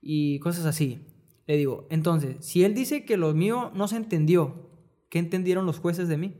y 0.00 0.38
cosas 0.40 0.66
así. 0.66 1.06
Le 1.46 1.56
digo, 1.56 1.86
entonces, 1.90 2.36
si 2.40 2.64
él 2.64 2.74
dice 2.74 3.04
que 3.04 3.16
lo 3.16 3.32
mío 3.34 3.70
no 3.74 3.88
se 3.88 3.96
entendió, 3.96 4.70
¿qué 5.10 5.18
entendieron 5.18 5.66
los 5.66 5.78
jueces 5.78 6.08
de 6.08 6.16
mí? 6.16 6.34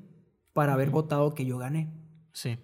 Para 0.52 0.74
haber 0.74 0.90
votado 0.90 1.34
que 1.34 1.44
yo 1.44 1.58
gané. 1.58 1.92
Sí. 2.32 2.58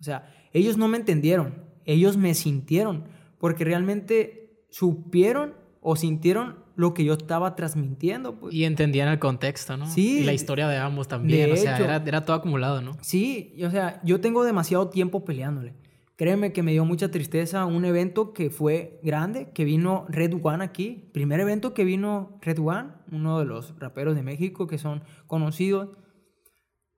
O 0.00 0.02
sea, 0.02 0.34
ellos 0.52 0.76
no 0.76 0.88
me 0.88 0.98
entendieron, 0.98 1.64
ellos 1.84 2.16
me 2.16 2.34
sintieron, 2.34 3.04
porque 3.38 3.64
realmente 3.64 4.47
supieron 4.70 5.54
o 5.80 5.96
sintieron 5.96 6.56
lo 6.76 6.94
que 6.94 7.04
yo 7.04 7.14
estaba 7.14 7.56
transmitiendo. 7.56 8.38
Pues. 8.38 8.54
Y 8.54 8.64
entendían 8.64 9.08
el 9.08 9.18
contexto, 9.18 9.76
¿no? 9.76 9.86
Sí. 9.86 10.20
Y 10.20 10.24
la 10.24 10.32
historia 10.32 10.68
de 10.68 10.76
ambos 10.76 11.08
también. 11.08 11.48
De 11.48 11.52
o 11.54 11.56
sea, 11.56 11.74
hecho. 11.74 11.84
era, 11.84 11.96
era 11.96 12.24
todo 12.24 12.36
acumulado, 12.36 12.80
¿no? 12.80 12.96
Sí, 13.00 13.54
o 13.64 13.70
sea, 13.70 14.00
yo 14.04 14.20
tengo 14.20 14.44
demasiado 14.44 14.88
tiempo 14.88 15.24
peleándole. 15.24 15.74
Créeme 16.18 16.52
que 16.52 16.64
me 16.64 16.72
dio 16.72 16.84
mucha 16.84 17.12
tristeza 17.12 17.64
un 17.64 17.84
evento 17.84 18.32
que 18.32 18.50
fue 18.50 18.98
grande, 19.04 19.52
que 19.52 19.64
vino 19.64 20.04
Red 20.08 20.34
One 20.42 20.64
aquí. 20.64 21.10
Primer 21.12 21.38
evento 21.38 21.74
que 21.74 21.84
vino 21.84 22.38
Red 22.42 22.58
One, 22.58 22.90
uno 23.12 23.38
de 23.38 23.44
los 23.44 23.78
raperos 23.78 24.16
de 24.16 24.24
México 24.24 24.66
que 24.66 24.78
son 24.78 25.04
conocidos. 25.28 25.90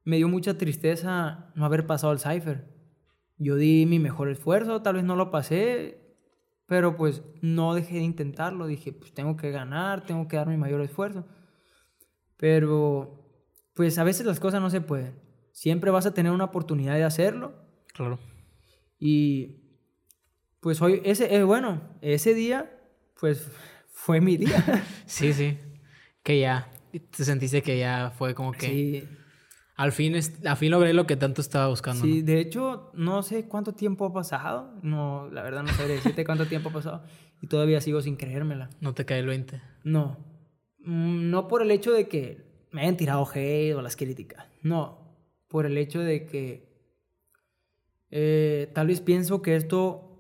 Me 0.05 0.17
dio 0.17 0.27
mucha 0.29 0.57
tristeza 0.57 1.53
no 1.55 1.67
haber 1.67 1.87
pasado 1.87 2.15
el 2.15 2.19
Cypher. 2.19 2.65
Yo 3.37 3.57
di 3.57 3.85
mi 3.85 3.99
mejor 3.99 4.31
esfuerzo, 4.31 4.81
tal 4.81 4.95
vez 4.95 5.05
no 5.05 5.17
lo 5.17 5.31
pasé, 5.31 6.00
pero 6.71 6.97
pues 6.97 7.23
no 7.41 7.75
dejé 7.75 7.97
de 7.97 8.03
intentarlo. 8.03 8.69
Dije, 8.69 8.93
pues 8.93 9.13
tengo 9.13 9.37
que 9.37 9.51
ganar, 9.51 10.07
tengo 10.07 10.29
que 10.29 10.37
dar 10.37 10.47
mi 10.47 10.57
mayor 10.57 10.81
esfuerzo. 10.83 11.27
Pero, 12.37 13.29
pues 13.75 13.99
a 13.99 14.05
veces 14.05 14.25
las 14.25 14.39
cosas 14.39 14.61
no 14.61 14.71
se 14.71 14.81
pueden. 14.81 15.21
Siempre 15.51 15.91
vas 15.91 16.07
a 16.07 16.15
tener 16.15 16.31
una 16.31 16.45
oportunidad 16.45 16.95
de 16.95 17.03
hacerlo. 17.03 17.55
Claro. 17.93 18.21
Y, 19.01 19.65
pues 20.61 20.81
hoy, 20.81 21.03
ese, 21.05 21.35
eh, 21.35 21.43
bueno, 21.43 21.83
ese 22.03 22.35
día, 22.35 22.71
pues 23.19 23.51
fue 23.93 24.21
mi 24.21 24.37
día. 24.37 24.65
Sí, 25.07 25.33
sí. 25.33 25.59
Que 26.23 26.39
ya. 26.39 26.71
Te 26.93 27.25
sentiste 27.25 27.63
que 27.63 27.81
ya 27.81 28.13
fue 28.17 28.33
como 28.33 28.53
que. 28.53 28.67
Sí, 28.69 29.09
Al 29.81 29.93
fin, 29.93 30.15
es- 30.15 30.45
al 30.45 30.57
fin 30.59 30.71
logré 30.71 30.93
lo 30.93 31.07
que 31.07 31.17
tanto 31.17 31.41
estaba 31.41 31.69
buscando. 31.69 32.03
sí, 32.05 32.21
¿no? 32.21 32.27
de 32.27 32.41
hecho, 32.41 32.91
no 32.95 33.23
sé 33.23 33.47
cuánto 33.49 33.73
tiempo 33.73 34.05
ha 34.07 34.13
pasado. 34.13 34.75
No, 34.83 35.29
la 35.31 35.43
verdad 35.43 35.63
no 35.63 35.69
sabría 35.73 35.95
decirte 35.97 36.25
cuánto 36.25 36.47
tiempo 36.47 36.69
ha 36.69 36.73
pasado. 36.73 37.03
Y 37.41 37.47
todavía 37.47 37.81
sigo 37.81 38.01
sin 38.03 38.17
creérmela. 38.17 38.69
No 38.81 38.93
te 38.93 39.05
cae 39.07 39.21
el 39.21 39.27
20. 39.27 39.61
No. 39.85 40.19
Mm, 40.81 41.31
No 41.31 41.49
por 41.49 41.63
el 41.63 41.71
hecho 41.71 41.93
de 41.93 42.09
que 42.09 42.45
me 42.73 42.83
hayan 42.83 42.97
tirado 42.99 43.27
hate 43.33 43.75
o 43.75 43.81
las 43.83 43.97
críticas. 43.97 44.47
No. 44.63 44.99
Por 45.49 45.65
el 45.67 45.79
hecho 45.79 46.01
de 46.01 46.27
que 46.27 46.69
eh, 48.11 48.71
tal 48.75 48.89
vez 48.89 49.01
pienso 49.01 49.41
que 49.41 49.57
esto 49.57 50.19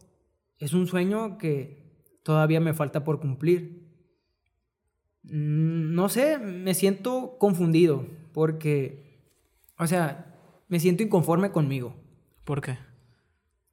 es 0.59 0.73
un 0.74 0.87
sueño 0.87 1.39
que 1.39 1.82
todavía 2.23 2.61
me 2.61 2.73
falta 2.73 3.05
por 3.05 3.20
cumplir. 3.20 3.91
Mm, 5.24 5.95
No 5.95 6.09
sé, 6.09 6.39
me 6.39 6.73
siento 6.74 7.37
confundido 7.39 8.07
porque, 8.32 9.10
o 9.81 9.86
sea, 9.86 10.65
me 10.69 10.78
siento 10.78 11.02
inconforme 11.02 11.51
conmigo. 11.51 11.97
¿Por 12.44 12.61
qué? 12.61 12.78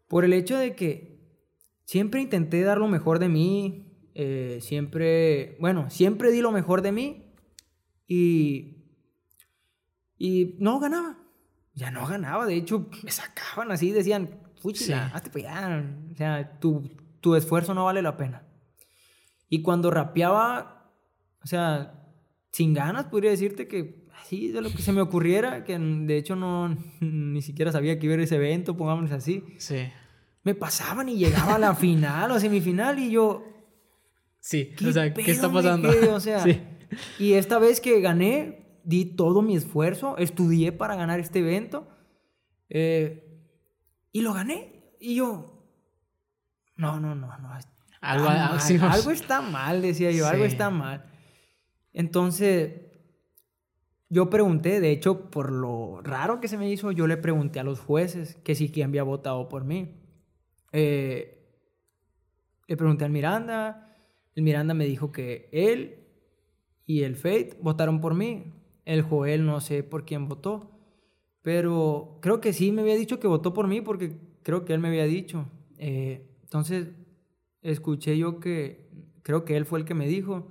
Por 0.08 0.24
el 0.24 0.34
hecho 0.34 0.58
de 0.58 0.76
que 0.76 1.20
siempre 1.84 2.22
intenté 2.22 2.62
dar 2.62 2.78
lo 2.78 2.88
mejor 2.88 3.20
de 3.20 3.30
mí, 3.30 4.10
eh, 4.16 4.60
siempre, 4.62 5.58
bueno, 5.60 5.90
siempre 5.90 6.32
di 6.32 6.42
lo 6.42 6.52
mejor 6.52 6.82
de 6.82 6.92
mí 6.92 7.36
y 8.08 8.74
Y 10.18 10.56
no 10.60 10.80
ganaba. 10.80 11.18
Ya 11.74 11.92
no 11.92 12.08
ganaba. 12.08 12.48
De 12.48 12.56
hecho, 12.56 12.90
me 13.04 13.12
sacaban 13.12 13.72
así, 13.72 13.92
decían, 13.92 14.40
fúchila, 14.62 15.12
hazte 15.14 15.30
para 15.30 15.68
allá. 15.68 15.86
O 16.12 16.16
sea, 16.16 16.60
tu, 16.60 16.90
tu 17.22 17.36
esfuerzo 17.36 17.74
no 17.74 17.86
vale 17.86 18.02
la 18.02 18.18
pena. 18.18 18.48
Y 19.50 19.62
cuando 19.62 19.92
rapeaba, 19.92 20.92
o 21.44 21.48
sea, 21.48 21.94
sin 22.52 22.74
ganas, 22.74 23.06
podría 23.06 23.30
decirte 23.30 23.68
que 23.68 24.07
así 24.28 24.50
de 24.50 24.62
lo 24.62 24.70
que 24.70 24.82
se 24.82 24.92
me 24.92 25.00
ocurriera, 25.00 25.64
que 25.64 25.80
de 25.80 26.18
hecho 26.18 26.36
no 26.36 26.78
ni 27.00 27.42
siquiera 27.42 27.72
sabía 27.72 27.98
que 27.98 28.08
iba 28.08 28.16
a 28.16 28.22
ese 28.22 28.36
evento, 28.36 28.76
pongámoslo 28.76 29.16
así. 29.16 29.44
Sí. 29.58 29.90
Me 30.44 30.54
pasaban 30.54 31.10
y 31.10 31.18
llegaba 31.18 31.56
a 31.56 31.60
la 31.60 31.76
final 31.88 32.32
o 32.32 32.40
semifinal 32.40 33.00
y 33.00 33.12
yo. 33.12 33.46
Sí, 34.40 34.74
o 34.88 34.92
sea, 34.92 35.14
¿qué 35.14 35.32
está 35.32 35.52
pasando? 35.52 35.90
O 36.14 36.20
sea, 36.20 36.44
y 37.20 37.34
esta 37.34 37.58
vez 37.58 37.82
que 37.82 38.00
gané, 38.02 38.80
di 38.84 39.06
todo 39.06 39.42
mi 39.42 39.56
esfuerzo, 39.56 40.18
estudié 40.18 40.72
para 40.72 40.96
ganar 40.96 41.20
este 41.20 41.40
evento 41.40 41.88
eh, 42.70 43.42
y 44.12 44.22
lo 44.22 44.34
gané. 44.34 44.96
Y 45.00 45.16
yo, 45.16 45.64
no, 46.76 47.00
no, 47.00 47.16
no, 47.16 47.28
no. 47.40 47.50
Algo, 48.00 48.30
algo 48.30 49.12
está 49.12 49.42
mal, 49.42 49.82
decía 49.82 50.12
yo, 50.12 50.28
algo 50.28 50.46
está 50.46 50.70
mal. 50.70 51.06
Entonces, 51.94 52.87
yo 54.10 54.30
pregunté, 54.30 54.80
de 54.80 54.92
hecho, 54.92 55.30
por 55.30 55.52
lo 55.52 56.02
raro 56.02 56.40
que 56.40 56.48
se 56.48 56.58
me 56.58 56.70
hizo, 56.72 56.92
yo 56.92 57.08
le 57.08 57.18
pregunté 57.18 57.60
a 57.60 57.64
los 57.64 57.80
jueces 57.80 58.36
que 58.44 58.56
sí 58.56 58.70
que 58.70 58.84
había 58.84 59.04
votado 59.04 59.50
por 59.50 59.66
mí. 59.66 59.96
Eh, 60.72 61.38
le 62.68 62.78
pregunté 62.78 63.06
al 63.06 63.12
Miranda, 63.12 63.98
el 64.36 64.44
Miranda 64.44 64.74
me 64.74 64.86
dijo 64.86 65.12
que 65.12 65.50
él 65.52 66.08
y 66.86 67.04
el 67.04 67.16
Fate 67.16 67.58
votaron 67.62 68.00
por 68.00 68.14
mí. 68.14 68.54
El 68.86 69.02
Joel 69.02 69.46
no 69.46 69.60
sé 69.60 69.84
por 69.84 70.06
quién 70.06 70.30
votó, 70.30 70.72
pero 71.42 72.20
creo 72.22 72.40
que 72.40 72.54
sí 72.54 72.72
me 72.72 72.82
había 72.82 72.96
dicho 72.96 73.20
que 73.20 73.28
votó 73.28 73.54
por 73.54 73.68
mí 73.68 73.82
porque 73.82 74.18
creo 74.44 74.64
que 74.64 74.74
él 74.74 74.80
me 74.80 74.88
había 74.88 75.06
dicho. 75.06 75.50
Eh, 75.78 76.30
entonces, 76.44 76.88
escuché 77.62 78.18
yo 78.18 78.40
que, 78.40 78.90
creo 79.24 79.44
que 79.44 79.58
él 79.58 79.66
fue 79.66 79.80
el 79.80 79.86
que 79.86 79.94
me 79.94 80.08
dijo 80.08 80.48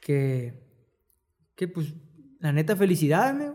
que, 0.00 0.54
que 1.54 1.68
pues 1.68 1.94
la 2.40 2.52
neta, 2.52 2.76
felicidades, 2.76 3.52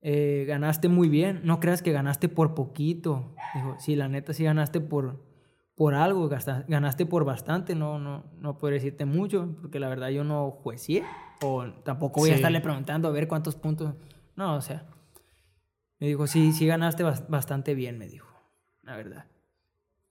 eh, 0.00 0.44
ganaste 0.46 0.88
muy 0.88 1.08
bien. 1.08 1.40
No 1.44 1.60
creas 1.60 1.82
que 1.82 1.92
ganaste 1.92 2.28
por 2.28 2.54
poquito. 2.54 3.34
Dijo, 3.54 3.76
sí, 3.78 3.96
la 3.96 4.08
neta, 4.08 4.32
sí 4.32 4.44
ganaste 4.44 4.80
por, 4.80 5.24
por 5.74 5.94
algo, 5.94 6.28
ganaste 6.68 7.06
por 7.06 7.24
bastante. 7.24 7.74
No, 7.74 7.98
no, 7.98 8.24
no 8.38 8.58
puedo 8.58 8.74
decirte 8.74 9.04
mucho, 9.04 9.56
porque 9.60 9.80
la 9.80 9.88
verdad 9.88 10.08
yo 10.10 10.24
no 10.24 10.50
juecié. 10.50 11.04
O 11.42 11.64
tampoco 11.84 12.20
voy 12.20 12.30
a 12.30 12.34
estarle 12.34 12.60
preguntando 12.60 13.08
a 13.08 13.12
ver 13.12 13.28
cuántos 13.28 13.56
puntos. 13.56 13.94
No, 14.36 14.54
o 14.54 14.60
sea. 14.60 14.86
Me 16.00 16.06
dijo, 16.06 16.26
sí, 16.28 16.52
sí 16.52 16.66
ganaste 16.66 17.02
bastante 17.02 17.74
bien, 17.74 17.98
me 17.98 18.06
dijo. 18.06 18.28
La 18.82 18.96
verdad. 18.96 19.26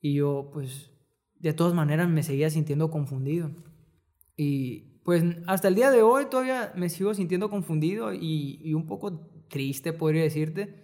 Y 0.02 0.16
yo, 0.16 0.50
pues, 0.54 0.92
de 1.36 1.54
todas 1.54 1.74
maneras 1.74 2.10
me 2.10 2.24
seguía 2.24 2.50
sintiendo 2.50 2.92
confundido. 2.92 3.52
Y 4.36 4.87
pues 5.08 5.24
hasta 5.46 5.70
el 5.70 5.76
día 5.76 5.90
de 5.90 6.02
hoy 6.02 6.26
todavía 6.26 6.74
me 6.76 6.90
sigo 6.90 7.14
sintiendo 7.14 7.50
confundido 7.50 8.14
y, 8.14 8.74
un 8.74 8.86
poco 8.86 9.22
triste, 9.48 9.94
podría 9.94 10.24
decirte. 10.24 10.84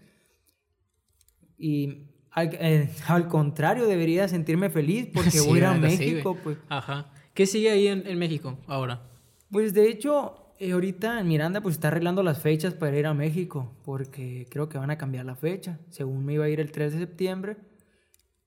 Y 1.58 2.06
al, 2.32 2.90
al 3.06 3.28
contrario, 3.28 3.86
debería 3.86 4.30
sentirme 4.30 4.70
feliz 4.70 5.10
porque 5.14 5.41
voy 5.45 5.56
a 5.56 5.58
ir 5.58 5.66
a 5.66 5.74
México. 5.74 6.38
Pues. 6.41 6.58
Ajá. 6.70 7.12
¿Qué 7.34 7.45
sigue 7.45 7.70
ahí 7.70 7.88
en, 7.88 8.18
México 8.18 8.58
ahora? 8.66 9.02
Pues 9.52 9.74
de 9.74 9.90
hecho, 9.90 10.54
eh, 10.58 10.72
ahorita 10.72 11.20
en 11.20 11.28
Miranda 11.28 11.60
pues 11.60 11.76
está 11.76 11.90
arreglando 11.90 12.24
las 12.24 12.41
fechas 12.41 12.74
para 12.76 12.98
ir 12.98 13.08
a 13.08 13.14
México 13.14 13.76
porque 13.84 14.48
creo 14.50 14.70
que 14.70 14.78
van 14.78 14.90
a 14.90 14.98
cambiar 14.98 15.26
la 15.26 15.36
fecha. 15.36 15.82
Según 15.90 16.24
me 16.24 16.36
iba 16.36 16.45
a 16.45 16.50
ir 16.50 16.62
el 16.62 16.72
3 16.72 16.94
de 16.94 17.00
septiembre, 17.00 17.58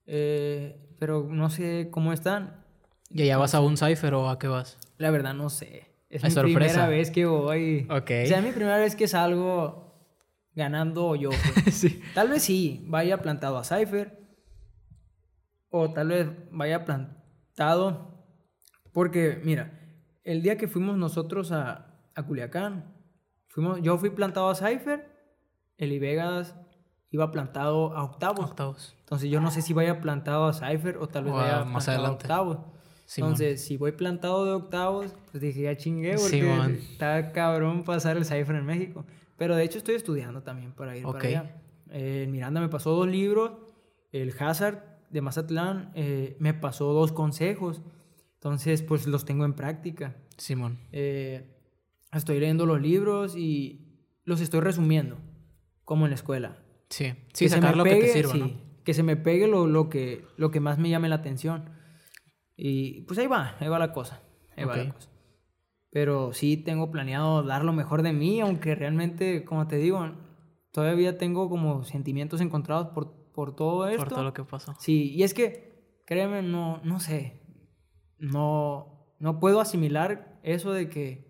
eh, 0.07 0.95
pero 0.97 1.27
no 1.29 1.51
sé 1.51 1.89
cómo 1.91 2.13
están. 2.13 2.65
¿Y 3.09 3.23
allá 3.23 3.37
vas 3.37 3.55
a 3.55 3.61
un 3.61 3.77
cipher 3.77 4.13
o 4.13 4.29
a 4.29 4.37
qué 4.39 4.47
vas? 4.47 4.77
La 4.97 5.11
verdad 5.11 5.33
no 5.33 5.49
sé. 5.49 5.87
Es 6.09 6.23
mi 6.23 6.53
primera 6.53 6.87
vez 6.87 7.11
que 7.11 7.25
voy. 7.25 7.87
Ok. 7.89 8.11
O 8.23 8.27
sea, 8.27 8.39
es 8.39 8.43
mi 8.43 8.51
primera 8.51 8.77
vez 8.77 8.95
que 8.95 9.07
salgo 9.07 9.93
ganando 10.55 11.15
yo. 11.15 11.29
Pues. 11.63 11.75
sí. 11.75 12.01
Tal 12.13 12.29
vez 12.29 12.43
sí, 12.43 12.83
vaya 12.87 13.21
plantado 13.21 13.57
a 13.57 13.63
Cypher. 13.63 14.17
O 15.69 15.91
tal 15.91 16.09
vez 16.09 16.29
vaya 16.51 16.85
plantado. 16.85 18.25
Porque, 18.93 19.41
mira, 19.43 19.79
el 20.23 20.41
día 20.41 20.57
que 20.57 20.67
fuimos 20.67 20.97
nosotros 20.97 21.51
a, 21.51 21.99
a 22.15 22.23
Culiacán, 22.23 22.95
fuimos, 23.47 23.81
yo 23.81 23.97
fui 23.97 24.09
plantado 24.09 24.49
a 24.49 24.55
Cypher, 24.55 25.11
Eli 25.77 25.99
Vegas 25.99 26.55
iba 27.11 27.31
plantado 27.31 27.95
a 27.95 28.03
octavos. 28.03 28.49
Octavos. 28.49 28.95
Entonces 28.99 29.29
yo 29.29 29.39
no 29.39 29.51
sé 29.51 29.61
si 29.61 29.73
vaya 29.73 30.01
plantado 30.01 30.45
a 30.47 30.53
Cypher 30.53 30.97
o 30.97 31.07
tal 31.07 31.25
vez 31.25 31.33
vaya 31.33 31.63
más 31.63 31.85
plantado 31.85 32.07
a 32.07 32.11
octavos. 32.11 32.57
Entonces, 33.15 33.63
si 33.63 33.77
voy 33.77 33.93
plantado 33.93 34.45
de 34.45 34.51
octavos, 34.51 35.15
pues 35.31 35.41
dije, 35.41 35.61
ya 35.61 35.77
chingué, 35.77 36.15
porque 36.17 36.79
está 36.91 37.31
cabrón 37.31 37.83
pasar 37.83 38.17
el 38.17 38.25
Cypher 38.25 38.55
en 38.55 38.65
México. 38.65 39.05
Pero 39.37 39.55
de 39.55 39.63
hecho 39.63 39.77
estoy 39.77 39.95
estudiando 39.95 40.41
también 40.43 40.73
para 40.73 40.97
ir 40.97 41.03
para 41.03 41.19
allá. 41.19 41.61
Eh, 41.89 42.27
Miranda 42.29 42.59
me 42.59 42.67
pasó 42.67 42.91
dos 42.91 43.07
libros, 43.07 43.51
el 44.11 44.33
Hazard 44.37 44.83
de 45.09 45.21
Mazatlán 45.21 45.91
eh, 45.95 46.35
me 46.39 46.53
pasó 46.53 46.91
dos 46.91 47.11
consejos. 47.11 47.81
Entonces, 48.35 48.81
pues 48.81 49.07
los 49.07 49.25
tengo 49.25 49.45
en 49.45 49.53
práctica. 49.53 50.15
Simón. 50.37 50.77
Eh, 50.91 51.55
estoy 52.11 52.39
leyendo 52.39 52.65
los 52.65 52.81
libros 52.81 53.35
y 53.35 53.87
los 54.25 54.41
estoy 54.41 54.59
resumiendo, 54.59 55.17
como 55.85 56.05
en 56.05 56.11
la 56.11 56.15
escuela. 56.15 56.57
Sí, 56.89 57.13
sí, 57.33 57.47
sacar 57.49 57.75
lo 57.77 57.83
que 57.83 57.95
te 57.95 58.13
sirva, 58.13 58.33
¿no? 58.35 58.51
Que 58.83 58.93
se 58.93 59.03
me 59.03 59.17
pegue 59.17 59.47
lo, 59.47 59.67
lo, 59.67 59.89
que, 59.89 60.25
lo 60.37 60.51
que 60.51 60.59
más 60.59 60.77
me 60.77 60.89
llame 60.89 61.09
la 61.09 61.15
atención. 61.15 61.76
Y 62.57 63.01
pues 63.01 63.19
ahí 63.19 63.27
va, 63.27 63.55
ahí 63.59 63.67
va 63.67 63.77
la 63.77 63.93
cosa. 63.93 64.21
Ahí 64.55 64.65
va 64.65 64.75
la 64.75 64.91
cosa. 64.91 65.09
Pero 65.91 66.33
sí 66.33 66.57
tengo 66.57 66.91
planeado 66.91 67.43
dar 67.43 67.63
lo 67.63 67.71
mejor 67.71 68.01
de 68.01 68.11
mí, 68.11 68.41
aunque 68.41 68.75
realmente, 68.75 69.45
como 69.45 69.67
te 69.67 69.77
digo, 69.77 70.11
todavía 70.71 71.17
tengo 71.17 71.49
como 71.49 71.83
sentimientos 71.83 72.41
encontrados 72.41 72.87
por, 72.87 73.31
por 73.31 73.55
todo 73.55 73.87
esto. 73.87 74.03
Por 74.03 74.09
todo 74.09 74.23
lo 74.23 74.33
que 74.33 74.43
pasó. 74.43 74.75
Sí, 74.79 75.13
y 75.13 75.23
es 75.23 75.33
que, 75.33 76.01
créeme, 76.05 76.41
no, 76.41 76.81
no 76.83 76.99
sé. 76.99 77.39
No, 78.17 79.15
no 79.19 79.39
puedo 79.39 79.61
asimilar 79.61 80.39
eso 80.41 80.73
de 80.73 80.89
que, 80.89 81.27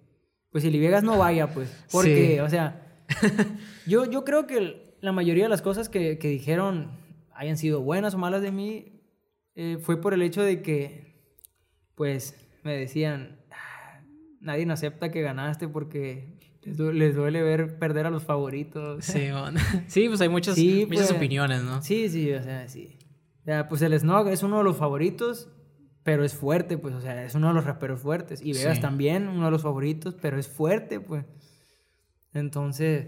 pues 0.49 0.63
si 0.63 0.79
Vegas 0.79 1.03
no 1.03 1.17
vaya, 1.17 1.53
pues. 1.53 1.85
Porque, 1.91 2.41
o 2.41 2.49
sea, 2.49 3.03
yo, 3.85 4.05
yo 4.05 4.23
creo 4.23 4.47
que 4.47 4.95
la 5.01 5.11
mayoría 5.11 5.43
de 5.43 5.49
las 5.49 5.61
cosas 5.61 5.89
que, 5.89 6.17
que 6.17 6.29
dijeron 6.29 6.91
hayan 7.33 7.57
sido 7.57 7.81
buenas 7.81 8.15
o 8.15 8.17
malas 8.17 8.41
de 8.41 8.51
mí, 8.51 9.01
eh, 9.55 9.77
fue 9.81 10.01
por 10.01 10.13
el 10.13 10.21
hecho 10.21 10.41
de 10.41 10.61
que 10.61 11.06
pues 11.97 12.37
me 12.63 12.77
decían, 12.77 13.39
ah, 13.51 14.01
nadie 14.39 14.67
no 14.67 14.73
acepta 14.73 15.09
que 15.11 15.23
ganaste 15.23 15.67
porque 15.67 16.37
les, 16.63 17.15
duele 17.15 17.41
ver 17.41 17.79
perder 17.79 18.05
a 18.05 18.11
los 18.11 18.23
favoritos. 18.23 19.03
Sí, 19.03 19.29
sí 19.87 20.07
pues 20.07 20.21
hay 20.21 20.29
muchas, 20.29 20.57
muchas 20.57 20.87
pues, 20.87 21.11
opiniones, 21.11 21.63
¿no? 21.63 21.81
Sí, 21.81 22.07
sí, 22.07 22.31
o 22.31 22.43
sea, 22.43 22.67
sí. 22.67 22.97
O 23.41 23.45
sea, 23.45 23.67
pues 23.67 23.81
el 23.81 23.99
Snog 23.99 24.27
es 24.27 24.43
uno 24.43 24.59
de 24.59 24.63
los 24.63 24.77
favoritos, 24.77 25.49
pero 26.03 26.23
es 26.23 26.35
fuerte, 26.35 26.77
pues, 26.77 26.93
o 26.93 27.01
sea, 27.01 27.23
es 27.23 27.33
uno 27.33 27.47
de 27.47 27.55
los 27.55 27.65
raperos 27.65 27.99
fuertes. 27.99 28.41
Y 28.41 28.53
Vegas 28.53 28.79
también, 28.79 29.27
uno 29.27 29.45
de 29.45 29.51
los 29.51 29.63
favoritos, 29.63 30.15
pero 30.21 30.37
es 30.37 30.47
fuerte, 30.47 30.99
pues. 30.99 31.25
Entonces, 32.33 33.07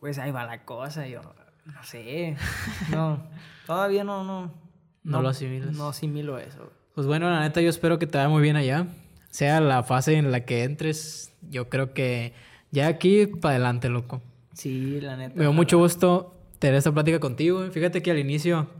pues 0.00 0.18
ahí 0.18 0.30
va 0.30 0.46
la 0.46 0.64
cosa, 0.64 1.06
yo 1.06 1.20
no 1.66 1.82
sé. 1.82 2.36
No, 2.90 3.28
todavía 3.66 4.04
no, 4.04 4.24
no. 4.24 4.54
No, 5.02 5.22
lo 5.22 5.28
asimilo. 5.28 5.70
No 5.72 5.88
asimilo 5.88 6.38
eso. 6.38 6.72
Pues 6.96 7.06
bueno, 7.06 7.28
la 7.28 7.40
neta, 7.40 7.60
yo 7.60 7.68
espero 7.68 7.98
que 7.98 8.06
te 8.06 8.16
vaya 8.16 8.30
muy 8.30 8.40
bien 8.40 8.56
allá. 8.56 8.86
Sea 9.28 9.60
la 9.60 9.82
fase 9.82 10.14
en 10.14 10.32
la 10.32 10.46
que 10.46 10.64
entres, 10.64 11.30
yo 11.50 11.68
creo 11.68 11.92
que 11.92 12.32
ya 12.70 12.86
aquí 12.86 13.26
para 13.26 13.56
adelante, 13.56 13.90
loco. 13.90 14.22
Sí, 14.54 14.98
la 15.02 15.14
neta. 15.14 15.34
Me 15.34 15.42
dio 15.42 15.52
mucho 15.52 15.76
gusto 15.76 16.34
tener 16.58 16.76
esta 16.76 16.92
plática 16.92 17.20
contigo. 17.20 17.70
Fíjate 17.70 18.00
que 18.00 18.10
al 18.10 18.18
inicio 18.18 18.70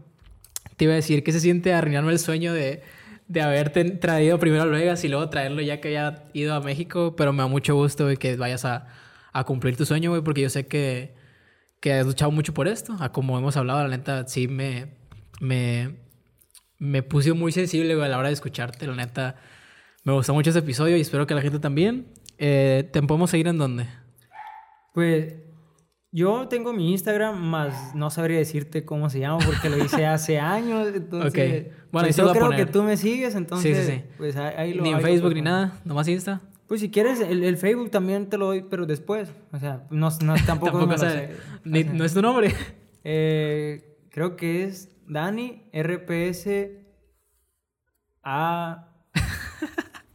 te 0.79 0.87
iba 0.87 0.95
a 0.95 0.97
decir 0.97 1.23
que 1.23 1.31
se 1.31 1.41
siente 1.41 1.75
arruinarme 1.75 2.11
el 2.11 2.19
sueño 2.19 2.55
de, 2.55 2.83
de 3.29 3.43
haberte 3.43 3.85
traído 3.85 4.39
primero 4.39 4.63
a 4.63 4.67
Vegas 4.67 5.05
y 5.05 5.09
luego 5.09 5.29
traerlo 5.29 5.61
ya 5.61 5.83
que 5.83 5.89
haya 5.89 6.25
ido 6.33 6.55
a 6.55 6.61
México, 6.61 7.17
pero 7.19 7.35
me 7.35 7.43
da 7.43 7.49
mucho 7.49 7.75
gusto 7.75 8.09
que 8.19 8.37
vayas 8.37 8.65
a, 8.65 8.87
a 9.35 9.45
cumplir 9.45 9.77
tu 9.77 9.85
sueño, 9.85 10.09
güey, 10.09 10.23
porque 10.23 10.41
yo 10.41 10.49
sé 10.49 10.67
que, 10.67 11.15
que 11.81 11.93
has 11.93 12.07
luchado 12.07 12.31
mucho 12.31 12.55
por 12.55 12.67
esto. 12.67 12.97
A 12.99 13.13
como 13.13 13.37
hemos 13.37 13.59
hablado, 13.59 13.83
la 13.83 13.95
neta, 13.95 14.27
sí 14.27 14.49
me, 14.49 14.87
me, 15.39 16.06
me 16.79 17.03
puse 17.03 17.33
muy 17.33 17.53
sensible, 17.53 17.95
a 17.95 18.09
la 18.09 18.19
hora 18.19 18.29
de 18.29 18.35
escucharte. 18.35 18.87
La 18.87 18.95
neta, 18.95 19.37
me 20.05 20.13
gustó 20.13 20.35
mucho 20.35 20.51
ese 20.51 20.59
episodio 20.61 20.97
y 20.97 21.01
espero 21.01 21.27
que 21.27 21.35
la 21.35 21.43
gente 21.43 21.59
también. 21.59 22.07
Eh, 22.39 22.89
¿Te 22.93 23.03
podemos 23.03 23.31
seguir 23.31 23.49
en 23.49 23.59
dónde? 23.59 23.87
Pues 24.93 25.35
yo 26.13 26.49
tengo 26.49 26.73
mi 26.73 26.93
Instagram, 26.93 27.39
más 27.43 27.95
no 27.95 28.11
sabría 28.11 28.39
decirte 28.39 28.85
cómo 28.85 29.11
se 29.11 29.21
llama 29.21 29.39
porque 29.45 29.69
lo 29.69 29.83
hice 29.83 30.07
hace 30.07 30.39
años. 30.39 30.89
Entonces, 30.95 31.67
Bueno, 31.93 32.07
pues 32.09 32.17
yo 32.17 32.33
creo 32.33 32.51
que 32.51 32.67
tú 32.67 32.83
me 32.83 32.97
sigues, 32.97 33.35
entonces. 33.35 33.77
Sí, 33.79 33.85
sí, 33.93 33.99
sí. 33.99 34.05
Pues 34.17 34.37
ahí, 34.37 34.79
Ni 34.81 34.91
en 34.91 35.01
Facebook 35.01 35.35
ni 35.35 35.43
nada, 35.43 35.81
nomás 35.85 36.09
Insta. 36.09 36.41
Pues 36.67 36.81
si 36.81 36.91
quieres, 36.91 37.21
el, 37.21 37.45
el 37.45 37.57
Facebook 37.57 37.91
también 37.91 38.29
te 38.29 38.39
lo 38.39 38.47
doy, 38.47 38.65
pero 38.69 38.87
después. 38.87 39.33
O 39.53 39.59
sea, 39.59 39.87
no, 39.91 40.09
no 40.25 40.35
tampoco, 40.47 40.79
Tampoco 40.79 40.87
me 40.87 40.93
lo 40.97 40.99
sé. 40.99 41.31
ni- 41.65 41.85
no 41.85 42.05
es 42.05 42.13
tu 42.15 42.23
nombre. 42.23 42.53
Eh, 43.05 43.97
creo 44.11 44.35
que 44.37 44.65
es 44.65 44.96
Dani 45.09 45.63
RPS 45.73 46.49
A. 48.23 48.89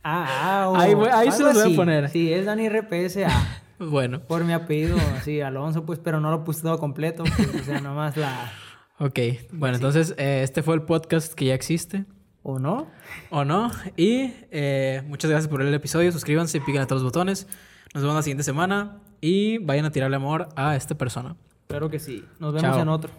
A, 0.04 0.62
A 0.64 0.70
o 0.70 0.76
Ahí 0.76 0.94
ahí 1.14 1.32
se 1.32 1.44
los 1.44 1.54
voy 1.54 1.62
a 1.62 1.66
así. 1.66 1.76
poner. 1.76 2.10
Sí, 2.10 2.34
es 2.34 2.46
Dani 2.46 2.68
RPS 2.70 3.18
A. 3.26 3.30
bueno, 3.80 4.22
Por 4.22 4.44
mi 4.44 4.54
apellido, 4.54 4.98
así, 5.18 5.42
Alonso, 5.42 5.86
pues, 5.86 6.00
pero 6.00 6.20
no 6.20 6.32
lo 6.32 6.44
puse 6.44 6.62
todo 6.62 6.78
completo. 6.80 7.24
pues, 7.24 7.56
o 7.62 7.64
sea, 7.64 7.82
nomás 7.82 8.18
la. 8.18 8.52
ok. 9.00 9.20
Bueno, 9.52 9.76
entonces 9.76 10.16
eh, 10.18 10.42
este 10.44 10.64
fue 10.64 10.76
el 10.76 10.84
podcast 10.84 11.34
que 11.34 11.46
ya 11.46 11.54
existe. 11.54 12.06
¿O 12.44 12.58
no? 12.58 12.88
¿O 13.30 13.46
no? 13.46 13.70
Y 13.98 14.34
eh, 14.50 15.04
muchas 15.08 15.30
gracias 15.30 15.48
por 15.48 15.62
el 15.62 15.72
episodio. 15.74 16.12
Suscríbanse, 16.12 16.60
piquen 16.62 16.82
a 16.82 16.88
todos 16.88 17.04
los 17.04 17.12
botones. 17.12 17.48
Nos 17.94 18.02
vemos 18.02 18.16
la 18.16 18.24
siguiente 18.24 18.44
semana 18.44 18.98
y 19.22 19.60
vayan 19.60 19.86
a 19.86 19.92
tirarle 19.92 20.16
amor 20.16 20.50
a 20.56 20.76
esta 20.76 20.96
persona. 20.98 21.36
Claro 21.68 21.92
que 21.92 22.00
sí. 22.00 22.26
Nos 22.40 22.54
vemos 22.54 22.72
Chao. 22.72 22.82
en 22.82 22.90
otro. 22.90 23.12